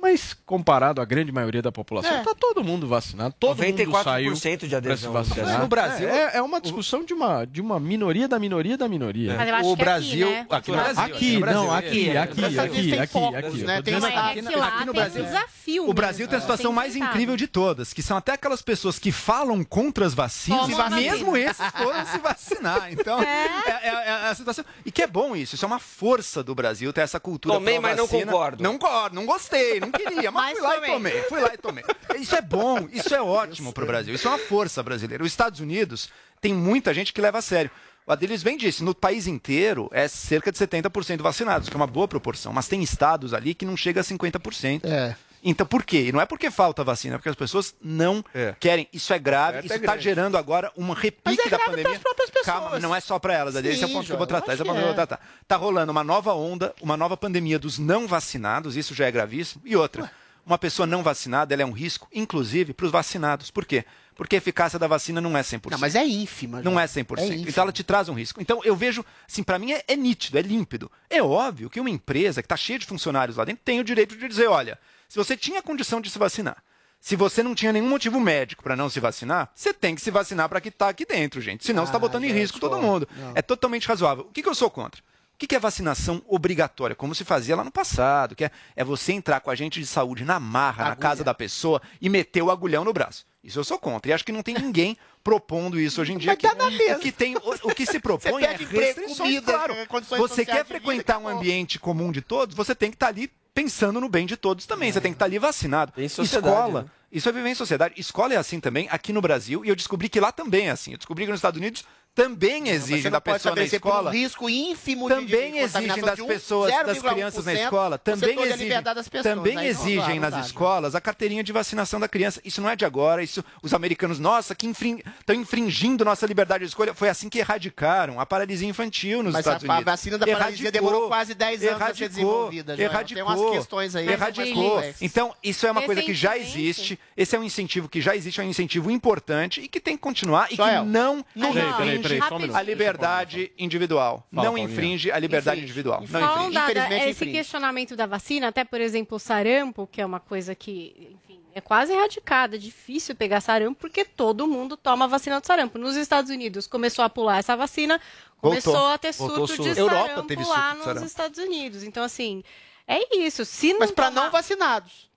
Mas 0.00 0.34
comparado 0.46 1.00
à 1.00 1.04
grande 1.04 1.30
maioria 1.30 1.60
da 1.60 1.70
população, 1.70 2.10
É. 2.18 2.22
tá 2.22 2.34
todo 2.38 2.64
mundo 2.64 2.86
vacinado, 2.88 3.34
todo 3.38 3.50
mundo 3.62 3.76
94% 3.76 4.02
saiu 4.02 4.34
de 4.34 4.68
pra 4.68 4.76
adesão 4.78 4.96
se 4.96 5.06
no 5.06 5.12
vacinar. 5.12 5.36
Brasil. 5.44 5.58
No 5.60 5.68
Brasil- 5.68 6.08
é, 6.08 6.36
é 6.38 6.42
uma 6.42 6.60
discussão 6.60 7.04
de 7.04 7.12
uma, 7.12 7.44
de 7.44 7.60
uma 7.60 7.78
minoria 7.78 8.26
da 8.26 8.38
minoria 8.38 8.78
da 8.78 8.88
minoria. 8.88 9.34
Mas 9.36 9.48
eu 9.48 9.54
acho 9.56 9.68
o 9.72 9.76
que 9.76 9.82
Brasil, 9.84 10.28
aqui, 10.28 10.34
né? 10.34 10.46
aqui 10.50 10.70
no 10.70 10.76
Brasil, 10.76 11.02
Aqui, 11.04 11.32
no 11.34 11.40
Brasil, 11.40 11.62
não, 11.62 11.74
é. 11.74 11.78
aqui, 11.78 12.16
aqui, 12.16 12.44
aqui, 12.44 12.98
aqui, 12.98 13.06
focos, 13.12 13.34
aqui. 13.44 13.64
né? 13.64 13.82
Tem 13.82 13.94
aqui 13.94 14.06
é 14.06 14.18
aqui 14.18 14.40
no 14.42 14.48
tem 14.92 14.92
Brasil- 14.92 15.22
um 15.22 15.26
desafio 15.26 15.88
O 15.90 15.92
Brasil 15.94 16.28
tem 16.28 16.38
a 16.38 16.40
situação 16.40 16.72
mais 16.72 16.96
incrível 16.96 17.36
de 17.36 17.46
todas, 17.46 17.92
que 17.92 18.02
são 18.02 18.16
até 18.16 18.32
aquelas 18.32 18.62
pessoas 18.62 18.98
que 18.98 19.12
falam 19.12 19.62
contra 19.62 20.06
as 20.06 20.14
vacinas, 20.14 20.68
e 20.68 20.90
mesmo 20.94 21.36
esses 21.36 21.66
foram 21.76 22.06
se 22.06 22.18
vacinar. 22.18 22.90
Então, 22.92 23.20
é, 23.22 23.46
é- 23.82 24.08
é 24.08 24.28
a 24.30 24.34
situação. 24.34 24.64
E 24.84 24.90
que 24.90 25.02
é 25.02 25.06
bom 25.06 25.36
isso, 25.36 25.54
isso 25.54 25.64
é 25.64 25.68
uma 25.68 25.78
força 25.78 26.42
do 26.42 26.54
Brasil 26.54 26.92
ter 26.92 27.02
essa 27.02 27.20
cultura 27.20 27.54
Tomei, 27.54 27.78
mas 27.78 27.96
não 27.96 28.08
concordo. 28.08 28.62
Não 28.62 28.78
concordo, 28.78 29.14
não 29.14 29.26
gostei, 29.26 29.78
não 29.80 29.89
não 29.90 29.98
queria, 29.98 30.30
mas, 30.30 30.58
fui 30.58 30.66
lá 30.66 30.76
e 30.76 30.86
tomei. 30.86 31.22
Fui 31.22 31.40
lá 31.40 31.50
e 31.54 31.56
tomei. 31.58 31.84
Isso 32.18 32.34
é 32.34 32.42
bom, 32.42 32.88
isso 32.92 33.14
é 33.14 33.20
ótimo 33.20 33.72
pro 33.72 33.86
Brasil. 33.86 34.14
Isso 34.14 34.26
é 34.28 34.30
uma 34.30 34.38
força 34.38 34.82
brasileira. 34.82 35.22
Os 35.22 35.30
Estados 35.30 35.60
Unidos 35.60 36.08
tem 36.40 36.54
muita 36.54 36.94
gente 36.94 37.12
que 37.12 37.20
leva 37.20 37.38
a 37.38 37.42
sério. 37.42 37.70
O 38.06 38.12
Adelis 38.12 38.42
bem 38.42 38.56
disse, 38.56 38.82
no 38.82 38.94
país 38.94 39.26
inteiro 39.26 39.88
é 39.92 40.08
cerca 40.08 40.50
de 40.50 40.58
70% 40.58 41.22
vacinados, 41.22 41.68
que 41.68 41.74
é 41.74 41.76
uma 41.76 41.86
boa 41.86 42.08
proporção. 42.08 42.52
Mas 42.52 42.66
tem 42.66 42.82
estados 42.82 43.32
ali 43.32 43.54
que 43.54 43.64
não 43.64 43.76
chega 43.76 44.00
a 44.00 44.04
50%. 44.04 44.80
É. 44.84 45.14
Então, 45.42 45.66
por 45.66 45.82
quê? 45.82 46.06
E 46.08 46.12
não 46.12 46.20
é 46.20 46.26
porque 46.26 46.50
falta 46.50 46.84
vacina, 46.84 47.14
é 47.14 47.18
porque 47.18 47.28
as 47.28 47.36
pessoas 47.36 47.74
não 47.82 48.24
querem. 48.58 48.88
Isso 48.92 49.12
é 49.12 49.18
grave, 49.18 49.54
Certo 49.54 49.64
isso 49.66 49.74
é 49.74 49.76
está 49.78 49.96
gerando 49.96 50.36
agora 50.36 50.70
uma 50.76 50.94
repique 50.94 51.48
da 51.48 51.58
pandemia. 51.58 52.00
Calma, 52.44 52.78
não 52.78 52.94
é 52.94 53.00
só 53.00 53.18
para 53.18 53.34
elas, 53.34 53.56
Adri, 53.56 53.72
esse 53.72 53.82
é 53.82 53.86
o 53.86 53.88
Sim, 53.88 53.94
ponto 53.94 54.06
que 54.06 54.12
eu 54.12 54.18
vou 54.18 54.26
tratar. 54.26 54.52
Esse 54.52 54.62
é 54.62 54.64
o 54.64 54.66
ponto 54.66 54.76
que 54.76 54.80
eu 54.80 54.86
vou 54.86 54.92
é. 54.92 55.06
tratar. 55.06 55.20
Tá 55.46 55.56
rolando 55.56 55.92
uma 55.92 56.04
nova 56.04 56.34
onda, 56.34 56.74
uma 56.80 56.96
nova 56.96 57.16
pandemia 57.16 57.58
dos 57.58 57.78
não 57.78 58.06
vacinados, 58.06 58.76
isso 58.76 58.94
já 58.94 59.06
é 59.06 59.10
gravíssimo. 59.10 59.62
E 59.64 59.76
outra, 59.76 60.10
uma 60.44 60.58
pessoa 60.58 60.86
não 60.86 61.02
vacinada, 61.02 61.54
ela 61.54 61.62
é 61.62 61.66
um 61.66 61.72
risco, 61.72 62.08
inclusive, 62.12 62.72
para 62.72 62.86
os 62.86 62.92
vacinados. 62.92 63.50
Por 63.50 63.64
quê? 63.64 63.84
Porque 64.14 64.36
a 64.36 64.38
eficácia 64.38 64.78
da 64.78 64.86
vacina 64.86 65.20
não 65.20 65.36
é 65.36 65.40
100%. 65.40 65.70
Não, 65.70 65.78
mas 65.78 65.94
é 65.94 66.04
ínfima. 66.04 66.60
Não 66.60 66.78
é 66.78 66.84
100%. 66.84 67.18
É 67.18 67.26
ínfima. 67.26 67.48
então 67.48 67.62
ela 67.62 67.72
te 67.72 67.82
traz 67.82 68.08
um 68.08 68.12
risco. 68.12 68.40
Então 68.40 68.60
eu 68.64 68.76
vejo, 68.76 69.04
assim, 69.26 69.42
para 69.42 69.58
mim 69.58 69.72
é, 69.72 69.82
é 69.88 69.96
nítido, 69.96 70.38
é 70.38 70.42
límpido. 70.42 70.90
É 71.08 71.22
óbvio 71.22 71.70
que 71.70 71.80
uma 71.80 71.88
empresa 71.88 72.42
que 72.42 72.46
está 72.46 72.56
cheia 72.56 72.78
de 72.78 72.84
funcionários 72.84 73.38
lá 73.38 73.44
dentro 73.44 73.62
tem 73.64 73.80
o 73.80 73.84
direito 73.84 74.16
de 74.16 74.28
dizer, 74.28 74.46
olha, 74.48 74.78
se 75.10 75.18
você 75.18 75.36
tinha 75.36 75.60
condição 75.60 76.00
de 76.00 76.08
se 76.08 76.18
vacinar, 76.20 76.62
se 77.00 77.16
você 77.16 77.42
não 77.42 77.52
tinha 77.52 77.72
nenhum 77.72 77.88
motivo 77.88 78.20
médico 78.20 78.62
para 78.62 78.76
não 78.76 78.88
se 78.88 79.00
vacinar, 79.00 79.50
você 79.52 79.74
tem 79.74 79.96
que 79.96 80.00
se 80.00 80.10
vacinar 80.10 80.48
para 80.48 80.60
que 80.60 80.68
está 80.68 80.88
aqui 80.88 81.04
dentro, 81.04 81.40
gente. 81.40 81.66
Senão 81.66 81.84
você 81.84 81.88
está 81.88 81.96
Ah, 81.96 82.00
botando 82.00 82.24
em 82.24 82.32
risco 82.32 82.60
todo 82.60 82.78
mundo. 82.80 83.08
não. 83.16 83.32
É 83.34 83.42
totalmente 83.42 83.88
razoável. 83.88 84.26
O 84.28 84.32
que, 84.32 84.40
que 84.42 84.48
eu 84.48 84.54
sou 84.54 84.70
contra? 84.70 85.00
O 85.34 85.38
que, 85.40 85.46
que 85.48 85.56
é 85.56 85.58
vacinação 85.58 86.22
obrigatória? 86.28 86.94
Como 86.94 87.12
se 87.14 87.24
fazia 87.24 87.56
lá 87.56 87.64
no 87.64 87.70
passado, 87.72 88.36
que 88.36 88.44
é, 88.44 88.50
é 88.76 88.84
você 88.84 89.12
entrar 89.12 89.40
com 89.40 89.50
a 89.50 89.52
agente 89.54 89.80
de 89.80 89.86
saúde 89.86 90.24
na 90.24 90.38
marra, 90.38 90.90
na 90.90 90.94
casa 90.96 91.24
da 91.24 91.34
pessoa 91.34 91.82
e 92.00 92.08
meter 92.08 92.42
o 92.42 92.50
agulhão 92.50 92.84
no 92.84 92.92
braço. 92.92 93.26
Isso 93.42 93.58
eu 93.58 93.64
sou 93.64 93.78
contra. 93.78 94.10
E 94.10 94.14
acho 94.14 94.22
que 94.24 94.32
não 94.32 94.42
tem 94.42 94.54
ninguém 94.54 94.98
propondo 95.24 95.80
isso 95.80 96.02
hoje 96.02 96.12
em 96.12 96.18
dia. 96.18 96.36
Que, 96.36 96.46
o, 96.46 96.98
que 96.98 97.10
tem, 97.10 97.36
o, 97.36 97.40
o 97.70 97.74
que 97.74 97.86
se 97.86 97.98
propõe 98.00 98.44
é 98.44 98.54
restrições, 98.54 99.16
comida, 99.16 99.52
claro. 99.52 99.74
Você 100.18 100.44
quer 100.44 100.52
de 100.52 100.56
vida, 100.58 100.64
frequentar 100.66 101.16
um 101.16 101.26
ambiente 101.26 101.78
comum 101.78 102.12
de 102.12 102.20
todos, 102.20 102.54
você 102.54 102.74
tem 102.74 102.90
que 102.90 102.96
estar 102.96 103.08
ali 103.08 103.32
pensando 103.54 104.00
no 104.00 104.08
bem 104.08 104.26
de 104.26 104.36
todos 104.36 104.66
também. 104.66 104.92
Você 104.92 105.00
tem 105.00 105.12
que 105.12 105.16
estar 105.16 105.24
ali 105.26 105.38
vacinado. 105.38 105.92
sociedade, 106.08 106.54
Escola. 106.54 106.82
né? 106.82 106.90
Isso 107.12 107.28
é 107.28 107.32
viver 107.32 107.48
em 107.48 107.54
sociedade. 107.54 107.94
Escola 107.96 108.34
é 108.34 108.36
assim 108.36 108.60
também, 108.60 108.88
aqui 108.90 109.12
no 109.12 109.20
Brasil, 109.20 109.64
e 109.64 109.68
eu 109.68 109.74
descobri 109.76 110.08
que 110.08 110.20
lá 110.20 110.30
também 110.30 110.68
é 110.68 110.70
assim. 110.70 110.92
Eu 110.92 110.98
descobri 110.98 111.24
que 111.24 111.30
nos 111.30 111.38
Estados 111.38 111.58
Unidos 111.58 111.84
também 112.14 112.68
exigem 112.68 113.04
não 113.04 113.10
da 113.12 113.20
pessoa 113.20 113.54
na 113.54 113.56
por 113.56 113.62
um 113.62 113.64
escola. 113.76 114.10
risco 114.10 114.50
ínfimo 114.50 115.08
de- 115.08 115.14
Também 115.14 115.52
de 115.52 115.58
exigem 115.58 115.88
contaminação 115.88 116.06
das 116.06 116.18
um 116.18 116.26
pessoas, 116.26 116.70
das 116.70 116.96
0,1%, 116.98 117.12
crianças 117.14 117.44
na 117.44 117.54
escola. 117.54 117.98
Também 117.98 118.38
a 118.38 118.46
exigem, 118.46 118.82
pessoas. 118.82 119.22
também 119.22 119.54
não 119.54 119.62
dá, 119.62 119.68
exigem 119.68 120.20
não 120.20 120.30
nas 120.30 120.46
escolas 120.46 120.94
a 120.94 121.00
carteirinha 121.00 121.42
de 121.42 121.52
vacinação 121.52 121.98
da 122.00 122.08
criança. 122.08 122.40
Isso 122.44 122.60
não 122.60 122.68
é 122.68 122.76
de 122.76 122.84
agora. 122.84 123.22
Isso, 123.22 123.44
os 123.62 123.72
americanos, 123.72 124.18
nossa, 124.18 124.54
que 124.54 124.66
estão 124.66 125.34
infringindo 125.34 126.04
nossa 126.04 126.26
liberdade 126.26 126.64
de 126.64 126.68
escolha. 126.68 126.92
Foi 126.94 127.08
assim 127.08 127.28
que 127.28 127.38
erradicaram 127.38 128.20
a 128.20 128.26
paralisia 128.26 128.68
infantil 128.68 129.22
nos 129.22 129.32
Mas 129.32 129.46
Estados 129.46 129.68
a- 129.68 129.72
a 129.72 129.76
Unidos. 129.76 129.92
vacina 129.92 130.18
da 130.18 130.26
paralisia 130.26 130.70
demorou 130.72 131.08
quase 131.08 131.34
10 131.34 131.64
anos 131.64 131.80
a 131.82 131.94
ser 131.94 132.08
desenvolvida. 132.08 132.80
Erradicou. 132.80 133.24
Tem 133.24 133.40
umas 133.40 133.56
questões 133.56 133.96
aí. 133.96 134.08
Erradicou. 134.08 134.82
Então, 135.00 135.34
isso 135.42 135.66
é 135.66 135.70
uma 135.70 135.82
coisa 135.82 136.02
que 136.02 136.12
já 136.14 136.36
existe. 136.36 136.98
Esse 137.16 137.36
é 137.36 137.38
um 137.38 137.44
incentivo 137.44 137.88
que 137.88 138.00
já 138.00 138.14
existe, 138.16 138.40
é 138.40 138.44
um 138.44 138.48
incentivo 138.48 138.90
importante 138.90 139.60
e 139.60 139.68
que 139.68 139.80
tem 139.80 139.96
que 139.96 140.02
continuar 140.02 140.48
e 140.52 140.56
Joel, 140.56 140.82
que 140.82 140.88
não, 140.88 141.24
não 141.34 141.52
infringe 142.00 142.50
um 142.52 142.56
a 142.56 142.62
liberdade 142.62 143.52
individual. 143.58 144.26
Fala, 144.32 144.44
não 144.44 144.54
Paulinha. 144.54 144.66
infringe 144.66 145.10
a 145.12 145.18
liberdade 145.18 145.58
Infringe. 145.60 145.64
individual. 145.70 146.00
Não 146.00 146.06
Só 146.08 146.16
um 146.18 146.48
infringe. 146.48 146.58
Infelizmente, 146.58 147.02
esse 147.02 147.10
infringe. 147.10 147.32
questionamento 147.32 147.96
da 147.96 148.06
vacina, 148.06 148.48
até 148.48 148.64
por 148.64 148.80
exemplo, 148.80 149.16
o 149.16 149.18
sarampo, 149.20 149.86
que 149.86 150.00
é 150.00 150.06
uma 150.06 150.20
coisa 150.20 150.54
que, 150.54 151.16
enfim, 151.24 151.40
é 151.54 151.60
quase 151.60 151.92
erradicada, 151.92 152.56
é 152.56 152.58
difícil 152.58 153.14
pegar 153.14 153.40
sarampo, 153.40 153.78
porque 153.80 154.04
todo 154.04 154.46
mundo 154.46 154.76
toma 154.76 155.04
a 155.04 155.08
vacina 155.08 155.40
do 155.40 155.46
sarampo. 155.46 155.78
Nos 155.78 155.96
Estados 155.96 156.30
Unidos 156.30 156.66
começou 156.66 157.04
a 157.04 157.08
pular 157.10 157.38
essa 157.38 157.56
vacina, 157.56 158.00
começou 158.40 158.72
Voltou. 158.72 158.90
a 158.92 158.98
ter 158.98 159.12
Voltou 159.12 159.46
surto 159.46 159.56
surto. 159.64 159.74
de 159.74 159.80
Europa 159.80 160.06
sarampo 160.08 160.22
teve 160.28 160.44
lá 160.44 160.46
surto 160.54 160.70
de 160.70 160.76
nos 160.76 160.84
sarampo. 160.84 161.06
Estados 161.06 161.38
Unidos. 161.38 161.82
Então, 161.82 162.02
assim, 162.04 162.42
é 162.86 163.16
isso. 163.18 163.44
Se 163.44 163.72
não 163.72 163.80
Mas 163.80 163.90
para 163.90 164.08
tomar- 164.10 164.22
não 164.24 164.30
vacinados. 164.30 165.09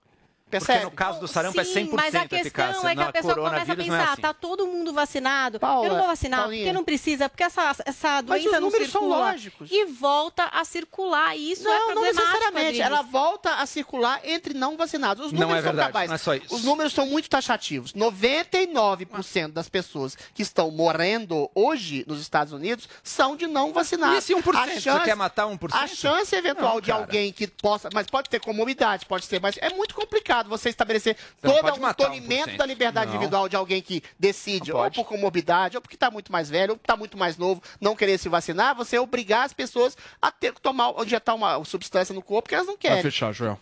Percebe? 0.58 0.78
Porque 0.80 0.90
no 0.90 0.96
caso 0.96 1.20
do 1.20 1.28
sarampo 1.28 1.60
é 1.60 1.64
Sim, 1.64 1.86
100% 1.86 1.90
mas 1.92 2.14
a 2.14 2.20
questão 2.20 2.38
eficácia. 2.40 2.88
é 2.88 2.94
que 2.96 3.02
a 3.02 3.12
pessoa 3.12 3.34
começa 3.34 3.72
a 3.72 3.74
não 3.76 3.82
é 3.82 3.86
pensar, 3.86 4.12
assim. 4.12 4.22
tá 4.22 4.32
todo 4.34 4.66
mundo 4.66 4.92
vacinado, 4.92 5.58
Paula, 5.60 5.86
eu 5.86 5.90
não 5.90 5.98
vou 5.98 6.06
vacinar, 6.06 6.40
Paulinha. 6.40 6.62
porque 6.64 6.72
não 6.72 6.84
precisa, 6.84 7.28
porque 7.28 7.42
essa, 7.42 7.74
essa 7.84 8.08
Mas 8.16 8.24
doença 8.24 8.46
os 8.48 8.52
não 8.54 8.60
números 8.60 8.90
são 8.90 9.00
circula. 9.02 9.18
lógicos. 9.30 9.68
E 9.70 9.84
volta 9.86 10.44
a 10.46 10.64
circular, 10.64 11.36
e 11.36 11.52
isso 11.52 11.68
é 11.68 11.72
não, 11.78 11.78
não 11.78 11.86
problemático, 11.94 12.20
necessariamente. 12.26 12.66
Adriles. 12.82 12.86
Ela 12.86 13.02
volta 13.02 13.54
a 13.56 13.66
circular 13.66 14.20
entre 14.24 14.54
não 14.54 14.76
vacinados. 14.76 15.26
Os 15.26 15.32
Não 15.32 15.40
números 15.40 15.58
é 15.60 15.62
são 15.62 15.72
verdade, 15.72 15.88
cabais. 15.92 16.08
não 16.08 16.14
é 16.14 16.18
só 16.18 16.34
isso. 16.34 16.54
Os 16.54 16.64
números 16.64 16.92
são 16.92 17.06
muito 17.06 17.28
taxativos. 17.28 17.92
99% 17.92 19.52
das 19.52 19.68
pessoas 19.68 20.16
que 20.34 20.42
estão 20.42 20.70
morrendo 20.70 21.50
hoje 21.54 22.04
nos 22.06 22.20
Estados 22.20 22.52
Unidos 22.52 22.88
são 23.02 23.36
de 23.36 23.46
não 23.46 23.72
vacinados. 23.72 24.16
E 24.16 24.18
esse 24.18 24.34
1%? 24.34 24.54
A 24.54 24.66
Você 24.98 25.04
quer 25.04 25.16
matar 25.16 25.46
1%? 25.46 25.70
A 25.72 25.86
chance 25.86 26.34
eventual 26.34 26.74
Não, 26.74 26.80
de 26.80 26.90
alguém 26.92 27.32
que 27.32 27.46
possa. 27.46 27.88
Mas 27.92 28.06
pode 28.06 28.28
ter 28.28 28.40
comorbidade, 28.40 29.06
pode 29.06 29.24
ser. 29.26 29.40
Mas 29.40 29.56
é 29.58 29.70
muito 29.70 29.94
complicado 29.94 30.43
você 30.48 30.68
estabelecer 30.68 31.16
Você 31.40 31.60
todo 31.62 31.84
um 31.84 31.92
tolimento 31.94 32.50
1%. 32.50 32.56
da 32.56 32.66
liberdade 32.66 33.06
Não. 33.08 33.16
individual 33.16 33.48
de 33.48 33.56
alguém 33.56 33.80
que 33.82 34.02
decide, 34.18 34.72
ou 34.72 34.90
por 34.90 35.04
comorbidade, 35.04 35.76
ou 35.76 35.80
porque 35.80 35.96
está 35.96 36.10
muito 36.10 36.30
mais 36.30 36.48
velho, 36.50 36.72
ou 36.72 36.76
está 36.76 36.96
muito 36.96 37.16
mais 37.18 37.36
novo, 37.36 37.62
não 37.80 37.94
querer 37.96 38.18
se 38.18 38.28
vacinar, 38.28 38.74
você 38.74 38.98
obrigar 38.98 39.44
as 39.44 39.52
pessoas 39.52 39.96
a 40.20 40.30
ter 40.30 40.52
que 40.52 40.60
tomar, 40.60 40.92
injetar 41.02 41.34
uma 41.34 41.64
substância 41.64 42.14
no 42.14 42.22
corpo 42.22 42.48
que 42.48 42.54
elas 42.54 42.66
não 42.66 42.76
querem. 42.76 43.02
fechar, 43.02 43.32
Joel. 43.32 43.58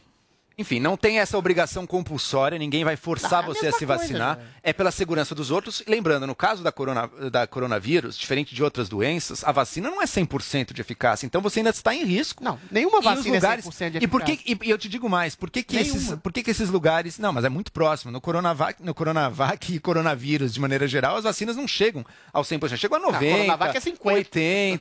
Enfim, 0.63 0.79
não 0.79 0.97
tem 0.97 1.19
essa 1.19 1.37
obrigação 1.37 1.87
compulsória, 1.87 2.57
ninguém 2.57 2.85
vai 2.85 2.97
forçar 2.97 3.35
Ah, 3.35 3.37
é 3.37 3.41
a 3.41 3.47
você 3.47 3.67
a 3.67 3.73
se 3.73 3.85
coisa, 3.85 3.99
vacinar. 3.99 4.37
Joel. 4.37 4.49
é 4.63 4.73
pela 4.73 4.91
segurança 4.93 5.35
dos 5.35 5.51
outros. 5.51 5.83
Lembrando, 5.89 6.25
no 6.27 6.35
caso 6.37 6.63
da, 6.63 6.71
corona, 6.71 7.11
da 7.31 7.47
coronavírus, 7.49 8.17
diferente 8.17 8.55
de 8.55 8.63
outras 8.63 8.89
doenças, 8.89 9.43
a 9.43 9.51
vacina 9.51 9.91
não 9.91 10.01
é 10.01 10.05
100% 10.07 10.73
de 10.73 10.81
eficácia. 10.81 11.27
Então 11.27 11.41
você 11.43 11.59
ainda 11.59 11.71
está 11.71 11.93
em 11.95 12.05
risco. 12.05 12.45
Não, 12.45 12.59
nenhuma 12.71 13.01
E 13.01 13.03
vacina 13.03 13.35
lugares, 13.35 13.67
é 13.67 13.69
100% 13.69 13.91
de 13.91 14.05
E, 14.05 14.07
por 14.07 14.23
que, 14.23 14.33
eficácia. 14.33 14.59
e, 14.63 14.69
e 14.69 14.71
eu 14.71 14.79
te 14.79 14.89
digo 14.89 15.09
mais, 15.11 15.35
por 15.35 15.51
que, 15.51 15.63
que, 15.65 15.77
esses, 15.77 16.15
por 16.23 16.33
que, 16.33 16.43
que 16.45 16.51
esses 16.53 16.69
lugares. 16.71 17.19
Não, 17.19 17.33
mas 17.33 17.45
é 17.45 17.49
muito 17.49 17.73
próximo. 17.73 18.13
No 18.13 18.21
Coronavac, 18.21 18.83
no 18.83 18.95
Coronavac 18.95 19.75
e 19.75 19.81
coronavírus, 19.81 20.55
de 20.55 20.61
maneira 20.61 20.87
geral, 20.87 21.17
as 21.17 21.25
vacinas 21.25 21.57
não 21.57 21.67
chegam 21.67 22.07
ao 22.33 22.45
100%. 22.45 22.77
Chegam 22.77 22.99
a 22.99 23.13
90%, 23.13 23.19
Coronavac 23.33 23.77
é 23.77 23.81
50. 23.81 24.31
80%, 24.31 24.81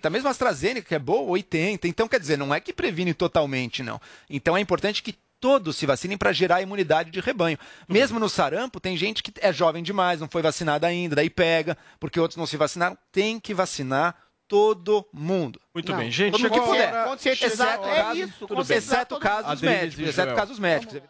70%, 0.00 0.10
mesmo 0.10 0.28
a 0.28 0.30
AstraZeneca, 0.30 0.88
que 0.88 0.94
é 0.94 0.98
boa, 0.98 1.38
80%. 1.38 1.80
Então, 1.84 2.08
quer 2.08 2.18
dizer, 2.20 2.38
não 2.38 2.54
é 2.54 2.60
que 2.60 2.72
previne 2.72 3.12
totalmente, 3.12 3.82
não. 3.82 4.00
Então 4.30 4.56
é 4.56 4.60
importante 4.60 4.93
que 5.02 5.16
todos 5.40 5.76
se 5.76 5.84
vacinem 5.84 6.16
para 6.16 6.32
gerar 6.32 6.62
imunidade 6.62 7.10
de 7.10 7.20
rebanho. 7.20 7.58
Mesmo 7.86 8.18
no 8.18 8.28
sarampo, 8.28 8.80
tem 8.80 8.96
gente 8.96 9.22
que 9.22 9.32
é 9.40 9.52
jovem 9.52 9.82
demais, 9.82 10.20
não 10.20 10.28
foi 10.28 10.40
vacinada 10.40 10.86
ainda, 10.86 11.16
daí 11.16 11.28
pega, 11.28 11.76
porque 12.00 12.18
outros 12.18 12.38
não 12.38 12.46
se 12.46 12.56
vacinaram. 12.56 12.96
Tem 13.12 13.38
que 13.38 13.52
vacinar 13.52 14.16
todo 14.48 15.06
mundo. 15.12 15.60
Muito 15.74 15.90
Não, 15.92 15.98
bem, 15.98 16.10
gente. 16.10 16.32
todo 16.32 16.42
mundo 16.42 16.52
que 16.52 16.60
puder. 16.60 16.94
Exceto 17.14 17.84
é 17.84 18.14
isso, 18.16 18.46
tudo 18.46 18.64
bem. 18.64 18.76
Exceto 18.76 19.18
casos 19.18 19.60
médicos, 19.60 20.08
exceto 20.08 20.34
casos 20.34 20.58
médicos. 20.58 21.00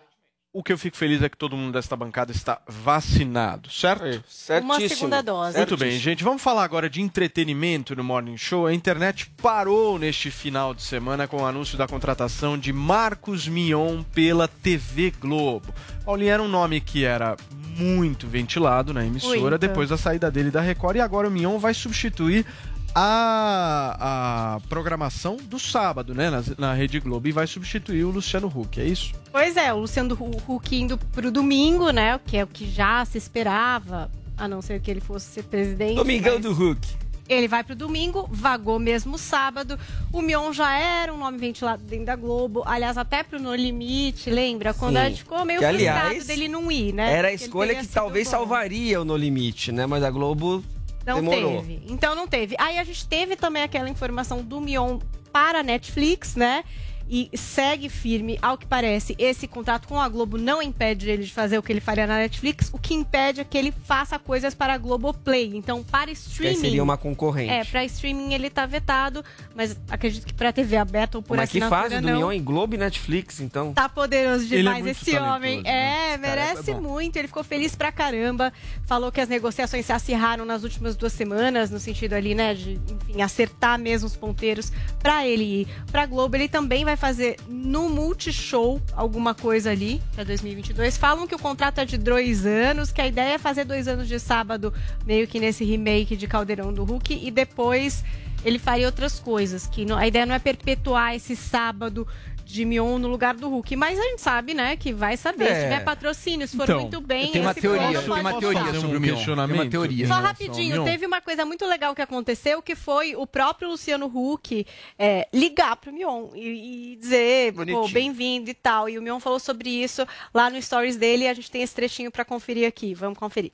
O 0.57 0.63
que 0.63 0.73
eu 0.73 0.79
fico 0.79 0.97
feliz 0.97 1.21
é 1.21 1.29
que 1.29 1.37
todo 1.37 1.57
mundo 1.57 1.73
desta 1.73 1.97
bancada 1.97 2.31
está 2.31 2.61
vacinado, 2.69 3.69
certo? 3.69 4.23
Uma 4.63 4.79
segunda 4.89 5.21
dose. 5.21 5.57
Muito 5.57 5.77
bem, 5.77 5.99
gente. 5.99 6.23
Vamos 6.23 6.41
falar 6.41 6.63
agora 6.63 6.89
de 6.89 7.03
entretenimento 7.03 7.97
no 7.97 8.05
Morning 8.05 8.37
Show. 8.37 8.69
A 8.69 8.73
internet 8.73 9.29
parou 9.43 9.99
neste 9.99 10.31
final 10.31 10.73
de 10.73 10.83
semana 10.83 11.27
com 11.27 11.43
o 11.43 11.45
anúncio 11.45 11.77
da 11.77 11.89
contratação 11.89 12.57
de 12.57 12.73
Marcos 12.73 13.49
Mion 13.49 14.05
pela 14.15 14.47
TV 14.47 15.13
Globo. 15.19 15.75
Paulinho 16.05 16.31
era 16.31 16.43
um 16.43 16.49
nome 16.49 16.81
que 16.81 17.05
era 17.05 17.37
muito 17.77 18.29
ventilado 18.29 18.95
na 18.95 19.05
emissora 19.05 19.41
Muito. 19.41 19.59
depois 19.59 19.89
da 19.89 19.97
saída 19.97 20.31
dele 20.31 20.53
da 20.53 20.61
Record 20.61 20.99
e 20.99 21.01
agora 21.01 21.27
o 21.27 21.33
Mion 21.33 21.59
vai 21.59 21.75
substituir 21.75 22.47
a, 22.95 24.55
a 24.57 24.61
programação 24.69 25.37
do 25.37 25.59
sábado, 25.59 26.15
né, 26.15 26.31
na, 26.31 26.43
na 26.59 26.75
Rede 26.75 27.01
Globo 27.01 27.27
e 27.29 27.33
vai 27.33 27.47
substituir 27.47 28.05
o 28.05 28.11
Luciano 28.11 28.47
Huck, 28.47 28.81
é 28.81 28.85
isso? 28.85 29.13
Pois 29.33 29.57
é, 29.57 29.73
o 29.73 29.79
Luciano 29.81 30.15
Hu- 30.15 30.43
Huck 30.55 30.77
indo 30.77 30.97
pro 30.97 31.31
domingo, 31.31 31.91
né? 31.91 32.17
O 32.17 32.19
que 32.21 32.37
é 32.37 32.45
o 32.45 32.47
que 32.47 32.71
já 32.71 33.05
se 33.05 33.19
esperava, 33.19 34.11
a 34.37 34.47
não 34.47 34.63
ser 34.63 34.81
que 34.81 34.91
ele 34.91 35.01
fosse 35.01 35.27
ser 35.27 35.43
presidente. 35.45 35.97
Domingão 35.97 36.35
mas 36.35 36.43
do 36.43 36.53
Hulk. 36.53 36.87
Ele 37.27 37.49
vai 37.49 37.65
pro 37.65 37.75
domingo, 37.75 38.29
vagou 38.31 38.79
mesmo 38.79 39.17
sábado. 39.17 39.79
O 40.13 40.21
Mion 40.21 40.53
já 40.53 40.77
era 40.79 41.13
um 41.13 41.17
nome 41.17 41.39
ventilado 41.39 41.83
dentro 41.83 42.05
da 42.05 42.15
Globo. 42.17 42.63
Aliás, 42.67 42.99
até 42.99 43.23
pro 43.23 43.41
No 43.41 43.55
Limite, 43.55 44.29
lembra? 44.29 44.75
Quando 44.75 44.97
Sim. 44.97 45.01
a 45.01 45.09
gente 45.09 45.19
ficou 45.23 45.43
meio 45.43 45.59
Que, 45.59 45.65
aliás, 45.65 46.27
dele 46.27 46.49
não 46.49 46.71
ir, 46.71 46.93
né? 46.93 47.11
Era 47.15 47.29
a 47.29 47.33
escolha 47.33 47.75
que 47.77 47.87
talvez 47.89 48.27
bom. 48.27 48.33
salvaria 48.33 49.01
o 49.01 49.07
No 49.07 49.17
Limite, 49.17 49.73
né? 49.73 49.87
Mas 49.87 50.03
a 50.05 50.11
Globo 50.11 50.63
Não 51.05 51.21
demorou. 51.21 51.63
teve. 51.63 51.83
Então 51.89 52.15
não 52.15 52.27
teve. 52.27 52.55
Aí 52.59 52.79
a 52.79 52.85
gente 52.85 53.07
teve 53.07 53.37
também 53.37 53.63
aquela 53.63 53.89
informação 53.89 54.43
do 54.43 54.61
Mion 54.61 54.99
para 55.33 55.61
a 55.61 55.63
Netflix, 55.63 56.37
né? 56.37 56.65
E 57.09 57.31
segue 57.37 57.89
firme. 57.89 58.39
Ao 58.41 58.57
que 58.57 58.67
parece, 58.67 59.15
esse 59.19 59.47
contrato 59.47 59.87
com 59.87 60.01
a 60.01 60.09
Globo 60.09 60.39
não 60.39 60.63
impede 60.63 61.11
ele 61.11 61.25
de 61.25 61.33
fazer 61.33 61.59
o 61.59 61.63
que 61.63 61.73
ele 61.73 61.81
faria 61.81 62.07
na 62.07 62.17
Netflix. 62.17 62.71
O 62.73 62.79
que 62.79 62.95
impede 62.95 63.41
é 63.41 63.45
que 63.45 63.57
ele 63.59 63.73
faça 63.85 64.19
coisas 64.19 64.55
para 64.55 64.75
a 64.75 64.79
Globoplay. 64.79 65.53
Então, 65.57 65.83
para 65.83 66.07
Que 66.07 66.13
streaming. 66.13 66.55
seria 66.57 66.83
uma 66.83 66.97
concorrente. 66.97 67.51
É, 67.53 67.65
para 67.65 67.85
streaming 67.85 68.33
ele 68.35 68.49
tá 68.51 68.65
vetado, 68.67 69.25
mas 69.55 69.77
acredito 69.91 70.27
que 70.27 70.33
para 70.35 70.53
TV 70.53 70.77
aberta 70.77 71.19
ou 71.19 71.23
por 71.23 71.37
Mas 71.37 71.51
que 71.51 71.59
assinatura 71.59 71.91
fase 71.91 72.01
do. 72.01 72.07
Mion 72.09 72.33
em 72.33 72.43
Globo 72.43 72.75
e 72.75 72.79
Netflix, 72.79 73.41
então. 73.41 73.73
Tá 73.75 73.89
poderoso 73.89 74.45
Ele 74.47 74.55
é 74.55 74.59
demais 74.59 74.85
muito 74.85 74.97
esse 74.97 75.11
talentoso, 75.13 75.37
homem. 75.37 75.63
né? 75.63 75.71
É, 75.71 76.09
Esse 76.11 76.19
merece 76.19 76.71
é 76.71 76.75
muito. 76.81 77.17
Ele 77.17 77.29
ficou 77.29 77.45
feliz 77.45 77.75
pra 77.77 77.93
caramba. 77.93 78.53
Falou 78.87 79.13
que 79.13 79.21
as 79.21 79.29
negociações 79.29 79.85
se 79.87 79.93
acirraram 79.93 80.45
nas 80.45 80.63
últimas 80.65 80.97
duas 80.97 81.13
semanas, 81.13 81.71
no 81.71 81.79
sentido 81.79 82.15
ali, 82.15 82.35
né, 82.35 82.55
de, 82.55 82.81
enfim, 82.89 83.23
acertar 83.23 83.79
mesmo 83.79 84.07
os 84.07 84.17
ponteiros 84.17 84.73
pra 85.01 85.27
ele 85.27 85.63
ir 85.63 85.69
pra 85.91 86.07
Globo. 86.07 86.37
Ele 86.37 86.49
também 86.49 86.85
vai 86.85 86.94
fazer 86.97 87.37
no 87.49 87.89
Multishow 87.89 88.81
alguma 88.95 89.35
coisa 89.35 89.71
ali 89.71 90.01
pra 90.15 90.25
2022. 90.25 90.97
Falam 90.97 91.27
que 91.27 91.35
o 91.35 91.39
contrato 91.39 91.79
é 91.79 91.85
de 91.85 91.97
dois 91.99 92.45
anos, 92.47 92.91
que 92.93 93.01
a 93.01 93.07
ideia 93.07 93.35
é 93.35 93.39
fazer 93.39 93.65
dois 93.65 93.87
anos 93.89 94.09
de 94.09 94.19
sábado, 94.19 94.73
meio 95.07 95.27
que 95.27 95.39
nesse 95.41 95.65
remake 95.65 96.17
de 96.17 96.27
Caldeirão 96.27 96.73
do 96.73 96.85
Hulk, 96.85 97.21
e 97.23 97.31
depois 97.31 98.05
ele 98.45 98.59
faria 98.59 98.87
outras 98.87 99.19
coisas. 99.19 99.67
Que 99.67 99.85
não- 99.85 99.97
a 99.97 100.07
ideia 100.07 100.27
não 100.27 100.35
é 100.35 100.39
perpetuar 100.39 101.15
esse 101.15 101.35
sábado 101.35 102.07
de 102.45 102.65
Mion 102.65 102.99
no 102.99 103.09
lugar 103.09 103.35
do 103.35 103.49
Hulk. 103.49 103.75
Mas 103.77 103.99
a 103.99 104.03
gente 104.03 104.21
sabe, 104.21 104.55
né, 104.55 104.77
que 104.77 104.93
vai 104.93 105.17
saber. 105.17 105.45
É. 105.45 105.55
Se 105.55 105.63
tiver 105.63 105.85
patrocínio, 105.85 106.47
se 106.47 106.57
for 106.57 106.65
Então, 106.65 106.81
muito 106.81 107.01
bem, 107.01 107.33
tenho 107.33 107.45
uma 107.45 107.51
esse 107.53 107.61
teoria, 107.61 108.03
pode 108.03 108.21
uma 108.21 108.39
teoria 108.39 108.75
sobre 108.75 108.97
o 108.97 109.01
Mion. 109.01 109.25
Tem 109.25 109.35
uma 109.35 109.67
teoria. 109.67 110.07
Só 110.07 110.15
rapidinho, 110.15 110.85
teve 110.85 111.07
uma 111.07 111.21
coisa 111.21 111.45
muito 111.45 111.67
legal 111.67 111.95
que 111.95 112.03
aconteceu, 112.03 112.63
que 112.63 112.75
foi 112.75 113.17
o 113.17 113.27
próprio 113.27 113.69
Luciano 113.69 114.07
Huck 114.07 114.67
é, 114.99 115.27
ligar 115.33 115.77
pro 115.77 115.93
Mion 115.93 116.29
e, 116.35 116.93
e 116.93 116.97
dizer, 116.97 117.53
pô, 117.53 117.59
Bonitinho. 117.59 117.89
bem-vindo 117.89 118.51
e 118.51 118.55
tal. 118.55 118.89
E 118.89 118.99
o 118.99 119.03
Mion 119.03 119.19
falou 119.19 119.41
sobre 119.41 119.71
isso 119.71 120.07
lá 120.33 120.51
no 120.51 120.61
stories 120.61 120.97
dele 120.97 121.25
e 121.25 121.29
a 121.29 121.35
gente 121.35 121.51
tem 121.51 121.63
esse 121.63 121.75
trechinho 121.75 122.11
pra 122.11 122.25
conferir 122.25 122.69
aqui. 122.69 122.95
Vamos 122.95 123.19
conferir. 123.19 123.53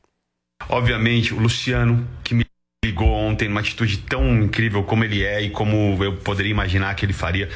Obviamente, 0.68 1.32
o 1.32 1.38
Luciano, 1.38 2.06
que 2.22 2.34
me 2.34 2.44
ligou 2.84 3.08
ontem 3.08 3.48
numa 3.48 3.60
atitude 3.60 3.98
tão 3.98 4.42
incrível 4.42 4.82
como 4.82 5.04
ele 5.04 5.22
é 5.22 5.42
e 5.42 5.50
como 5.50 6.02
eu 6.02 6.16
poderia 6.16 6.50
imaginar 6.50 6.94
que 6.94 7.04
ele 7.04 7.12
faria, 7.12 7.48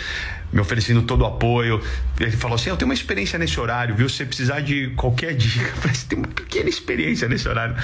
me 0.53 0.61
oferecendo 0.61 1.03
todo 1.03 1.23
o 1.23 1.27
apoio. 1.27 1.81
Ele 2.19 2.31
falou 2.33 2.55
assim: 2.55 2.71
Eu 2.71 2.77
tenho 2.77 2.89
uma 2.89 2.95
experiência 2.95 3.39
nesse 3.39 3.59
horário, 3.59 3.95
viu? 3.95 4.09
Se 4.09 4.16
você 4.16 4.25
precisar 4.27 4.61
de 4.61 4.91
qualquer 4.91 5.35
dica, 5.37 5.73
você 5.83 6.07
tem 6.07 6.19
uma 6.19 6.29
pequena 6.29 6.69
experiência 6.69 7.29
nesse 7.29 7.49
horário, 7.49 7.77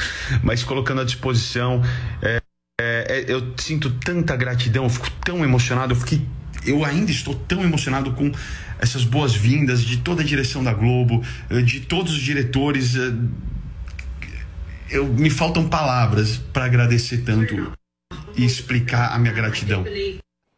mas 0.42 0.62
colocando 0.62 1.00
à 1.00 1.04
disposição. 1.04 1.82
é, 2.22 2.40
é, 2.80 3.04
é, 3.08 3.24
eu 3.28 3.52
sinto 3.58 3.90
tanta 3.90 4.34
gratidão, 4.36 4.84
eu 4.84 4.90
fico 4.90 5.10
tão 5.24 5.44
emocionado, 5.44 5.92
eu 5.92 5.96
fiquei. 5.96 6.26
Eu 6.64 6.84
ainda 6.84 7.10
estou 7.10 7.34
tão 7.34 7.62
emocionado 7.62 8.12
com 8.12 8.30
essas 8.78 9.02
boas-vindas 9.04 9.82
de 9.82 9.98
toda 9.98 10.22
a 10.22 10.24
direção 10.24 10.62
da 10.62 10.74
Globo, 10.74 11.22
de 11.64 11.80
todos 11.80 12.12
os 12.12 12.20
diretores. 12.20 12.96
eh, 12.96 13.12
eu 14.90 15.06
me 15.06 15.30
faltam 15.30 15.68
palavras 15.68 16.36
para 16.36 16.64
agradecer 16.64 17.18
tanto 17.18 17.72
e 18.36 18.44
explicar 18.44 19.12
a 19.12 19.18
minha 19.18 19.32
gratidão. 19.32 19.84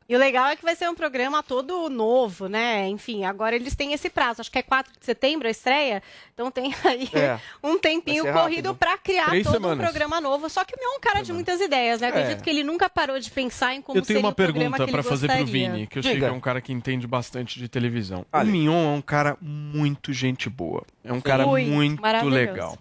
E 0.09 0.15
o 0.17 0.19
legal 0.19 0.47
é 0.49 0.57
que 0.57 0.63
vai 0.65 0.75
ser 0.77 0.89
um 0.91 0.95
programa 0.95 1.43
todo 1.43 1.89
novo, 1.89 2.49
né? 2.49 2.89
Enfim, 2.89 3.25
agora 3.25 3.55
eles 3.57 3.75
têm 3.75 3.93
esse 3.93 4.11
prazo. 4.11 4.41
Acho 4.41 4.51
que 4.51 4.59
é 4.59 4.63
4 4.63 4.93
de 4.99 5.05
setembro 5.05 5.49
a 5.49 5.51
estreia. 5.51 6.03
Então 6.35 6.51
tem 6.51 6.75
aí 6.85 7.09
É. 7.15 7.39
um 7.63 7.79
tempinho 7.79 8.31
corrido 8.33 8.75
pra 8.75 8.99
criar 8.99 9.27
Três 9.29 9.45
todo 9.45 9.55
semanas. 9.55 9.79
um 9.79 9.83
programa 9.83 10.21
novo. 10.21 10.49
Só 10.51 10.65
que 10.65 10.75
o 10.75 10.79
Mion 10.79 10.95
é 10.95 10.97
um 10.97 11.01
cara 11.01 11.23
de 11.23 11.33
muitas 11.33 11.61
ideias, 11.61 12.01
né? 12.01 12.09
Acredito 12.09 12.41
É. 12.41 12.43
que 12.43 12.51
ele 12.51 12.65
nunca 12.65 12.91
parou 12.91 13.19
de 13.19 13.31
pensar 13.31 13.75
em 13.75 13.81
como 13.83 13.99
eu 13.99 14.03
tenho 14.03 14.19
seria 14.19 14.27
uma 14.29 14.35
pergunta 14.35 14.83
ele 14.83 15.03
fazer 15.03 15.29
pro. 15.29 15.47
Vini, 15.47 15.87
que 15.87 15.99
eu 15.99 16.03
sei 16.03 16.13
que 16.13 16.17
Diga. 16.19 16.29
é 16.29 16.33
um 16.33 16.41
cara 16.41 16.61
que 16.61 16.73
entende 16.73 17.07
bastante 17.07 17.59
de 17.59 17.69
televisão. 17.69 18.27
O 18.33 18.45
Mignon 18.45 18.95
é 18.95 18.97
um 18.97 19.03
cara 19.03 19.37
muito 19.41 20.13
gente 20.13 20.51
boa. 20.51 20.85
É 21.05 21.13
um 21.13 21.21
cara 21.21 21.47
Muito, 21.47 21.71
muito 21.71 22.29
legal. 22.29 22.77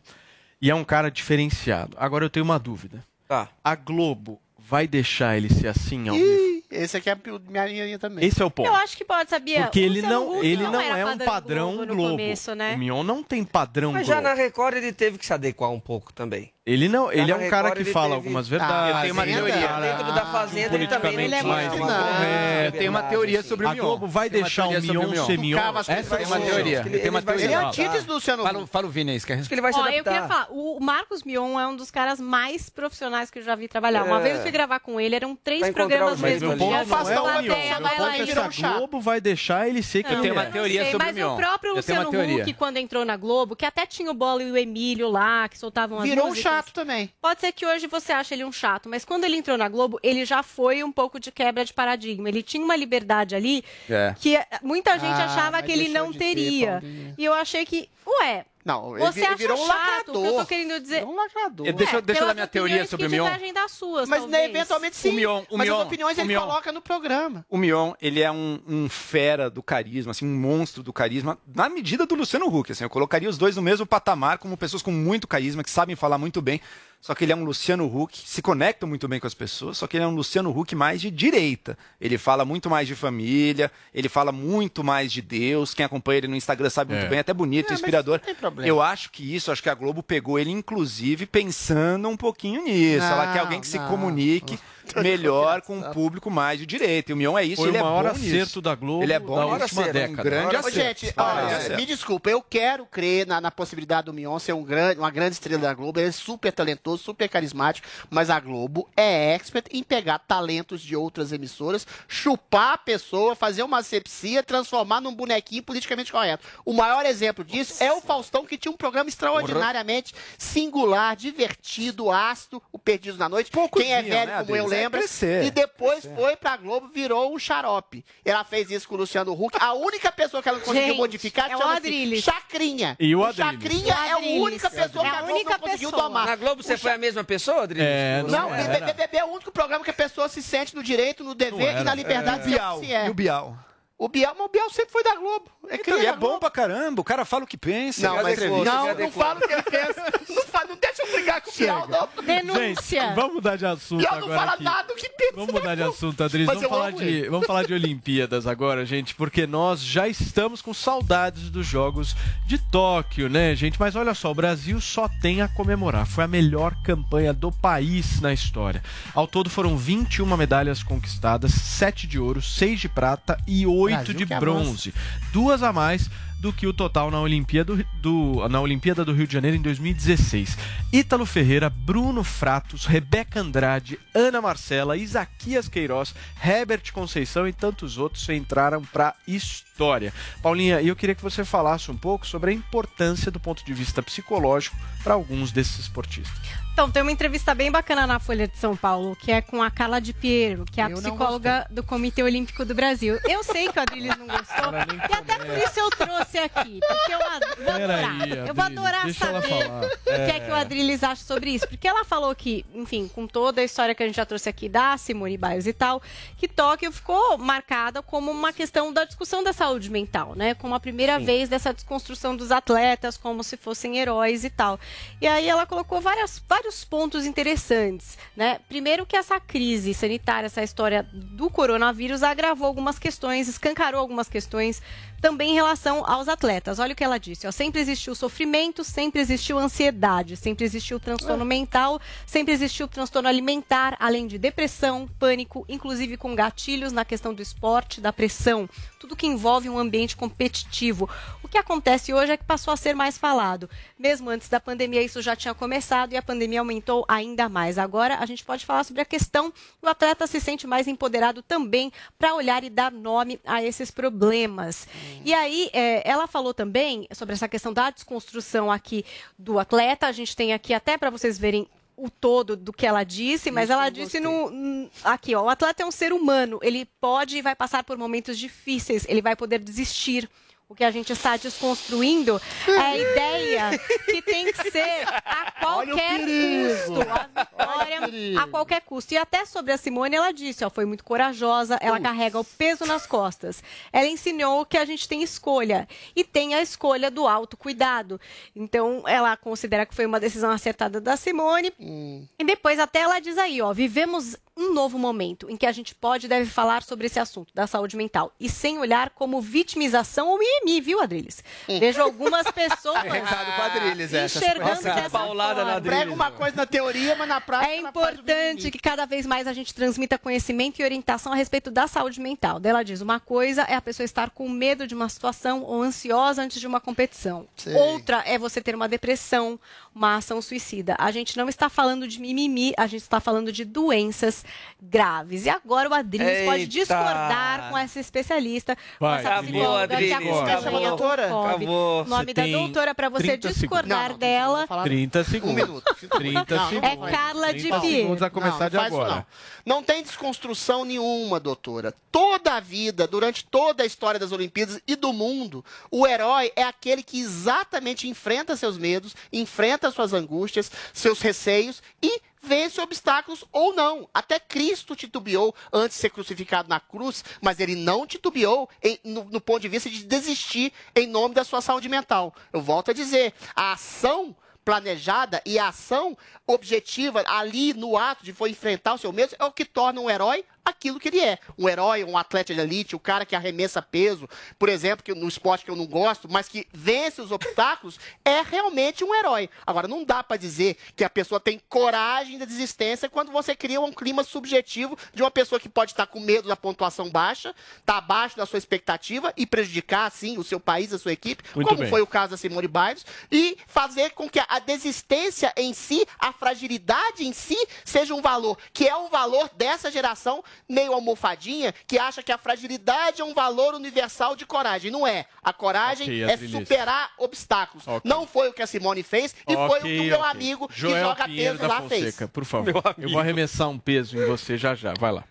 E 0.62 0.70
é 0.70 0.76
um 0.76 0.84
cara 0.84 1.10
diferenciado. 1.12 1.96
Agora 2.00 2.26
eu 2.26 2.30
tenho 2.30 2.44
uma 2.44 2.58
dúvida. 2.60 3.04
Tá. 3.28 3.48
A 3.64 3.76
Globo 3.76 4.41
vai 4.72 4.88
deixar 4.88 5.36
ele 5.36 5.54
ser 5.54 5.68
assim 5.68 6.08
ao 6.08 6.16
vivo? 6.16 6.26
Ih, 6.26 6.64
esse 6.72 6.96
aqui 6.96 7.10
é 7.10 7.12
a 7.14 7.18
minha 7.50 7.66
linha 7.68 8.00
também. 8.00 8.26
Esse 8.26 8.42
é 8.42 8.46
o 8.46 8.50
ponto. 8.50 8.68
Eu 8.68 8.74
acho 8.76 8.96
que 8.96 9.04
pode, 9.04 9.30
sabia? 9.30 9.64
Porque 9.64 9.82
O 9.82 9.84
ele 9.84 10.02
não, 10.02 10.42
ele 10.42 10.64
não 10.64 10.80
era 10.80 10.98
é 10.98 11.06
um 11.06 11.18
padrão 11.18 11.76
Globo. 11.76 11.88
Globo. 11.88 12.04
No 12.04 12.10
começo, 12.12 12.56
né? 12.56 12.76
O 12.76 12.78
Mion 12.80 13.04
não 13.04 13.22
tem 13.22 13.44
padrão 13.44 13.92
Mas 13.92 14.08
já 14.08 14.22
Globo. 14.22 14.30
na 14.30 14.34
Record 14.34 14.78
ele 14.78 14.94
teve 14.94 15.18
que 15.18 15.26
se 15.26 15.34
adequar 15.34 15.70
um 15.72 15.80
pouco 15.80 16.14
também. 16.14 16.54
Ele 16.64 16.88
não, 16.88 17.08
Já 17.08 17.14
ele 17.14 17.32
é 17.32 17.36
um 17.36 17.50
cara 17.50 17.70
Record 17.70 17.74
que 17.74 17.82
ele 17.82 17.92
fala 17.92 18.06
teve- 18.10 18.16
algumas 18.18 18.46
Ah, 18.46 18.50
verdades. 18.52 18.96
eu 18.96 19.02
tenho 19.02 19.14
uma 19.16 19.24
ele 19.24 19.32
é 19.32 19.34
um 19.34 19.38
teoria. 19.46 19.68
Dentro 19.98 20.14
da 20.14 20.26
Fazenda 20.28 20.76
ele 20.76 20.88
também 20.88 21.12
não 21.12 21.18
politicamente 21.18 21.34
é 21.34 21.44
mais 21.44 21.74
incorreto. 21.74 22.66
Eu 22.66 22.72
tenho 22.74 22.92
uma 22.92 23.04
teoria 23.04 23.44
sobre 23.44 23.66
o 23.66 23.70
A 23.70 23.74
Mion. 23.74 23.82
Globo 23.84 24.08
vai 24.08 24.30
deixar 24.30 24.68
o 24.68 24.80
Mion 24.80 25.08
Mion. 25.10 25.26
ser 25.26 25.38
Mion? 25.40 25.58
Essa 25.88 26.18
tem 26.18 26.24
é 26.24 26.28
uma 26.28 26.36
a 26.38 26.40
teoria. 26.40 26.84
Ele 26.86 27.00
Tem 27.00 27.10
uma 27.10 27.20
vai 27.22 27.36
teoria. 27.36 27.40
se 27.40 27.46
Ele 27.46 27.54
é 27.54 27.58
adaptar. 27.58 27.82
antíteses 27.82 28.06
do 28.06 28.14
Luciano 28.14 28.44
Fala, 28.44 28.68
fala 28.68 28.86
o 28.86 28.90
Vini 28.92 29.12
aí, 29.12 29.20
que 29.20 29.34
Acho 29.34 29.48
que 29.48 29.54
ele 29.56 29.62
vai 29.62 29.74
se 29.74 29.80
Ó, 29.80 29.82
eu 29.82 29.88
adaptar. 29.88 30.12
queria 30.14 30.28
falar, 30.28 30.48
o 30.52 30.80
Marcos 30.80 31.24
Mion 31.24 31.60
é 31.60 31.66
um 31.68 31.76
dos 31.76 31.90
caras 31.90 32.20
mais 32.22 32.70
profissionais 32.70 33.32
que 33.32 33.40
eu 33.40 33.44
já 33.44 33.56
vi 33.56 33.68
trabalhar. 33.68 34.04
Uma 34.04 34.20
É. 34.20 34.22
vez 34.22 34.36
eu 34.36 34.42
fui 34.44 34.52
gravar 34.52 34.80
com 34.82 35.02
ele, 35.02 35.16
eram 35.16 35.36
três 35.36 35.68
programas 35.72 36.20
Mas 36.20 36.34
mesmo 36.34 36.50
meu 36.50 36.58
dia. 36.58 36.68
ponto 36.68 36.72
não 36.72 37.10
é 37.10 37.40
o 37.40 37.42
Mion. 37.42 37.54
É 37.56 38.24
virou 38.24 38.44
a 38.44 38.48
um. 38.48 38.78
Globo 38.78 39.02
vai 39.02 39.20
deixar 39.20 39.68
ele 39.68 39.82
ser 39.82 40.04
Não, 40.04 40.12
ele 40.12 40.22
tenho 40.22 40.34
uma 40.36 40.44
é. 40.44 40.46
teoria 40.52 40.92
sobre 40.92 41.08
mas 41.08 41.16
o 41.16 41.20
Mion. 41.20 41.34
o 41.34 41.38
próprio 41.38 41.72
Eu 41.72 41.76
Luciano. 41.78 42.10
Huck, 42.42 42.54
quando 42.54 42.78
entrou 42.78 43.04
na 43.04 43.18
Globo, 43.18 43.56
que 43.56 43.66
até 43.66 43.88
tinha 43.88 44.12
o 44.12 44.14
Bola 44.14 44.44
e 44.44 44.52
o 44.52 44.56
Emílio 44.56 45.10
lá, 45.10 45.50
que 45.50 45.58
soltavam 45.58 45.98
as 45.98 46.04
músicas. 46.06 46.51
Chato 46.56 46.74
também. 46.74 47.10
Pode 47.22 47.42
ser 47.42 47.52
que 47.52 47.66
hoje 47.66 47.88
você 47.88 48.12
ache 48.12 48.34
ele 48.34 48.44
um 48.46 48.52
chato, 48.52 48.88
mas 48.90 49.04
quando 49.06 49.24
ele 49.24 49.38
entrou 49.38 49.58
na 49.58 49.68
Globo, 49.70 50.00
ele 50.04 50.26
já 50.26 50.42
foi 50.44 50.84
um 50.84 50.92
pouco 50.92 51.20
de 51.20 51.32
quebra 51.32 51.64
de 51.66 51.74
paradigma. 51.74 52.30
Ele 52.30 52.44
tinha 52.44 52.64
uma 52.64 52.76
liberdade 52.76 53.36
ali 53.36 53.64
É. 53.90 54.14
que 54.20 54.38
muita 54.62 54.98
gente 55.00 55.20
Ah, 55.22 55.26
achava 55.26 55.62
que 55.64 55.72
ele 55.72 55.88
não 55.90 56.12
ter, 56.12 56.20
teria. 56.20 56.72
Paulinha. 56.82 57.16
e 57.18 57.26
eu 57.26 57.34
achei 57.34 57.66
que, 57.66 57.90
ué, 58.06 58.46
Não, 58.64 58.96
ele, 58.98 59.06
você 59.06 59.20
ele 59.20 59.28
acha 59.28 59.36
virou 59.38 59.58
um 59.58 59.66
chato, 59.66 59.78
lacrador. 59.78 60.16
o 60.18 60.22
que 60.22 60.28
eu 60.28 60.38
tô 60.38 60.46
querendo 60.46 60.80
dizer. 60.80 61.04
Um 61.04 61.16
lacrador. 61.16 61.68
É, 61.68 61.72
deixa 61.72 61.96
eu- 61.96 62.00
É, 62.00 62.02
deixa 62.02 62.22
eu 62.22 62.28
dar 62.28 62.34
minha 62.34 62.48
teoria 62.48 62.86
sobre 62.86 63.06
o 63.08 63.10
que 63.10 63.16
Mion. 63.16 63.24
divergem 63.26 63.54
das 63.54 63.72
suas, 63.72 64.08
Mas 64.08 64.22
talvez. 64.22 64.50
eventualmente 64.50 64.96
sim. 64.96 65.10
O 65.10 65.14
Mion- 65.14 65.44
o 65.50 65.58
mas 65.58 65.68
Mion- 65.68 65.80
as 65.80 65.86
opiniões 65.88 66.18
o 66.18 66.22
ele 66.22 66.28
Mion- 66.28 66.42
coloca 66.42 66.72
no 66.72 66.82
programa. 66.82 67.46
O 67.50 67.58
Mion, 67.58 67.94
ele 68.02 68.22
é 68.22 68.32
um, 68.32 68.60
um 68.68 68.88
fera 68.90 69.50
do 69.50 69.64
carisma, 69.64 70.12
assim, 70.12 70.26
um 70.26 70.36
monstro 70.40 70.84
do 70.84 70.94
carisma, 70.94 71.38
na 71.56 71.70
medida 71.70 72.06
do 72.06 72.16
Luciano 72.16 72.48
Huck, 72.48 72.72
assim, 72.72 72.84
eu 72.84 72.90
colocaria 72.90 73.30
os 73.30 73.38
dois 73.38 73.56
no 73.56 73.62
mesmo 73.62 73.86
patamar, 73.86 74.38
como 74.38 74.56
pessoas 74.56 74.82
com 74.84 74.92
muito 74.92 75.28
carisma, 75.28 75.64
que 75.64 75.70
sabem 75.72 75.96
falar 75.96 76.18
muito 76.18 76.42
bem, 76.42 76.62
só 77.02 77.16
que 77.16 77.26
ele 77.26 77.32
é 77.32 77.36
um 77.36 77.44
Luciano 77.44 77.86
Huck, 77.86 78.16
se 78.24 78.42
conecta 78.44 78.86
muito 78.86 79.08
bem 79.08 79.20
com 79.20 79.26
as 79.26 79.34
pessoas, 79.34 79.78
só 79.80 79.88
que 79.88 79.98
ele 79.98 80.04
é 80.04 80.08
um 80.08 80.14
Luciano 80.14 80.56
Huck 80.56 80.76
mais 80.76 81.02
de 81.02 81.10
direita. 81.10 81.76
Ele 82.00 82.16
fala 82.16 82.46
muito 82.46 82.70
mais 82.70 82.88
de 82.88 82.94
família, 82.96 83.72
ele 83.94 84.08
fala 84.08 84.32
muito 84.32 84.84
mais 84.84 85.12
de 85.12 85.20
Deus, 85.22 85.74
quem 85.74 85.84
acompanha 85.84 86.20
ele 86.20 86.28
no 86.28 86.36
Instagram 86.36 86.70
sabe 86.70 86.94
muito 86.94 87.08
É. 87.08 87.10
bem, 87.10 87.20
até 87.20 87.34
bonito, 87.34 87.68
É, 87.68 87.72
mas 87.72 87.80
inspirador. 87.80 88.20
não 88.20 88.26
tem 88.26 88.36
problema. 88.36 88.68
Eu 88.70 88.80
acho 88.82 89.10
que 89.12 89.36
isso, 89.36 89.52
acho 89.52 89.64
que 89.64 89.70
a 89.70 89.74
Globo 89.74 90.04
pegou 90.04 90.38
ele, 90.38 90.52
inclusive, 90.52 91.26
pensando 91.26 92.08
um 92.08 92.16
pouquinho 92.16 92.64
nisso. 92.64 93.04
Ela 93.06 93.34
quer 93.34 93.40
alguém 93.40 93.60
que 93.60 93.68
se 93.68 93.80
Não, 93.80 93.88
comunique 93.88 94.60
melhor 95.02 95.62
com 95.62 95.80
o 95.80 95.92
público 95.94 96.30
mais 96.30 96.60
de 96.60 96.66
direita. 96.66 97.12
E 97.12 97.14
o 97.14 97.18
Mion 97.18 97.38
é 97.38 97.44
isso, 97.46 97.58
Foi 97.62 97.70
ele 97.70 97.78
o 97.78 97.80
é 97.80 97.84
maior 97.84 98.04
bom 98.04 98.10
acerto 98.12 98.36
nisso. 98.38 98.62
da 98.62 98.76
Globo 98.76 99.04
Ele 99.04 99.14
é 99.14 99.20
bom 99.20 99.42
nisso. 99.54 99.62
última 99.64 99.84
É 99.86 99.90
um 99.90 99.94
década. 99.94 100.24
grande 100.24 100.56
Ô, 100.56 100.60
acerto. 100.60 100.76
gente, 101.02 101.14
Ah, 101.18 101.24
olha, 101.36 101.52
é 101.52 101.56
acerto. 101.58 101.76
me 101.78 101.86
desculpa, 101.86 102.30
eu 102.30 102.42
quero 102.42 102.86
crer 102.86 103.26
na, 103.28 103.40
na 103.42 103.52
possibilidade 103.52 104.06
do 104.06 104.14
Mion 104.14 104.38
ser 104.40 104.54
um 104.54 104.64
grande, 104.64 105.00
uma 105.00 105.12
grande 105.12 105.34
estrela 105.34 105.62
da 105.62 105.74
Globo. 105.74 106.00
Ele 106.00 106.10
é 106.10 106.12
super 106.12 106.52
talentoso, 106.52 107.04
super 107.04 107.28
carismático, 107.30 107.88
mas 108.10 108.30
a 108.30 108.40
Globo 108.40 108.88
é 108.96 109.34
expert 109.34 109.66
em 109.72 109.84
pegar 109.84 110.20
talentos 110.20 110.82
de 110.82 110.96
outras 110.96 111.32
emissoras, 111.32 111.86
chupar 112.08 112.74
a 112.74 112.78
pessoa, 112.78 113.36
fazer 113.36 113.64
uma 113.64 113.80
asepsia, 113.80 114.44
transformar 114.44 115.02
num 115.02 115.14
bonequinho 115.14 115.64
politicamente 115.64 116.12
correto. 116.12 116.46
O 116.66 116.74
maior 116.74 117.06
exemplo 117.06 117.44
disso 117.44 117.84
é 117.84 117.92
o 117.92 118.02
Faustão, 118.02 118.46
que 118.46 118.58
tinha 118.58 118.72
um 118.72 118.78
programa 118.78 119.10
extraordinariamente 119.10 120.14
singular, 120.38 121.16
divertido, 121.16 122.12
ácido, 122.12 122.62
o 122.72 122.80
Perdidos 122.80 123.18
na 123.20 123.30
Noite. 123.30 123.52
Quem 123.76 123.94
é 123.94 124.02
velho 124.02 124.32
né, 124.32 124.44
como 124.44 124.56
eu 124.56 124.66
Adriles? 124.66 124.72
É 124.82 124.84
lembro. 124.84 125.00
crescer, 125.00 125.44
e 125.46 125.52
depois 125.52 126.06
foi 126.16 126.36
pra 126.36 126.58
Globo, 126.58 126.88
virou 126.94 127.34
um 127.34 127.40
xarope. 127.40 128.04
Ela 128.26 128.44
fez 128.44 128.70
isso 128.72 128.88
com 128.88 128.96
o 128.96 128.98
Luciano 128.98 129.32
Huck. 129.34 129.58
A 129.60 129.74
única 129.74 130.12
pessoa 130.12 130.42
que 130.42 130.50
ela 130.50 130.58
não 130.58 130.66
conseguiu 130.66 130.88
Gente, 130.90 130.98
modificar 130.98 131.50
é 131.52 131.56
o 131.58 131.62
Adriles. 131.62 132.24
Chacrinha. 132.24 132.96
E 133.00 133.16
o 133.16 133.24
Adriles. 133.24 133.52
Chacrinha 133.54 133.94
é 133.94 134.12
a 134.12 134.16
Adriles. 134.16 134.42
única 134.42 134.70
pessoa 134.70 135.06
É 135.06 135.10
que 135.10 135.16
a 135.16 135.20
a 135.20 135.22
Globo 135.22 135.34
única 135.36 135.52
não 135.52 135.60
conseguiu 135.60 135.90
pessoa. 135.92 136.04
domar. 136.10 136.26
Na 136.28 136.36
Globo 136.36 136.64
você 136.64 136.78
foi 136.78 136.92
a 136.92 136.98
mesma 136.98 137.24
pessoa, 137.24 137.64
Adriano? 137.64 137.90
É, 137.90 138.24
Não, 138.32 138.54
era. 138.54 138.64
BBB 138.70 138.92
BBB 138.94 139.18
é 139.18 139.26
o 139.26 139.28
único 139.30 139.52
programa 139.52 139.84
que 139.84 139.90
a 139.90 139.94
pessoa 139.94 140.28
se 140.30 140.42
sente 140.42 140.76
no 140.76 140.84
direito, 140.84 141.24
no 141.24 141.34
dever 141.36 141.80
e 141.82 141.84
na 141.84 141.94
liberdade 141.96 142.44
de 142.44 142.50
ser 142.50 142.56
Bial. 142.56 142.80
o 142.80 142.84
é. 142.86 143.08
E 143.08 143.10
o 143.10 143.14
Bial. 143.14 143.58
O 144.02 144.10
Bial, 144.10 144.34
mas 144.36 144.48
o 144.48 144.50
Bial 144.50 144.68
sempre 144.72 144.92
foi 144.92 145.04
da 145.04 145.16
Globo. 145.16 145.46
É 145.70 145.76
Então, 145.76 146.02
e 146.02 146.08
é 146.08 146.16
bom 146.16 146.40
pra 146.40 146.50
caramba. 146.50 147.00
O 147.00 147.04
cara 147.04 147.24
fala 147.24 147.44
o 147.44 147.48
que 147.48 147.56
pensa. 147.56 148.10
Não, 148.10 148.24
mas 148.24 148.40
não, 148.40 148.96
não 148.96 149.12
fala 149.12 149.40
o 149.40 149.48
que 149.48 149.54
ele 149.54 149.62
pensa. 149.62 150.04
Não, 150.28 150.42
fala, 150.42 150.66
não 150.70 150.76
deixa 150.76 151.04
eu 151.04 151.12
brigar 151.12 151.40
com 151.40 151.52
o 151.52 151.54
Bial, 151.54 151.88
não. 151.88 152.24
Denúncia. 152.24 153.04
Gente, 153.04 153.16
vamos 153.16 153.36
mudar 153.36 153.58
de 153.58 153.66
assunto 153.68 154.00
Bial 154.00 154.16
não 154.16 154.24
agora 154.24 154.40
fala 154.40 154.54
aqui. 154.54 154.64
nada 154.64 154.88
do 154.88 154.96
que 154.96 155.08
pensa. 155.08 155.34
Vamos 155.36 155.54
mudar 155.54 155.76
de 155.76 155.84
assunto, 155.84 156.24
Adriles. 156.24 156.48
Mas 156.48 156.56
Vamos 156.56 156.70
falar, 156.70 156.92
de, 156.94 157.04
ele. 157.04 157.30
vamos 157.30 157.46
falar 157.46 157.64
de 157.64 157.74
Olimpíadas 157.76 158.48
agora, 158.48 158.88
gente, 158.88 159.14
porque 159.14 159.46
nós 159.46 159.84
já 159.84 160.08
estamos 160.08 160.64
com 160.64 160.74
saudades 160.74 161.52
dos 161.52 161.68
Jogos 161.68 162.16
de 162.48 162.58
Tóquio, 162.58 163.30
né, 163.30 163.56
gente? 163.56 163.80
Mas 163.80 163.96
olha 163.96 164.16
só, 164.16 164.32
o 164.32 164.36
Brasil 164.36 164.82
só 164.82 165.08
tem 165.22 165.44
a 165.44 165.48
comemorar. 165.48 166.08
Foi 166.08 166.24
a 166.24 166.28
melhor 166.28 166.74
campanha 166.84 167.34
do 167.34 167.52
país 167.52 168.20
na 168.20 168.34
história. 168.34 168.82
Ao 169.14 169.28
todo 169.28 169.48
foram 169.48 169.78
21 169.78 170.26
medalhas 170.36 170.82
conquistadas, 170.82 171.52
7 171.52 172.08
de 172.08 172.18
ouro, 172.18 172.42
6 172.42 172.80
de 172.80 172.90
prata 172.90 173.38
e 173.46 173.68
8 173.68 173.91
Brasil, 173.98 174.14
de 174.14 174.26
que 174.26 174.36
bronze. 174.40 174.94
Duas 175.32 175.62
a 175.64 175.72
mais 175.74 176.10
do 176.40 176.52
que 176.52 176.66
o 176.66 176.74
total 176.74 177.12
na 177.12 177.20
Olimpíada 177.20 177.76
do, 177.76 177.86
do- 178.02 178.50
na 178.50 178.60
Olimpíada 178.60 179.06
do 179.06 179.14
Rio 179.14 179.28
de 179.28 179.34
Janeiro 179.34 179.56
em 179.58 179.62
2016. 179.62 180.58
Ítalo 180.92 181.24
Ferreira, 181.24 181.70
Bruno 181.70 182.24
Fratos, 182.24 182.86
Rebeca 182.88 183.40
Andrade, 183.40 184.00
Ana 184.14 184.42
Marcela, 184.42 184.98
Isaquias 184.98 185.68
Queiroz, 185.70 186.16
Herbert 186.44 186.92
Conceição 186.92 187.48
e 187.48 187.54
tantos 187.54 188.00
outros 188.00 188.28
entraram 188.30 188.82
para 188.84 189.14
história. 189.28 190.12
Paulinha, 190.42 190.82
eu 190.82 190.96
queria 190.96 191.14
que 191.14 191.22
você 191.22 191.46
falasse 191.46 191.92
um 191.92 191.98
pouco 191.98 192.26
sobre 192.26 192.50
a 192.50 192.54
importância 192.54 193.30
do 193.32 193.40
ponto 193.40 193.64
de 193.64 193.74
vista 193.74 194.02
psicológico 194.02 194.76
para 195.04 195.14
alguns 195.14 195.52
desses 195.52 195.78
esportistas. 195.80 196.61
Então, 196.74 196.90
tem 196.90 197.02
uma 197.02 197.12
entrevista 197.12 197.54
bem 197.54 197.70
bacana 197.70 198.08
na 198.08 198.18
Folha 198.18 198.48
de 198.48 198.58
São 198.58 198.76
Paulo, 198.76 199.16
que 199.16 199.32
é 199.32 199.42
com 199.42 199.62
a 199.62 199.70
Carla 199.70 200.00
de 200.00 200.14
Piero, 200.14 200.66
que 200.66 200.80
é 200.80 200.86
a 200.86 200.90
Eu 200.90 200.98
psicóloga 200.98 201.68
do 201.70 201.84
Comitê 201.84 202.24
Olímpico 202.24 202.64
do 202.66 202.74
Brasil. 202.74 203.20
Eu 203.26 203.44
sei 203.44 203.68
que 203.70 203.78
o 203.78 203.82
Adriles 203.82 204.18
não 204.18 204.26
gostou, 204.26 204.74
e 205.10 205.14
até 205.14 205.38
por 205.38 205.58
isso 205.58 205.80
eu 205.80 205.90
trouxe 205.92 206.40
aqui, 206.40 206.80
porque 206.80 207.14
eu 207.14 207.20
vou 207.20 207.74
adorar. 207.74 208.28
eu 208.48 208.54
vou 208.54 208.64
adorar 208.64 209.14
saber 209.14 209.66
o 209.68 210.04
que 210.04 210.10
é. 210.10 210.40
que 210.40 210.50
o 210.50 210.56
É. 210.56 210.62
Adriles 210.62 211.04
acha 211.04 211.24
sobre 211.24 211.52
isso. 211.52 211.68
Porque 211.68 211.88
ela 211.88 212.04
falou 212.06 212.34
que, 212.34 212.66
enfim, 212.74 213.08
com 213.08 213.28
toda 213.28 213.62
a 213.62 213.64
história 213.64 213.94
que 213.94 214.02
a 214.02 214.06
gente 214.08 214.16
já 214.16 214.26
trouxe 214.26 214.50
aqui 214.50 214.70
da 214.70 214.98
Simone 214.98 215.38
Biles 215.38 215.68
e 215.68 215.74
tal, 215.74 216.02
que 216.38 216.48
Tóquio 216.48 216.92
ficou 216.92 217.38
marcada 217.38 218.02
como 218.02 218.32
uma 218.32 218.54
questão 218.54 218.92
da 218.94 219.04
discussão 219.04 219.44
da 219.44 219.54
saúde 219.54 219.90
mental, 219.90 220.36
né? 220.36 220.54
Como 220.56 220.74
a 220.74 220.80
primeira 220.80 221.20
Sim. 221.20 221.26
vez 221.26 221.50
dessa 221.50 221.74
desconstrução 221.74 222.36
dos 222.36 222.52
atletas, 222.52 223.18
como 223.18 223.44
se 223.44 223.58
fossem 223.58 223.98
heróis 223.98 224.44
e 224.44 224.50
tal. 224.50 224.80
E 225.20 225.28
aí 225.28 225.48
ela 225.48 225.66
colocou 225.66 226.00
várias, 226.02 226.40
vários 226.62 226.86
pontos 226.86 227.26
interessantes, 227.26 228.20
né? 228.36 228.60
Primeiro 228.70 229.04
que 229.04 229.16
essa 229.16 229.40
crise 229.40 229.96
sanitária, 229.96 230.46
essa 230.46 230.62
história 230.62 231.04
do 231.12 231.50
coronavírus 231.50 232.22
agravou 232.22 232.68
algumas 232.68 233.00
questões, 233.00 233.48
escancarou 233.48 234.00
algumas 234.00 234.30
questões 234.30 234.80
também 235.22 235.52
em 235.52 235.54
relação 235.54 236.04
aos 236.06 236.28
atletas. 236.28 236.80
Olha 236.80 236.94
o 236.94 236.96
que 236.96 237.04
ela 237.04 237.20
disse, 237.20 237.48
ó, 237.48 237.52
sempre 237.52 237.80
existiu 237.80 238.16
sofrimento, 238.16 238.84
sempre 238.84 239.22
existiu 239.22 239.58
ansiedade, 239.58 240.36
sempre 240.36 240.66
existiu 240.66 241.00
transtorno 241.00 241.46
mental, 241.46 242.02
sempre 242.26 242.54
existiu 242.54 242.88
transtorno 242.88 243.30
alimentar, 243.30 243.96
além 244.00 244.26
de 244.26 244.40
depressão, 244.40 245.08
pânico, 245.20 245.64
inclusive 245.70 246.18
com 246.18 246.34
gatilhos 246.34 246.92
na 246.92 247.06
questão 247.06 247.34
do 247.34 247.42
esporte, 247.42 248.02
da 248.02 248.12
pressão, 248.12 248.68
tudo 249.00 249.16
que 249.16 249.28
envolve 249.28 249.70
um 249.70 249.78
ambiente 249.78 250.18
competitivo. 250.18 251.08
O 251.44 251.48
que 251.48 251.58
acontece 251.58 252.14
hoje 252.14 252.32
é 252.32 252.38
que 252.38 252.44
passou 252.44 252.74
a 252.74 252.78
ser 252.78 252.96
mais 252.96 253.18
falado. 253.18 253.70
Mesmo 254.00 254.30
antes 254.30 254.50
da 254.50 254.60
pandemia, 254.60 255.04
isso 255.04 255.22
já 255.22 255.36
tinha 255.36 255.54
começado 255.54 256.14
e 256.14 256.18
a 256.18 256.22
pandemia 256.22 256.62
aumentou 256.62 257.06
ainda 257.08 257.48
mais. 257.48 257.78
Agora, 257.78 258.18
a 258.18 258.26
gente 258.26 258.44
pode 258.44 258.66
falar 258.66 258.84
sobre 258.84 259.02
a 259.02 259.06
questão 259.06 259.54
do 259.82 259.88
atleta 259.88 260.26
se 260.26 260.40
sente 260.42 260.66
mais 260.66 260.88
empoderado 260.88 261.44
também 261.44 261.92
para 262.18 262.34
olhar 262.34 262.64
e 262.64 262.70
dar 262.70 262.92
nome 262.92 263.40
a 263.46 263.64
esses 263.64 263.92
problemas. 263.92 264.88
E 265.24 265.34
aí, 265.34 265.70
é, 265.74 266.10
ela 266.10 266.28
falou 266.28 266.54
também 266.54 267.08
sobre 267.14 267.34
essa 267.34 267.48
questão 267.48 267.74
da 267.74 267.90
desconstrução 267.90 268.72
aqui 268.72 269.06
do 269.38 269.60
atleta. 269.60 270.08
A 270.08 270.12
gente 270.12 270.36
tem 270.36 270.54
aqui 270.54 270.74
até 270.74 270.98
para 270.98 271.10
vocês 271.10 271.38
verem 271.38 271.68
o 271.96 272.10
todo 272.10 272.56
do 272.56 272.74
que 272.74 272.86
ela 272.86 273.04
disse, 273.04 273.52
mas 273.52 273.66
Isso 273.66 273.74
ela 273.74 273.90
disse 273.90 274.20
no 274.20 274.90
aqui, 275.04 275.36
ó, 275.36 275.44
o 275.44 275.50
atleta 275.50 275.84
é 275.84 275.86
um 275.86 275.92
ser 275.92 276.12
humano, 276.12 276.60
ele 276.64 276.86
pode 277.00 277.38
e 277.38 277.42
vai 277.44 277.56
passar 277.56 277.84
por 277.84 277.96
momentos 277.96 278.40
difíceis, 278.40 279.06
ele 279.08 279.22
vai 279.22 279.36
poder 279.36 279.60
desistir. 279.60 280.28
O 280.72 280.74
que 280.74 280.86
a 280.86 280.92
gente 280.92 281.12
está 281.12 281.36
desconstruindo 281.36 282.42
é 282.66 282.78
a 282.78 282.98
ideia 282.98 283.80
que 284.06 284.22
tem 284.22 284.54
que 284.54 284.72
ser 284.72 285.06
a 285.06 285.52
qualquer 285.52 286.22
custo. 286.22 287.02
A 287.12 287.44
vitória 287.44 288.42
a 288.42 288.48
qualquer 288.48 288.82
custo. 288.82 289.14
E 289.14 289.18
até 289.18 289.46
sobre 289.46 289.74
a 289.74 289.78
Simone, 289.78 290.16
ela 290.16 290.32
disse, 290.32 290.64
ó, 290.64 290.70
foi 290.70 290.86
muito 290.86 291.04
corajosa, 291.04 291.78
ela 291.82 292.00
carrega 292.00 292.40
o 292.40 292.46
peso 292.46 292.86
nas 292.86 293.06
costas. 293.06 293.62
Ela 293.92 294.08
ensinou 294.08 294.66
que 294.66 294.78
a 294.78 294.86
gente 294.86 295.10
tem 295.10 295.22
escolha. 295.22 295.90
E 296.16 296.24
tem 296.24 296.56
a 296.56 296.62
escolha 296.62 297.12
do 297.12 297.28
autocuidado. 297.28 298.18
Então, 298.56 299.04
ela 299.06 299.36
considera 299.36 299.86
que 299.86 299.94
foi 299.94 300.06
uma 300.06 300.22
decisão 300.22 300.52
acertada 300.52 301.02
da 301.02 301.18
Simone. 301.18 301.74
E 301.78 302.44
depois 302.46 302.80
até 302.80 303.02
ela 303.02 303.20
diz 303.20 303.38
aí, 303.38 303.62
ó, 303.62 303.74
vivemos 303.74 304.38
um 304.56 304.74
novo 304.74 305.00
momento 305.00 305.50
em 305.50 305.58
que 305.58 305.66
a 305.66 305.72
gente 305.72 305.96
pode 305.96 306.26
e 306.26 306.30
deve 306.30 306.50
falar 306.50 306.84
sobre 306.84 307.08
esse 307.08 307.20
assunto 307.20 307.54
da 307.54 307.66
saúde 307.66 307.96
mental 307.96 308.34
e 308.40 308.50
sem 308.50 308.78
olhar 308.78 309.10
como 309.12 309.42
vitimização 309.42 310.30
ou 310.30 310.38
mimimi, 310.64 310.82
viu, 310.82 311.02
Adriles? 311.02 311.44
Vejo 311.68 312.02
algumas 312.02 312.50
pessoas 312.52 313.02
pro 313.04 313.64
Adriles, 313.64 314.14
essa. 314.14 314.38
enxergando 314.40 314.82
dessa 314.82 315.10
forma. 315.10 315.82
Prega 315.82 316.14
uma 316.14 316.32
coisa 316.32 316.56
na 316.56 316.66
teoria, 316.66 317.16
mas 317.16 317.28
na 317.28 317.42
prática... 317.42 317.72
É 317.72 317.78
importante 317.78 318.72
que 318.72 318.80
cada 318.80 319.06
vez 319.06 319.26
mais 319.26 319.48
a 319.48 319.54
gente 319.54 319.74
transmita 319.74 320.18
conhecimento 320.18 320.80
e 320.80 320.84
orientação 320.84 321.32
a 321.34 321.36
respeito 321.36 321.72
da 321.72 321.88
saúde 321.88 322.20
mental. 322.20 322.60
Daí 322.60 322.70
Ela 322.72 322.84
diz: 322.84 323.02
uma 323.02 323.20
coisa 323.20 323.64
é 323.64 323.76
a 323.76 323.82
pessoa 323.82 324.06
estar 324.06 324.30
com 324.30 324.48
medo 324.50 324.88
de 324.88 324.96
uma 324.96 325.10
situação 325.10 325.64
ou 325.64 325.82
ansiosa 325.82 326.42
antes 326.42 326.60
de 326.60 326.68
uma 326.68 326.80
competição. 326.80 327.48
Sei. 327.56 327.74
Outra 327.74 328.24
é 328.26 328.38
você 328.38 328.62
ter 328.62 328.76
uma 328.76 328.88
depressão, 328.88 329.60
uma 329.94 330.16
ação 330.18 330.42
suicida. 330.42 330.96
A 330.98 331.12
gente 331.12 331.38
não 331.38 331.50
está 331.50 331.70
falando 331.70 332.08
de 332.08 332.20
mimimi, 332.20 332.74
a 332.78 332.88
gente 332.88 333.02
está 333.02 333.20
falando 333.20 333.52
de 333.52 333.66
doenças 333.66 334.46
graves. 334.82 335.46
E 335.46 335.50
agora 335.50 335.90
o 335.90 335.94
Adriles 335.94 336.46
pode 336.46 336.68
discordar 336.68 337.70
com 337.70 337.78
essa 337.78 338.00
especialista, 338.00 338.78
Vai, 339.00 339.22
com 339.22 339.28
essa 339.28 339.38
Adriles. 339.40 339.60
psicóloga 339.62 339.98
que 339.98 340.51
acabou. 340.60 340.80
o 340.80 340.88
Doutora? 340.90 341.26
Acabou. 341.26 342.02
O 342.02 342.06
nome 342.06 342.34
da 342.34 342.48
doutora 342.48 342.96
para 342.96 343.10
você 343.10 343.38
30 343.38 343.50
discordar 343.50 344.18
dela. 344.18 344.68
30 344.84 345.24
segundos. 345.24 345.52
Um 345.52 345.56
minuto. 345.68 345.96
30 346.18 346.56
Não, 346.56 346.62
não 346.64 346.70
segundos. 346.70 347.08
É 347.08 347.12
Carla 347.12 347.54
de 347.54 347.62
30 347.62 347.80
Piero. 347.80 347.96
segundos 347.96 348.20
vai 348.20 348.30
começar 348.30 348.70
de 348.70 348.78
agora. 348.78 349.26
Não. 349.66 349.78
não 349.78 349.84
tem 349.84 350.04
desconstrução 350.04 350.86
nenhuma, 350.86 351.40
doutora. 351.40 351.94
Toda 352.12 352.54
a 352.54 352.60
vida, 352.60 353.08
durante 353.08 353.46
toda 353.46 353.84
a 353.84 353.86
história 353.86 354.20
das 354.20 354.32
Olimpíadas 354.32 354.82
e 354.88 354.96
do 354.96 355.14
mundo, 355.14 355.64
o 355.90 356.06
herói 356.06 356.52
é 356.56 356.64
aquele 356.64 357.04
que 357.04 357.20
exatamente 357.20 358.08
enfrenta 358.08 358.56
seus 358.56 358.78
medos, 358.78 359.16
enfrenta 359.32 359.92
suas 359.92 360.14
angústias, 360.14 360.72
seus 360.94 361.22
receios 361.22 361.82
e 362.02 362.22
vence 362.42 362.82
obstáculos 362.82 363.44
ou 363.52 363.74
não. 363.74 364.10
Até 364.14 364.40
Cristo 364.40 364.96
titubeou 364.96 365.54
antes 365.72 365.96
de 365.98 366.02
ser 366.02 366.10
crucificado 366.10 366.68
na 366.68 366.80
cruz, 366.80 367.24
mas 367.42 367.60
ele 367.60 367.76
não 367.76 368.08
titubeou 368.08 368.70
em- 368.84 369.00
no, 369.04 369.24
no 369.26 369.40
ponto 369.42 369.62
de 369.62 369.68
vista 369.68 369.90
de 369.90 370.04
desistir 370.04 370.74
em 370.96 371.08
nome 371.08 371.36
da 371.36 371.44
sua 371.44 371.62
saúde 371.62 371.88
mental. 371.88 372.34
Eu 372.52 372.62
volto 372.62 372.92
a 372.92 372.94
dizer, 372.94 373.34
a 373.56 373.74
ação 373.74 374.36
planejada 374.64 375.42
e 375.46 375.58
a 375.58 375.70
ação 375.70 376.16
objetiva 376.46 377.24
ali 377.28 377.74
no 377.74 377.98
ato 377.98 378.24
de 378.24 378.32
for 378.34 378.48
enfrentar 378.48 378.94
o 378.94 378.98
seu 378.98 379.12
medo 379.12 379.36
é 379.40 379.44
o 379.46 379.52
que 379.52 379.66
torna 379.66 380.00
um 380.00 380.10
herói 380.10 380.46
aquilo 380.64 381.00
que 381.00 381.10
ele 381.10 381.20
é. 381.20 381.40
Um 381.58 381.68
herói, 381.68 382.04
um 382.04 382.18
atleta 382.18 382.54
de 382.54 382.60
elite, 382.60 382.96
o 382.96 383.00
cara 383.00 383.26
que 383.26 383.36
arremessa 383.36 383.82
peso, 383.82 384.28
por 384.58 384.70
exemplo, 384.70 385.04
que 385.04 385.14
no 385.14 385.28
esporte 385.28 385.66
que 385.66 385.72
eu 385.72 385.76
não 385.76 385.86
gosto, 385.86 386.28
mas 386.30 386.48
que 386.48 386.68
vence 386.72 387.22
os 387.22 387.32
obstáculos, 387.32 388.00
é 388.24 388.42
realmente 388.42 389.04
um 389.04 389.14
herói. 389.14 389.50
Agora, 389.66 389.88
não 389.88 390.04
dá 390.04 390.24
pra 390.24 390.38
dizer 390.38 390.78
que 390.96 391.04
a 391.04 391.10
pessoa 391.10 391.40
tem 391.40 391.62
coragem 391.70 392.38
da 392.38 392.46
desistência 392.46 393.10
quando 393.10 393.32
você 393.32 393.56
cria 393.56 393.82
um 393.82 393.92
clima 393.92 394.24
subjetivo 394.24 394.98
de 395.14 395.22
uma 395.22 395.32
pessoa 395.32 395.60
que 395.60 395.70
pode 395.70 395.92
estar 395.92 396.08
com 396.08 396.20
medo 396.20 396.48
da 396.48 396.56
pontuação 396.56 397.10
baixa, 397.10 397.54
tá 397.86 397.98
abaixo 397.98 398.38
da 398.38 398.46
sua 398.46 398.58
expectativa 398.58 399.34
e 399.36 399.46
prejudicar, 399.46 400.06
assim, 400.06 400.38
o 400.38 400.44
seu 400.44 400.60
país, 400.60 400.94
a 400.94 401.00
sua 401.00 401.12
equipe, 401.12 401.44
Muito 401.56 401.68
como 401.68 401.82
bem. 401.82 401.90
foi 401.90 402.02
o 402.02 402.08
caso 402.08 402.32
da 402.32 402.38
Simone 402.38 402.68
Biles, 402.68 403.06
e 403.32 403.58
fazer 403.68 404.12
com 404.12 404.30
que 404.30 404.40
a 404.40 404.60
desistência 404.60 405.54
em 405.58 405.74
si, 405.74 406.06
a 406.20 406.32
fragilidade 406.32 407.26
em 407.26 407.34
si, 407.34 407.58
seja 407.84 408.14
um 408.14 408.22
valor, 408.22 408.58
que 408.74 408.88
é 408.88 408.96
um 408.96 409.10
valor 409.10 409.50
dessa 409.56 409.92
geração 409.92 410.44
meio 410.68 410.94
almofadinha, 410.94 411.74
que 411.88 411.98
acha 411.98 412.22
que 412.24 412.32
a 412.32 412.38
fragilidade 412.38 413.22
é 413.22 413.26
um 413.26 413.34
valor 413.34 413.74
universal 413.74 414.36
de 414.36 414.46
coragem. 414.46 414.92
Não 414.92 415.06
é. 415.06 415.26
A 415.44 415.52
coragem 415.54 416.08
Ok, 416.08 416.24
é 416.24 416.34
Adriles. 416.34 416.52
superar 416.52 417.12
obstáculos. 417.18 417.86
Não 418.04 418.26
foi 418.28 418.50
o 418.50 418.54
que 418.54 418.62
a 418.62 418.68
Simone 418.68 419.04
fez 419.04 419.36
e 419.48 419.54
foi 419.54 419.80
o 419.80 419.82
que 419.84 420.00
o 420.00 420.04
meu 420.04 420.24
amigo 420.24 420.68
que 420.68 420.80
Joel 420.80 421.04
joga 421.06 421.26
Pinheiro 421.26 421.58
peso 421.58 421.68
da 421.68 421.74
lá 421.76 421.82
fez. 421.88 422.04
Fonseca, 422.06 422.28
por 422.28 422.46
favor. 422.46 422.96
Eu 422.98 423.10
vou 423.10 423.20
arremessar 423.20 423.70
um 423.70 423.78
peso 423.80 424.18
em 424.18 424.26
você 424.26 424.58
já 424.58 424.76
já. 424.76 424.94
Vai 425.00 425.12
lá. 425.12 425.24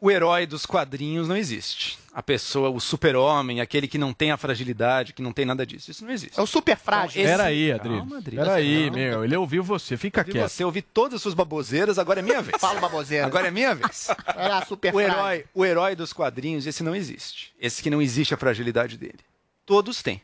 O 0.00 0.10
herói 0.10 0.46
dos 0.46 0.64
quadrinhos 0.64 1.28
não 1.28 1.36
existe. 1.36 1.98
A 2.12 2.22
pessoa, 2.22 2.70
o 2.70 2.80
super-homem, 2.80 3.60
aquele 3.60 3.86
que 3.86 3.98
não 3.98 4.12
tem 4.14 4.30
a 4.32 4.36
fragilidade, 4.36 5.12
que 5.12 5.20
não 5.22 5.32
tem 5.32 5.44
nada 5.44 5.64
disso. 5.66 5.90
Isso 5.90 6.04
não 6.04 6.10
existe. 6.10 6.38
É 6.38 6.42
o 6.42 6.46
super 6.46 6.76
frágil. 6.76 7.20
Espera 7.22 7.44
aí, 7.44 7.70
Adriles. 7.70 7.98
Calma, 8.00 8.16
Adriles. 8.16 8.40
Espera 8.40 8.56
aí, 8.58 8.80
Calma. 8.84 8.96
meu. 8.96 9.24
Ele 9.24 9.36
ouviu 9.36 9.62
você. 9.62 9.96
Fica 9.96 10.24
Vi 10.24 10.32
quieto. 10.32 10.48
você, 10.48 10.64
ouvi 10.64 10.80
todas 10.82 11.16
as 11.16 11.22
suas 11.22 11.34
baboseiras, 11.34 11.98
agora 11.98 12.20
é 12.20 12.22
minha 12.22 12.40
vez. 12.42 12.56
Fala, 12.60 12.80
baboseira. 12.80 13.26
Agora 13.26 13.48
é 13.48 13.50
minha 13.50 13.74
vez. 13.74 14.08
Era 14.34 14.64
super 14.64 14.88
o 14.94 14.98
frágil. 14.98 15.12
herói, 15.18 15.44
o 15.54 15.64
herói 15.64 15.94
dos 15.94 16.12
quadrinhos, 16.12 16.66
esse 16.66 16.82
não 16.82 16.96
existe. 16.96 17.52
Esse 17.60 17.82
que 17.82 17.90
não 17.90 18.00
existe 18.02 18.32
a 18.34 18.36
fragilidade 18.38 18.96
dele. 18.96 19.20
Todos 19.66 20.02
têm. 20.02 20.20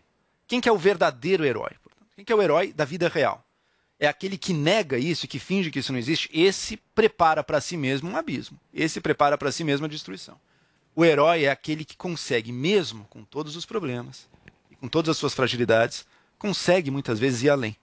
Quem 0.48 0.60
que 0.60 0.68
é 0.68 0.72
o 0.72 0.78
verdadeiro 0.78 1.44
herói? 1.44 1.70
portanto? 1.82 2.06
Quem 2.16 2.24
que 2.24 2.32
é 2.32 2.36
o 2.36 2.42
herói 2.42 2.72
da 2.72 2.84
vida 2.86 3.08
real? 3.08 3.44
É 3.98 4.06
aquele 4.06 4.36
que 4.36 4.52
nega 4.52 4.98
isso 4.98 5.24
e 5.24 5.28
que 5.28 5.39
finge 5.39 5.70
que 5.70 5.78
isso 5.78 5.93
não 5.93 5.98
existe. 5.98 6.28
Esse 6.32 6.77
prepara 6.94 7.43
para 7.43 7.60
si 7.60 7.77
mesmo 7.77 8.10
um 8.10 8.16
abismo. 8.16 8.59
Esse 8.73 9.01
prepara 9.01 9.39
para 9.39 9.51
si 9.51 9.64
mesmo 9.64 9.86
a 9.86 9.89
destruição. 9.89 10.39
O 10.94 11.05
herói 11.05 11.44
é 11.44 11.51
aquele 11.51 11.85
que 11.85 11.97
consegue, 11.97 12.52
mesmo 12.52 13.06
com 13.06 13.24
todos 13.24 13.56
os 13.56 13.66
problemas 13.66 14.28
e 14.70 14.77
com 14.77 14.89
todas 14.89 15.10
as 15.10 15.16
suas 15.16 15.35
fragilidades, 15.35 16.06
consegue 16.39 16.90
muitas 16.90 17.18
vezes 17.18 17.43
ir 17.43 17.51
além. 17.51 17.77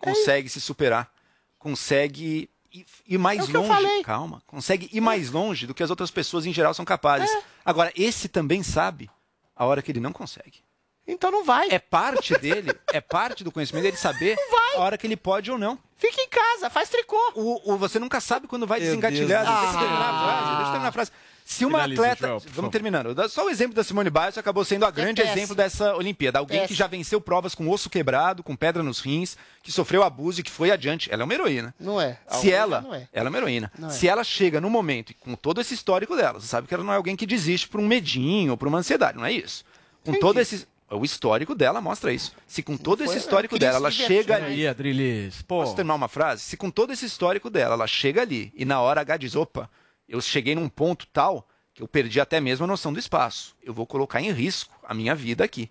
Consegue 0.00 0.48
se 0.48 0.60
superar. 0.60 1.12
Consegue 1.58 2.48
ir, 2.72 2.86
ir 3.06 3.18
mais 3.18 3.48
É 3.48 3.52
longe. 3.52 4.02
Calma. 4.04 4.42
Consegue 4.46 4.88
ir 4.92 5.00
mais 5.00 5.30
longe 5.30 5.66
do 5.66 5.74
que 5.74 5.82
as 5.82 5.90
outras 5.90 6.10
pessoas 6.10 6.46
em 6.46 6.52
geral 6.52 6.74
são 6.74 6.84
capazes. 6.84 7.30
Agora, 7.64 7.92
esse 7.96 8.28
também 8.28 8.62
sabe 8.62 9.10
a 9.54 9.64
hora 9.64 9.82
que 9.82 9.90
ele 9.90 10.00
não 10.00 10.12
consegue. 10.12 10.65
Então 11.06 11.30
não 11.30 11.44
vai. 11.44 11.68
É 11.70 11.78
parte 11.78 12.36
dele, 12.38 12.74
é 12.92 13.00
parte 13.00 13.44
do 13.44 13.52
conhecimento 13.52 13.84
dele 13.84 13.96
saber 13.96 14.36
a 14.76 14.80
hora 14.80 14.98
que 14.98 15.06
ele 15.06 15.16
pode 15.16 15.50
ou 15.50 15.56
não. 15.58 15.78
Fica 15.98 16.20
em 16.20 16.28
casa, 16.28 16.68
faz 16.68 16.88
tricô. 16.88 17.16
O, 17.34 17.72
o- 17.72 17.76
você 17.78 17.98
nunca 17.98 18.20
sabe 18.20 18.46
quando 18.46 18.66
vai 18.66 18.78
Meu 18.80 18.88
desengatilhar. 18.88 19.44
Deus 19.46 19.60
Deixa 19.60 19.74
eu 19.74 19.78
terminar 19.80 20.10
a 20.10 20.24
frase. 20.24 20.46
Deixa 20.48 20.60
eu 20.62 20.66
terminar 20.72 20.88
a 20.88 20.92
frase. 20.92 21.10
Se 21.48 21.64
uma 21.64 21.78
Finaliza, 21.78 22.02
atleta. 22.02 22.26
Joel, 22.26 22.42
vamos 22.48 22.70
terminando. 22.72 23.28
Só 23.30 23.46
o 23.46 23.48
exemplo 23.48 23.72
da 23.74 23.84
Simone 23.84 24.10
Biles 24.10 24.36
acabou 24.36 24.64
sendo 24.64 24.84
a 24.84 24.90
grande 24.90 25.22
péssimo. 25.22 25.38
exemplo 25.38 25.54
dessa 25.54 25.94
Olimpíada. 25.94 26.40
Alguém 26.40 26.66
que 26.66 26.74
já 26.74 26.88
venceu 26.88 27.20
provas 27.20 27.54
com 27.54 27.70
osso 27.70 27.88
quebrado, 27.88 28.42
com 28.42 28.56
pedra 28.56 28.82
nos 28.82 28.98
rins, 28.98 29.36
que 29.62 29.70
sofreu 29.70 30.02
abuso 30.02 30.40
e 30.40 30.42
que 30.42 30.50
foi 30.50 30.72
adiante. 30.72 31.08
Ela 31.10 31.22
é 31.22 31.24
uma 31.24 31.32
heroína. 31.32 31.72
Não 31.78 32.00
é. 32.00 32.18
Se 32.32 32.50
ela, 32.52 32.80
Não 32.80 32.92
é. 32.92 33.08
ela 33.12 33.28
é 33.28 33.30
uma 33.30 33.38
heroína. 33.38 33.70
Não 33.78 33.88
é. 33.88 33.92
Se 33.92 34.08
ela 34.08 34.24
chega 34.24 34.60
no 34.60 34.68
momento, 34.68 35.10
e 35.10 35.14
com 35.14 35.36
todo 35.36 35.60
esse 35.60 35.72
histórico 35.72 36.16
dela, 36.16 36.40
você 36.40 36.48
sabe 36.48 36.66
que 36.66 36.74
ela 36.74 36.82
não 36.82 36.92
é 36.92 36.96
alguém 36.96 37.14
que 37.14 37.24
desiste 37.26 37.68
por 37.68 37.80
um 37.80 37.86
medinho 37.86 38.50
ou 38.50 38.56
por 38.56 38.66
uma 38.66 38.78
ansiedade, 38.78 39.16
não 39.16 39.24
é 39.24 39.30
isso. 39.30 39.64
Com 40.04 40.14
todo 40.18 40.40
esse. 40.40 40.66
O 40.90 41.04
histórico 41.04 41.54
dela 41.54 41.80
mostra 41.80 42.12
isso. 42.12 42.32
Se 42.46 42.62
com 42.62 42.76
todo 42.76 43.02
esse 43.02 43.14
foi- 43.14 43.18
histórico 43.20 43.54
eu 43.54 43.58
queria 43.58 43.72
dela, 43.72 43.78
ela 43.86 43.90
chega 43.90 44.38
né? 44.38 44.46
ali. 44.46 44.54
Aí, 44.54 44.68
Adriles, 44.68 45.42
pô. 45.42 45.60
Posso 45.60 45.74
terminar 45.74 45.94
uma 45.96 46.08
frase? 46.08 46.42
Se 46.42 46.56
com 46.56 46.70
todo 46.70 46.92
esse 46.92 47.04
histórico 47.04 47.50
dela, 47.50 47.74
ela 47.74 47.86
chega 47.88 48.22
ali 48.22 48.52
e 48.54 48.64
na 48.64 48.80
hora 48.80 49.00
H 49.00 49.16
diz: 49.16 49.34
opa, 49.34 49.68
eu 50.08 50.20
cheguei 50.20 50.54
num 50.54 50.68
ponto 50.68 51.06
tal 51.12 51.48
que 51.74 51.82
eu 51.82 51.88
perdi 51.88 52.20
até 52.20 52.40
mesmo 52.40 52.64
a 52.64 52.68
noção 52.68 52.92
do 52.92 52.98
espaço. 53.00 53.56
Eu 53.62 53.74
vou 53.74 53.84
colocar 53.86 54.20
em 54.20 54.30
risco 54.30 54.72
a 54.84 54.94
minha 54.94 55.14
vida 55.14 55.42
aqui. 55.44 55.68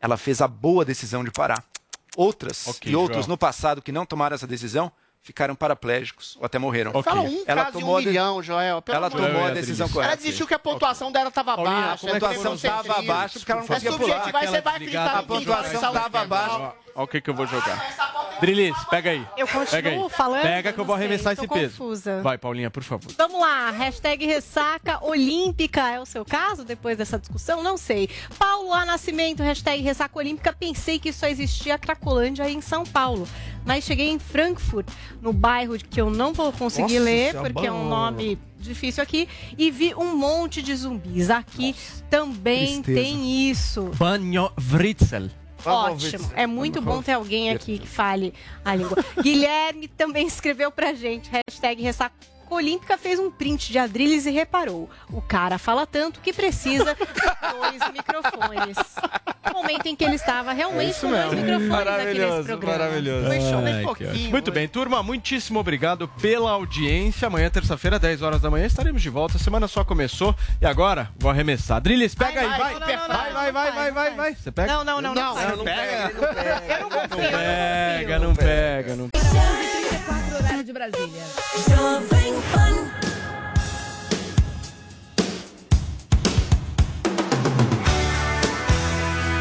Ela 0.00 0.16
fez 0.16 0.40
a 0.42 0.48
boa 0.48 0.84
decisão 0.84 1.22
de 1.22 1.30
parar. 1.30 1.64
Outras 2.16 2.66
Ok, 2.66 2.90
e 2.90 2.96
outros 2.96 3.26
João. 3.26 3.34
no 3.34 3.38
passado 3.38 3.80
que 3.80 3.92
não 3.92 4.04
tomaram 4.04 4.34
essa 4.34 4.46
decisão 4.46 4.90
ficaram 5.22 5.54
paraplégicos 5.54 6.36
ou 6.38 6.46
até 6.46 6.58
morreram. 6.58 6.90
Fala 7.02 7.20
um 7.20 7.44
caso 7.44 7.78
em 7.80 7.84
um 7.84 8.00
de- 8.00 8.06
milhão, 8.06 8.42
Joel. 8.42 8.80
Pelo 8.82 8.96
ela 8.96 9.10
tomou 9.10 9.44
a 9.46 9.50
decisão 9.50 9.86
Ela 9.86 9.94
correta. 9.94 10.16
desistiu 10.16 10.46
que 10.46 10.54
a 10.54 10.58
pontuação 10.58 11.12
dela 11.12 11.28
estava 11.28 11.56
baixa. 11.56 12.06
a 12.06 12.10
pontuação 12.12 12.54
estava 12.54 12.98
abaixo 12.98 13.38
porque 13.38 13.52
ela 13.52 13.60
não 13.60 13.68
conseguia 13.68 13.90
é 13.90 13.96
pular. 13.98 14.06
subjetivo, 14.24 14.36
aí 14.38 14.46
você 14.46 14.60
vai 14.60 14.74
acreditar 14.76 15.18
A 15.18 15.22
pontuação 15.22 15.74
estava 15.74 16.20
abaixo. 16.20 16.72
Olha 17.00 17.04
o 17.06 17.08
que, 17.08 17.18
que 17.18 17.30
eu 17.30 17.34
vou 17.34 17.46
jogar. 17.46 18.36
Drilis, 18.42 18.76
pega 18.90 19.10
aí. 19.10 19.26
Eu 19.34 19.46
continuo 19.46 19.70
pega 19.70 19.88
aí. 19.88 20.10
falando? 20.10 20.42
Pega 20.42 20.72
que 20.72 20.78
eu 20.78 20.84
vou 20.84 20.96
sei, 20.96 21.06
arremessar 21.06 21.34
tô 21.34 21.42
esse 21.42 21.48
peso. 21.52 21.78
confusa. 21.78 22.20
Vai, 22.20 22.36
Paulinha, 22.36 22.70
por 22.70 22.82
favor. 22.82 23.10
Vamos 23.16 23.40
lá, 23.40 23.70
hashtag 23.70 24.26
ressaca 24.26 25.02
olímpica 25.02 25.88
é 25.88 25.98
o 25.98 26.04
seu 26.04 26.26
caso 26.26 26.62
depois 26.62 26.98
dessa 26.98 27.18
discussão? 27.18 27.62
Não 27.62 27.78
sei. 27.78 28.10
Paulo 28.38 28.74
A. 28.74 28.84
Nascimento, 28.84 29.42
hashtag 29.42 29.82
ressaca 29.82 30.18
olímpica, 30.18 30.52
pensei 30.52 30.98
que 30.98 31.10
só 31.10 31.26
existia 31.26 31.74
a 31.76 31.78
Cracolândia 31.78 32.50
em 32.50 32.60
São 32.60 32.84
Paulo. 32.84 33.26
Mas 33.64 33.84
cheguei 33.84 34.10
em 34.10 34.18
Frankfurt, 34.18 34.86
no 35.22 35.32
bairro 35.32 35.78
que 35.78 36.00
eu 36.02 36.10
não 36.10 36.34
vou 36.34 36.52
conseguir 36.52 36.98
Nossa, 36.98 37.04
ler, 37.04 37.34
é 37.34 37.38
porque 37.40 37.66
é 37.66 37.72
um 37.72 37.88
nome 37.88 38.38
difícil 38.58 39.02
aqui, 39.02 39.26
e 39.56 39.70
vi 39.70 39.94
um 39.94 40.14
monte 40.14 40.60
de 40.60 40.76
zumbis. 40.76 41.30
Aqui 41.30 41.74
também 42.10 42.82
Tristeza. 42.82 43.00
tem 43.00 43.50
isso. 43.50 43.90
Banho 43.96 44.50
Writzel. 44.70 45.30
Ótimo. 45.64 46.30
É 46.34 46.46
muito 46.46 46.80
bom 46.80 47.02
ter 47.02 47.12
alguém 47.12 47.50
aqui 47.50 47.78
que 47.78 47.86
fale 47.86 48.32
a 48.64 48.74
língua. 48.74 48.96
Guilherme 49.22 49.88
também 49.88 50.26
escreveu 50.28 50.70
pra 50.70 50.92
gente. 50.92 51.30
Hashtag 51.30 51.82
ressaca 51.82 52.14
olímpica 52.54 52.96
fez 52.98 53.18
um 53.18 53.30
print 53.30 53.70
de 53.72 53.78
Adrilles 53.78 54.26
e 54.26 54.30
reparou. 54.30 54.88
O 55.10 55.20
cara 55.20 55.58
fala 55.58 55.86
tanto 55.86 56.20
que 56.20 56.32
precisa 56.32 56.94
de 56.94 57.00
dois 57.52 57.80
microfones. 57.92 58.76
No 59.46 59.54
momento 59.54 59.86
em 59.86 59.96
que 59.96 60.04
ele 60.04 60.16
estava 60.16 60.52
realmente 60.52 61.00
com 61.00 61.10
dois 61.10 61.32
microfones 61.34 61.88
aqui 61.88 62.18
nesse 62.18 62.42
programa. 62.44 62.78
maravilhoso. 62.78 63.26
Foi 63.26 63.40
show. 63.40 63.62
Bem 63.62 63.82
pouquinho. 63.82 64.30
Muito 64.30 64.52
bem, 64.52 64.68
turma, 64.68 65.02
muitíssimo 65.02 65.58
obrigado 65.58 66.08
pela 66.20 66.50
audiência. 66.52 67.26
Amanhã, 67.26 67.50
terça-feira, 67.50 67.98
10 67.98 68.22
horas 68.22 68.40
da 68.40 68.50
manhã, 68.50 68.66
estaremos 68.66 69.02
de 69.02 69.08
volta. 69.10 69.36
A 69.36 69.40
semana 69.40 69.66
só 69.68 69.84
começou 69.84 70.34
e 70.60 70.66
agora 70.66 71.10
vou 71.18 71.30
arremessar. 71.30 71.80
Drilis, 71.80 72.14
pega 72.14 72.40
aí, 72.40 72.48
vai. 72.48 72.74
vai, 72.74 72.96
Vai, 73.10 73.32
vai, 73.32 73.52
vai, 73.52 73.72
vai, 73.72 73.90
vai, 73.92 74.14
vai. 74.14 74.34
Você 74.34 74.50
pega? 74.52 74.72
Não, 74.72 74.84
não, 74.84 75.00
não, 75.00 75.14
não. 75.14 75.34
Não, 75.34 75.56
não 75.56 75.64
pega. 75.64 76.12
Eu 76.68 76.80
não 76.80 76.90
confio. 76.90 77.30
Pega, 77.30 78.18
não 78.18 78.34
pega, 78.34 78.96
não 78.96 79.08
34 79.10 79.38
horário 79.38 79.89
de 80.64 80.72
Brasília. 80.72 81.24